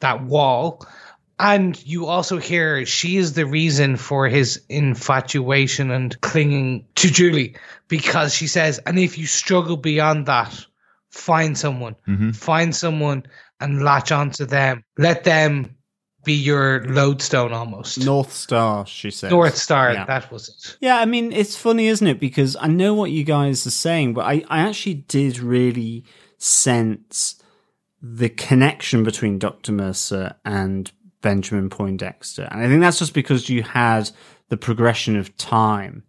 that 0.00 0.22
wall, 0.22 0.86
and 1.42 1.84
you 1.84 2.06
also 2.06 2.38
hear 2.38 2.86
she 2.86 3.16
is 3.16 3.32
the 3.32 3.44
reason 3.44 3.96
for 3.96 4.28
his 4.28 4.62
infatuation 4.68 5.90
and 5.90 6.18
clinging 6.20 6.86
to 6.94 7.10
Julie 7.10 7.56
because 7.88 8.32
she 8.32 8.46
says, 8.46 8.78
and 8.86 8.96
if 8.96 9.18
you 9.18 9.26
struggle 9.26 9.76
beyond 9.76 10.26
that, 10.26 10.64
find 11.10 11.58
someone, 11.58 11.96
mm-hmm. 12.06 12.30
find 12.30 12.74
someone, 12.74 13.24
and 13.58 13.82
latch 13.82 14.12
onto 14.12 14.44
them. 14.46 14.84
Let 14.96 15.24
them 15.24 15.74
be 16.24 16.34
your 16.34 16.84
lodestone 16.84 17.52
almost. 17.52 17.98
North 17.98 18.32
Star, 18.32 18.86
she 18.86 19.10
said. 19.10 19.32
North 19.32 19.56
Star, 19.56 19.92
Yeah. 19.92 20.04
that 20.04 20.30
was 20.30 20.48
it. 20.48 20.76
Yeah, 20.80 20.98
I 20.98 21.06
mean, 21.06 21.32
it's 21.32 21.56
funny, 21.56 21.88
isn't 21.88 22.06
it? 22.06 22.20
Because 22.20 22.56
I 22.60 22.68
know 22.68 22.94
what 22.94 23.10
you 23.10 23.24
guys 23.24 23.66
are 23.66 23.70
saying, 23.70 24.14
but 24.14 24.26
I, 24.26 24.44
I 24.48 24.60
actually 24.60 24.94
did 24.94 25.40
really 25.40 26.04
sense 26.38 27.42
the 28.00 28.28
connection 28.28 29.02
between 29.02 29.40
Dr. 29.40 29.72
Mercer 29.72 30.36
and 30.44 30.92
Benjamin 31.22 31.70
Poindexter. 31.70 32.48
And 32.50 32.60
I 32.60 32.68
think 32.68 32.80
that's 32.80 32.98
just 32.98 33.14
because 33.14 33.48
you 33.48 33.62
had 33.62 34.10
the 34.48 34.56
progression 34.56 35.16
of 35.16 35.36
time. 35.38 36.02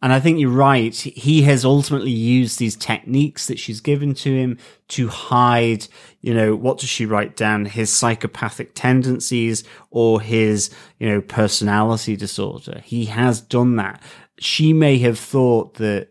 And 0.00 0.12
I 0.12 0.20
think 0.20 0.38
you're 0.38 0.50
right. 0.50 0.94
He 0.94 1.42
has 1.42 1.64
ultimately 1.64 2.10
used 2.10 2.58
these 2.58 2.76
techniques 2.76 3.46
that 3.46 3.58
she's 3.58 3.80
given 3.80 4.12
to 4.16 4.34
him 4.34 4.58
to 4.88 5.08
hide, 5.08 5.86
you 6.20 6.34
know, 6.34 6.54
what 6.54 6.78
does 6.78 6.90
she 6.90 7.06
write 7.06 7.36
down? 7.36 7.64
His 7.64 7.90
psychopathic 7.90 8.74
tendencies 8.74 9.64
or 9.90 10.20
his, 10.20 10.68
you 10.98 11.08
know, 11.08 11.22
personality 11.22 12.16
disorder. 12.16 12.82
He 12.84 13.06
has 13.06 13.40
done 13.40 13.76
that. 13.76 14.02
she 14.38 14.72
may 14.72 14.98
have 14.98 15.18
thought 15.18 15.74
that 15.74 16.08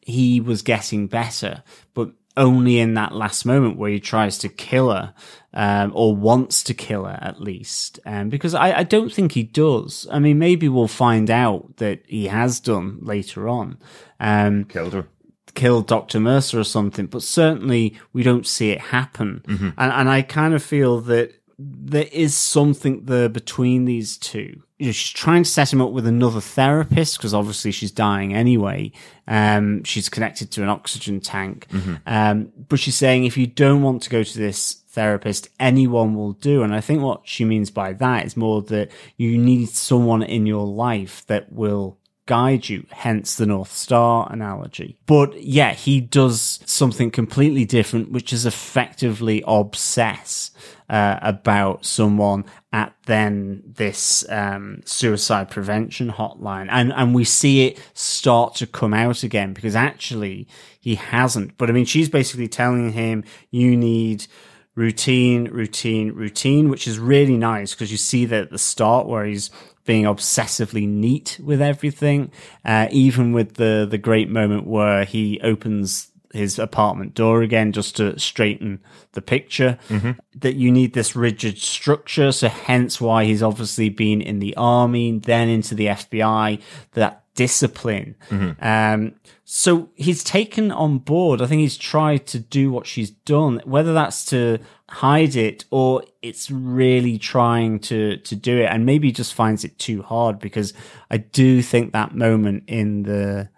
he 0.00 0.40
was 0.40 0.62
getting 0.62 1.06
better, 1.06 1.62
but 1.94 2.12
only 2.38 2.78
in 2.78 2.94
that 2.94 3.12
last 3.14 3.44
moment 3.44 3.76
where 3.76 3.90
he 3.90 4.00
tries 4.00 4.38
to 4.38 4.48
kill 4.48 4.90
her, 4.90 5.12
um, 5.52 5.92
or 5.94 6.16
wants 6.16 6.62
to 6.64 6.74
kill 6.74 7.04
her 7.04 7.18
at 7.20 7.40
least. 7.40 8.00
Um, 8.06 8.28
because 8.30 8.54
I, 8.54 8.78
I 8.78 8.82
don't 8.84 9.12
think 9.12 9.32
he 9.32 9.42
does. 9.42 10.06
I 10.10 10.18
mean, 10.18 10.38
maybe 10.38 10.68
we'll 10.68 10.88
find 10.88 11.30
out 11.30 11.76
that 11.76 12.02
he 12.06 12.28
has 12.28 12.60
done 12.60 12.98
later 13.02 13.48
on. 13.48 13.76
Um, 14.20 14.64
Killed 14.64 14.94
her. 14.94 15.06
killed 15.54 15.86
Dr. 15.88 16.20
Mercer 16.20 16.58
or 16.60 16.64
something, 16.64 17.06
but 17.06 17.22
certainly 17.22 17.98
we 18.12 18.22
don't 18.22 18.46
see 18.46 18.70
it 18.70 18.80
happen. 18.80 19.42
And, 19.48 19.74
and 19.76 20.08
I 20.08 20.22
kind 20.22 20.54
of 20.54 20.62
feel 20.62 21.00
that 21.02 21.34
there 21.58 22.08
is 22.12 22.36
something 22.36 23.04
there 23.04 23.28
between 23.28 23.84
these 23.84 24.16
two. 24.16 24.62
You 24.78 24.86
know, 24.86 24.92
she's 24.92 25.10
trying 25.10 25.42
to 25.42 25.50
set 25.50 25.72
him 25.72 25.80
up 25.80 25.90
with 25.90 26.06
another 26.06 26.40
therapist 26.40 27.18
because 27.18 27.34
obviously 27.34 27.72
she's 27.72 27.90
dying 27.90 28.32
anyway. 28.32 28.92
Um, 29.26 29.82
she's 29.82 30.08
connected 30.08 30.52
to 30.52 30.62
an 30.62 30.68
oxygen 30.68 31.20
tank. 31.20 31.66
Um, 32.06 32.52
but 32.68 32.78
she's 32.78 32.94
saying 32.94 33.24
if 33.24 33.36
you 33.36 33.48
don't 33.48 33.82
want 33.82 34.02
to 34.02 34.10
go 34.10 34.22
to 34.22 34.38
this 34.38 34.74
therapist, 34.88 35.48
anyone 35.58 36.14
will 36.14 36.34
do. 36.34 36.62
And 36.62 36.72
I 36.72 36.80
think 36.80 37.02
what 37.02 37.22
she 37.24 37.44
means 37.44 37.70
by 37.70 37.92
that 37.94 38.24
is 38.24 38.36
more 38.36 38.62
that 38.62 38.92
you 39.16 39.36
need 39.36 39.70
someone 39.70 40.22
in 40.22 40.46
your 40.46 40.66
life 40.66 41.26
that 41.26 41.52
will 41.52 41.98
guide 42.26 42.68
you, 42.68 42.86
hence 42.90 43.34
the 43.34 43.46
North 43.46 43.72
Star 43.72 44.28
analogy. 44.30 44.98
But 45.06 45.42
yeah, 45.42 45.72
he 45.72 46.00
does 46.00 46.60
something 46.66 47.10
completely 47.10 47.64
different, 47.64 48.12
which 48.12 48.32
is 48.32 48.46
effectively 48.46 49.42
obsess 49.46 50.52
uh, 50.88 51.18
about 51.22 51.84
someone 51.84 52.44
at 52.72 52.94
then 53.06 53.62
this 53.66 54.28
um, 54.30 54.80
suicide 54.84 55.50
prevention 55.50 56.10
hotline. 56.10 56.68
And, 56.70 56.92
and 56.92 57.14
we 57.14 57.24
see 57.24 57.66
it 57.66 57.78
start 57.94 58.54
to 58.56 58.66
come 58.66 58.94
out 58.94 59.22
again 59.22 59.52
because 59.52 59.76
actually 59.76 60.48
he 60.80 60.94
hasn't. 60.94 61.56
But 61.58 61.68
I 61.68 61.72
mean, 61.72 61.84
she's 61.84 62.08
basically 62.08 62.48
telling 62.48 62.92
him, 62.92 63.24
you 63.50 63.76
need 63.76 64.26
routine, 64.74 65.48
routine, 65.48 66.12
routine, 66.12 66.68
which 66.68 66.86
is 66.86 66.98
really 66.98 67.36
nice 67.36 67.74
because 67.74 67.90
you 67.90 67.98
see 67.98 68.24
that 68.26 68.44
at 68.44 68.50
the 68.50 68.58
start 68.58 69.06
where 69.06 69.24
he's 69.24 69.50
being 69.84 70.04
obsessively 70.04 70.86
neat 70.86 71.40
with 71.42 71.60
everything, 71.60 72.30
uh, 72.64 72.86
even 72.90 73.32
with 73.32 73.54
the 73.54 73.86
the 73.90 73.98
great 73.98 74.28
moment 74.28 74.66
where 74.66 75.04
he 75.04 75.40
opens 75.42 76.12
his 76.38 76.58
apartment 76.58 77.14
door 77.14 77.42
again 77.42 77.72
just 77.72 77.96
to 77.96 78.18
straighten 78.18 78.80
the 79.12 79.20
picture. 79.22 79.78
That 80.36 80.54
you 80.54 80.70
need 80.72 80.94
this 80.94 81.14
rigid 81.14 81.58
structure, 81.58 82.32
so 82.32 82.48
hence 82.48 83.00
why 83.00 83.24
he's 83.24 83.42
obviously 83.42 83.88
been 83.90 84.22
in 84.22 84.38
the 84.38 84.54
army, 84.56 85.18
then 85.18 85.48
into 85.48 85.74
the 85.74 85.86
FBI. 85.86 86.62
That 86.92 87.24
discipline. 87.38 88.16
Um, 88.60 89.14
so 89.44 89.90
he's 89.94 90.24
taken 90.24 90.72
on 90.72 90.98
board. 90.98 91.40
I 91.40 91.46
think 91.46 91.60
he's 91.60 91.76
tried 91.76 92.26
to 92.28 92.40
do 92.40 92.72
what 92.72 92.84
she's 92.84 93.10
done, 93.10 93.62
whether 93.64 93.94
that's 93.94 94.24
to 94.26 94.58
hide 94.88 95.36
it 95.36 95.64
or 95.70 96.02
it's 96.20 96.50
really 96.50 97.16
trying 97.16 97.78
to 97.78 98.16
to 98.16 98.34
do 98.34 98.58
it, 98.58 98.66
and 98.66 98.84
maybe 98.84 99.12
just 99.12 99.34
finds 99.34 99.64
it 99.64 99.78
too 99.78 100.02
hard 100.02 100.40
because 100.40 100.74
I 101.10 101.18
do 101.18 101.62
think 101.62 101.92
that 101.92 102.14
moment 102.14 102.64
in 102.66 103.04
the 103.04 103.48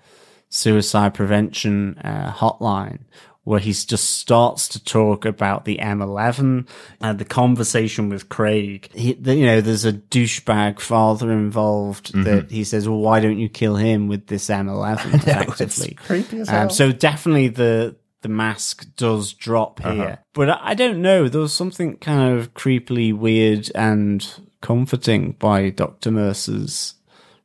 suicide 0.51 1.15
prevention 1.15 1.97
uh, 1.99 2.31
hotline 2.33 2.99
where 3.45 3.59
he 3.59 3.73
just 3.73 4.11
starts 4.19 4.69
to 4.69 4.85
talk 4.85 5.25
about 5.25 5.65
the 5.65 5.79
M11 5.79 6.69
and 7.01 7.19
the 7.19 7.25
conversation 7.25 8.11
with 8.11 8.29
Craig. 8.29 8.91
He, 8.95 9.15
you 9.15 9.47
know, 9.47 9.63
there's 9.63 9.87
a 9.87 9.95
douchebag 9.95 10.79
father 10.79 11.33
involved 11.33 12.13
that 12.25 12.51
he 12.51 12.65
says, 12.65 12.87
well, 12.87 12.99
why 12.99 13.19
don't 13.19 13.39
you 13.39 13.49
kill 13.49 13.77
him 13.77 14.09
with 14.09 14.27
this 14.27 14.49
M11 14.49 15.15
effectively? 15.27 15.95
creepy 15.95 16.41
as 16.41 16.49
Um, 16.51 16.55
hell. 16.55 16.71
so 16.71 16.93
definitely 16.93 17.49
the, 17.49 17.97
the 18.21 18.29
mask 18.29 18.87
does 18.97 19.33
drop 19.33 19.81
here, 19.83 20.19
but 20.35 20.51
I, 20.51 20.59
I 20.63 20.75
don't 20.75 21.01
know. 21.01 21.27
There 21.27 21.41
was 21.41 21.55
something 21.55 21.97
kind 21.97 22.39
of 22.39 22.53
creepily 22.53 23.15
weird 23.17 23.71
and 23.75 24.29
comforting 24.61 25.33
by 25.33 25.71
Dr. 25.71 26.11
Mercer's 26.11 26.95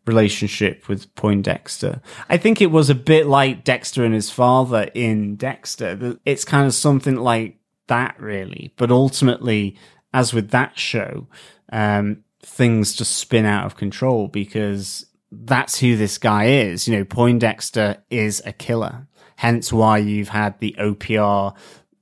relationship 0.05 0.87
with 0.87 1.13
Poindexter. 1.15 2.01
I 2.29 2.37
think 2.37 2.61
it 2.61 2.71
was 2.71 2.89
a 2.89 2.95
bit 2.95 3.27
like 3.27 3.63
Dexter 3.63 4.03
and 4.03 4.13
his 4.13 4.29
father 4.29 4.89
in 4.93 5.35
Dexter. 5.35 6.17
It's 6.25 6.45
kind 6.45 6.67
of 6.67 6.73
something 6.73 7.15
like 7.15 7.57
that, 7.87 8.19
really. 8.19 8.73
But 8.77 8.91
ultimately, 8.91 9.77
as 10.13 10.33
with 10.33 10.49
that 10.51 10.77
show, 10.77 11.27
um, 11.71 12.23
things 12.41 12.95
just 12.95 13.17
spin 13.17 13.45
out 13.45 13.65
of 13.65 13.75
control 13.75 14.27
because 14.27 15.05
that's 15.31 15.79
who 15.79 15.97
this 15.97 16.17
guy 16.17 16.45
is. 16.45 16.87
You 16.87 16.97
know, 16.97 17.05
Poindexter 17.05 17.97
is 18.09 18.41
a 18.45 18.53
killer. 18.53 19.07
Hence 19.37 19.73
why 19.73 19.97
you've 19.97 20.29
had 20.29 20.59
the 20.59 20.75
OPR 20.79 21.55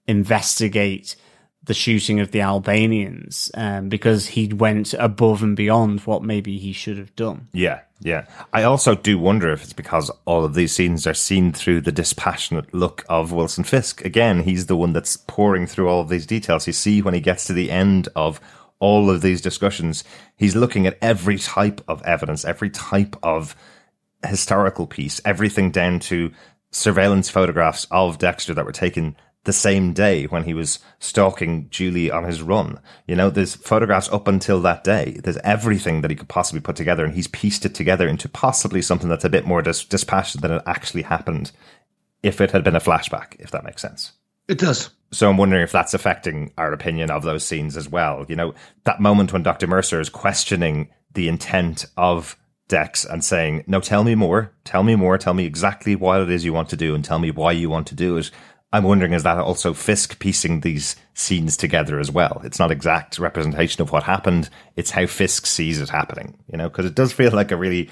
investigate 0.07 1.15
the 1.65 1.73
shooting 1.73 2.19
of 2.19 2.31
the 2.31 2.41
Albanians 2.41 3.49
um, 3.53 3.87
because 3.87 4.27
he 4.27 4.47
went 4.47 4.93
above 4.95 5.41
and 5.41 5.55
beyond 5.55 6.01
what 6.01 6.21
maybe 6.21 6.57
he 6.57 6.73
should 6.73 6.97
have 6.97 7.15
done. 7.15 7.47
Yeah, 7.53 7.81
yeah. 8.01 8.25
I 8.51 8.63
also 8.63 8.95
do 8.95 9.17
wonder 9.17 9.51
if 9.51 9.63
it's 9.63 9.73
because 9.73 10.11
all 10.25 10.43
of 10.43 10.55
these 10.55 10.73
scenes 10.73 11.07
are 11.07 11.13
seen 11.13 11.53
through 11.53 11.81
the 11.81 11.91
dispassionate 11.91 12.73
look 12.73 13.05
of 13.07 13.31
Wilson 13.31 13.63
Fisk. 13.63 14.03
Again, 14.03 14.43
he's 14.43 14.65
the 14.65 14.75
one 14.75 14.91
that's 14.91 15.15
pouring 15.15 15.65
through 15.65 15.87
all 15.87 16.01
of 16.01 16.09
these 16.09 16.25
details. 16.25 16.67
You 16.67 16.73
see 16.73 17.01
when 17.01 17.13
he 17.13 17.21
gets 17.21 17.45
to 17.45 17.53
the 17.53 17.71
end 17.71 18.09
of 18.15 18.41
all 18.79 19.09
of 19.09 19.21
these 19.21 19.39
discussions, 19.39 20.03
he's 20.35 20.57
looking 20.57 20.85
at 20.85 20.97
every 21.01 21.37
type 21.37 21.79
of 21.87 22.01
evidence, 22.01 22.43
every 22.43 22.69
type 22.69 23.15
of 23.23 23.55
historical 24.27 24.85
piece, 24.85 25.21
everything 25.23 25.71
down 25.71 25.99
to 25.99 26.31
surveillance 26.71 27.29
photographs 27.29 27.87
of 27.89 28.17
Dexter 28.17 28.53
that 28.53 28.65
were 28.65 28.73
taken 28.73 29.15
the 29.45 29.53
same 29.53 29.93
day 29.93 30.25
when 30.25 30.43
he 30.43 30.53
was 30.53 30.79
stalking 30.99 31.69
Julie 31.69 32.09
on 32.09 32.23
his 32.23 32.41
run. 32.41 32.79
You 33.07 33.15
know, 33.15 33.29
there's 33.29 33.55
photographs 33.55 34.09
up 34.09 34.27
until 34.27 34.61
that 34.61 34.83
day. 34.83 35.19
There's 35.21 35.37
everything 35.37 36.01
that 36.01 36.11
he 36.11 36.15
could 36.15 36.29
possibly 36.29 36.61
put 36.61 36.75
together, 36.75 37.03
and 37.03 37.13
he's 37.13 37.27
pieced 37.27 37.65
it 37.65 37.75
together 37.75 38.07
into 38.07 38.29
possibly 38.29 38.81
something 38.81 39.09
that's 39.09 39.25
a 39.25 39.29
bit 39.29 39.45
more 39.45 39.61
dis- 39.61 39.83
dispassionate 39.83 40.41
than 40.41 40.51
it 40.51 40.63
actually 40.65 41.01
happened 41.01 41.51
if 42.21 42.39
it 42.39 42.51
had 42.51 42.63
been 42.63 42.75
a 42.75 42.79
flashback, 42.79 43.35
if 43.39 43.51
that 43.51 43.65
makes 43.65 43.81
sense. 43.81 44.13
It 44.47 44.57
does. 44.57 44.89
So 45.11 45.29
I'm 45.29 45.37
wondering 45.37 45.61
if 45.61 45.71
that's 45.71 45.93
affecting 45.93 46.51
our 46.57 46.73
opinion 46.73 47.11
of 47.11 47.23
those 47.23 47.45
scenes 47.45 47.77
as 47.77 47.87
well. 47.87 48.25
You 48.27 48.35
know, 48.35 48.53
that 48.85 48.99
moment 48.99 49.33
when 49.33 49.43
Dr. 49.43 49.67
Mercer 49.67 49.99
is 49.99 50.09
questioning 50.09 50.89
the 51.13 51.27
intent 51.27 51.85
of 51.97 52.37
Dex 52.67 53.05
and 53.05 53.23
saying, 53.23 53.63
No, 53.67 53.79
tell 53.79 54.03
me 54.03 54.15
more, 54.15 54.51
tell 54.63 54.83
me 54.83 54.95
more, 54.95 55.17
tell 55.17 55.33
me 55.33 55.45
exactly 55.45 55.95
what 55.95 56.21
it 56.21 56.29
is 56.29 56.45
you 56.45 56.53
want 56.53 56.69
to 56.69 56.77
do 56.77 56.95
and 56.95 57.03
tell 57.03 57.19
me 57.19 57.29
why 57.29 57.51
you 57.51 57.69
want 57.69 57.87
to 57.87 57.95
do 57.95 58.17
it. 58.17 58.31
I'm 58.73 58.83
wondering, 58.83 59.13
is 59.13 59.21
that 59.23 59.37
also 59.37 59.73
Fisk 59.73 60.17
piecing 60.17 60.61
these 60.61 60.95
scenes 61.13 61.55
together 61.55 61.99
as 61.99 62.09
well? 62.09 62.41
It's 62.43 62.57
not 62.57 62.71
exact 62.71 63.19
representation 63.19 63.83
of 63.83 63.91
what 63.91 64.01
happened. 64.03 64.49
It's 64.75 64.89
how 64.89 65.05
Fisk 65.05 65.45
sees 65.45 65.79
it 65.79 65.89
happening, 65.89 66.35
you 66.51 66.57
know, 66.57 66.69
because 66.69 66.87
it 66.87 66.95
does 66.95 67.13
feel 67.13 67.31
like 67.31 67.51
a 67.51 67.55
really 67.55 67.91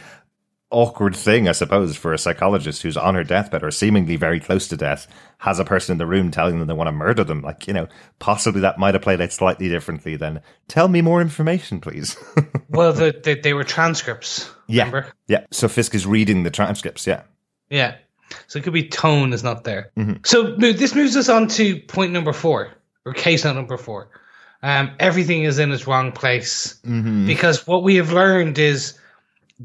awkward 0.72 1.16
thing, 1.16 1.48
I 1.48 1.52
suppose, 1.52 1.96
for 1.96 2.14
a 2.14 2.18
psychologist 2.18 2.82
who's 2.82 2.98
on 2.98 3.14
her 3.14 3.24
deathbed 3.24 3.62
or 3.62 3.70
seemingly 3.70 4.16
very 4.16 4.40
close 4.40 4.68
to 4.70 4.78
death, 4.78 5.06
has 5.38 5.60
a 5.60 5.66
person 5.66 5.92
in 5.92 5.98
the 6.00 6.06
room 6.08 6.32
telling 6.32 6.58
them 6.58 6.68
they 6.68 6.74
want 6.74 6.88
to 6.88 6.94
murder 6.94 7.24
them. 7.24 7.42
Like, 7.42 7.68
you 7.68 7.74
know, 7.74 7.88
possibly 8.20 8.62
that 8.62 8.80
might 8.80 8.96
have 8.96 9.04
played 9.04 9.22
out 9.22 9.32
slightly 9.32 9.70
differently 9.70 10.16
than, 10.16 10.42
tell 10.68 10.88
me 10.88 11.02
more 11.02 11.22
information, 11.22 11.80
please. 11.80 12.18
Well, 12.70 12.94
the, 12.94 13.12
the, 13.22 13.34
they 13.36 13.54
were 13.54 13.66
transcripts. 13.66 14.50
yeah. 14.68 14.86
Remember? 14.86 15.12
Yeah. 15.28 15.46
So 15.52 15.68
Fisk 15.68 15.94
is 15.94 16.08
reading 16.08 16.44
the 16.44 16.50
transcripts. 16.50 17.06
Yeah. 17.06 17.24
Yeah. 17.70 17.96
So 18.48 18.60
it 18.60 18.64
could 18.64 18.74
be 18.74 18.88
tone 18.88 19.34
is 19.34 19.44
not 19.44 19.64
there. 19.64 19.92
So 20.26 20.56
this 20.56 20.96
moves 20.96 21.16
us 21.16 21.30
on 21.30 21.48
to 21.50 21.80
point 21.82 22.12
number 22.12 22.34
four, 22.34 22.72
or 23.06 23.14
case 23.14 23.44
number 23.46 23.78
four. 23.78 24.10
Um, 24.64 24.92
everything 25.00 25.44
is 25.44 25.58
in 25.60 25.72
its 25.72 25.88
wrong 25.88 26.12
place. 26.12 26.80
Because 27.26 27.66
what 27.66 27.84
we 27.84 27.96
have 27.96 28.14
learned 28.14 28.60
is 28.60 28.98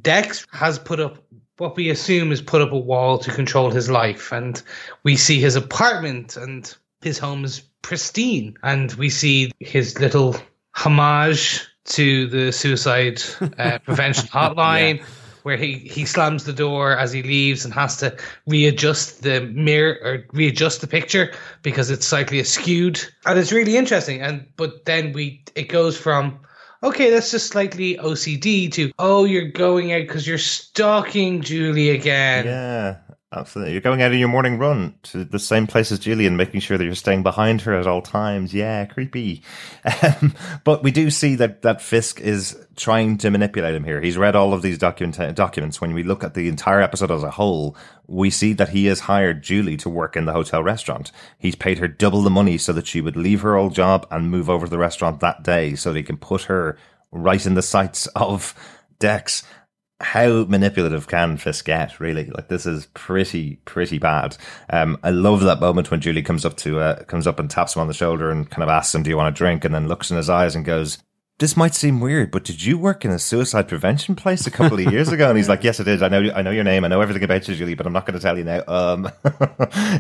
Dex 0.01 0.47
has 0.53 0.79
put 0.79 1.01
up 1.01 1.19
what 1.59 1.77
we 1.77 1.89
assume 1.89 2.33
is 2.33 2.43
put 2.43 2.61
up 2.61 2.73
a 2.73 2.79
wall 2.79 3.19
to 3.19 3.33
control 3.33 3.71
his 3.71 3.89
life, 3.91 4.31
and 4.33 4.63
we 5.05 5.17
see 5.17 5.41
his 5.41 5.57
apartment 5.57 6.37
and 6.37 6.77
his 7.01 7.19
home 7.19 7.45
is 7.45 7.61
pristine, 7.83 8.57
and 8.63 8.93
we 8.95 9.09
see 9.09 9.53
his 9.61 9.99
little 9.99 10.37
homage 10.73 11.67
to 11.85 12.27
the 12.27 12.53
suicide 12.53 13.23
uh, 13.59 13.79
prevention 13.79 14.27
hotline 14.33 15.05
where 15.47 15.57
he, 15.57 15.75
he 15.79 16.05
slams 16.05 16.43
the 16.43 16.53
door 16.53 16.99
as 16.99 17.13
he 17.13 17.23
leaves 17.23 17.65
and 17.65 17.73
has 17.73 17.99
to 17.99 18.17
readjust 18.49 19.23
the 19.23 19.43
mirror 19.43 19.97
or 20.03 20.25
readjust 20.33 20.81
the 20.81 20.89
picture 20.89 21.33
because 21.63 21.89
it's 21.89 22.05
slightly 22.05 22.41
askewed. 22.41 23.09
And 23.25 23.39
it's 23.39 23.53
really 23.53 23.77
interesting. 23.77 24.21
And 24.21 24.45
but 24.57 24.87
then 24.87 25.13
we 25.13 25.45
it 25.55 25.69
goes 25.69 25.97
from 25.97 26.41
okay, 26.83 27.11
that's 27.11 27.31
just 27.31 27.47
slightly 27.47 27.97
OCD 27.97 28.73
to 28.73 28.91
oh, 28.99 29.25
you're 29.25 29.49
going 29.53 29.93
out 29.93 30.01
because 30.01 30.27
you're 30.27 30.37
stalking 30.37 31.43
Julie 31.43 31.91
again. 31.91 32.47
Yeah. 32.47 32.97
Absolutely. 33.33 33.73
You're 33.73 33.81
going 33.81 34.03
out 34.03 34.13
on 34.13 34.19
your 34.19 34.29
morning 34.29 34.57
run 34.57 34.95
to 35.05 35.25
the 35.25 35.41
same 35.41 35.67
place 35.67 35.91
as 35.91 35.99
Julian, 35.99 36.37
making 36.37 36.61
sure 36.61 36.79
that 36.79 36.85
you're 36.85 36.95
staying 36.95 37.25
behind 37.25 37.61
her 37.63 37.75
at 37.75 37.87
all 37.87 38.01
times. 38.01 38.55
Yeah, 38.55 38.85
creepy. 38.87 39.43
Um, 40.03 40.35
but 40.65 40.83
we 40.83 40.91
do 40.91 41.11
see 41.11 41.37
that, 41.37 41.63
that 41.63 41.81
Fisk 41.81 42.21
is 42.21 42.57
trying 42.77 43.19
to 43.19 43.31
manipulate 43.31 43.75
him 43.75 43.85
here. 43.85 44.01
He's 44.01 44.19
read 44.19 44.37
all 44.37 44.53
of 44.53 44.63
these 44.63 44.79
document, 44.79 45.35
documents. 45.35 45.81
When 45.81 45.95
we 45.95 46.03
look 46.03 46.23
at 46.23 46.35
the 46.35 46.49
entire 46.49 46.81
episode 46.81 47.11
as 47.11 47.23
a 47.23 47.31
whole, 47.31 47.77
we 48.07 48.31
see 48.31 48.53
that 48.55 48.71
he 48.71 48.87
has 48.87 49.01
hired 49.01 49.43
Julie 49.43 49.77
to 49.79 49.89
work 49.89 50.17
in 50.17 50.27
the 50.27 50.33
hotel 50.33 50.63
restaurant. 50.63 51.13
He's 51.39 51.55
paid 51.55 51.79
her 51.79 51.89
double 51.89 52.23
the 52.23 52.31
money 52.31 52.59
so 52.59 52.73
that 52.73 52.87
she 52.87 53.01
would 53.01 53.17
leave 53.17 53.41
her 53.41 53.57
old 53.57 53.75
job 53.75 54.07
and 54.11 54.31
move 54.31 54.51
over 54.51 54.67
to 54.67 54.71
the 54.71 54.79
restaurant 54.79 55.21
that 55.21 55.43
day 55.43 55.75
so 55.75 55.93
that 55.93 55.99
he 55.99 56.03
can 56.05 56.19
put 56.19 56.43
her 56.43 56.77
right 57.11 57.45
in 57.45 57.55
the 57.55 57.63
sights 57.63 58.07
of 58.09 58.55
Dex 58.99 59.43
how 60.01 60.45
manipulative 60.45 61.09
can 61.09 61.37
Fisk 61.37 61.65
get? 61.65 62.01
Really, 62.01 62.27
like 62.27 62.49
this 62.49 62.67
is 62.67 62.87
pretty 62.87 63.57
pretty 63.65 63.99
bad. 63.99 64.37
Um, 64.71 64.99
I 65.03 65.11
love 65.11 65.41
that 65.41 65.61
moment 65.61 65.91
when 65.91 66.01
Julie 66.01 66.23
comes 66.23 66.45
up 66.45 66.57
to 66.59 66.81
uh, 66.81 67.05
comes 67.05 67.27
up 67.27 67.41
and 67.41 67.51
taps 67.51 67.75
him 67.75 67.81
on 67.81 67.89
the 67.89 67.95
shoulder 67.95 68.31
and 68.31 68.49
kind 68.49 68.63
of 68.63 68.69
asks 68.69 68.95
him, 68.95 69.03
"Do 69.03 69.11
you 69.11 69.17
want 69.17 69.35
a 69.35 69.39
drink?" 69.39 69.65
and 69.65 69.75
then 69.75 69.89
looks 69.89 70.11
in 70.11 70.17
his 70.17 70.29
eyes 70.29 70.55
and 70.55 70.65
goes, 70.65 70.99
this 71.39 71.57
might 71.57 71.75
seem 71.75 72.01
weird, 72.01 72.31
but 72.31 72.45
did 72.45 72.65
you 72.65 72.79
work 72.79 73.05
in 73.05 73.11
a 73.11 73.19
suicide 73.19 73.69
prevention 73.69 74.17
place 74.17 74.47
a 74.47 74.51
couple 74.51 74.79
of 74.79 74.91
years 74.91 75.13
ago? 75.13 75.29
And 75.29 75.37
he's 75.37 75.51
like, 75.51 75.63
yes, 75.63 75.79
I 75.79 75.85
did. 75.85 76.03
I 76.03 76.09
know, 76.09 76.31
I 76.35 76.41
know 76.41 76.51
your 76.51 76.65
name. 76.65 76.83
I 76.83 76.89
know 76.89 77.03
everything 77.03 77.23
about 77.23 77.47
you, 77.47 77.55
Julie, 77.55 77.75
but 77.75 77.87
I'm 77.87 77.93
not 77.93 78.07
going 78.07 78.19
to 78.19 78.23
tell 78.23 78.39
you 78.39 78.45
now. 78.45 78.63
Um, 78.67 79.11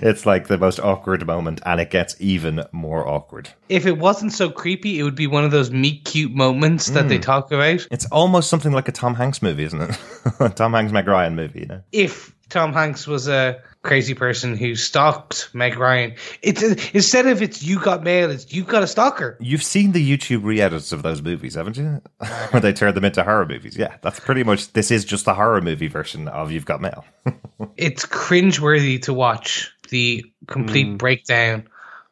it's 0.03 0.25
like 0.25 0.49
the 0.49 0.57
most 0.57 0.81
awkward 0.81 1.27
moment 1.27 1.61
and 1.67 1.79
it 1.79 1.91
gets 1.91 2.17
even 2.21 2.65
more 2.73 3.07
awkward. 3.07 3.51
If 3.69 3.85
it 3.85 3.99
wasn't 3.99 4.33
so 4.33 4.49
creepy, 4.49 4.99
it 4.99 5.03
would 5.03 5.15
be 5.15 5.27
one 5.27 5.45
of 5.45 5.51
those 5.51 5.71
meet 5.71 6.07
cute 6.07 6.33
moments 6.33 6.89
that 6.91 7.05
mm. 7.05 7.09
they 7.11 7.19
talk 7.19 7.53
about. 7.53 7.87
It's 7.91 8.07
almost 8.07 8.49
something 8.49 8.73
like 8.73 8.89
a 8.89 8.93
Tom 8.93 9.15
Hanks 9.15 9.43
movie, 9.43 9.65
isn't 9.65 9.83
it? 9.83 10.57
Tom 10.57 10.73
Hanks, 10.73 10.93
Meg 10.93 11.07
Ryan 11.07 11.37
movie, 11.37 11.61
you 11.61 11.67
know? 11.67 11.83
If 11.93 12.35
Tom 12.49 12.73
Hanks 12.73 13.07
was 13.07 13.29
a 13.29 13.61
crazy 13.87 14.15
person 14.15 14.57
who 14.57 14.75
stalked 14.75 15.49
Meg 15.55 15.79
Ryan. 15.79 16.15
It's 16.43 16.63
instead 16.63 17.27
of 17.27 17.41
it's 17.41 17.63
you 17.63 17.81
got 17.81 18.03
mail, 18.03 18.31
it's 18.31 18.53
you 18.53 18.65
got 18.65 18.83
a 18.83 18.87
stalker. 18.87 19.39
You've 19.41 19.63
seen 19.63 19.93
the 19.93 20.19
YouTube 20.19 20.45
re-edits 20.45 20.93
of 20.93 21.03
those 21.03 21.23
movies, 21.23 21.55
haven't 21.55 21.77
you? 21.77 22.03
Where 22.51 22.61
they 22.61 22.73
turn 22.73 22.95
them 22.95 23.05
into 23.05 23.23
horror 23.23 23.47
movies. 23.47 23.77
Yeah, 23.77 23.97
that's 24.03 24.19
pretty 24.21 24.43
much. 24.43 24.73
This 24.73 24.91
is 24.91 25.05
just 25.05 25.25
the 25.25 25.35
horror 25.35 25.61
movie 25.61 25.87
version 25.87 26.27
of 26.29 26.51
You've 26.51 26.67
Got 26.67 26.81
Mail. 26.81 27.05
it's 27.77 28.05
cringeworthy 28.05 29.01
to 29.03 29.15
watch 29.15 29.73
the 29.91 30.25
complete 30.49 30.89
mm. 30.89 30.99
breakdown 30.99 31.69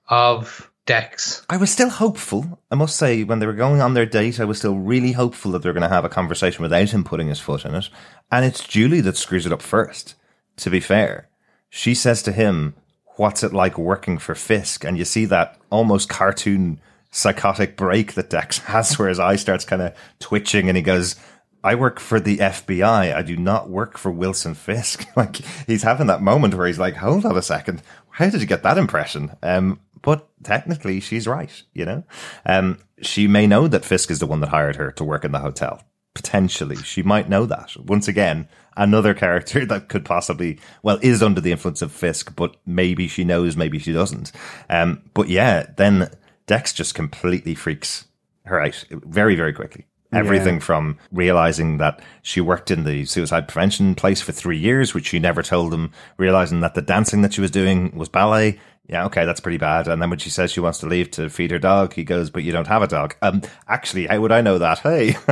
of 0.08 0.70
Dex. 0.86 1.44
I 1.50 1.56
was 1.56 1.70
still 1.70 1.88
hopeful. 1.88 2.60
I 2.70 2.76
must 2.76 2.96
say, 2.96 3.24
when 3.24 3.40
they 3.40 3.46
were 3.46 3.52
going 3.52 3.80
on 3.80 3.94
their 3.94 4.06
date, 4.06 4.38
I 4.38 4.44
was 4.44 4.58
still 4.58 4.76
really 4.76 5.12
hopeful 5.12 5.50
that 5.52 5.62
they 5.62 5.68
were 5.68 5.74
going 5.74 5.88
to 5.88 5.94
have 5.94 6.04
a 6.04 6.10
conversation 6.10 6.62
without 6.62 6.90
him 6.90 7.02
putting 7.02 7.28
his 7.28 7.40
foot 7.40 7.64
in 7.64 7.74
it. 7.74 7.88
And 8.30 8.44
it's 8.44 8.64
Julie 8.64 9.00
that 9.00 9.16
screws 9.16 9.46
it 9.46 9.52
up 9.52 9.62
first. 9.62 10.14
To 10.58 10.70
be 10.70 10.78
fair, 10.78 11.28
she 11.74 11.92
says 11.92 12.22
to 12.22 12.30
him, 12.30 12.76
What's 13.16 13.42
it 13.42 13.52
like 13.52 13.76
working 13.76 14.18
for 14.18 14.36
Fisk? 14.36 14.84
And 14.84 14.96
you 14.96 15.04
see 15.04 15.24
that 15.24 15.58
almost 15.70 16.08
cartoon 16.08 16.80
psychotic 17.10 17.76
break 17.76 18.14
that 18.14 18.30
Dex 18.30 18.58
has 18.70 18.96
where 18.96 19.08
his 19.08 19.18
eye 19.18 19.34
starts 19.36 19.64
kind 19.64 19.82
of 19.82 19.94
twitching 20.20 20.68
and 20.68 20.76
he 20.76 20.82
goes, 20.82 21.16
I 21.64 21.74
work 21.74 21.98
for 21.98 22.20
the 22.20 22.38
FBI. 22.38 23.12
I 23.14 23.22
do 23.22 23.36
not 23.36 23.70
work 23.70 23.98
for 23.98 24.12
Wilson 24.12 24.54
Fisk. 24.54 25.04
like 25.16 25.36
he's 25.66 25.82
having 25.82 26.06
that 26.06 26.22
moment 26.22 26.54
where 26.54 26.68
he's 26.68 26.78
like, 26.78 26.94
hold 26.94 27.26
on 27.26 27.36
a 27.36 27.42
second. 27.42 27.82
How 28.10 28.30
did 28.30 28.40
you 28.40 28.46
get 28.46 28.62
that 28.62 28.78
impression? 28.78 29.32
Um, 29.42 29.80
but 30.00 30.28
technically 30.44 31.00
she's 31.00 31.26
right, 31.26 31.62
you 31.72 31.84
know? 31.84 32.04
Um, 32.46 32.78
she 33.02 33.26
may 33.26 33.48
know 33.48 33.66
that 33.66 33.84
Fisk 33.84 34.12
is 34.12 34.20
the 34.20 34.26
one 34.26 34.40
that 34.40 34.50
hired 34.50 34.76
her 34.76 34.92
to 34.92 35.02
work 35.02 35.24
in 35.24 35.32
the 35.32 35.40
hotel. 35.40 35.82
Potentially. 36.14 36.76
She 36.76 37.02
might 37.02 37.28
know 37.28 37.44
that. 37.46 37.76
Once 37.76 38.08
again, 38.08 38.48
another 38.76 39.14
character 39.14 39.66
that 39.66 39.88
could 39.88 40.04
possibly, 40.04 40.58
well, 40.82 40.98
is 41.02 41.22
under 41.22 41.40
the 41.40 41.52
influence 41.52 41.82
of 41.82 41.92
Fisk, 41.92 42.34
but 42.36 42.56
maybe 42.66 43.08
she 43.08 43.24
knows, 43.24 43.56
maybe 43.56 43.78
she 43.78 43.92
doesn't. 43.92 44.32
Um, 44.70 45.02
but 45.12 45.28
yeah, 45.28 45.66
then 45.76 46.10
Dex 46.46 46.72
just 46.72 46.94
completely 46.94 47.54
freaks 47.54 48.06
her 48.44 48.60
out 48.60 48.84
very, 48.90 49.34
very 49.34 49.52
quickly. 49.52 49.86
Everything 50.12 50.56
yeah. 50.56 50.60
from 50.60 50.98
realizing 51.10 51.78
that 51.78 52.00
she 52.22 52.40
worked 52.40 52.70
in 52.70 52.84
the 52.84 53.04
suicide 53.04 53.48
prevention 53.48 53.96
place 53.96 54.20
for 54.20 54.30
three 54.30 54.58
years, 54.58 54.94
which 54.94 55.08
she 55.08 55.18
never 55.18 55.42
told 55.42 55.72
them, 55.72 55.90
realizing 56.18 56.60
that 56.60 56.74
the 56.74 56.82
dancing 56.82 57.22
that 57.22 57.32
she 57.32 57.40
was 57.40 57.50
doing 57.50 57.96
was 57.96 58.08
ballet. 58.08 58.60
Yeah, 58.86 59.06
okay, 59.06 59.24
that's 59.24 59.40
pretty 59.40 59.56
bad. 59.56 59.88
And 59.88 60.00
then 60.02 60.10
when 60.10 60.18
she 60.18 60.28
says 60.28 60.52
she 60.52 60.60
wants 60.60 60.78
to 60.80 60.86
leave 60.86 61.10
to 61.12 61.30
feed 61.30 61.50
her 61.52 61.58
dog, 61.58 61.94
he 61.94 62.04
goes, 62.04 62.28
"But 62.28 62.42
you 62.42 62.52
don't 62.52 62.66
have 62.66 62.82
a 62.82 62.86
dog." 62.86 63.16
Um, 63.22 63.40
actually, 63.66 64.06
how 64.06 64.20
would 64.20 64.32
I 64.32 64.42
know 64.42 64.58
that? 64.58 64.80
Hey, 64.80 65.16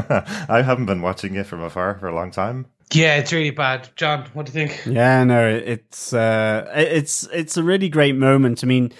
I 0.49 0.63
haven't 0.63 0.87
been 0.87 1.03
watching 1.03 1.35
it 1.35 1.47
from 1.47 1.63
afar 1.63 1.99
for 1.99 2.09
a 2.09 2.15
long 2.15 2.31
time. 2.31 2.67
Yeah, 2.95 3.17
it's 3.17 3.33
really 3.33 3.51
bad. 3.51 3.89
John, 3.97 4.27
what 4.33 4.47
do 4.47 4.59
you 4.59 4.67
think? 4.67 4.87
Yeah, 4.87 5.25
no, 5.25 5.49
it's 5.49 6.13
uh, 6.13 6.71
it's 6.75 7.25
it's 7.25 7.57
a 7.59 7.63
really 7.63 7.91
great 7.91 8.17
moment. 8.17 8.65
I 8.65 8.67
mean, 8.67 8.93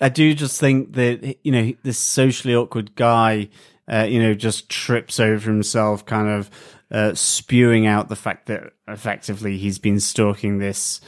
I 0.00 0.08
do 0.08 0.34
just 0.34 0.60
think 0.60 0.94
that 0.94 1.36
you 1.44 1.50
know 1.50 1.72
this 1.82 1.98
socially 1.98 2.54
awkward 2.54 2.94
guy, 2.94 3.48
uh, 3.88 4.06
you 4.08 4.22
know, 4.22 4.34
just 4.34 4.68
trips 4.68 5.18
over 5.18 5.50
himself, 5.50 6.06
kind 6.06 6.28
of 6.28 6.50
uh, 6.90 7.14
spewing 7.14 7.86
out 7.86 8.08
the 8.08 8.16
fact 8.16 8.46
that 8.46 8.72
effectively 8.88 9.58
he's 9.58 9.78
been 9.78 10.00
stalking 10.00 10.58
this 10.58 11.00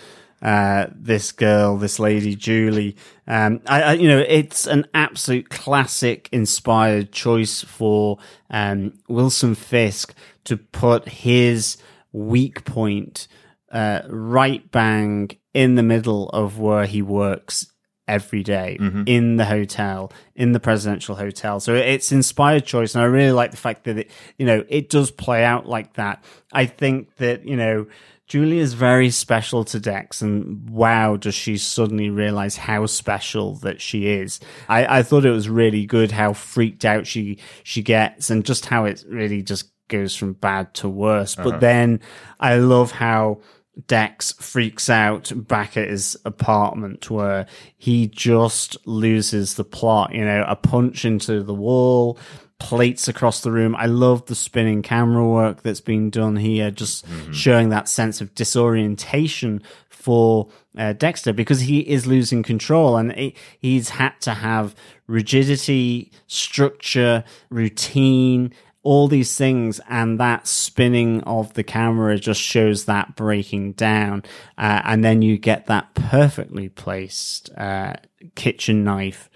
uh, 0.43 0.87
this 0.95 1.33
girl, 1.33 1.77
this 1.77 1.99
lady 1.99 2.35
Julie. 2.35 2.97
Um, 3.27 3.61
I, 3.67 3.83
I, 3.83 3.93
you 3.95 4.09
know, 4.09 4.25
it's 4.27 4.67
an 4.67 4.87
absolute 4.93 5.49
classic 5.49 6.29
inspired 6.33 7.13
choice 7.13 7.63
for 7.63 8.19
um, 8.51 8.95
Wilson 9.09 9.55
Fisk 9.55 10.15
to 10.45 10.57
put 10.57 11.09
his 11.09 11.77
weak 12.13 12.65
point 12.65 13.29
uh, 13.71 14.03
right 14.09 14.71
bang 14.71 15.31
in 15.55 15.77
the 15.77 15.83
middle 15.83 16.29
of 16.31 16.59
where 16.59 16.87
he 16.87 17.03
works 17.03 17.69
every 18.09 18.43
day, 18.43 18.77
mm-hmm. 18.81 19.05
in 19.07 19.37
the 19.37 19.45
hotel, 19.45 20.13
in 20.35 20.53
the 20.53 20.61
presidential 20.61 21.15
hotel. 21.15 21.61
So 21.61 21.75
it's 21.75 22.11
inspired 22.11 22.67
choice. 22.67 22.95
And 22.95 23.03
I 23.03 23.07
really 23.07 23.33
like 23.33 23.53
the 23.53 23.57
fact 23.57 23.85
that 23.85 23.97
it, 23.97 24.11
you 24.37 24.45
know, 24.45 24.65
it 24.69 24.91
does 24.91 25.11
play 25.11 25.45
out 25.45 25.67
like 25.67 25.95
that. 25.95 26.23
I 26.53 26.67
think 26.67 27.17
that, 27.17 27.47
you 27.47 27.57
know, 27.57 27.87
Julie 28.33 28.61
is 28.61 28.73
very 28.73 29.11
special 29.11 29.63
to 29.63 29.79
Dex, 29.79 30.23
and 30.23 30.71
wow, 30.71 31.17
does 31.17 31.35
she 31.35 31.59
suddenly 31.59 32.09
realize 32.09 32.57
how 32.57 32.87
special 32.87 33.57
that 33.57 33.83
she 33.83 34.09
is. 34.09 34.41
I, 34.71 35.01
I 35.01 35.03
thought 35.03 35.27
it 35.27 35.31
was 35.33 35.51
really 35.51 35.85
good 35.85 36.13
how 36.13 36.33
freaked 36.33 36.87
out 36.87 37.07
she 37.07 37.39
she 37.63 37.83
gets, 37.83 38.31
and 38.31 38.43
just 38.43 38.65
how 38.65 38.87
it 38.87 39.05
really 39.07 39.43
just 39.43 39.71
goes 39.89 40.17
from 40.17 40.33
bad 40.33 40.73
to 40.77 40.89
worse. 40.89 41.37
Uh-huh. 41.37 41.51
But 41.51 41.61
then 41.61 42.01
I 42.41 42.57
love 42.57 42.93
how 42.93 43.43
Dex 43.87 44.33
freaks 44.33 44.89
out 44.89 45.31
back 45.35 45.77
at 45.77 45.91
his 45.91 46.17
apartment 46.25 47.11
where 47.11 47.45
he 47.77 48.07
just 48.07 48.79
loses 48.87 49.57
the 49.57 49.65
plot. 49.65 50.15
You 50.15 50.25
know, 50.25 50.43
a 50.49 50.57
punch 50.57 51.05
into 51.05 51.43
the 51.43 51.53
wall, 51.53 52.19
plates 52.63 53.09
across 53.09 53.41
the 53.41 53.51
room. 53.51 53.75
I 53.75 53.87
love 53.87 54.27
the 54.27 54.37
spinning 54.37 54.83
camera 54.83 55.27
work 55.27 55.63
that's 55.63 55.81
been 55.81 56.11
done 56.11 56.37
here, 56.37 56.71
just 56.71 57.05
mm-hmm. 57.05 57.33
showing 57.33 57.71
that 57.71 57.89
sense 57.89 58.21
of 58.21 58.35
disorientation 58.37 59.63
for 59.89 60.49
uh, 60.79 60.93
Dexter 60.93 61.33
because 61.33 61.63
he 61.63 61.81
is 61.81 62.07
losing 62.07 62.45
control 62.45 62.97
and 62.97 63.11
it, 63.13 63.37
he's 63.59 63.91
had 63.91 64.21
to 64.21 64.35
have 64.35 64.77
rigidity, 65.09 66.13
structure, 66.29 67.25
routine, 67.51 68.53
all 68.85 69.09
these 69.09 69.37
things 69.37 69.81
and 69.89 70.19
that 70.21 70.47
spinning 70.47 71.21
of 71.23 71.55
the 71.55 71.63
camera 71.65 72.19
just 72.19 72.41
shows 72.41 72.85
that 72.85 73.15
breaking 73.17 73.73
down 73.73 74.25
uh, 74.59 74.83
and 74.85 75.05
then 75.05 75.23
you 75.23 75.39
get 75.39 75.67
that 75.67 75.95
perfectly 75.95 76.69
placed 76.69 77.51
uh, 77.57 77.95
kitchen 78.35 78.83
knife 78.83 79.31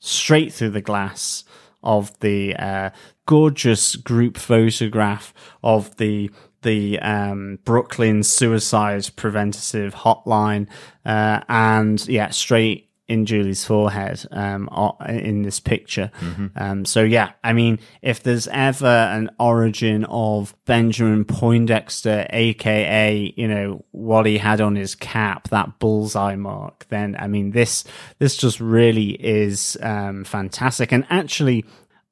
straight 0.00 0.52
through 0.52 0.70
the 0.70 0.80
glass 0.80 1.44
of 1.84 2.18
the 2.20 2.56
uh, 2.56 2.90
gorgeous 3.26 3.94
group 3.96 4.36
photograph 4.36 5.32
of 5.62 5.96
the 5.96 6.30
the 6.62 6.98
um, 7.00 7.58
Brooklyn 7.64 8.22
suicide 8.22 9.10
preventative 9.16 9.94
hotline, 9.94 10.66
uh, 11.04 11.40
and 11.48 12.06
yeah, 12.08 12.30
straight 12.30 12.88
in 13.14 13.26
Julie's 13.26 13.64
forehead 13.64 14.26
um, 14.32 14.68
in 15.08 15.42
this 15.42 15.60
picture. 15.60 16.10
Mm-hmm. 16.20 16.46
Um, 16.56 16.84
so 16.84 17.02
yeah, 17.02 17.32
I 17.42 17.52
mean, 17.52 17.78
if 18.02 18.22
there's 18.22 18.48
ever 18.48 18.86
an 18.86 19.30
origin 19.38 20.04
of 20.06 20.54
Benjamin 20.66 21.24
Poindexter, 21.24 22.26
aka 22.30 23.32
you 23.36 23.48
know 23.48 23.84
what 23.92 24.26
he 24.26 24.38
had 24.38 24.60
on 24.60 24.74
his 24.74 24.94
cap, 24.94 25.48
that 25.48 25.78
bullseye 25.78 26.36
mark, 26.36 26.86
then 26.88 27.16
I 27.18 27.28
mean 27.28 27.52
this 27.52 27.84
this 28.18 28.36
just 28.36 28.60
really 28.60 29.10
is 29.12 29.78
um, 29.80 30.24
fantastic. 30.24 30.92
And 30.92 31.06
actually, 31.08 31.64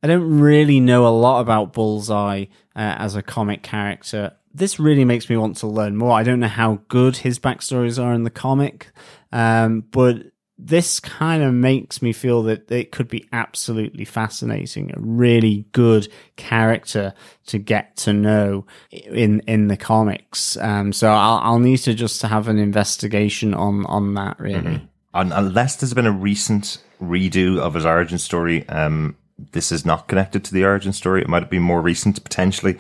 I 0.03 0.07
don't 0.07 0.41
really 0.41 0.81
know 0.81 1.07
a 1.07 1.15
lot 1.17 1.41
about 1.41 1.73
Bullseye 1.73 2.47
uh, 2.75 2.95
as 2.99 3.17
a 3.17 3.23
comic 3.23 3.63
character. 3.63 4.33
This 4.55 4.79
really 4.79 5.05
makes 5.05 5.29
me 5.31 5.37
want 5.37 5.57
to 5.59 5.67
learn 5.67 5.97
more. 5.97 6.13
I 6.13 6.23
don't 6.23 6.41
know 6.41 6.49
how 6.49 6.81
good 6.89 7.17
his 7.17 7.39
backstories 7.39 8.03
are 8.03 8.13
in 8.13 8.25
the 8.25 8.31
comic, 8.31 8.91
um, 9.33 9.85
but 9.91 10.32
this 10.59 11.01
kind 11.01 11.43
of 11.43 11.53
makes 11.53 12.03
me 12.03 12.13
feel 12.13 12.43
that 12.45 12.71
it 12.71 12.93
could 12.93 13.09
be 13.09 13.29
absolutely 13.33 14.05
fascinating, 14.05 14.91
a 14.91 15.01
really 15.01 15.67
good 15.73 16.09
character 16.37 17.15
to 17.47 17.59
get 17.59 17.97
to 17.97 18.13
know 18.13 18.67
in 18.91 19.41
in 19.41 19.69
the 19.69 19.77
comics. 19.77 20.57
Um, 20.59 20.93
so 20.93 21.11
I'll, 21.11 21.39
I'll 21.39 21.59
need 21.59 21.79
to 21.79 21.95
just 21.95 22.23
have 22.23 22.49
an 22.49 22.59
investigation 22.59 23.55
on 23.55 23.87
on 23.87 24.15
that 24.15 24.39
really. 24.39 24.61
Mm-hmm. 24.61 24.87
Unless 25.15 25.77
there's 25.77 25.93
been 25.93 26.07
a 26.07 26.13
recent 26.13 26.79
redo 27.01 27.59
of 27.59 27.75
his 27.75 27.85
origin 27.85 28.19
story, 28.19 28.67
um, 28.69 29.17
this 29.53 29.71
is 29.71 29.85
not 29.85 30.09
connected 30.09 30.45
to 30.45 30.55
the 30.55 30.65
origin 30.65 30.93
story. 30.93 31.21
It 31.21 31.29
might 31.29 31.51
be 31.51 31.59
more 31.59 31.83
recent 31.83 32.23
potentially. 32.23 32.79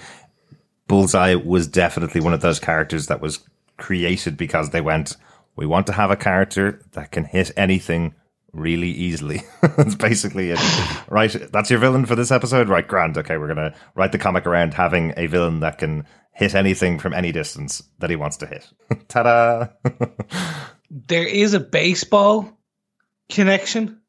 Bullseye 0.88 1.34
was 1.34 1.66
definitely 1.66 2.20
one 2.20 2.32
of 2.32 2.40
those 2.40 2.60
characters 2.60 3.06
that 3.08 3.20
was 3.20 3.40
created 3.76 4.36
because 4.36 4.70
they 4.70 4.80
went 4.80 5.16
we 5.57 5.66
want 5.66 5.86
to 5.88 5.92
have 5.92 6.11
a 6.11 6.16
character 6.16 6.82
that 6.92 7.11
can 7.11 7.24
hit 7.24 7.50
anything 7.57 8.14
really 8.53 8.90
easily. 8.90 9.42
that's 9.61 9.94
basically 9.94 10.50
it. 10.50 10.61
Right. 11.09 11.30
That's 11.53 11.68
your 11.68 11.78
villain 11.78 12.07
for 12.07 12.14
this 12.14 12.30
episode? 12.30 12.70
Right, 12.70 12.88
grand. 12.88 13.18
Okay, 13.18 13.36
we're 13.36 13.53
going 13.53 13.70
to 13.70 13.74
write 13.94 14.12
the 14.12 14.18
comic 14.18 14.46
around 14.46 14.72
having 14.72 15.12
a 15.18 15.26
villain 15.26 15.61
that 15.61 15.76
can 15.76 16.07
hit 16.32 16.55
anything 16.55 16.98
from 16.98 17.12
any 17.12 17.32
distance 17.32 17.82
that 17.98 18.09
he 18.09 18.16
wants 18.16 18.38
to 18.38 18.46
hit. 18.46 18.66
Ta 19.09 19.22
da! 19.22 19.66
there 20.90 21.26
is 21.26 21.53
a 21.53 21.61
baseball 21.61 22.59
connection 23.28 24.00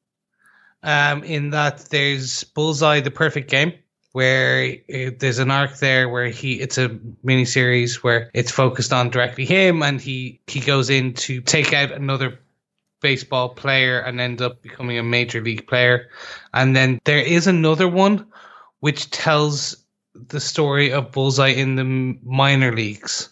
um, 0.81 1.25
in 1.25 1.49
that 1.49 1.79
there's 1.89 2.45
Bullseye, 2.45 3.01
the 3.01 3.11
perfect 3.11 3.49
game 3.49 3.73
where 4.13 4.77
it, 4.87 5.19
there's 5.19 5.39
an 5.39 5.51
arc 5.51 5.77
there 5.77 6.07
where 6.07 6.27
he 6.27 6.61
it's 6.61 6.77
a 6.77 6.97
mini 7.23 7.45
series 7.45 8.03
where 8.03 8.31
it's 8.33 8.51
focused 8.51 8.93
on 8.93 9.09
directly 9.09 9.45
him 9.45 9.83
and 9.83 9.99
he 9.99 10.39
he 10.47 10.59
goes 10.59 10.89
in 10.89 11.13
to 11.13 11.41
take 11.41 11.73
out 11.73 11.91
another 11.91 12.39
baseball 13.03 13.49
player 13.49 13.99
and 13.99 14.19
end 14.19 14.41
up 14.41 14.63
becoming 14.63 14.97
a 14.97 15.03
major 15.03 15.41
league 15.41 15.67
player. 15.67 16.09
And 16.53 16.75
then 16.75 16.99
there 17.03 17.19
is 17.19 17.45
another 17.45 17.87
one 17.87 18.25
which 18.79 19.11
tells 19.11 19.75
the 20.15 20.39
story 20.39 20.91
of 20.91 21.11
bullseye 21.11 21.49
in 21.49 21.75
the 21.75 21.83
minor 22.23 22.71
leagues 22.71 23.29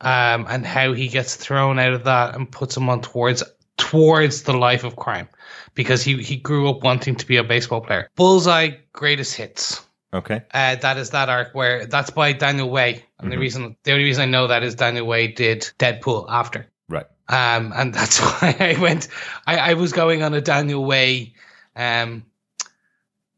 um, 0.00 0.46
and 0.48 0.64
how 0.64 0.92
he 0.92 1.08
gets 1.08 1.34
thrown 1.34 1.78
out 1.78 1.94
of 1.94 2.04
that 2.04 2.36
and 2.36 2.50
puts 2.50 2.76
him 2.76 2.88
on 2.88 3.00
towards 3.00 3.42
towards 3.76 4.42
the 4.42 4.52
life 4.52 4.84
of 4.84 4.94
crime 4.94 5.28
because 5.74 6.02
he, 6.02 6.22
he 6.22 6.36
grew 6.36 6.68
up 6.68 6.82
wanting 6.82 7.16
to 7.16 7.26
be 7.26 7.36
a 7.36 7.44
baseball 7.44 7.80
player. 7.80 8.08
Bullseye 8.16 8.70
greatest 8.92 9.34
hits. 9.34 9.84
Okay. 10.12 10.42
Uh, 10.52 10.76
that 10.76 10.96
is 10.96 11.10
that 11.10 11.28
arc 11.28 11.54
where 11.54 11.86
that's 11.86 12.10
by 12.10 12.32
Daniel 12.32 12.70
Way. 12.70 12.92
And 12.92 13.02
mm-hmm. 13.02 13.30
the 13.30 13.38
reason 13.38 13.76
the 13.82 13.92
only 13.92 14.04
reason 14.04 14.22
I 14.22 14.26
know 14.26 14.46
that 14.46 14.62
is 14.62 14.76
Daniel 14.76 15.06
Way 15.06 15.28
did 15.28 15.62
Deadpool 15.78 16.26
after. 16.28 16.68
Right. 16.88 17.06
Um, 17.28 17.72
and 17.74 17.92
that's 17.94 18.20
why 18.20 18.56
I 18.60 18.80
went 18.80 19.08
I, 19.46 19.56
I 19.56 19.74
was 19.74 19.92
going 19.92 20.22
on 20.22 20.32
a 20.34 20.40
Daniel 20.40 20.84
Way 20.84 21.34
um 21.74 22.24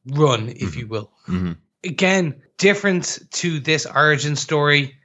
run, 0.07 0.51
if 0.51 0.57
mm-hmm. 0.57 0.79
you 0.79 0.87
will. 0.87 1.11
Mm-hmm. 1.29 1.53
Again, 1.85 2.43
different 2.59 3.21
to 3.33 3.61
this 3.61 3.87
origin 3.87 4.37
story, 4.37 4.97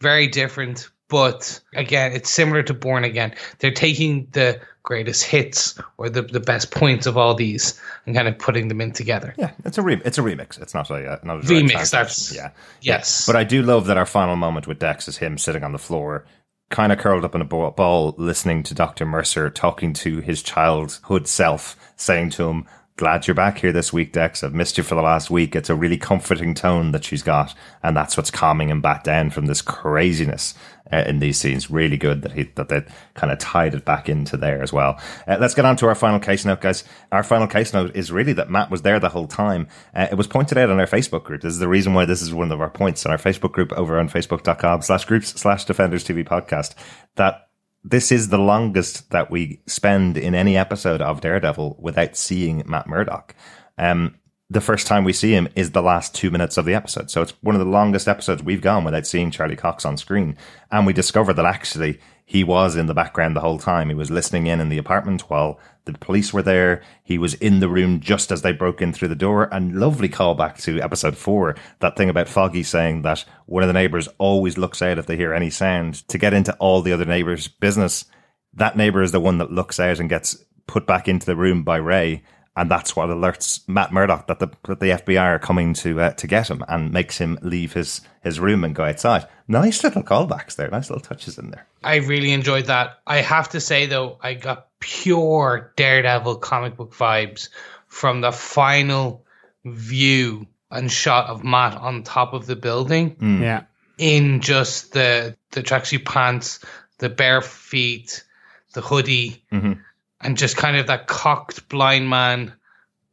very 0.00 0.28
different, 0.28 0.88
but 1.08 1.60
again, 1.74 2.12
it's 2.12 2.30
similar 2.30 2.62
to 2.62 2.74
Born 2.74 3.04
Again. 3.04 3.34
They're 3.58 3.70
taking 3.70 4.28
the 4.32 4.60
greatest 4.88 5.22
hits 5.22 5.78
or 5.98 6.08
the, 6.08 6.22
the 6.22 6.40
best 6.40 6.70
points 6.70 7.04
of 7.04 7.18
all 7.18 7.34
these 7.34 7.78
and 8.06 8.16
kind 8.16 8.26
of 8.26 8.38
putting 8.38 8.68
them 8.68 8.80
in 8.80 8.90
together. 8.90 9.34
Yeah, 9.36 9.50
it's 9.66 9.76
a 9.76 9.82
re- 9.82 10.00
it's 10.02 10.16
a 10.16 10.22
remix. 10.22 10.58
It's 10.60 10.72
not 10.72 10.88
a 10.88 11.12
uh, 11.12 11.18
not 11.22 11.36
a 11.36 11.40
remix. 11.42 11.90
That's 11.90 12.34
yeah, 12.34 12.52
yes. 12.80 13.26
Yeah. 13.26 13.32
But 13.32 13.38
I 13.38 13.44
do 13.44 13.62
love 13.62 13.84
that 13.86 13.98
our 13.98 14.06
final 14.06 14.34
moment 14.34 14.66
with 14.66 14.78
Dex 14.78 15.06
is 15.06 15.18
him 15.18 15.36
sitting 15.36 15.62
on 15.62 15.72
the 15.72 15.78
floor, 15.78 16.24
kind 16.70 16.90
of 16.90 16.98
curled 16.98 17.22
up 17.22 17.34
in 17.34 17.42
a 17.42 17.44
ball, 17.44 18.14
listening 18.16 18.62
to 18.62 18.74
Doctor 18.74 19.04
Mercer 19.04 19.50
talking 19.50 19.92
to 19.92 20.20
his 20.20 20.42
childhood 20.42 21.28
self, 21.28 21.76
saying 21.96 22.30
to 22.30 22.48
him, 22.48 22.64
glad 22.98 23.28
you're 23.28 23.34
back 23.34 23.58
here 23.58 23.70
this 23.70 23.92
week, 23.92 24.12
Dex. 24.12 24.42
I've 24.42 24.52
missed 24.52 24.76
you 24.76 24.82
for 24.82 24.96
the 24.96 25.02
last 25.02 25.30
week. 25.30 25.54
It's 25.54 25.70
a 25.70 25.74
really 25.76 25.96
comforting 25.96 26.52
tone 26.52 26.90
that 26.90 27.04
she's 27.04 27.22
got, 27.22 27.54
and 27.80 27.96
that's 27.96 28.16
what's 28.16 28.30
calming 28.30 28.68
him 28.68 28.80
back 28.80 29.04
down 29.04 29.30
from 29.30 29.46
this 29.46 29.62
craziness 29.62 30.52
uh, 30.92 31.04
in 31.06 31.20
these 31.20 31.38
scenes. 31.38 31.70
Really 31.70 31.96
good 31.96 32.22
that 32.22 32.32
he 32.32 32.42
that 32.56 32.68
they 32.68 32.84
kind 33.14 33.32
of 33.32 33.38
tied 33.38 33.74
it 33.74 33.84
back 33.84 34.08
into 34.08 34.36
there 34.36 34.60
as 34.60 34.72
well. 34.72 35.00
Uh, 35.28 35.38
let's 35.40 35.54
get 35.54 35.64
on 35.64 35.76
to 35.76 35.86
our 35.86 35.94
final 35.94 36.18
case 36.18 36.44
note, 36.44 36.60
guys. 36.60 36.82
Our 37.12 37.22
final 37.22 37.46
case 37.46 37.72
note 37.72 37.94
is 37.94 38.10
really 38.10 38.32
that 38.32 38.50
Matt 38.50 38.68
was 38.68 38.82
there 38.82 38.98
the 38.98 39.10
whole 39.10 39.28
time. 39.28 39.68
Uh, 39.94 40.08
it 40.10 40.16
was 40.16 40.26
pointed 40.26 40.58
out 40.58 40.68
on 40.68 40.80
our 40.80 40.86
Facebook 40.86 41.22
group. 41.22 41.42
This 41.42 41.52
is 41.52 41.60
the 41.60 41.68
reason 41.68 41.94
why 41.94 42.04
this 42.04 42.20
is 42.20 42.34
one 42.34 42.50
of 42.50 42.60
our 42.60 42.70
points 42.70 43.06
on 43.06 43.12
our 43.12 43.18
Facebook 43.18 43.52
group 43.52 43.72
over 43.74 43.98
on 44.00 44.08
facebook.com 44.08 44.82
slash 44.82 45.04
groups 45.04 45.28
slash 45.40 45.64
defenders 45.64 46.04
TV 46.04 46.26
podcast 46.26 46.74
that 47.14 47.47
this 47.84 48.12
is 48.12 48.28
the 48.28 48.38
longest 48.38 49.10
that 49.10 49.30
we 49.30 49.60
spend 49.66 50.16
in 50.16 50.34
any 50.34 50.56
episode 50.56 51.00
of 51.00 51.20
Daredevil 51.20 51.76
without 51.80 52.16
seeing 52.16 52.62
Matt 52.66 52.86
Murdock. 52.86 53.34
Um, 53.78 54.16
the 54.50 54.60
first 54.60 54.86
time 54.86 55.04
we 55.04 55.12
see 55.12 55.32
him 55.32 55.48
is 55.54 55.72
the 55.72 55.82
last 55.82 56.14
two 56.14 56.30
minutes 56.30 56.56
of 56.56 56.64
the 56.64 56.74
episode. 56.74 57.10
So 57.10 57.22
it's 57.22 57.34
one 57.42 57.54
of 57.54 57.60
the 57.60 57.70
longest 57.70 58.08
episodes 58.08 58.42
we've 58.42 58.62
gone 58.62 58.84
without 58.84 59.06
seeing 59.06 59.30
Charlie 59.30 59.56
Cox 59.56 59.84
on 59.84 59.96
screen. 59.96 60.36
And 60.70 60.86
we 60.86 60.92
discover 60.92 61.32
that 61.34 61.44
actually 61.44 62.00
he 62.28 62.44
was 62.44 62.76
in 62.76 62.84
the 62.84 62.94
background 62.94 63.34
the 63.34 63.40
whole 63.40 63.58
time. 63.58 63.88
He 63.88 63.94
was 63.94 64.10
listening 64.10 64.48
in 64.48 64.60
in 64.60 64.68
the 64.68 64.76
apartment 64.76 65.30
while 65.30 65.58
the 65.86 65.94
police 65.94 66.30
were 66.30 66.42
there. 66.42 66.82
He 67.02 67.16
was 67.16 67.32
in 67.32 67.60
the 67.60 67.70
room 67.70 68.00
just 68.00 68.30
as 68.30 68.42
they 68.42 68.52
broke 68.52 68.82
in 68.82 68.92
through 68.92 69.08
the 69.08 69.14
door. 69.14 69.48
And 69.50 69.80
lovely 69.80 70.10
callback 70.10 70.60
to 70.64 70.78
episode 70.78 71.16
four, 71.16 71.56
that 71.78 71.96
thing 71.96 72.10
about 72.10 72.28
Foggy 72.28 72.62
saying 72.62 73.00
that 73.00 73.24
one 73.46 73.62
of 73.62 73.66
the 73.66 73.72
neighbors 73.72 74.08
always 74.18 74.58
looks 74.58 74.82
out 74.82 74.98
if 74.98 75.06
they 75.06 75.16
hear 75.16 75.32
any 75.32 75.48
sound 75.48 76.06
to 76.08 76.18
get 76.18 76.34
into 76.34 76.54
all 76.56 76.82
the 76.82 76.92
other 76.92 77.06
neighbors' 77.06 77.48
business. 77.48 78.04
That 78.52 78.76
neighbor 78.76 79.00
is 79.00 79.12
the 79.12 79.20
one 79.20 79.38
that 79.38 79.50
looks 79.50 79.80
out 79.80 79.98
and 79.98 80.10
gets 80.10 80.36
put 80.66 80.86
back 80.86 81.08
into 81.08 81.24
the 81.24 81.34
room 81.34 81.62
by 81.62 81.78
Ray 81.78 82.22
and 82.58 82.68
that's 82.68 82.96
what 82.96 83.08
alerts 83.08 83.66
Matt 83.68 83.92
Murdock 83.92 84.26
that 84.26 84.40
the 84.40 84.48
that 84.64 84.80
the 84.80 84.90
FBI 84.90 85.22
are 85.22 85.38
coming 85.38 85.74
to 85.74 86.00
uh, 86.00 86.10
to 86.14 86.26
get 86.26 86.50
him 86.50 86.64
and 86.68 86.92
makes 86.92 87.16
him 87.16 87.38
leave 87.40 87.72
his 87.72 88.00
his 88.22 88.40
room 88.40 88.64
and 88.64 88.74
go 88.74 88.84
outside. 88.84 89.26
Nice 89.46 89.84
little 89.84 90.02
callbacks 90.02 90.56
there, 90.56 90.68
nice 90.68 90.90
little 90.90 91.00
touches 91.02 91.38
in 91.38 91.52
there. 91.52 91.66
I 91.84 91.96
really 91.96 92.32
enjoyed 92.32 92.66
that. 92.66 92.98
I 93.06 93.18
have 93.18 93.50
to 93.50 93.60
say 93.60 93.86
though, 93.86 94.18
I 94.20 94.34
got 94.34 94.66
pure 94.80 95.72
Daredevil 95.76 96.36
comic 96.36 96.76
book 96.76 96.92
vibes 96.92 97.48
from 97.86 98.22
the 98.22 98.32
final 98.32 99.24
view 99.64 100.48
and 100.70 100.90
shot 100.90 101.28
of 101.28 101.44
Matt 101.44 101.76
on 101.76 102.02
top 102.02 102.32
of 102.34 102.46
the 102.46 102.56
building. 102.56 103.14
Mm. 103.16 103.40
Yeah, 103.40 103.62
in 103.98 104.40
just 104.40 104.92
the 104.92 105.36
the 105.52 105.62
tracksuit 105.62 106.04
pants, 106.04 106.58
the 106.98 107.08
bare 107.08 107.40
feet, 107.40 108.24
the 108.72 108.80
hoodie. 108.80 109.44
Mm-hmm 109.52 109.82
and 110.20 110.36
just 110.36 110.56
kind 110.56 110.76
of 110.76 110.86
that 110.86 111.06
cocked 111.06 111.68
blind 111.68 112.08
man 112.08 112.52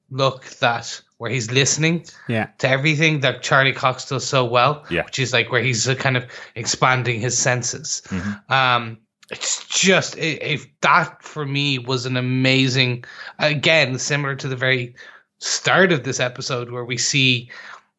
look 0.09 0.45
that 0.59 1.01
where 1.17 1.31
he's 1.31 1.51
listening 1.51 2.05
yeah. 2.27 2.47
to 2.57 2.67
everything 2.67 3.21
that 3.21 3.41
Charlie 3.41 3.73
Cox 3.73 4.09
does 4.09 4.25
so 4.25 4.43
well, 4.43 4.85
yeah. 4.89 5.05
which 5.05 5.19
is 5.19 5.33
like 5.33 5.51
where 5.51 5.63
he's 5.63 5.87
uh, 5.87 5.95
kind 5.95 6.17
of 6.17 6.25
expanding 6.55 7.19
his 7.19 7.37
senses. 7.37 8.01
Mm-hmm. 8.07 8.53
Um, 8.53 8.97
it's 9.31 9.67
just 9.67 10.17
if 10.17 10.67
that 10.81 11.23
for 11.23 11.45
me 11.45 11.79
was 11.79 12.05
an 12.05 12.17
amazing, 12.17 13.05
again 13.39 13.97
similar 13.97 14.35
to 14.35 14.47
the 14.47 14.55
very 14.55 14.93
start 15.39 15.91
of 15.91 16.03
this 16.03 16.19
episode 16.19 16.69
where 16.69 16.85
we 16.85 16.97
see 16.97 17.49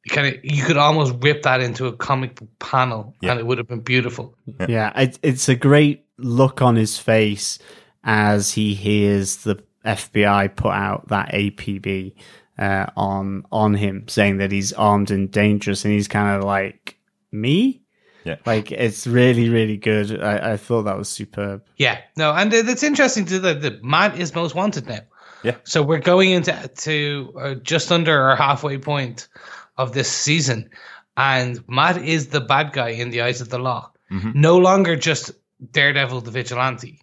kind 0.08 0.28
of 0.28 0.44
you 0.44 0.62
could 0.62 0.76
almost 0.76 1.14
rip 1.20 1.42
that 1.42 1.60
into 1.60 1.86
a 1.86 1.92
comic 1.92 2.36
book 2.36 2.48
panel 2.60 3.14
yeah. 3.20 3.32
and 3.32 3.40
it 3.40 3.46
would 3.46 3.58
have 3.58 3.66
been 3.66 3.80
beautiful. 3.80 4.36
Yeah, 4.60 4.66
yeah 4.68 5.00
it, 5.00 5.18
it's 5.22 5.48
a 5.48 5.56
great 5.56 6.04
look 6.18 6.62
on 6.62 6.76
his 6.76 6.98
face 6.98 7.58
as 8.06 8.52
he 8.52 8.74
hears 8.74 9.38
the 9.38 9.62
FBI 9.84 10.54
put 10.56 10.72
out 10.72 11.08
that 11.08 11.32
APB 11.32 12.14
uh, 12.58 12.86
on 12.96 13.44
on 13.52 13.74
him, 13.74 14.08
saying 14.08 14.38
that 14.38 14.52
he's 14.52 14.72
armed 14.72 15.10
and 15.10 15.30
dangerous, 15.30 15.84
and 15.84 15.92
he's 15.92 16.08
kind 16.08 16.36
of 16.36 16.44
like 16.44 16.98
me. 17.30 17.82
Yeah. 18.24 18.36
Like 18.46 18.72
it's 18.72 19.06
really, 19.06 19.50
really 19.50 19.76
good. 19.76 20.22
I, 20.22 20.52
I 20.52 20.56
thought 20.56 20.84
that 20.84 20.96
was 20.96 21.08
superb. 21.08 21.64
Yeah, 21.76 21.98
no, 22.16 22.32
and 22.32 22.52
it's 22.52 22.82
interesting 22.82 23.26
to 23.26 23.38
the, 23.38 23.54
the 23.54 23.78
Matt 23.82 24.18
is 24.18 24.34
most 24.34 24.54
wanted 24.54 24.86
now. 24.86 25.00
Yeah. 25.44 25.56
So 25.64 25.82
we're 25.82 25.98
going 25.98 26.30
into 26.30 26.68
to 26.68 27.32
uh, 27.38 27.54
just 27.54 27.92
under 27.92 28.20
our 28.20 28.36
halfway 28.36 28.78
point 28.78 29.28
of 29.76 29.92
this 29.92 30.10
season, 30.10 30.70
and 31.16 31.62
Matt 31.68 31.98
is 31.98 32.28
the 32.28 32.40
bad 32.40 32.72
guy 32.72 32.90
in 32.90 33.10
the 33.10 33.22
eyes 33.22 33.40
of 33.40 33.48
the 33.48 33.58
law. 33.58 33.92
Mm-hmm. 34.10 34.40
No 34.40 34.58
longer 34.58 34.96
just 34.96 35.32
Daredevil 35.72 36.22
the 36.22 36.30
vigilante. 36.30 37.00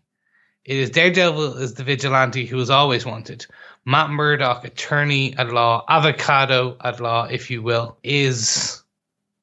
It 0.66 0.78
is 0.78 0.90
Daredevil 0.92 1.58
is 1.58 1.74
the 1.74 1.84
vigilante 1.84 2.46
who 2.46 2.60
is 2.60 2.70
always 2.70 3.06
wanted. 3.06 3.46
Matt 3.86 4.10
Murdock, 4.10 4.64
attorney 4.64 5.36
at 5.38 5.52
law, 5.52 5.84
avocado 5.90 6.78
at 6.82 7.02
law, 7.02 7.26
if 7.26 7.52
you 7.52 7.62
will, 7.62 7.98
is 8.04 8.83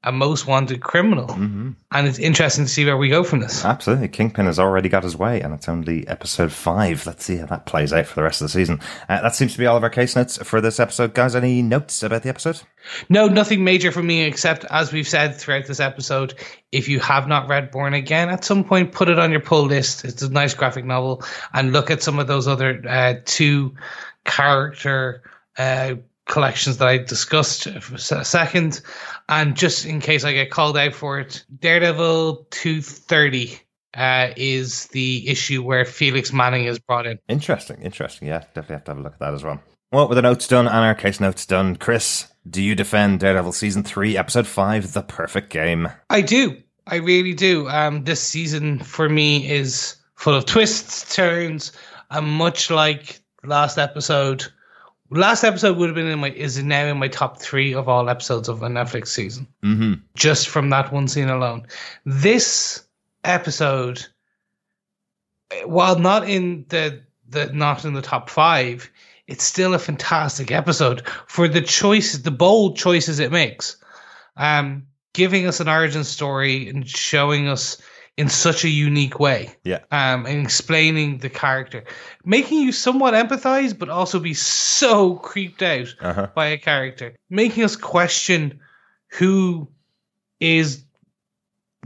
a 0.02 0.10
most 0.10 0.46
wanted 0.46 0.80
criminal. 0.80 1.26
Mm-hmm. 1.26 1.70
And 1.92 2.06
it's 2.06 2.18
interesting 2.18 2.64
to 2.64 2.70
see 2.70 2.86
where 2.86 2.96
we 2.96 3.10
go 3.10 3.22
from 3.22 3.40
this. 3.40 3.64
Absolutely. 3.64 4.08
Kingpin 4.08 4.46
has 4.46 4.58
already 4.58 4.88
got 4.88 5.02
his 5.02 5.16
way, 5.16 5.42
and 5.42 5.52
it's 5.52 5.68
only 5.68 6.08
episode 6.08 6.52
five. 6.52 7.04
Let's 7.04 7.24
see 7.24 7.36
how 7.36 7.46
that 7.46 7.66
plays 7.66 7.92
out 7.92 8.06
for 8.06 8.14
the 8.14 8.22
rest 8.22 8.40
of 8.40 8.46
the 8.46 8.52
season. 8.52 8.80
Uh, 9.08 9.20
that 9.20 9.34
seems 9.34 9.52
to 9.52 9.58
be 9.58 9.66
all 9.66 9.76
of 9.76 9.82
our 9.82 9.90
case 9.90 10.16
notes 10.16 10.38
for 10.42 10.62
this 10.62 10.80
episode. 10.80 11.12
Guys, 11.12 11.34
any 11.34 11.60
notes 11.60 12.02
about 12.02 12.22
the 12.22 12.30
episode? 12.30 12.62
No, 13.10 13.26
nothing 13.26 13.62
major 13.62 13.92
for 13.92 14.02
me 14.02 14.22
except, 14.22 14.64
as 14.70 14.90
we've 14.90 15.08
said 15.08 15.36
throughout 15.36 15.66
this 15.66 15.80
episode, 15.80 16.34
if 16.72 16.88
you 16.88 16.98
have 17.00 17.28
not 17.28 17.48
read 17.48 17.70
Born 17.70 17.92
Again, 17.92 18.30
at 18.30 18.44
some 18.44 18.64
point 18.64 18.92
put 18.92 19.10
it 19.10 19.18
on 19.18 19.30
your 19.30 19.40
pull 19.40 19.64
list. 19.64 20.06
It's 20.06 20.22
a 20.22 20.30
nice 20.30 20.54
graphic 20.54 20.86
novel, 20.86 21.22
and 21.52 21.72
look 21.74 21.90
at 21.90 22.02
some 22.02 22.18
of 22.18 22.26
those 22.26 22.48
other 22.48 22.82
uh, 22.88 23.14
two 23.26 23.74
character 24.24 25.22
uh, 25.58 25.96
collections 26.30 26.78
that 26.78 26.88
I 26.88 26.98
discussed 26.98 27.68
for 27.80 27.96
a 27.96 28.24
second. 28.24 28.80
And 29.28 29.56
just 29.56 29.84
in 29.84 30.00
case 30.00 30.24
I 30.24 30.32
get 30.32 30.50
called 30.50 30.78
out 30.78 30.94
for 30.94 31.18
it, 31.20 31.44
Daredevil 31.58 32.46
230 32.50 33.60
uh, 33.94 34.28
is 34.36 34.86
the 34.86 35.28
issue 35.28 35.62
where 35.62 35.84
Felix 35.84 36.32
Manning 36.32 36.64
is 36.64 36.78
brought 36.78 37.06
in. 37.06 37.18
Interesting, 37.28 37.82
interesting. 37.82 38.28
Yeah, 38.28 38.44
definitely 38.54 38.76
have 38.76 38.84
to 38.84 38.90
have 38.92 38.98
a 38.98 39.02
look 39.02 39.14
at 39.14 39.18
that 39.18 39.34
as 39.34 39.44
well. 39.44 39.60
Well, 39.92 40.08
with 40.08 40.16
the 40.16 40.22
notes 40.22 40.46
done 40.46 40.68
and 40.68 40.76
our 40.76 40.94
case 40.94 41.18
notes 41.18 41.44
done, 41.44 41.74
Chris, 41.74 42.32
do 42.48 42.62
you 42.62 42.76
defend 42.76 43.20
Daredevil 43.20 43.52
season 43.52 43.82
three, 43.82 44.16
episode 44.16 44.46
five, 44.46 44.92
The 44.92 45.02
Perfect 45.02 45.50
Game? 45.50 45.88
I 46.08 46.20
do. 46.20 46.62
I 46.86 46.96
really 46.96 47.34
do. 47.34 47.68
Um, 47.68 48.04
this 48.04 48.20
season 48.20 48.78
for 48.78 49.08
me 49.08 49.50
is 49.50 49.96
full 50.14 50.34
of 50.34 50.46
twists, 50.46 51.14
turns, 51.14 51.72
and 52.08 52.26
much 52.26 52.70
like 52.70 53.20
last 53.42 53.78
episode, 53.78 54.46
last 55.10 55.44
episode 55.44 55.76
would 55.76 55.88
have 55.88 55.96
been 55.96 56.06
in 56.06 56.18
my 56.18 56.30
is 56.30 56.62
now 56.62 56.86
in 56.86 56.98
my 56.98 57.08
top 57.08 57.40
three 57.40 57.74
of 57.74 57.88
all 57.88 58.08
episodes 58.08 58.48
of 58.48 58.62
a 58.62 58.68
Netflix 58.68 59.08
season. 59.08 59.46
Mm-hmm. 59.62 59.94
Just 60.14 60.48
from 60.48 60.70
that 60.70 60.92
one 60.92 61.08
scene 61.08 61.28
alone. 61.28 61.66
This 62.04 62.84
episode, 63.24 64.06
while 65.64 65.98
not 65.98 66.28
in 66.28 66.64
the 66.68 67.02
the 67.28 67.52
not 67.52 67.84
in 67.84 67.94
the 67.94 68.02
top 68.02 68.30
five, 68.30 68.90
it's 69.26 69.44
still 69.44 69.74
a 69.74 69.78
fantastic 69.78 70.50
episode 70.50 71.06
for 71.26 71.48
the 71.48 71.62
choices, 71.62 72.22
the 72.22 72.30
bold 72.30 72.76
choices 72.76 73.18
it 73.18 73.32
makes. 73.32 73.76
Um, 74.36 74.86
giving 75.12 75.46
us 75.46 75.60
an 75.60 75.68
origin 75.68 76.04
story 76.04 76.68
and 76.68 76.88
showing 76.88 77.48
us 77.48 77.80
in 78.20 78.28
such 78.28 78.64
a 78.64 78.68
unique 78.68 79.18
way. 79.18 79.54
Yeah. 79.64 79.78
Um, 79.90 80.26
and 80.26 80.42
explaining 80.44 81.18
the 81.18 81.30
character, 81.30 81.84
making 82.24 82.60
you 82.60 82.70
somewhat 82.70 83.14
empathize, 83.14 83.76
but 83.76 83.88
also 83.88 84.20
be 84.20 84.34
so 84.34 85.14
creeped 85.16 85.62
out 85.62 85.94
Uh-huh. 86.00 86.28
by 86.34 86.46
a 86.48 86.58
character, 86.58 87.16
making 87.30 87.64
us 87.64 87.76
question 87.76 88.60
who 89.18 89.68
is 90.38 90.84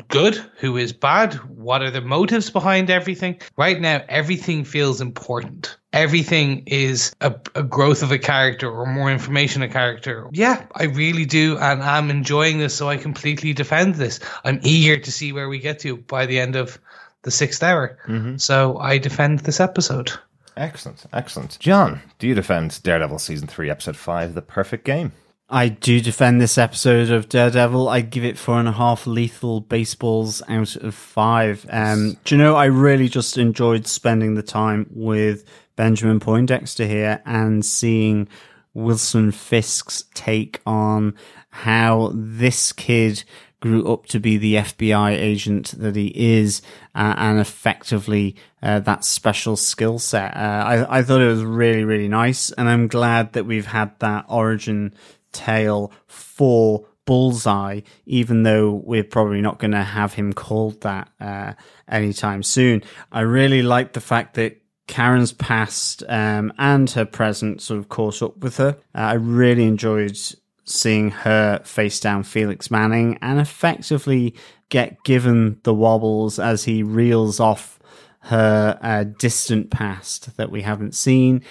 good, 0.09 0.35
who 0.59 0.77
is 0.77 0.93
bad, 0.93 1.35
what 1.35 1.83
are 1.83 1.93
the 1.93 2.01
motives 2.01 2.51
behind 2.51 2.91
everything. 2.91 3.41
Right 3.57 3.81
now, 3.81 4.03
everything 4.09 4.65
feels 4.65 5.01
important. 5.01 5.79
Everything 5.95 6.65
is 6.67 7.15
a, 7.21 7.35
a 7.55 7.63
growth 7.63 8.03
of 8.03 8.11
a 8.11 8.19
character 8.19 8.69
or 8.69 8.85
more 8.85 9.11
information 9.11 9.63
a 9.63 9.69
character. 9.69 10.29
Yeah, 10.33 10.67
I 10.75 10.85
really 10.85 11.25
do, 11.25 11.57
and 11.59 11.83
I'm 11.83 12.11
enjoying 12.11 12.59
this, 12.59 12.75
so 12.75 12.89
I 12.89 12.97
completely 12.97 13.53
defend 13.53 13.95
this. 13.95 14.19
I'm 14.45 14.59
eager 14.63 14.97
to 14.99 15.13
see 15.13 15.33
where 15.33 15.49
we 15.49 15.61
get 15.61 15.79
to 15.81 15.97
by 15.97 16.27
the 16.27 16.41
end 16.41 16.57
of 16.57 16.79
the 17.23 17.31
sixth 17.31 17.63
hour. 17.63 17.97
So 18.39 18.77
I 18.79 18.99
defend 18.99 19.41
this 19.41 19.61
episode. 19.61 20.13
Excellent, 20.57 21.05
excellent. 21.13 21.59
John, 21.61 22.01
do 22.19 22.27
you 22.27 22.35
defend 22.35 22.83
Daredevil 22.83 23.19
season 23.19 23.47
three, 23.47 23.71
episode 23.71 23.97
five, 23.97 24.35
The 24.35 24.43
Perfect 24.43 24.85
Game? 24.85 25.13
I 25.49 25.69
do 25.69 26.01
defend 26.01 26.41
this 26.41 26.57
episode 26.57 27.11
of 27.11 27.29
Daredevil. 27.29 27.89
I 27.89 28.01
give 28.01 28.25
it 28.25 28.39
four 28.39 28.59
and 28.59 28.67
a 28.69 28.73
half 28.73 29.07
lethal 29.07 29.61
baseballs 29.61 30.43
out 30.49 30.75
of 30.77 30.95
five. 30.95 31.67
Um, 31.71 32.17
do 32.25 32.35
you 32.35 32.43
know, 32.43 32.57
I 32.57 32.65
really 32.65 33.09
just 33.09 33.37
enjoyed 33.37 33.87
spending 33.87 34.35
the 34.35 34.43
time 34.43 34.87
with 34.91 35.45
Benjamin 35.77 36.21
Poindexter 36.21 36.87
here 36.87 37.23
and 37.25 37.65
seeing 37.65 38.29
Wilson 38.75 39.31
Fisk's 39.31 40.05
take 40.15 40.61
on 40.67 41.15
how 41.51 42.11
this 42.15 42.73
kid 42.73 43.25
grew 43.61 43.91
up 43.91 44.05
to 44.05 44.21
be 44.21 44.37
the 44.37 44.57
FBI 44.57 45.13
agent 45.13 45.75
that 45.79 45.97
he 45.97 46.13
is, 46.15 46.61
uh, 46.95 47.15
and 47.17 47.39
effectively 47.39 48.37
uh, 48.63 48.79
that 48.81 49.07
special 49.07 49.57
skill 49.57 49.99
set. 49.99 50.37
Uh, 50.37 50.65
I, 50.67 50.99
I 50.99 51.03
thought 51.03 51.23
it 51.23 51.29
was 51.29 51.43
really, 51.43 51.83
really 51.83 52.09
nice, 52.09 52.51
and 52.53 52.69
I'm 52.69 52.89
glad 52.89 53.33
that 53.33 53.47
we've 53.47 53.65
had 53.65 53.99
that 54.01 54.27
origin 54.29 54.93
tale 55.33 55.93
for 56.07 56.87
Bullseye, 57.07 57.81
even 58.05 58.43
though 58.43 58.83
we're 58.85 59.03
probably 59.05 59.41
not 59.41 59.59
going 59.59 59.71
to 59.71 59.83
have 59.83 60.13
him 60.13 60.35
called 60.35 60.83
that 60.83 61.09
uh, 61.19 61.55
anytime 61.89 62.43
soon. 62.43 62.83
I 63.13 63.21
really 63.21 63.63
like 63.63 63.95
the 63.95 64.01
fact 64.01 64.35
that 64.35 64.61
Karen's 64.87 65.33
past 65.33 66.03
um, 66.09 66.53
and 66.59 66.91
her 66.91 67.05
present 67.05 67.63
sort 67.63 67.79
of 67.79 67.89
caught 67.89 68.23
up 68.23 68.39
with 68.39 68.59
her. 68.59 68.77
Uh, 68.95 68.99
I 68.99 69.15
really 69.15 69.65
enjoyed 69.65 70.19
seeing 70.65 71.11
her 71.11 71.61
face 71.65 72.01
down 72.01 72.23
Felix 72.23 72.71
Manning 72.71 73.19
and 73.21 73.39
effectively 73.39 74.35
get 74.69 75.03
given 75.05 75.61
the 75.63 75.75
wobbles 75.75 76.39
as 76.39 76.65
he 76.65 76.83
reels 76.83 77.39
off 77.41 77.79
her 78.21 78.79
uh, 78.81 79.05
distant 79.19 79.71
past 79.71 80.37
that 80.37 80.51
we 80.51 80.63
haven't 80.63 80.95
seen. 80.95 81.43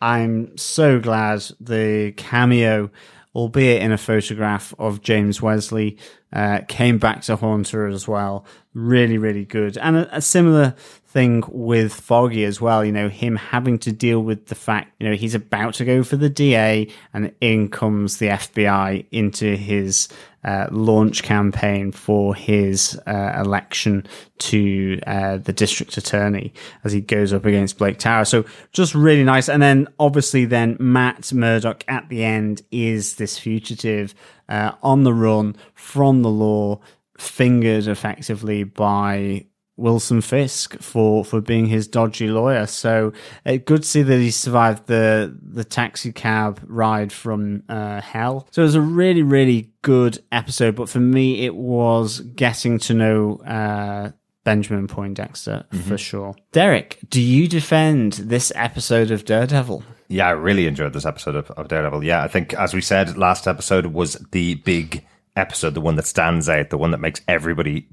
I'm 0.00 0.56
so 0.56 1.00
glad 1.00 1.42
the 1.60 2.14
cameo, 2.16 2.90
albeit 3.34 3.82
in 3.82 3.92
a 3.92 3.98
photograph 3.98 4.72
of 4.78 5.02
James 5.02 5.42
Wesley, 5.42 5.98
uh, 6.32 6.60
came 6.68 6.98
back 6.98 7.22
to 7.22 7.36
haunt 7.36 7.68
her 7.70 7.86
as 7.86 8.06
well. 8.06 8.44
Really, 8.72 9.18
really 9.18 9.44
good. 9.44 9.76
And 9.78 9.96
a, 9.96 10.16
a 10.16 10.20
similar 10.20 10.74
thing 11.10 11.42
with 11.48 11.92
Foggy 11.92 12.44
as 12.44 12.60
well, 12.60 12.84
you 12.84 12.92
know, 12.92 13.08
him 13.08 13.34
having 13.34 13.80
to 13.80 13.90
deal 13.90 14.20
with 14.20 14.46
the 14.46 14.54
fact, 14.54 14.92
you 15.00 15.08
know, 15.08 15.16
he's 15.16 15.34
about 15.34 15.74
to 15.74 15.84
go 15.84 16.04
for 16.04 16.16
the 16.16 16.30
DA 16.30 16.88
and 17.12 17.32
in 17.40 17.68
comes 17.68 18.18
the 18.18 18.28
FBI 18.28 19.06
into 19.10 19.56
his 19.56 20.08
uh, 20.44 20.68
launch 20.70 21.24
campaign 21.24 21.90
for 21.90 22.34
his 22.34 22.98
uh, 23.06 23.42
election 23.44 24.06
to 24.38 25.00
uh, 25.06 25.36
the 25.38 25.52
district 25.52 25.96
attorney 25.96 26.52
as 26.84 26.92
he 26.92 27.00
goes 27.00 27.32
up 27.32 27.44
against 27.44 27.76
Blake 27.76 27.98
Tower. 27.98 28.24
So 28.24 28.44
just 28.72 28.94
really 28.94 29.24
nice. 29.24 29.48
And 29.48 29.60
then 29.60 29.88
obviously 29.98 30.44
then 30.44 30.76
Matt 30.78 31.32
Murdock 31.32 31.84
at 31.88 32.08
the 32.08 32.22
end 32.22 32.62
is 32.70 33.16
this 33.16 33.36
fugitive 33.36 34.14
uh, 34.50 34.72
on 34.82 35.04
the 35.04 35.14
run 35.14 35.56
from 35.74 36.22
the 36.22 36.28
law, 36.28 36.80
fingered 37.16 37.86
effectively 37.86 38.64
by 38.64 39.46
Wilson 39.80 40.20
Fisk 40.20 40.78
for, 40.80 41.24
for 41.24 41.40
being 41.40 41.66
his 41.66 41.88
dodgy 41.88 42.28
lawyer. 42.28 42.66
So 42.66 43.12
uh, 43.46 43.56
good 43.64 43.82
to 43.82 43.88
see 43.88 44.02
that 44.02 44.18
he 44.18 44.30
survived 44.30 44.86
the 44.86 45.36
the 45.42 45.64
taxi 45.64 46.12
cab 46.12 46.60
ride 46.66 47.12
from 47.12 47.62
uh, 47.68 48.00
hell. 48.00 48.46
So 48.50 48.62
it 48.62 48.66
was 48.66 48.74
a 48.74 48.80
really 48.80 49.22
really 49.22 49.72
good 49.82 50.22
episode. 50.30 50.76
But 50.76 50.88
for 50.88 51.00
me, 51.00 51.46
it 51.46 51.54
was 51.54 52.20
getting 52.20 52.78
to 52.80 52.94
know 52.94 53.36
uh, 53.38 54.10
Benjamin 54.44 54.86
Poindexter 54.86 55.64
for 55.86 55.96
sure. 55.96 56.34
Derek, 56.52 56.98
do 57.08 57.20
you 57.20 57.48
defend 57.48 58.14
this 58.14 58.52
episode 58.54 59.10
of 59.10 59.24
Daredevil? 59.24 59.82
Yeah, 60.10 60.26
I 60.26 60.32
really 60.32 60.66
enjoyed 60.66 60.92
this 60.92 61.06
episode 61.06 61.36
of, 61.36 61.52
of 61.52 61.68
Daredevil. 61.68 62.02
Yeah, 62.02 62.24
I 62.24 62.26
think, 62.26 62.52
as 62.54 62.74
we 62.74 62.80
said, 62.80 63.16
last 63.16 63.46
episode 63.46 63.86
was 63.86 64.14
the 64.32 64.56
big 64.56 65.06
episode, 65.36 65.74
the 65.74 65.80
one 65.80 65.94
that 65.94 66.06
stands 66.06 66.48
out, 66.48 66.70
the 66.70 66.78
one 66.78 66.90
that 66.90 66.98
makes 66.98 67.20
everybody 67.28 67.88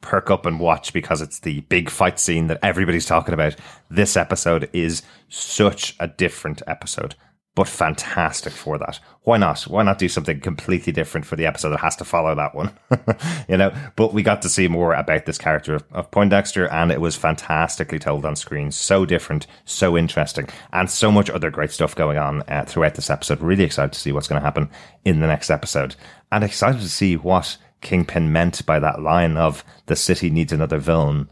perk 0.00 0.30
up 0.30 0.46
and 0.46 0.58
watch 0.58 0.94
because 0.94 1.20
it's 1.20 1.40
the 1.40 1.60
big 1.60 1.90
fight 1.90 2.18
scene 2.18 2.46
that 2.46 2.58
everybody's 2.62 3.04
talking 3.04 3.34
about. 3.34 3.54
This 3.90 4.16
episode 4.16 4.70
is 4.72 5.02
such 5.28 5.94
a 6.00 6.08
different 6.08 6.62
episode, 6.66 7.16
but 7.54 7.68
fantastic 7.68 8.52
for 8.52 8.78
that. 8.78 8.98
Why 9.24 9.36
not? 9.36 9.62
Why 9.62 9.82
not 9.82 9.98
do 9.98 10.08
something 10.08 10.40
completely 10.40 10.92
different 10.92 11.26
for 11.26 11.36
the 11.36 11.44
episode 11.44 11.70
that 11.70 11.80
has 11.80 11.96
to 11.96 12.04
follow 12.04 12.34
that 12.34 12.54
one? 12.54 12.76
you 13.48 13.58
know, 13.58 13.74
but 13.94 14.14
we 14.14 14.22
got 14.22 14.40
to 14.42 14.48
see 14.48 14.68
more 14.68 14.94
about 14.94 15.26
this 15.26 15.36
character 15.36 15.74
of, 15.74 15.84
of 15.92 16.10
Poindexter 16.10 16.66
and 16.68 16.90
it 16.90 17.00
was 17.00 17.14
fantastically 17.14 17.98
told 17.98 18.24
on 18.24 18.36
screen. 18.36 18.70
So 18.70 19.04
different, 19.04 19.46
so 19.66 19.98
interesting, 19.98 20.48
and 20.72 20.88
so 20.88 21.12
much 21.12 21.28
other 21.28 21.50
great 21.50 21.72
stuff 21.72 21.94
going 21.94 22.16
on 22.16 22.42
uh, 22.48 22.64
throughout 22.66 22.94
this 22.94 23.10
episode. 23.10 23.40
Really 23.40 23.64
excited 23.64 23.92
to 23.92 24.00
see 24.00 24.12
what's 24.12 24.28
going 24.28 24.40
to 24.40 24.44
happen 24.44 24.70
in 25.04 25.20
the 25.20 25.26
next 25.26 25.50
episode 25.50 25.94
and 26.30 26.42
excited 26.42 26.80
to 26.80 26.88
see 26.88 27.16
what 27.16 27.58
Kingpin 27.82 28.32
meant 28.32 28.64
by 28.64 28.78
that 28.78 29.02
line 29.02 29.36
of 29.36 29.62
the 29.86 29.96
city 29.96 30.30
needs 30.30 30.52
another 30.52 30.78
villain. 30.78 31.28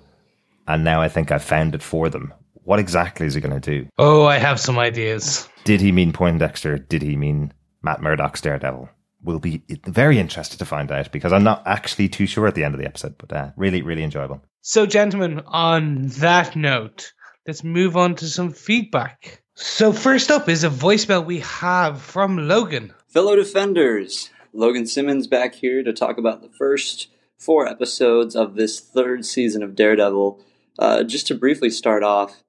And 0.68 0.84
now 0.84 1.00
I 1.00 1.08
think 1.08 1.32
I've 1.32 1.42
found 1.42 1.74
it 1.74 1.82
for 1.82 2.10
them. 2.10 2.34
What 2.64 2.78
exactly 2.78 3.26
is 3.26 3.34
he 3.34 3.40
going 3.40 3.58
to 3.58 3.82
do? 3.82 3.88
Oh, 3.98 4.26
I 4.26 4.36
have 4.36 4.60
some 4.60 4.78
ideas. 4.78 5.48
Did 5.64 5.80
he 5.80 5.92
mean 5.92 6.12
Poindexter? 6.12 6.78
Did 6.78 7.02
he 7.02 7.16
mean 7.16 7.52
Matt 7.82 8.00
Murdock's 8.00 8.40
Daredevil? 8.40 8.88
We'll 9.22 9.38
be 9.38 9.62
very 9.86 10.18
interested 10.18 10.58
to 10.58 10.64
find 10.64 10.90
out 10.90 11.12
because 11.12 11.32
I'm 11.32 11.44
not 11.44 11.62
actually 11.66 12.08
too 12.08 12.26
sure 12.26 12.46
at 12.46 12.54
the 12.54 12.64
end 12.64 12.74
of 12.74 12.80
the 12.80 12.86
episode, 12.86 13.16
but 13.18 13.32
uh, 13.32 13.50
really, 13.56 13.82
really 13.82 14.02
enjoyable. 14.02 14.42
So, 14.62 14.86
gentlemen, 14.86 15.42
on 15.46 16.06
that 16.06 16.56
note, 16.56 17.12
let's 17.46 17.62
move 17.62 17.96
on 17.96 18.14
to 18.16 18.26
some 18.26 18.52
feedback. 18.52 19.42
So, 19.54 19.92
first 19.92 20.30
up 20.30 20.48
is 20.48 20.64
a 20.64 20.70
voicemail 20.70 21.24
we 21.24 21.40
have 21.40 22.00
from 22.00 22.48
Logan. 22.48 22.94
Fellow 23.08 23.36
defenders, 23.36 24.30
Logan 24.54 24.86
Simmons 24.86 25.26
back 25.26 25.54
here 25.54 25.82
to 25.82 25.92
talk 25.92 26.16
about 26.16 26.40
the 26.40 26.48
first 26.48 27.08
four 27.38 27.66
episodes 27.66 28.34
of 28.34 28.54
this 28.54 28.80
third 28.80 29.24
season 29.24 29.62
of 29.62 29.74
Daredevil. 29.74 30.40
Uh, 30.78 31.02
just 31.02 31.26
to 31.26 31.34
briefly 31.34 31.68
start 31.68 32.02
off, 32.02 32.42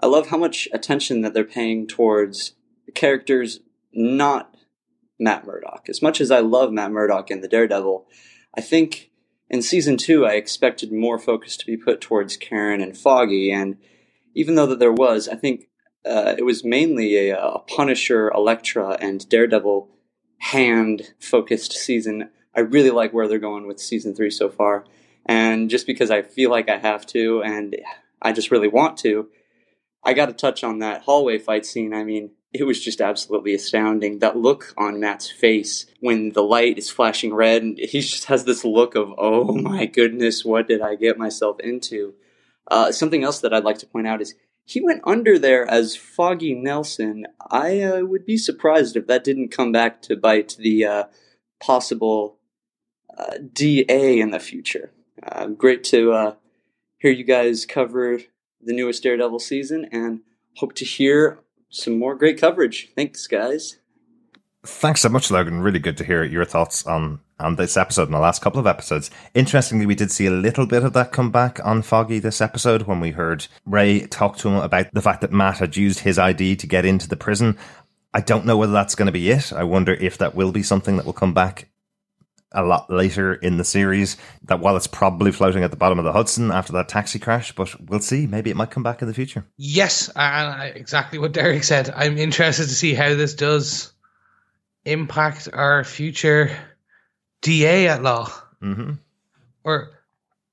I 0.00 0.06
love 0.06 0.28
how 0.28 0.36
much 0.36 0.68
attention 0.72 1.22
that 1.22 1.34
they're 1.34 1.44
paying 1.44 1.86
towards 1.86 2.54
characters 2.94 3.60
not 3.92 4.54
Matt 5.18 5.46
Murdock. 5.46 5.86
As 5.88 6.02
much 6.02 6.20
as 6.20 6.30
I 6.30 6.40
love 6.40 6.72
Matt 6.72 6.92
Murdock 6.92 7.30
and 7.30 7.42
the 7.42 7.48
Daredevil, 7.48 8.06
I 8.54 8.60
think 8.60 9.10
in 9.48 9.62
season 9.62 9.96
two 9.96 10.26
I 10.26 10.32
expected 10.32 10.92
more 10.92 11.18
focus 11.18 11.56
to 11.56 11.66
be 11.66 11.76
put 11.76 12.00
towards 12.00 12.36
Karen 12.36 12.80
and 12.80 12.96
Foggy, 12.96 13.50
and 13.50 13.78
even 14.34 14.54
though 14.54 14.66
that 14.66 14.78
there 14.78 14.92
was, 14.92 15.28
I 15.28 15.36
think 15.36 15.68
uh, 16.04 16.34
it 16.36 16.44
was 16.44 16.64
mainly 16.64 17.30
a, 17.30 17.38
a 17.38 17.58
Punisher, 17.60 18.28
Elektra, 18.30 18.96
and 19.00 19.26
Daredevil 19.28 19.88
hand 20.38 21.14
focused 21.18 21.72
season. 21.72 22.30
I 22.54 22.60
really 22.60 22.90
like 22.90 23.12
where 23.12 23.26
they're 23.28 23.38
going 23.38 23.66
with 23.66 23.80
season 23.80 24.14
three 24.14 24.30
so 24.30 24.48
far. 24.48 24.84
And 25.24 25.68
just 25.68 25.86
because 25.86 26.10
I 26.10 26.22
feel 26.22 26.50
like 26.50 26.68
I 26.68 26.78
have 26.78 27.06
to 27.06 27.42
and 27.42 27.76
I 28.22 28.32
just 28.32 28.50
really 28.50 28.68
want 28.68 28.96
to, 28.98 29.28
I 30.06 30.14
got 30.14 30.26
to 30.26 30.32
touch 30.32 30.62
on 30.62 30.78
that 30.78 31.02
hallway 31.02 31.38
fight 31.38 31.66
scene. 31.66 31.92
I 31.92 32.04
mean, 32.04 32.30
it 32.52 32.62
was 32.62 32.82
just 32.82 33.00
absolutely 33.00 33.54
astounding. 33.54 34.20
That 34.20 34.36
look 34.36 34.72
on 34.78 35.00
Matt's 35.00 35.28
face 35.28 35.86
when 35.98 36.30
the 36.30 36.44
light 36.44 36.78
is 36.78 36.88
flashing 36.88 37.34
red, 37.34 37.62
and 37.62 37.76
he 37.76 38.00
just 38.00 38.26
has 38.26 38.44
this 38.44 38.64
look 38.64 38.94
of, 38.94 39.12
oh 39.18 39.52
my 39.52 39.84
goodness, 39.86 40.44
what 40.44 40.68
did 40.68 40.80
I 40.80 40.94
get 40.94 41.18
myself 41.18 41.58
into? 41.58 42.14
Uh, 42.70 42.92
something 42.92 43.24
else 43.24 43.40
that 43.40 43.52
I'd 43.52 43.64
like 43.64 43.78
to 43.78 43.86
point 43.86 44.06
out 44.06 44.22
is 44.22 44.36
he 44.64 44.80
went 44.80 45.02
under 45.04 45.40
there 45.40 45.68
as 45.68 45.96
Foggy 45.96 46.54
Nelson. 46.54 47.26
I 47.50 47.82
uh, 47.82 48.04
would 48.04 48.24
be 48.24 48.36
surprised 48.36 48.96
if 48.96 49.08
that 49.08 49.24
didn't 49.24 49.48
come 49.48 49.72
back 49.72 50.02
to 50.02 50.16
bite 50.16 50.56
the 50.58 50.84
uh, 50.84 51.04
possible 51.60 52.38
uh, 53.18 53.38
DA 53.52 54.20
in 54.20 54.30
the 54.30 54.40
future. 54.40 54.92
Uh, 55.20 55.46
great 55.48 55.82
to 55.84 56.12
uh, 56.12 56.34
hear 56.98 57.10
you 57.10 57.24
guys 57.24 57.66
cover 57.66 58.20
the 58.66 58.74
newest 58.74 59.02
Daredevil 59.02 59.38
season 59.38 59.88
and 59.90 60.20
hope 60.56 60.74
to 60.74 60.84
hear 60.84 61.38
some 61.70 61.98
more 61.98 62.14
great 62.14 62.38
coverage. 62.40 62.90
Thanks, 62.94 63.26
guys. 63.26 63.78
Thanks 64.64 65.00
so 65.00 65.08
much, 65.08 65.30
Logan. 65.30 65.60
Really 65.60 65.78
good 65.78 65.96
to 65.98 66.04
hear 66.04 66.24
your 66.24 66.44
thoughts 66.44 66.86
on 66.86 67.20
on 67.38 67.56
this 67.56 67.76
episode 67.76 68.04
and 68.04 68.14
the 68.14 68.18
last 68.18 68.40
couple 68.40 68.58
of 68.58 68.66
episodes. 68.66 69.10
Interestingly, 69.34 69.84
we 69.86 69.94
did 69.94 70.10
see 70.10 70.26
a 70.26 70.30
little 70.30 70.66
bit 70.66 70.82
of 70.82 70.94
that 70.94 71.12
come 71.12 71.30
back 71.30 71.60
on 71.64 71.82
Foggy 71.82 72.18
this 72.18 72.40
episode 72.40 72.82
when 72.82 72.98
we 72.98 73.10
heard 73.10 73.46
Ray 73.66 74.06
talk 74.06 74.38
to 74.38 74.48
him 74.48 74.56
about 74.56 74.86
the 74.94 75.02
fact 75.02 75.20
that 75.20 75.32
Matt 75.32 75.58
had 75.58 75.76
used 75.76 76.00
his 76.00 76.18
ID 76.18 76.56
to 76.56 76.66
get 76.66 76.86
into 76.86 77.08
the 77.08 77.16
prison. 77.16 77.58
I 78.14 78.20
don't 78.20 78.46
know 78.46 78.56
whether 78.56 78.72
that's 78.72 78.94
going 78.94 79.06
to 79.06 79.12
be 79.12 79.30
it. 79.30 79.52
I 79.52 79.64
wonder 79.64 79.92
if 79.92 80.16
that 80.18 80.34
will 80.34 80.50
be 80.50 80.62
something 80.62 80.96
that 80.96 81.04
will 81.04 81.12
come 81.12 81.34
back 81.34 81.68
a 82.56 82.62
lot 82.62 82.90
later 82.90 83.34
in 83.34 83.58
the 83.58 83.64
series. 83.64 84.16
That 84.44 84.60
while 84.60 84.76
it's 84.76 84.86
probably 84.86 85.30
floating 85.30 85.62
at 85.62 85.70
the 85.70 85.76
bottom 85.76 85.98
of 85.98 86.04
the 86.04 86.12
Hudson 86.12 86.50
after 86.50 86.72
that 86.72 86.88
taxi 86.88 87.18
crash, 87.18 87.52
but 87.52 87.78
we'll 87.88 88.00
see. 88.00 88.26
Maybe 88.26 88.50
it 88.50 88.56
might 88.56 88.70
come 88.70 88.82
back 88.82 89.02
in 89.02 89.08
the 89.08 89.14
future. 89.14 89.44
Yes, 89.56 90.10
and 90.16 90.76
exactly 90.76 91.18
what 91.18 91.32
Derek 91.32 91.62
said. 91.62 91.92
I'm 91.94 92.18
interested 92.18 92.64
to 92.64 92.74
see 92.74 92.94
how 92.94 93.14
this 93.14 93.34
does 93.34 93.92
impact 94.84 95.48
our 95.52 95.84
future 95.84 96.56
DA 97.42 97.88
at 97.88 98.02
law. 98.02 98.32
Mm-hmm. 98.62 98.92
Or 99.62 99.90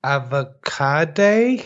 avocado? 0.02 1.58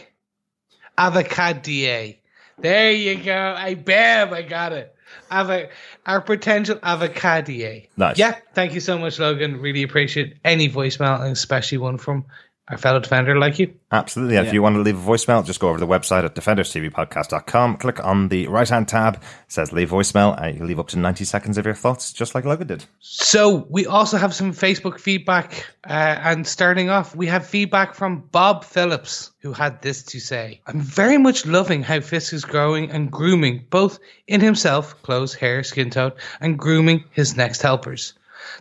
Avocado. 0.97 2.14
There 2.61 2.93
you 2.93 3.22
go. 3.22 3.55
I 3.57 3.74
bam, 3.74 4.32
I 4.32 4.43
got 4.43 4.72
it. 4.72 4.95
Ava- 5.32 5.68
our 6.06 6.20
potential 6.20 6.76
avocadier. 6.76 7.86
Nice. 7.96 8.18
Yeah, 8.18 8.36
thank 8.54 8.74
you 8.74 8.80
so 8.80 8.98
much, 8.98 9.18
Logan. 9.18 9.61
Really 9.61 9.82
appreciate 9.82 10.36
any 10.44 10.68
voicemail, 10.68 11.20
and 11.20 11.32
especially 11.32 11.78
one 11.78 11.98
from 11.98 12.24
our 12.71 12.79
fellow 12.79 13.01
defender 13.01 13.39
like 13.39 13.59
you. 13.59 13.75
Absolutely. 13.91 14.35
Yeah. 14.35 14.43
If 14.43 14.53
you 14.53 14.62
want 14.62 14.77
to 14.77 14.83
leave 14.83 14.99
a 14.99 15.11
voicemail, 15.11 15.45
just 15.45 15.61
go 15.61 15.69
over 15.69 15.79
to 15.79 15.85
the 15.85 15.91
website 15.91 16.25
at 16.25 16.35
defenderstvpodcast.com, 16.35 17.77
click 17.79 18.05
on 18.05 18.29
the 18.29 18.47
right 18.49 18.69
hand 18.69 18.89
tab, 18.89 19.16
it 19.16 19.23
says 19.49 19.73
leave 19.73 19.91
voicemail, 19.91 20.41
and 20.41 20.53
you 20.53 20.59
can 20.59 20.66
leave 20.66 20.79
up 20.79 20.89
to 20.89 20.99
90 20.99 21.25
seconds 21.25 21.57
of 21.57 21.64
your 21.64 21.75
thoughts, 21.75 22.12
just 22.12 22.35
like 22.35 22.45
Logan 22.45 22.66
did. 22.66 22.85
So, 23.01 23.66
we 23.71 23.87
also 23.87 24.19
have 24.19 24.35
some 24.35 24.53
Facebook 24.53 24.99
feedback. 25.01 25.66
Uh, 25.89 25.93
and 26.23 26.47
starting 26.47 26.91
off, 26.91 27.16
we 27.16 27.27
have 27.27 27.47
feedback 27.47 27.95
from 27.95 28.21
Bob 28.31 28.64
Phillips, 28.64 29.31
who 29.41 29.53
had 29.55 29.81
this 29.81 30.03
to 30.03 30.21
say 30.21 30.61
I'm 30.66 30.81
very 30.81 31.16
much 31.16 31.47
loving 31.47 31.83
how 31.83 32.01
Fisk 32.01 32.33
is 32.33 32.45
growing 32.45 32.91
and 32.91 33.11
grooming 33.11 33.64
both 33.71 33.99
in 34.27 34.41
himself, 34.41 35.01
clothes, 35.03 35.35
hair, 35.35 35.62
skin 35.62 35.89
tone, 35.91 36.12
and 36.41 36.59
grooming 36.59 37.05
his 37.12 37.37
next 37.37 37.62
helpers. 37.62 38.12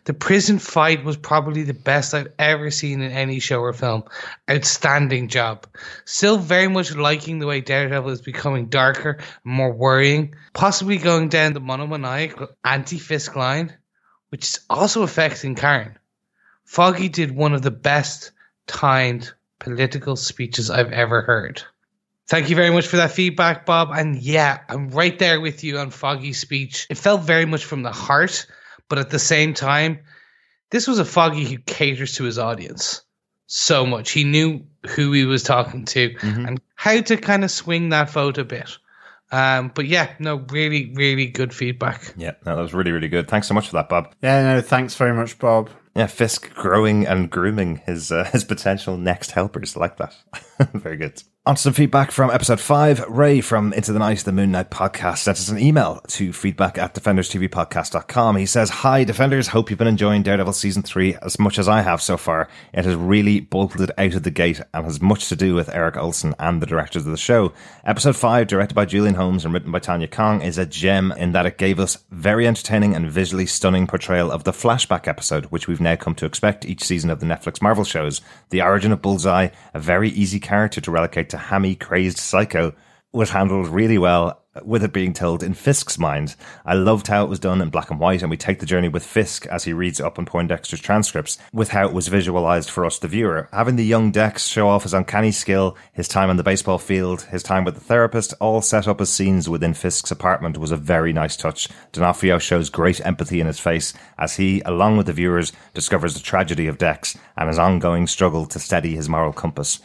The 0.04 0.14
prison 0.14 0.60
fight 0.60 1.04
was 1.04 1.18
probably 1.18 1.64
the 1.64 1.74
best 1.74 2.14
I've 2.14 2.32
ever 2.40 2.72
seen 2.72 3.02
in 3.02 3.12
any 3.12 3.40
show 3.40 3.60
or 3.60 3.74
film. 3.74 4.04
Outstanding 4.50 5.28
job. 5.28 5.68
Still 6.06 6.38
very 6.38 6.68
much 6.68 6.96
liking 6.96 7.40
the 7.40 7.48
way 7.48 7.62
Daredevil 7.62 8.10
is 8.10 8.22
becoming 8.22 8.68
darker, 8.68 9.20
more 9.44 9.72
worrying, 9.72 10.36
possibly 10.54 10.98
going 10.98 11.30
down 11.30 11.54
the 11.54 11.60
monomaniac 11.60 12.38
anti 12.64 13.00
Fisk 13.00 13.36
line, 13.36 13.76
which 14.30 14.46
is 14.46 14.60
also 14.70 15.04
affecting 15.04 15.56
Karen. 15.56 15.98
Foggy 16.66 17.10
did 17.10 17.32
one 17.36 17.54
of 17.54 17.62
the 17.62 17.72
best 17.72 18.32
timed 18.68 19.32
political 19.60 20.16
speeches 20.16 20.70
I've 20.70 20.92
ever 20.92 21.22
heard. 21.22 21.64
Thank 22.28 22.50
you 22.50 22.58
very 22.58 22.72
much 22.72 22.88
for 22.88 22.98
that 22.98 23.12
feedback, 23.12 23.66
Bob. 23.66 23.90
And 23.94 24.22
yeah, 24.22 24.60
I'm 24.68 24.90
right 24.90 25.18
there 25.18 25.40
with 25.40 25.64
you 25.64 25.78
on 25.78 25.92
Foggy's 25.92 26.40
speech. 26.40 26.86
It 26.90 26.98
felt 26.98 27.22
very 27.22 27.46
much 27.46 27.64
from 27.64 27.84
the 27.84 27.92
heart 27.94 28.48
but 28.90 29.00
at 29.00 29.10
the 29.10 29.20
same 29.20 29.54
time, 29.54 30.00
this 30.70 30.88
was 30.88 31.00
a 31.00 31.06
Foggy 31.06 31.46
who 31.46 31.58
caters 31.60 32.16
to 32.16 32.24
his 32.24 32.40
audience 32.40 33.02
so 33.48 33.86
much. 33.86 34.12
He 34.12 34.24
knew 34.24 34.66
who 34.86 35.12
he 35.14 35.26
was 35.26 35.44
talking 35.44 35.86
to 35.86 36.10
mm-hmm. 36.10 36.46
and 36.46 36.62
how 36.76 37.02
to 37.02 37.18
kind 37.18 37.44
of 37.44 37.52
swing 37.52 37.90
that 37.90 38.10
vote 38.10 38.38
a 38.38 38.46
bit. 38.46 38.78
Um, 39.32 39.72
but 39.74 39.88
yeah, 39.88 40.10
no, 40.20 40.38
really, 40.52 40.94
really 40.94 41.28
good 41.28 41.54
feedback. 41.54 42.14
Yeah, 42.16 42.34
no, 42.46 42.56
that 42.56 42.62
was 42.62 42.74
really, 42.74 42.92
really 42.92 43.10
good. 43.10 43.28
Thanks 43.28 43.48
so 43.48 43.54
much 43.54 43.68
for 43.68 43.74
that, 43.74 43.90
Bob. 43.90 44.14
Yeah, 44.22 44.44
no, 44.44 44.62
thanks 44.62 44.96
very 44.96 45.14
much, 45.14 45.38
Bob. 45.38 45.70
Yeah, 45.96 46.08
Fisk 46.08 46.54
growing 46.54 47.08
and 47.08 47.30
grooming 47.30 47.78
his 47.78 48.12
uh, 48.12 48.24
his 48.32 48.44
potential 48.44 48.98
next 48.98 49.32
helpers 49.32 49.76
like 49.76 49.98
that. 49.98 50.16
very 50.74 50.98
good. 50.98 51.22
On 51.48 51.56
to 51.56 51.62
some 51.62 51.72
feedback 51.72 52.12
from 52.12 52.30
episode 52.30 52.60
five. 52.60 53.00
Ray 53.08 53.40
from 53.40 53.72
Into 53.72 53.94
the 53.94 54.00
Night, 54.00 54.18
the 54.20 54.34
Moon 54.34 54.52
Knight 54.52 54.70
podcast, 54.70 55.20
sent 55.20 55.38
us 55.38 55.48
an 55.48 55.58
email 55.58 56.02
to 56.10 56.34
feedback 56.34 56.78
at 56.78 56.94
defenderstvpodcast.com. 56.94 58.36
He 58.36 58.46
says, 58.46 58.70
Hi, 58.70 59.06
Defenders. 59.06 59.48
Hope 59.48 59.70
you've 59.70 59.80
been 59.80 59.88
enjoying 59.88 60.24
Daredevil 60.24 60.52
season 60.52 60.84
three 60.84 61.16
as 61.22 61.40
much 61.40 61.58
as 61.58 61.70
I 61.70 61.84
have 61.84 62.02
so 62.02 62.18
far. 62.18 62.50
It 62.74 62.84
has 62.84 62.96
really 62.96 63.40
bolted 63.40 63.94
out 63.98 64.14
of 64.14 64.24
the 64.24 64.30
gate 64.30 64.60
and 64.74 64.84
has 64.84 65.02
much 65.02 65.30
to 65.30 65.38
do 65.38 65.56
with 65.56 65.74
Erik 65.74 65.96
Oleson 65.96 66.36
and 66.38 66.62
the 66.62 66.66
directors 66.66 67.06
of 67.06 67.12
the 67.12 67.18
show. 67.18 67.54
Episode 67.86 68.18
five, 68.18 68.48
directed 68.48 68.76
by 68.76 68.84
Julian 68.84 69.16
Holmes 69.16 69.46
and 69.46 69.54
written 69.54 69.72
by 69.72 69.80
Tonya 69.80 70.12
Kong, 70.12 70.42
is 70.42 70.58
a 70.58 70.66
gem 70.66 71.14
in 71.14 71.32
that 71.32 71.46
it 71.46 71.58
gave 71.58 71.80
us 71.80 72.00
very 72.12 72.46
entertaining 72.46 72.94
and 72.94 73.10
visually 73.10 73.46
stunning 73.46 73.88
portrayal 73.88 74.34
of 74.34 74.44
the 74.44 74.52
flashback 74.52 75.08
episode, 75.08 75.46
which 75.46 75.66
we've 75.66 75.80
now 75.80 75.96
come 75.96 76.16
to 76.16 76.26
expect 76.26 76.66
each 76.66 76.84
season 76.84 77.10
of 77.10 77.22
the 77.22 77.26
Netflix 77.26 77.62
Marvel 77.62 77.86
shows. 77.86 78.20
The 78.50 78.62
origin 78.62 78.92
of 78.92 79.02
Bullseye, 79.02 79.48
a 79.74 79.80
very 79.80 80.10
easy 80.10 80.42
character 80.42 80.82
to 80.82 80.92
relegate 80.92 81.30
to 81.30 81.37
hammy, 81.38 81.76
crazed 81.76 82.18
psycho 82.18 82.74
was 83.14 83.30
handled 83.32 83.68
really 83.68 83.98
well 83.98 84.44
with 84.64 84.84
it 84.84 84.94
being 84.94 85.14
told 85.14 85.44
in 85.44 85.54
Fisk's 85.54 86.00
mind. 86.00 86.36
I 86.66 86.74
loved 86.74 87.08
how 87.08 87.24
it 87.24 87.30
was 87.30 87.40
done 87.40 87.62
in 87.62 87.70
black 87.70 87.92
and 87.92 88.00
white, 88.00 88.22
and 88.22 88.30
we 88.30 88.38
take 88.38 88.60
the 88.60 88.66
journey 88.66 88.90
with 88.90 89.06
Fisk 89.06 89.46
as 89.48 89.64
he 89.64 89.74
reads 89.74 90.02
up 90.02 90.18
on 90.18 90.26
Poindexter's 90.26 90.82
transcripts 90.82 91.38
with 91.54 91.70
how 91.70 91.88
it 91.88 91.94
was 91.94 92.08
visualized 92.08 92.70
for 92.70 92.86
us, 92.86 93.00
the 93.00 93.08
viewer. 93.08 93.50
Having 93.52 93.76
the 93.76 93.86
young 93.86 94.12
Dex 94.12 94.48
show 94.48 94.68
off 94.68 94.84
his 94.84 94.94
uncanny 94.94 95.32
skill, 95.32 95.78
his 95.94 96.08
time 96.08 96.30
on 96.30 96.38
the 96.38 96.44
baseball 96.44 96.80
field, 96.80 97.24
his 97.24 97.44
time 97.44 97.64
with 97.64 97.76
the 97.76 97.82
therapist, 97.82 98.34
all 98.40 98.62
set 98.62 98.88
up 98.88 99.00
as 99.00 99.10
scenes 99.10 99.48
within 99.48 99.74
Fisk's 99.74 100.12
apartment 100.12 100.58
was 100.58 100.72
a 100.72 100.78
very 100.78 101.14
nice 101.14 101.38
touch. 101.38 101.70
D'Onofrio 101.92 102.40
shows 102.40 102.70
great 102.70 103.04
empathy 103.06 103.40
in 103.40 103.48
his 103.48 103.60
face 103.60 103.94
as 104.18 104.36
he, 104.36 104.62
along 104.62 104.98
with 104.98 105.06
the 105.06 105.14
viewers, 105.14 105.54
discovers 105.74 106.14
the 106.14 106.20
tragedy 106.20 106.68
of 106.68 106.78
Dex 106.78 107.18
and 107.38 107.48
his 107.48 107.60
ongoing 107.60 108.08
struggle 108.08 108.46
to 108.48 108.60
steady 108.60 108.96
his 108.96 109.10
moral 109.10 109.34
compass. 109.34 109.80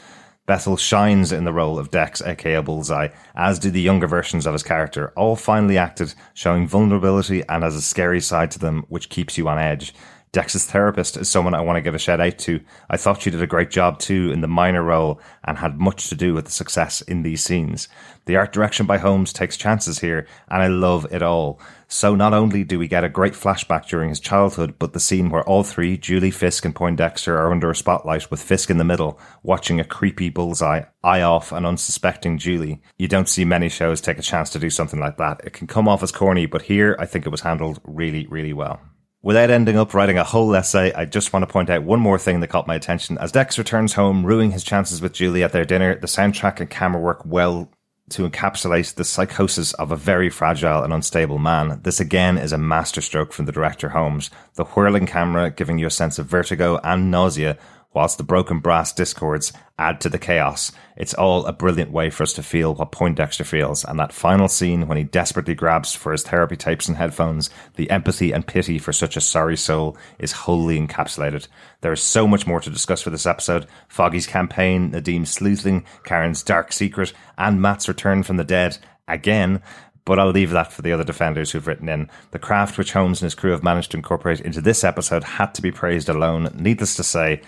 Bethel 0.44 0.76
shines 0.76 1.30
in 1.30 1.44
the 1.44 1.52
role 1.52 1.78
of 1.78 1.90
Dex, 1.90 2.20
aka 2.20 2.60
Bullseye, 2.60 3.08
as 3.36 3.60
do 3.60 3.70
the 3.70 3.80
younger 3.80 4.08
versions 4.08 4.44
of 4.44 4.52
his 4.52 4.64
character, 4.64 5.12
all 5.14 5.36
finely 5.36 5.78
acted, 5.78 6.14
showing 6.34 6.66
vulnerability 6.66 7.44
and 7.48 7.62
has 7.62 7.76
a 7.76 7.82
scary 7.82 8.20
side 8.20 8.50
to 8.50 8.58
them 8.58 8.84
which 8.88 9.08
keeps 9.08 9.38
you 9.38 9.48
on 9.48 9.58
edge. 9.58 9.94
Dex's 10.32 10.64
therapist 10.64 11.18
is 11.18 11.28
someone 11.28 11.54
I 11.54 11.60
want 11.60 11.76
to 11.76 11.82
give 11.82 11.94
a 11.94 11.98
shout 11.98 12.18
out 12.18 12.38
to. 12.38 12.60
I 12.88 12.96
thought 12.96 13.20
she 13.20 13.30
did 13.30 13.42
a 13.42 13.46
great 13.46 13.70
job 13.70 13.98
too 13.98 14.32
in 14.32 14.40
the 14.40 14.48
minor 14.48 14.82
role 14.82 15.20
and 15.44 15.58
had 15.58 15.78
much 15.78 16.08
to 16.08 16.14
do 16.14 16.32
with 16.32 16.46
the 16.46 16.50
success 16.50 17.02
in 17.02 17.22
these 17.22 17.44
scenes. 17.44 17.86
The 18.24 18.36
art 18.36 18.50
direction 18.50 18.86
by 18.86 18.96
Holmes 18.96 19.32
takes 19.34 19.58
chances 19.58 19.98
here, 19.98 20.26
and 20.48 20.62
I 20.62 20.68
love 20.68 21.06
it 21.12 21.22
all. 21.22 21.60
So 21.92 22.14
not 22.14 22.32
only 22.32 22.64
do 22.64 22.78
we 22.78 22.88
get 22.88 23.04
a 23.04 23.10
great 23.10 23.34
flashback 23.34 23.86
during 23.86 24.08
his 24.08 24.18
childhood, 24.18 24.76
but 24.78 24.94
the 24.94 24.98
scene 24.98 25.28
where 25.28 25.44
all 25.44 25.62
three, 25.62 25.98
Julie, 25.98 26.30
Fisk, 26.30 26.64
and 26.64 26.74
Poindexter, 26.74 27.36
are 27.36 27.52
under 27.52 27.70
a 27.70 27.76
spotlight 27.76 28.30
with 28.30 28.40
Fisk 28.40 28.70
in 28.70 28.78
the 28.78 28.82
middle, 28.82 29.20
watching 29.42 29.78
a 29.78 29.84
creepy 29.84 30.30
bullseye 30.30 30.84
eye 31.04 31.20
off 31.20 31.52
an 31.52 31.66
unsuspecting 31.66 32.38
Julie. 32.38 32.80
You 32.96 33.08
don't 33.08 33.28
see 33.28 33.44
many 33.44 33.68
shows 33.68 34.00
take 34.00 34.18
a 34.18 34.22
chance 34.22 34.48
to 34.50 34.58
do 34.58 34.70
something 34.70 35.00
like 35.00 35.18
that. 35.18 35.42
It 35.44 35.52
can 35.52 35.66
come 35.66 35.86
off 35.86 36.02
as 36.02 36.10
corny, 36.10 36.46
but 36.46 36.62
here 36.62 36.96
I 36.98 37.04
think 37.04 37.26
it 37.26 37.30
was 37.30 37.42
handled 37.42 37.78
really, 37.84 38.26
really 38.26 38.54
well. 38.54 38.80
Without 39.20 39.50
ending 39.50 39.76
up 39.76 39.92
writing 39.92 40.16
a 40.16 40.24
whole 40.24 40.56
essay, 40.56 40.94
I 40.94 41.04
just 41.04 41.34
want 41.34 41.46
to 41.46 41.52
point 41.52 41.68
out 41.68 41.84
one 41.84 42.00
more 42.00 42.18
thing 42.18 42.40
that 42.40 42.48
caught 42.48 42.66
my 42.66 42.74
attention. 42.74 43.18
As 43.18 43.32
Dex 43.32 43.58
returns 43.58 43.92
home, 43.92 44.24
ruining 44.24 44.52
his 44.52 44.64
chances 44.64 45.02
with 45.02 45.12
Julie 45.12 45.42
at 45.42 45.52
their 45.52 45.66
dinner, 45.66 45.94
the 45.94 46.06
soundtrack 46.06 46.58
and 46.58 46.70
camera 46.70 47.02
work 47.02 47.20
well 47.26 47.70
to 48.12 48.28
encapsulate 48.28 48.94
the 48.94 49.04
psychosis 49.04 49.72
of 49.74 49.90
a 49.90 49.96
very 49.96 50.30
fragile 50.30 50.82
and 50.82 50.92
unstable 50.92 51.38
man. 51.38 51.80
This 51.82 52.00
again 52.00 52.38
is 52.38 52.52
a 52.52 52.58
masterstroke 52.58 53.32
from 53.32 53.46
the 53.46 53.52
director 53.52 53.90
Holmes. 53.90 54.30
The 54.54 54.64
whirling 54.64 55.06
camera 55.06 55.50
giving 55.50 55.78
you 55.78 55.86
a 55.86 55.90
sense 55.90 56.18
of 56.18 56.26
vertigo 56.26 56.78
and 56.84 57.10
nausea 57.10 57.58
whilst 57.94 58.18
the 58.18 58.24
broken 58.24 58.58
brass 58.58 58.92
discords 58.92 59.52
add 59.78 60.00
to 60.00 60.08
the 60.08 60.18
chaos. 60.18 60.72
It's 60.96 61.14
all 61.14 61.44
a 61.46 61.52
brilliant 61.52 61.90
way 61.90 62.10
for 62.10 62.22
us 62.22 62.32
to 62.34 62.42
feel 62.42 62.74
what 62.74 62.92
Poindexter 62.92 63.44
feels, 63.44 63.84
and 63.84 63.98
that 63.98 64.12
final 64.12 64.48
scene 64.48 64.86
when 64.86 64.98
he 64.98 65.04
desperately 65.04 65.54
grabs 65.54 65.94
for 65.94 66.12
his 66.12 66.22
therapy 66.22 66.56
tapes 66.56 66.88
and 66.88 66.96
headphones, 66.96 67.50
the 67.76 67.90
empathy 67.90 68.32
and 68.32 68.46
pity 68.46 68.78
for 68.78 68.92
such 68.92 69.16
a 69.16 69.20
sorry 69.20 69.56
soul 69.56 69.96
is 70.18 70.32
wholly 70.32 70.78
encapsulated. 70.78 71.48
There 71.80 71.92
is 71.92 72.02
so 72.02 72.26
much 72.26 72.46
more 72.46 72.60
to 72.60 72.70
discuss 72.70 73.02
for 73.02 73.10
this 73.10 73.26
episode. 73.26 73.66
Foggy's 73.88 74.26
campaign, 74.26 74.90
Nadeem's 74.90 75.30
sleuthing, 75.30 75.84
Karen's 76.04 76.42
dark 76.42 76.72
secret, 76.72 77.12
and 77.36 77.60
Matt's 77.60 77.88
return 77.88 78.22
from 78.22 78.36
the 78.36 78.44
dead 78.44 78.78
again 79.08 79.62
but 80.04 80.18
I'll 80.18 80.30
leave 80.30 80.50
that 80.50 80.72
for 80.72 80.82
the 80.82 80.92
other 80.92 81.04
defenders 81.04 81.52
who've 81.52 81.66
written 81.66 81.88
in. 81.88 82.10
The 82.32 82.38
craft 82.38 82.76
which 82.76 82.92
Holmes 82.92 83.22
and 83.22 83.26
his 83.26 83.34
crew 83.34 83.52
have 83.52 83.62
managed 83.62 83.92
to 83.92 83.96
incorporate 83.96 84.40
into 84.40 84.60
this 84.60 84.82
episode 84.82 85.22
had 85.22 85.54
to 85.54 85.62
be 85.62 85.70
praised 85.70 86.08
alone. 86.08 86.50
Needless 86.54 86.96
to 86.96 87.04
say, 87.04 87.42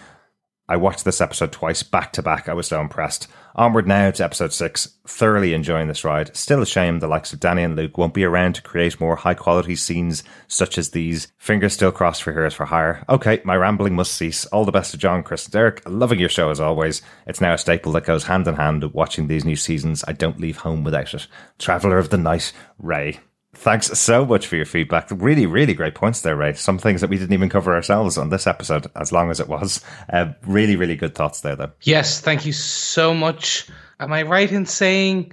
I 0.67 0.77
watched 0.77 1.05
this 1.05 1.21
episode 1.21 1.53
twice 1.53 1.83
back 1.83 2.13
to 2.15 2.23
back. 2.23 2.49
I 2.49 2.55
was 2.55 2.67
so 2.67 2.81
impressed. 2.81 3.29
Onward 3.55 3.87
now 3.87 4.11
to 4.11 4.25
episode 4.25 4.53
six. 4.53 4.97
Thoroughly 5.07 5.53
enjoying 5.53 5.89
this 5.89 6.05
ride. 6.05 6.35
Still 6.35 6.63
a 6.63 6.67
shame 6.67 7.01
the 7.01 7.07
likes 7.07 7.35
of 7.35 7.41
Danny 7.41 7.63
and 7.63 7.77
Luke 7.77 7.99
won't 7.99 8.15
be 8.15 8.25
around 8.25 8.55
to 8.55 8.63
create 8.63 8.99
more 8.99 9.17
high 9.17 9.35
quality 9.35 9.77
scenes 9.77 10.25
such 10.49 10.79
as 10.79 10.91
these. 10.91 11.29
Fingers 11.37 11.75
still 11.75 11.93
crossed 11.93 12.23
for 12.23 12.33
Heroes 12.33 12.55
for 12.55 12.65
Hire. 12.65 13.05
Okay, 13.11 13.43
my 13.45 13.57
rambling 13.57 13.95
must 13.95 14.15
cease. 14.15 14.47
All 14.47 14.65
the 14.65 14.73
best 14.73 14.93
to 14.93 14.97
John, 14.97 15.23
Chris, 15.23 15.45
and 15.45 15.53
Derek. 15.53 15.83
Loving 15.87 16.19
your 16.19 16.31
show 16.31 16.49
as 16.49 16.61
always. 16.61 17.03
It's 17.27 17.43
now 17.43 17.53
a 17.53 17.59
staple 17.59 17.93
that 17.93 18.07
goes 18.07 18.25
hand 18.25 18.49
in 18.49 18.55
hand 18.55 18.85
watching 18.95 19.27
these 19.27 19.45
new 19.45 19.57
seasons. 19.57 20.03
I 20.09 20.13
don't 20.13 20.41
leave 20.41 20.57
home 20.57 20.83
without 20.83 21.13
it. 21.13 21.27
Traveller 21.59 21.99
of 21.99 22.09
the 22.09 22.17
Night, 22.17 22.53
Ray. 22.79 23.21
Thanks 23.55 23.87
so 23.99 24.25
much 24.25 24.47
for 24.47 24.57
your 24.57 24.67
feedback. 24.67 25.09
Really, 25.11 25.47
really 25.47 25.75
great 25.75 25.95
points 25.95 26.21
there, 26.21 26.37
Ray. 26.37 26.55
Some 26.55 26.79
things 26.79 27.01
that 27.01 27.11
we 27.11 27.17
didn't 27.17 27.33
even 27.33 27.49
cover 27.49 27.75
ourselves 27.75 28.19
on 28.19 28.31
this 28.31 28.47
episode, 28.47 28.87
as 28.97 29.13
long 29.13 29.31
as 29.31 29.41
it 29.41 29.49
was. 29.49 29.83
Uh, 30.13 30.33
really, 30.47 30.77
really 30.77 30.97
good 30.97 31.15
thoughts 31.15 31.41
there, 31.41 31.57
though. 31.57 31.73
Yes, 31.83 32.21
thank 32.21 32.47
you 32.47 32.53
so 32.53 33.15
much. 33.15 33.69
Am 34.01 34.13
I 34.13 34.23
right 34.23 34.51
in 34.51 34.67
saying 34.67 35.33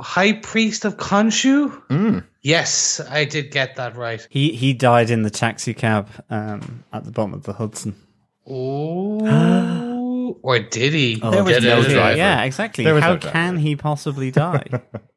High 0.00 0.32
Priest 0.32 0.84
of 0.84 0.96
Khonshu? 0.96 1.70
Mm. 1.88 2.24
Yes, 2.42 3.00
I 3.00 3.24
did 3.24 3.50
get 3.50 3.76
that 3.76 3.96
right. 3.96 4.26
He 4.30 4.54
he 4.54 4.72
died 4.74 5.10
in 5.10 5.22
the 5.22 5.30
taxi 5.30 5.74
cab 5.74 6.08
um, 6.30 6.84
at 6.92 7.04
the 7.04 7.10
bottom 7.10 7.34
of 7.34 7.44
the 7.44 7.52
Hudson. 7.52 7.94
Oh, 8.46 9.20
or 10.44 10.58
did 10.58 10.92
he? 10.92 11.18
Oh, 11.22 11.30
There 11.30 11.42
was 11.42 11.64
no 11.64 11.80
it? 11.80 11.88
driver. 11.88 12.16
Yeah, 12.18 12.42
exactly. 12.42 12.84
There 12.84 12.92
was 12.94 13.02
How 13.02 13.14
no 13.14 13.18
can 13.18 13.56
he 13.56 13.76
possibly 13.76 14.30
die? 14.46 14.66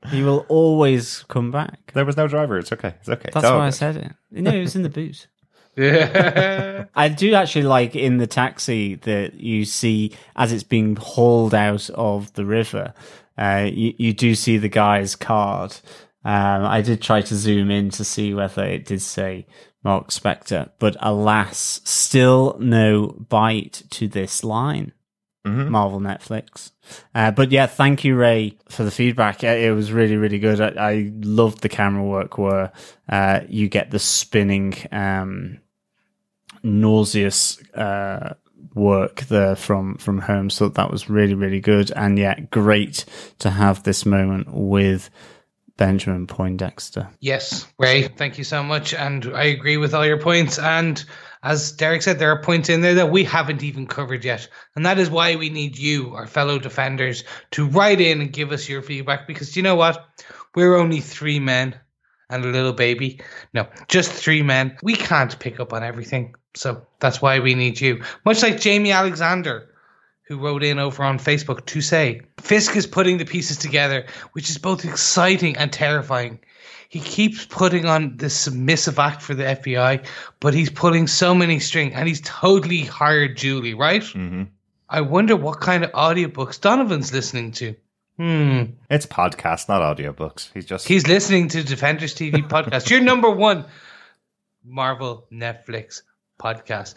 he 0.09 0.23
will 0.23 0.45
always 0.47 1.23
come 1.27 1.51
back. 1.51 1.91
There 1.93 2.05
was 2.05 2.15
no 2.15 2.27
driver. 2.29 2.57
It's 2.57 2.71
okay. 2.71 2.93
It's 2.99 3.09
okay. 3.09 3.29
That's 3.33 3.43
It's 3.45 3.51
why 3.51 3.67
I 3.67 3.71
said 3.71 3.97
it. 3.97 4.11
No, 4.31 4.51
it 4.51 4.61
was 4.61 4.75
in 4.77 4.83
the 4.83 4.89
boot. 4.89 5.27
Yeah. 5.75 6.85
I 6.95 7.09
do 7.09 7.33
actually 7.33 7.63
like 7.65 7.95
in 7.95 8.17
the 8.17 8.25
taxi 8.27 8.95
that 8.95 9.33
you 9.35 9.65
see 9.65 10.13
as 10.37 10.51
it's 10.53 10.63
being 10.63 10.95
hauled 10.95 11.53
out 11.53 11.89
of 11.91 12.31
the 12.33 12.45
river. 12.45 12.93
Uh, 13.37 13.69
you, 13.71 13.93
you 13.97 14.13
do 14.13 14.33
see 14.33 14.57
the 14.57 14.69
guy's 14.69 15.15
card. 15.15 15.75
Um, 16.23 16.65
I 16.65 16.81
did 16.81 17.01
try 17.01 17.21
to 17.21 17.35
zoom 17.35 17.69
in 17.69 17.89
to 17.91 18.03
see 18.03 18.33
whether 18.33 18.63
it 18.65 18.85
did 18.85 19.01
say 19.01 19.45
Marc 19.83 20.07
Spector, 20.09 20.71
but 20.79 20.95
alas, 20.99 21.79
still 21.83 22.57
no 22.59 23.09
bite 23.29 23.83
to 23.91 24.07
this 24.07 24.43
line. 24.43 24.93
Mhm. 25.47 25.69
Marvel 25.69 25.99
Netflix. 25.99 26.71
Uh, 27.15 27.31
but 27.31 27.51
yeah, 27.51 27.67
thank 27.67 28.03
you, 28.03 28.15
Ray, 28.15 28.57
for 28.69 28.83
the 28.83 28.91
feedback. 28.91 29.43
Uh, 29.43 29.47
It 29.47 29.71
was 29.71 29.91
really, 29.91 30.17
really 30.17 30.39
good. 30.39 30.59
I, 30.59 30.73
I 30.77 31.11
loved 31.21 31.61
the 31.61 31.69
camera 31.69 32.03
work 32.03 32.37
where 32.37 32.71
uh, 33.09 33.41
you 33.47 33.69
get 33.69 33.91
the 33.91 33.99
spinning, 33.99 34.75
um, 34.91 35.59
nauseous 36.63 37.61
uh, 37.73 38.33
work 38.73 39.21
there 39.21 39.55
from 39.55 39.95
from 39.97 40.19
Holmes. 40.19 40.53
So 40.55 40.69
that 40.69 40.91
was 40.91 41.09
really, 41.09 41.35
really 41.35 41.61
good, 41.61 41.91
and 41.95 42.17
yeah, 42.17 42.39
great 42.51 43.05
to 43.39 43.49
have 43.49 43.83
this 43.83 44.05
moment 44.05 44.47
with 44.51 45.09
Benjamin 45.77 46.27
Poindexter. 46.27 47.07
Yes, 47.19 47.67
Ray, 47.77 48.07
thank 48.07 48.37
you 48.37 48.43
so 48.43 48.63
much. 48.63 48.93
And 48.93 49.25
I 49.33 49.45
agree 49.45 49.77
with 49.77 49.93
all 49.93 50.05
your 50.05 50.19
points. 50.19 50.57
And 50.59 51.03
as 51.47 51.71
Derek 51.71 52.01
said, 52.01 52.19
there 52.19 52.31
are 52.31 52.41
points 52.41 52.67
in 52.67 52.81
there 52.81 52.95
that 52.95 53.09
we 53.09 53.23
haven't 53.23 53.63
even 53.63 53.87
covered 53.87 54.25
yet. 54.25 54.49
And 54.75 54.85
that 54.85 54.99
is 54.99 55.09
why 55.09 55.37
we 55.37 55.49
need 55.49 55.77
you, 55.77 56.13
our 56.13 56.27
fellow 56.27 56.59
defenders, 56.59 57.23
to 57.51 57.65
write 57.67 58.01
in 58.01 58.19
and 58.19 58.33
give 58.33 58.51
us 58.51 58.67
your 58.67 58.81
feedback. 58.81 59.27
Because 59.27 59.55
you 59.55 59.63
know 59.63 59.75
what? 59.75 60.05
We're 60.55 60.75
only 60.75 60.99
three 60.99 61.39
men 61.39 61.79
and 62.29 62.43
a 62.43 62.49
little 62.49 62.73
baby. 62.73 63.21
No, 63.53 63.65
just 63.87 64.11
three 64.11 64.41
men. 64.41 64.77
We 64.83 64.95
can't 64.95 65.39
pick 65.39 65.61
up 65.61 65.71
on 65.71 65.83
everything. 65.83 66.35
So 66.53 66.85
that's 66.99 67.21
why 67.21 67.39
we 67.39 67.55
need 67.55 67.79
you. 67.79 68.03
Much 68.25 68.43
like 68.43 68.59
Jamie 68.59 68.91
Alexander, 68.91 69.73
who 70.23 70.39
wrote 70.39 70.63
in 70.63 70.79
over 70.79 71.01
on 71.01 71.17
Facebook 71.17 71.65
to 71.67 71.79
say 71.79 72.21
Fisk 72.41 72.75
is 72.75 72.85
putting 72.85 73.19
the 73.19 73.25
pieces 73.25 73.55
together, 73.55 74.05
which 74.33 74.49
is 74.49 74.57
both 74.57 74.83
exciting 74.83 75.55
and 75.55 75.71
terrifying. 75.71 76.39
He 76.89 76.99
keeps 76.99 77.45
putting 77.45 77.85
on 77.85 78.17
this 78.17 78.35
submissive 78.35 78.97
act 78.97 79.21
for 79.21 79.33
the 79.33 79.43
FBI, 79.43 80.05
but 80.39 80.53
he's 80.53 80.69
pulling 80.69 81.07
so 81.07 81.35
many 81.35 81.59
strings 81.59 81.93
and 81.95 82.07
he's 82.07 82.21
totally 82.21 82.81
hired 82.81 83.35
Julie, 83.35 83.73
right? 83.73 84.01
Mm-hmm. 84.01 84.43
I 84.89 85.01
wonder 85.01 85.35
what 85.35 85.59
kind 85.59 85.83
of 85.83 85.91
audiobooks 85.91 86.61
Donovan's 86.61 87.11
listening 87.11 87.51
to. 87.53 87.75
Hmm. 88.17 88.63
It's 88.89 89.05
podcasts, 89.05 89.67
not 89.69 89.81
audiobooks. 89.81 90.49
He's 90.53 90.65
just 90.65 90.87
He's 90.87 91.05
listening 91.07 91.49
to 91.49 91.63
Defenders 91.63 92.15
TV 92.15 92.35
podcast. 92.49 92.89
Your 92.89 93.01
number 93.01 93.29
one 93.29 93.65
Marvel 94.63 95.27
Netflix 95.31 96.01
podcast. 96.41 96.95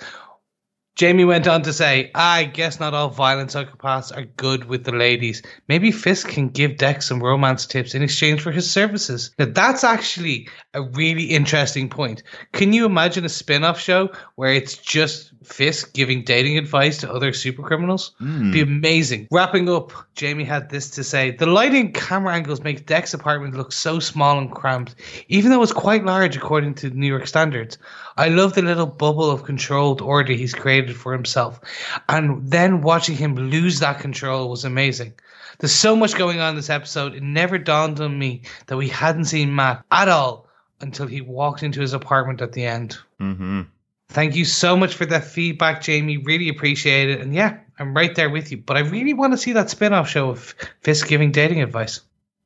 Jamie 1.00 1.24
went 1.24 1.48
on 1.48 1.62
to 1.62 1.72
say, 1.72 2.10
I 2.14 2.44
guess 2.44 2.78
not 2.78 2.92
all 2.92 3.08
violent 3.08 3.48
psychopaths 3.48 4.14
are 4.14 4.26
good 4.36 4.66
with 4.66 4.84
the 4.84 4.92
ladies. 4.92 5.40
Maybe 5.66 5.92
Fisk 5.92 6.28
can 6.28 6.50
give 6.50 6.76
Dex 6.76 7.06
some 7.06 7.22
romance 7.22 7.64
tips 7.64 7.94
in 7.94 8.02
exchange 8.02 8.42
for 8.42 8.50
his 8.50 8.70
services. 8.70 9.34
Now, 9.38 9.46
that's 9.46 9.82
actually 9.82 10.46
a 10.74 10.82
really 10.82 11.24
interesting 11.24 11.88
point. 11.88 12.22
Can 12.52 12.74
you 12.74 12.84
imagine 12.84 13.24
a 13.24 13.30
spin 13.30 13.64
off 13.64 13.80
show 13.80 14.10
where 14.34 14.52
it's 14.52 14.76
just 14.76 15.32
Fisk 15.42 15.94
giving 15.94 16.22
dating 16.22 16.58
advice 16.58 16.98
to 16.98 17.10
other 17.10 17.32
super 17.32 17.62
criminals? 17.62 18.12
Hmm. 18.18 18.50
Be 18.50 18.60
amazing. 18.60 19.26
Wrapping 19.30 19.70
up, 19.70 19.92
Jamie 20.14 20.44
had 20.44 20.68
this 20.68 20.90
to 20.90 21.02
say 21.02 21.30
The 21.30 21.46
lighting 21.46 21.94
camera 21.94 22.34
angles 22.34 22.60
make 22.60 22.84
Dex's 22.84 23.14
apartment 23.14 23.56
look 23.56 23.72
so 23.72 24.00
small 24.00 24.38
and 24.38 24.52
cramped, 24.52 24.96
even 25.28 25.50
though 25.50 25.62
it's 25.62 25.72
quite 25.72 26.04
large 26.04 26.36
according 26.36 26.74
to 26.74 26.90
New 26.90 27.06
York 27.06 27.26
standards. 27.26 27.78
I 28.18 28.28
love 28.28 28.52
the 28.52 28.60
little 28.60 28.84
bubble 28.84 29.30
of 29.30 29.44
controlled 29.44 30.02
order 30.02 30.34
he's 30.34 30.52
created 30.52 30.89
for 30.96 31.12
himself. 31.12 31.60
And 32.08 32.48
then 32.50 32.82
watching 32.82 33.16
him 33.16 33.34
lose 33.34 33.80
that 33.80 34.00
control 34.00 34.50
was 34.50 34.64
amazing. 34.64 35.14
There's 35.58 35.74
so 35.74 35.94
much 35.94 36.16
going 36.16 36.40
on 36.40 36.50
in 36.50 36.56
this 36.56 36.70
episode, 36.70 37.14
it 37.14 37.22
never 37.22 37.58
dawned 37.58 38.00
on 38.00 38.18
me 38.18 38.42
that 38.66 38.76
we 38.76 38.88
hadn't 38.88 39.26
seen 39.26 39.54
Matt 39.54 39.84
at 39.90 40.08
all 40.08 40.46
until 40.80 41.06
he 41.06 41.20
walked 41.20 41.62
into 41.62 41.80
his 41.80 41.92
apartment 41.92 42.40
at 42.40 42.52
the 42.52 42.64
end. 42.64 42.98
hmm 43.18 43.62
Thank 44.08 44.34
you 44.34 44.44
so 44.44 44.76
much 44.76 44.94
for 44.94 45.06
that 45.06 45.22
feedback, 45.22 45.82
Jamie. 45.82 46.16
Really 46.16 46.48
appreciate 46.48 47.10
it. 47.10 47.20
And 47.20 47.32
yeah, 47.32 47.58
I'm 47.78 47.94
right 47.94 48.12
there 48.12 48.28
with 48.28 48.50
you. 48.50 48.58
But 48.58 48.76
I 48.76 48.80
really 48.80 49.14
want 49.14 49.34
to 49.34 49.38
see 49.38 49.52
that 49.52 49.70
spin 49.70 49.92
off 49.92 50.08
show 50.08 50.30
of 50.30 50.52
Fisk 50.80 51.06
giving 51.06 51.30
dating 51.30 51.62
advice. 51.62 52.00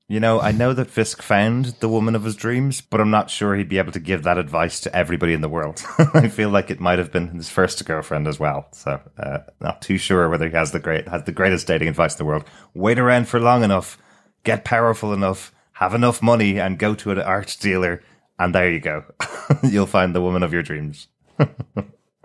You 0.07 0.21
know, 0.21 0.39
I 0.39 0.53
know 0.53 0.75
that 0.75 0.91
Fisk 0.91 1.23
found 1.23 1.77
the 1.81 1.89
woman 1.89 2.15
of 2.15 2.25
his 2.25 2.37
dreams, 2.37 2.83
but 2.83 3.01
I'm 3.01 3.11
not 3.11 3.31
sure 3.31 3.55
he'd 3.55 3.71
be 3.71 3.79
able 3.79 3.93
to 3.93 4.01
give 4.01 4.23
that 4.25 4.37
advice 4.37 4.79
to 4.81 4.95
everybody 4.95 5.33
in 5.33 5.41
the 5.41 5.49
world. 5.49 5.83
I 6.13 6.29
feel 6.29 6.51
like 6.51 6.71
it 6.71 6.79
might 6.79 6.99
have 6.99 7.11
been 7.11 7.29
his 7.29 7.49
first 7.49 7.83
girlfriend 7.87 8.29
as 8.29 8.39
well. 8.39 8.67
So, 8.73 9.01
uh, 9.19 9.39
not 9.61 9.81
too 9.81 9.97
sure 9.97 10.29
whether 10.29 10.47
he 10.47 10.55
has 10.55 10.73
the 10.73 10.79
great 10.79 11.09
has 11.09 11.25
the 11.25 11.33
greatest 11.33 11.67
dating 11.67 11.89
advice 11.89 12.15
in 12.15 12.19
the 12.19 12.27
world. 12.27 12.45
Wait 12.75 12.99
around 12.99 13.29
for 13.29 13.41
long 13.41 13.65
enough, 13.65 13.97
get 14.43 14.63
powerful 14.63 15.15
enough, 15.15 15.55
have 15.73 15.95
enough 15.95 16.21
money, 16.21 16.61
and 16.61 16.79
go 16.79 16.95
to 16.97 17.11
an 17.11 17.21
art 17.21 17.57
dealer, 17.59 18.03
and 18.39 18.55
there 18.55 18.71
you 18.71 18.81
go. 18.81 19.05
You'll 19.63 19.87
find 19.87 20.15
the 20.15 20.21
woman 20.21 20.43
of 20.43 20.53
your 20.53 20.63
dreams. 20.63 21.09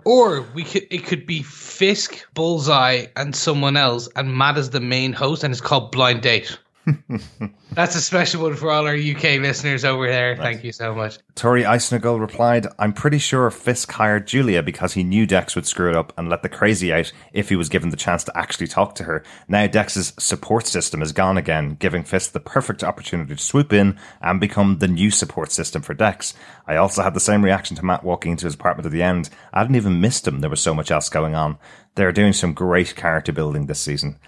Or 0.04 0.42
we 0.54 0.64
could 0.64 0.86
it 0.90 1.04
could 1.04 1.26
be 1.26 1.42
Fisk, 1.42 2.26
Bullseye, 2.32 3.06
and 3.16 3.36
someone 3.36 3.76
else, 3.76 4.08
and 4.16 4.34
Matt 4.34 4.56
is 4.56 4.70
the 4.70 4.80
main 4.80 5.12
host, 5.12 5.44
and 5.44 5.52
it's 5.52 5.60
called 5.60 5.92
Blind 5.92 6.22
Date. 6.22 6.58
That's 7.72 7.94
a 7.94 8.00
special 8.00 8.42
one 8.42 8.56
for 8.56 8.70
all 8.70 8.86
our 8.86 8.94
UK 8.94 9.40
listeners 9.40 9.84
over 9.84 10.08
there. 10.08 10.36
Thank 10.36 10.64
you 10.64 10.72
so 10.72 10.94
much. 10.94 11.18
Tori 11.34 11.62
Eisnagel 11.62 12.20
replied, 12.20 12.66
I'm 12.78 12.92
pretty 12.92 13.18
sure 13.18 13.50
Fisk 13.50 13.90
hired 13.92 14.26
Julia 14.26 14.62
because 14.62 14.94
he 14.94 15.04
knew 15.04 15.26
Dex 15.26 15.54
would 15.54 15.66
screw 15.66 15.88
it 15.88 15.96
up 15.96 16.12
and 16.18 16.28
let 16.28 16.42
the 16.42 16.48
crazy 16.48 16.92
out 16.92 17.12
if 17.32 17.48
he 17.48 17.56
was 17.56 17.68
given 17.68 17.90
the 17.90 17.96
chance 17.96 18.24
to 18.24 18.36
actually 18.36 18.66
talk 18.66 18.94
to 18.96 19.04
her. 19.04 19.22
Now 19.48 19.66
Dex's 19.66 20.12
support 20.18 20.66
system 20.66 21.02
is 21.02 21.12
gone 21.12 21.38
again, 21.38 21.76
giving 21.78 22.02
Fisk 22.02 22.32
the 22.32 22.40
perfect 22.40 22.82
opportunity 22.82 23.34
to 23.34 23.42
swoop 23.42 23.72
in 23.72 23.98
and 24.20 24.40
become 24.40 24.78
the 24.78 24.88
new 24.88 25.10
support 25.10 25.52
system 25.52 25.82
for 25.82 25.94
Dex. 25.94 26.34
I 26.66 26.76
also 26.76 27.02
had 27.02 27.14
the 27.14 27.20
same 27.20 27.44
reaction 27.44 27.76
to 27.76 27.84
Matt 27.84 28.04
walking 28.04 28.32
into 28.32 28.46
his 28.46 28.54
apartment 28.54 28.86
at 28.86 28.92
the 28.92 29.02
end. 29.02 29.30
I 29.52 29.60
hadn't 29.60 29.76
even 29.76 30.00
missed 30.00 30.26
him. 30.26 30.40
There 30.40 30.50
was 30.50 30.60
so 30.60 30.74
much 30.74 30.90
else 30.90 31.08
going 31.08 31.34
on. 31.34 31.58
They're 31.94 32.12
doing 32.12 32.32
some 32.32 32.54
great 32.54 32.94
character 32.96 33.32
building 33.32 33.66
this 33.66 33.80
season. 33.80 34.18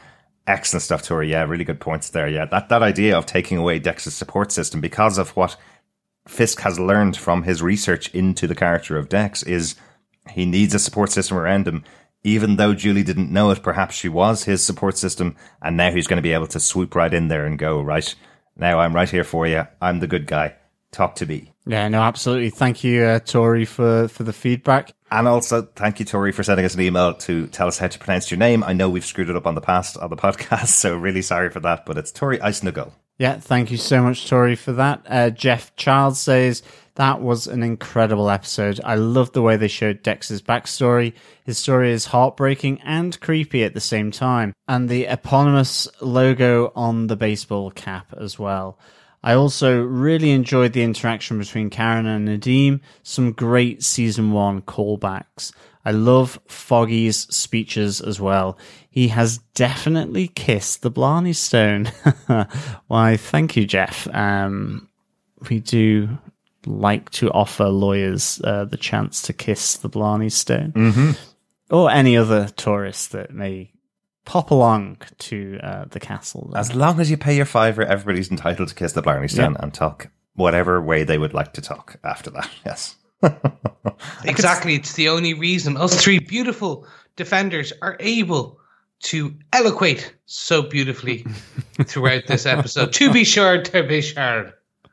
Excellent 0.46 0.82
stuff, 0.82 1.02
Tori. 1.02 1.30
Yeah, 1.30 1.44
really 1.44 1.64
good 1.64 1.80
points 1.80 2.10
there. 2.10 2.28
Yeah, 2.28 2.46
that, 2.46 2.68
that 2.68 2.82
idea 2.82 3.16
of 3.16 3.26
taking 3.26 3.58
away 3.58 3.78
Dex's 3.78 4.14
support 4.14 4.50
system 4.50 4.80
because 4.80 5.18
of 5.18 5.30
what 5.36 5.56
Fisk 6.26 6.60
has 6.60 6.80
learned 6.80 7.16
from 7.16 7.44
his 7.44 7.62
research 7.62 8.12
into 8.14 8.46
the 8.46 8.54
character 8.54 8.96
of 8.96 9.08
Dex 9.08 9.42
is 9.42 9.76
he 10.30 10.44
needs 10.44 10.74
a 10.74 10.78
support 10.78 11.10
system 11.10 11.36
around 11.36 11.66
him. 11.66 11.84
Even 12.24 12.56
though 12.56 12.74
Julie 12.74 13.02
didn't 13.02 13.32
know 13.32 13.50
it, 13.50 13.62
perhaps 13.62 13.96
she 13.96 14.08
was 14.08 14.44
his 14.44 14.64
support 14.64 14.96
system, 14.96 15.34
and 15.60 15.76
now 15.76 15.90
he's 15.90 16.06
going 16.06 16.18
to 16.18 16.22
be 16.22 16.32
able 16.32 16.46
to 16.48 16.60
swoop 16.60 16.94
right 16.94 17.12
in 17.12 17.26
there 17.26 17.44
and 17.46 17.58
go, 17.58 17.80
right, 17.80 18.14
now 18.56 18.78
I'm 18.78 18.94
right 18.94 19.10
here 19.10 19.24
for 19.24 19.46
you. 19.46 19.66
I'm 19.80 19.98
the 19.98 20.06
good 20.06 20.26
guy. 20.26 20.54
Talk 20.92 21.16
to 21.16 21.26
me. 21.26 21.52
Yeah, 21.66 21.88
no, 21.88 22.02
absolutely. 22.02 22.50
Thank 22.50 22.84
you, 22.84 23.02
uh, 23.02 23.18
Tori, 23.20 23.64
for, 23.64 24.06
for 24.08 24.22
the 24.22 24.32
feedback. 24.32 24.92
And 25.12 25.28
also, 25.28 25.68
thank 25.76 26.00
you, 26.00 26.06
Tori, 26.06 26.32
for 26.32 26.42
sending 26.42 26.64
us 26.64 26.74
an 26.74 26.80
email 26.80 27.12
to 27.12 27.46
tell 27.48 27.68
us 27.68 27.76
how 27.76 27.86
to 27.86 27.98
pronounce 27.98 28.30
your 28.30 28.38
name. 28.38 28.64
I 28.64 28.72
know 28.72 28.88
we've 28.88 29.04
screwed 29.04 29.28
it 29.28 29.36
up 29.36 29.46
on 29.46 29.54
the 29.54 29.60
past 29.60 29.98
on 29.98 30.08
the 30.08 30.16
podcast, 30.16 30.68
so 30.68 30.96
really 30.96 31.20
sorry 31.20 31.50
for 31.50 31.60
that. 31.60 31.84
But 31.84 31.98
it's 31.98 32.10
Tori 32.10 32.38
Eisnagel. 32.38 32.92
Yeah, 33.18 33.38
thank 33.38 33.70
you 33.70 33.76
so 33.76 34.02
much, 34.02 34.26
Tori, 34.26 34.56
for 34.56 34.72
that. 34.72 35.02
Uh, 35.06 35.28
Jeff 35.28 35.76
Child 35.76 36.16
says 36.16 36.62
that 36.94 37.20
was 37.20 37.46
an 37.46 37.62
incredible 37.62 38.30
episode. 38.30 38.80
I 38.84 38.94
love 38.94 39.32
the 39.32 39.42
way 39.42 39.58
they 39.58 39.68
showed 39.68 40.02
Dex's 40.02 40.40
backstory. 40.40 41.12
His 41.44 41.58
story 41.58 41.92
is 41.92 42.06
heartbreaking 42.06 42.80
and 42.80 43.20
creepy 43.20 43.64
at 43.64 43.74
the 43.74 43.80
same 43.80 44.12
time, 44.12 44.54
and 44.66 44.88
the 44.88 45.04
eponymous 45.04 45.88
logo 46.00 46.72
on 46.74 47.08
the 47.08 47.16
baseball 47.16 47.70
cap 47.70 48.14
as 48.16 48.38
well. 48.38 48.78
I 49.22 49.34
also 49.34 49.80
really 49.80 50.32
enjoyed 50.32 50.72
the 50.72 50.82
interaction 50.82 51.38
between 51.38 51.70
Karen 51.70 52.06
and 52.06 52.28
Nadeem. 52.28 52.80
Some 53.02 53.32
great 53.32 53.82
season 53.82 54.32
one 54.32 54.62
callbacks. 54.62 55.52
I 55.84 55.90
love 55.90 56.38
Foggy's 56.46 57.22
speeches 57.34 58.00
as 58.00 58.20
well. 58.20 58.58
He 58.88 59.08
has 59.08 59.38
definitely 59.54 60.28
kissed 60.28 60.82
the 60.82 60.90
Blarney 60.90 61.32
Stone. 61.32 61.86
Why, 62.86 63.16
thank 63.16 63.56
you, 63.56 63.66
Jeff. 63.66 64.06
Um, 64.12 64.88
we 65.48 65.60
do 65.60 66.18
like 66.66 67.10
to 67.10 67.30
offer 67.32 67.64
lawyers 67.64 68.40
uh, 68.44 68.64
the 68.64 68.76
chance 68.76 69.22
to 69.22 69.32
kiss 69.32 69.76
the 69.76 69.88
Blarney 69.88 70.30
Stone. 70.30 70.72
Mm-hmm. 70.72 71.10
Or 71.74 71.90
any 71.90 72.16
other 72.16 72.48
tourist 72.48 73.12
that 73.12 73.32
may 73.32 73.71
pop 74.24 74.50
along 74.50 74.98
to 75.18 75.58
uh, 75.62 75.84
the 75.90 76.00
castle. 76.00 76.48
there. 76.52 76.60
As 76.60 76.74
long 76.74 77.00
as 77.00 77.10
you 77.10 77.16
pay 77.16 77.34
your 77.36 77.44
fiver, 77.46 77.82
everybody's 77.82 78.30
entitled 78.30 78.68
to 78.68 78.74
kiss 78.74 78.92
the 78.92 79.02
Blarney 79.02 79.28
Stone 79.28 79.52
Yeah. 79.52 79.62
and 79.62 79.74
talk 79.74 80.08
whatever 80.34 80.80
way 80.80 81.04
they 81.04 81.18
would 81.18 81.34
like 81.34 81.52
to 81.54 81.60
talk 81.60 81.96
after 82.04 82.30
that. 82.30 82.48
Yes. 82.66 82.96
Exactly. 84.24 84.74
It's 84.74 84.94
the 84.94 85.08
only 85.08 85.34
reason 85.34 85.76
us 85.76 86.02
three 86.02 86.18
beautiful 86.18 86.86
defenders 87.16 87.72
are 87.82 87.96
able 88.00 88.58
to 89.00 89.34
eloquate 89.52 90.14
so 90.26 90.62
beautifully 90.62 91.24
throughout 91.84 92.26
this 92.26 92.46
episode. 92.46 92.92
to 92.94 93.12
be 93.12 93.24
sure, 93.24 93.62
to 93.62 93.82
be 93.86 94.00
sure. 94.00 94.52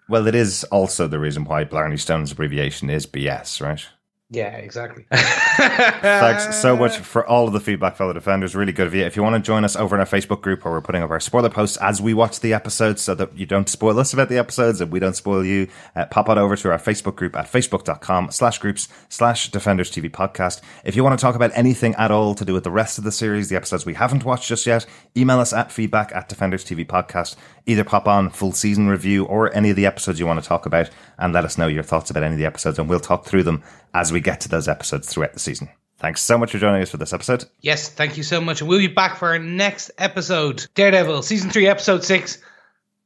Well, 0.10 0.28
it 0.28 0.36
is 0.36 0.64
also 0.66 1.08
the 1.08 1.20
reason 1.20 1.44
why 1.44 1.64
Blarney 1.64 1.98
Stone's 1.98 2.32
abbreviation 2.32 2.90
is 2.90 3.06
BS, 3.06 3.62
right? 3.62 3.86
Yeah, 4.32 4.58
exactly. 4.58 5.06
Thanks 5.12 6.56
so 6.62 6.78
much 6.78 6.98
for 6.98 7.26
all 7.26 7.48
of 7.48 7.54
the 7.54 7.60
feedback, 7.60 7.96
fellow 7.96 8.14
defenders. 8.14 8.56
Really 8.56 8.72
good 8.72 8.86
of 8.86 8.94
you. 8.94 9.04
If 9.04 9.16
you 9.16 9.24
want 9.24 9.36
to 9.36 9.42
join 9.42 9.66
us 9.66 9.76
over 9.76 9.96
in 9.96 10.00
our 10.00 10.06
Facebook 10.06 10.42
group 10.42 10.64
where 10.64 10.72
we're 10.72 10.82
putting 10.82 11.02
up 11.02 11.10
our 11.10 11.20
spoiler 11.20 11.50
posts 11.50 11.78
as 11.78 12.00
we 12.00 12.14
watch 12.14 12.40
the 12.40 12.54
episodes 12.54 13.02
so 13.02 13.16
that 13.16 13.36
you 13.36 13.48
don't 13.48 13.68
spoil 13.68 14.00
us 14.00 14.14
about 14.14 14.30
the 14.30 14.38
episodes 14.38 14.82
and 14.82 14.92
we 14.92 15.00
don't 15.00 15.16
spoil 15.16 15.44
you, 15.44 15.68
uh, 15.96 16.06
pop 16.06 16.30
on 16.30 16.38
over 16.38 16.56
to 16.56 16.70
our 16.72 16.78
Facebook 16.78 17.16
group 17.16 17.36
at 17.36 17.52
facebook.com 17.52 18.30
slash 18.30 18.60
groups 18.60 18.88
slash 19.10 19.50
defenders 19.50 19.90
TV 19.92 20.12
podcast. 20.12 20.62
If 20.84 20.96
you 20.96 21.04
want 21.04 21.18
to 21.18 21.22
talk 21.24 21.34
about 21.34 21.50
anything 21.56 21.96
at 21.96 22.12
all 22.12 22.36
to 22.36 22.46
do 22.46 22.54
with 22.54 22.64
the 22.64 22.72
rest 22.72 23.00
of 23.00 23.06
the 23.06 23.12
series, 23.12 23.50
the 23.50 23.56
episodes 23.56 23.84
we 23.84 23.96
haven't 23.96 24.26
watched 24.26 24.48
just 24.48 24.68
yet, 24.68 24.86
email 25.18 25.40
us 25.40 25.54
at 25.54 25.72
feedback 25.72 26.16
at 26.16 26.30
defenders 26.30 26.64
TV 26.64 26.86
podcast. 26.86 27.36
Either 27.70 27.84
pop 27.84 28.08
on 28.08 28.32
full 28.32 28.52
season 28.52 28.88
review 28.88 29.26
or 29.26 29.54
any 29.56 29.70
of 29.70 29.76
the 29.76 29.86
episodes 29.86 30.20
you 30.20 30.26
want 30.26 30.42
to 30.42 30.48
talk 30.50 30.66
about 30.66 30.90
and 31.20 31.34
let 31.34 31.46
us 31.46 31.56
know 31.56 31.68
your 31.68 31.84
thoughts 31.84 32.10
about 32.10 32.24
any 32.24 32.34
of 32.34 32.40
the 32.40 32.46
episodes 32.46 32.80
and 32.80 32.90
we'll 32.90 33.00
talk 33.00 33.26
through 33.26 33.44
them 33.44 33.62
as 33.94 34.12
we 34.12 34.20
get 34.20 34.42
to 34.42 34.50
those 34.50 34.68
episodes 34.68 35.08
throughout 35.08 35.34
the 35.34 35.40
season. 35.40 35.70
Thanks 36.00 36.22
so 36.22 36.36
much 36.36 36.52
for 36.52 36.58
joining 36.58 36.82
us 36.82 36.90
for 36.90 36.98
this 36.98 37.14
episode. 37.14 37.46
yes, 37.62 37.88
thank 37.88 38.18
you 38.18 38.24
so 38.24 38.42
much. 38.42 38.62
And 38.62 38.70
we'll 38.70 38.80
be 38.80 38.88
back 38.88 39.18
for 39.18 39.28
our 39.30 39.38
next 39.38 39.92
episode 40.00 40.66
Daredevil, 40.74 41.22
Season 41.22 41.52
3, 41.52 41.68
Episode 41.68 42.04
6 42.04 42.40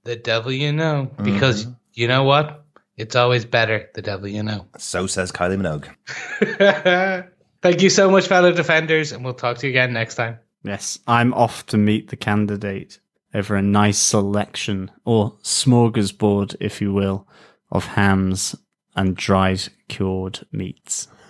The 0.05 0.15
Devil 0.15 0.53
You 0.53 0.71
Know. 0.71 1.09
Mm-hmm. 1.11 1.23
Because 1.25 1.67
you 1.93 2.07
know 2.07 2.23
what? 2.23 2.63
It's 2.95 3.17
always 3.17 3.43
better, 3.43 3.89
the 3.95 4.01
devil 4.01 4.29
you 4.29 4.43
know. 4.43 4.67
So 4.77 5.07
says 5.07 5.33
Kylie 5.33 5.59
Minogue. 5.59 7.27
Thank 7.61 7.81
you 7.81 7.89
so 7.89 8.09
much, 8.09 8.27
fellow 8.27 8.53
defenders, 8.53 9.11
and 9.11 9.25
we'll 9.25 9.33
talk 9.33 9.57
to 9.57 9.67
you 9.67 9.71
again 9.71 9.91
next 9.91 10.15
time. 10.15 10.39
Yes, 10.63 10.99
I'm 11.05 11.33
off 11.33 11.65
to 11.67 11.77
meet 11.77 12.09
the 12.09 12.15
candidate 12.15 12.99
over 13.33 13.55
a 13.55 13.61
nice 13.61 13.97
selection, 13.97 14.91
or 15.05 15.37
smorgasbord, 15.43 16.55
if 16.59 16.81
you 16.81 16.93
will, 16.93 17.27
of 17.71 17.87
hams 17.87 18.55
and 18.95 19.15
dried 19.15 19.63
cured 19.87 20.45
meats. 20.51 21.07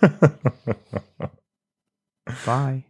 Bye. 2.46 2.84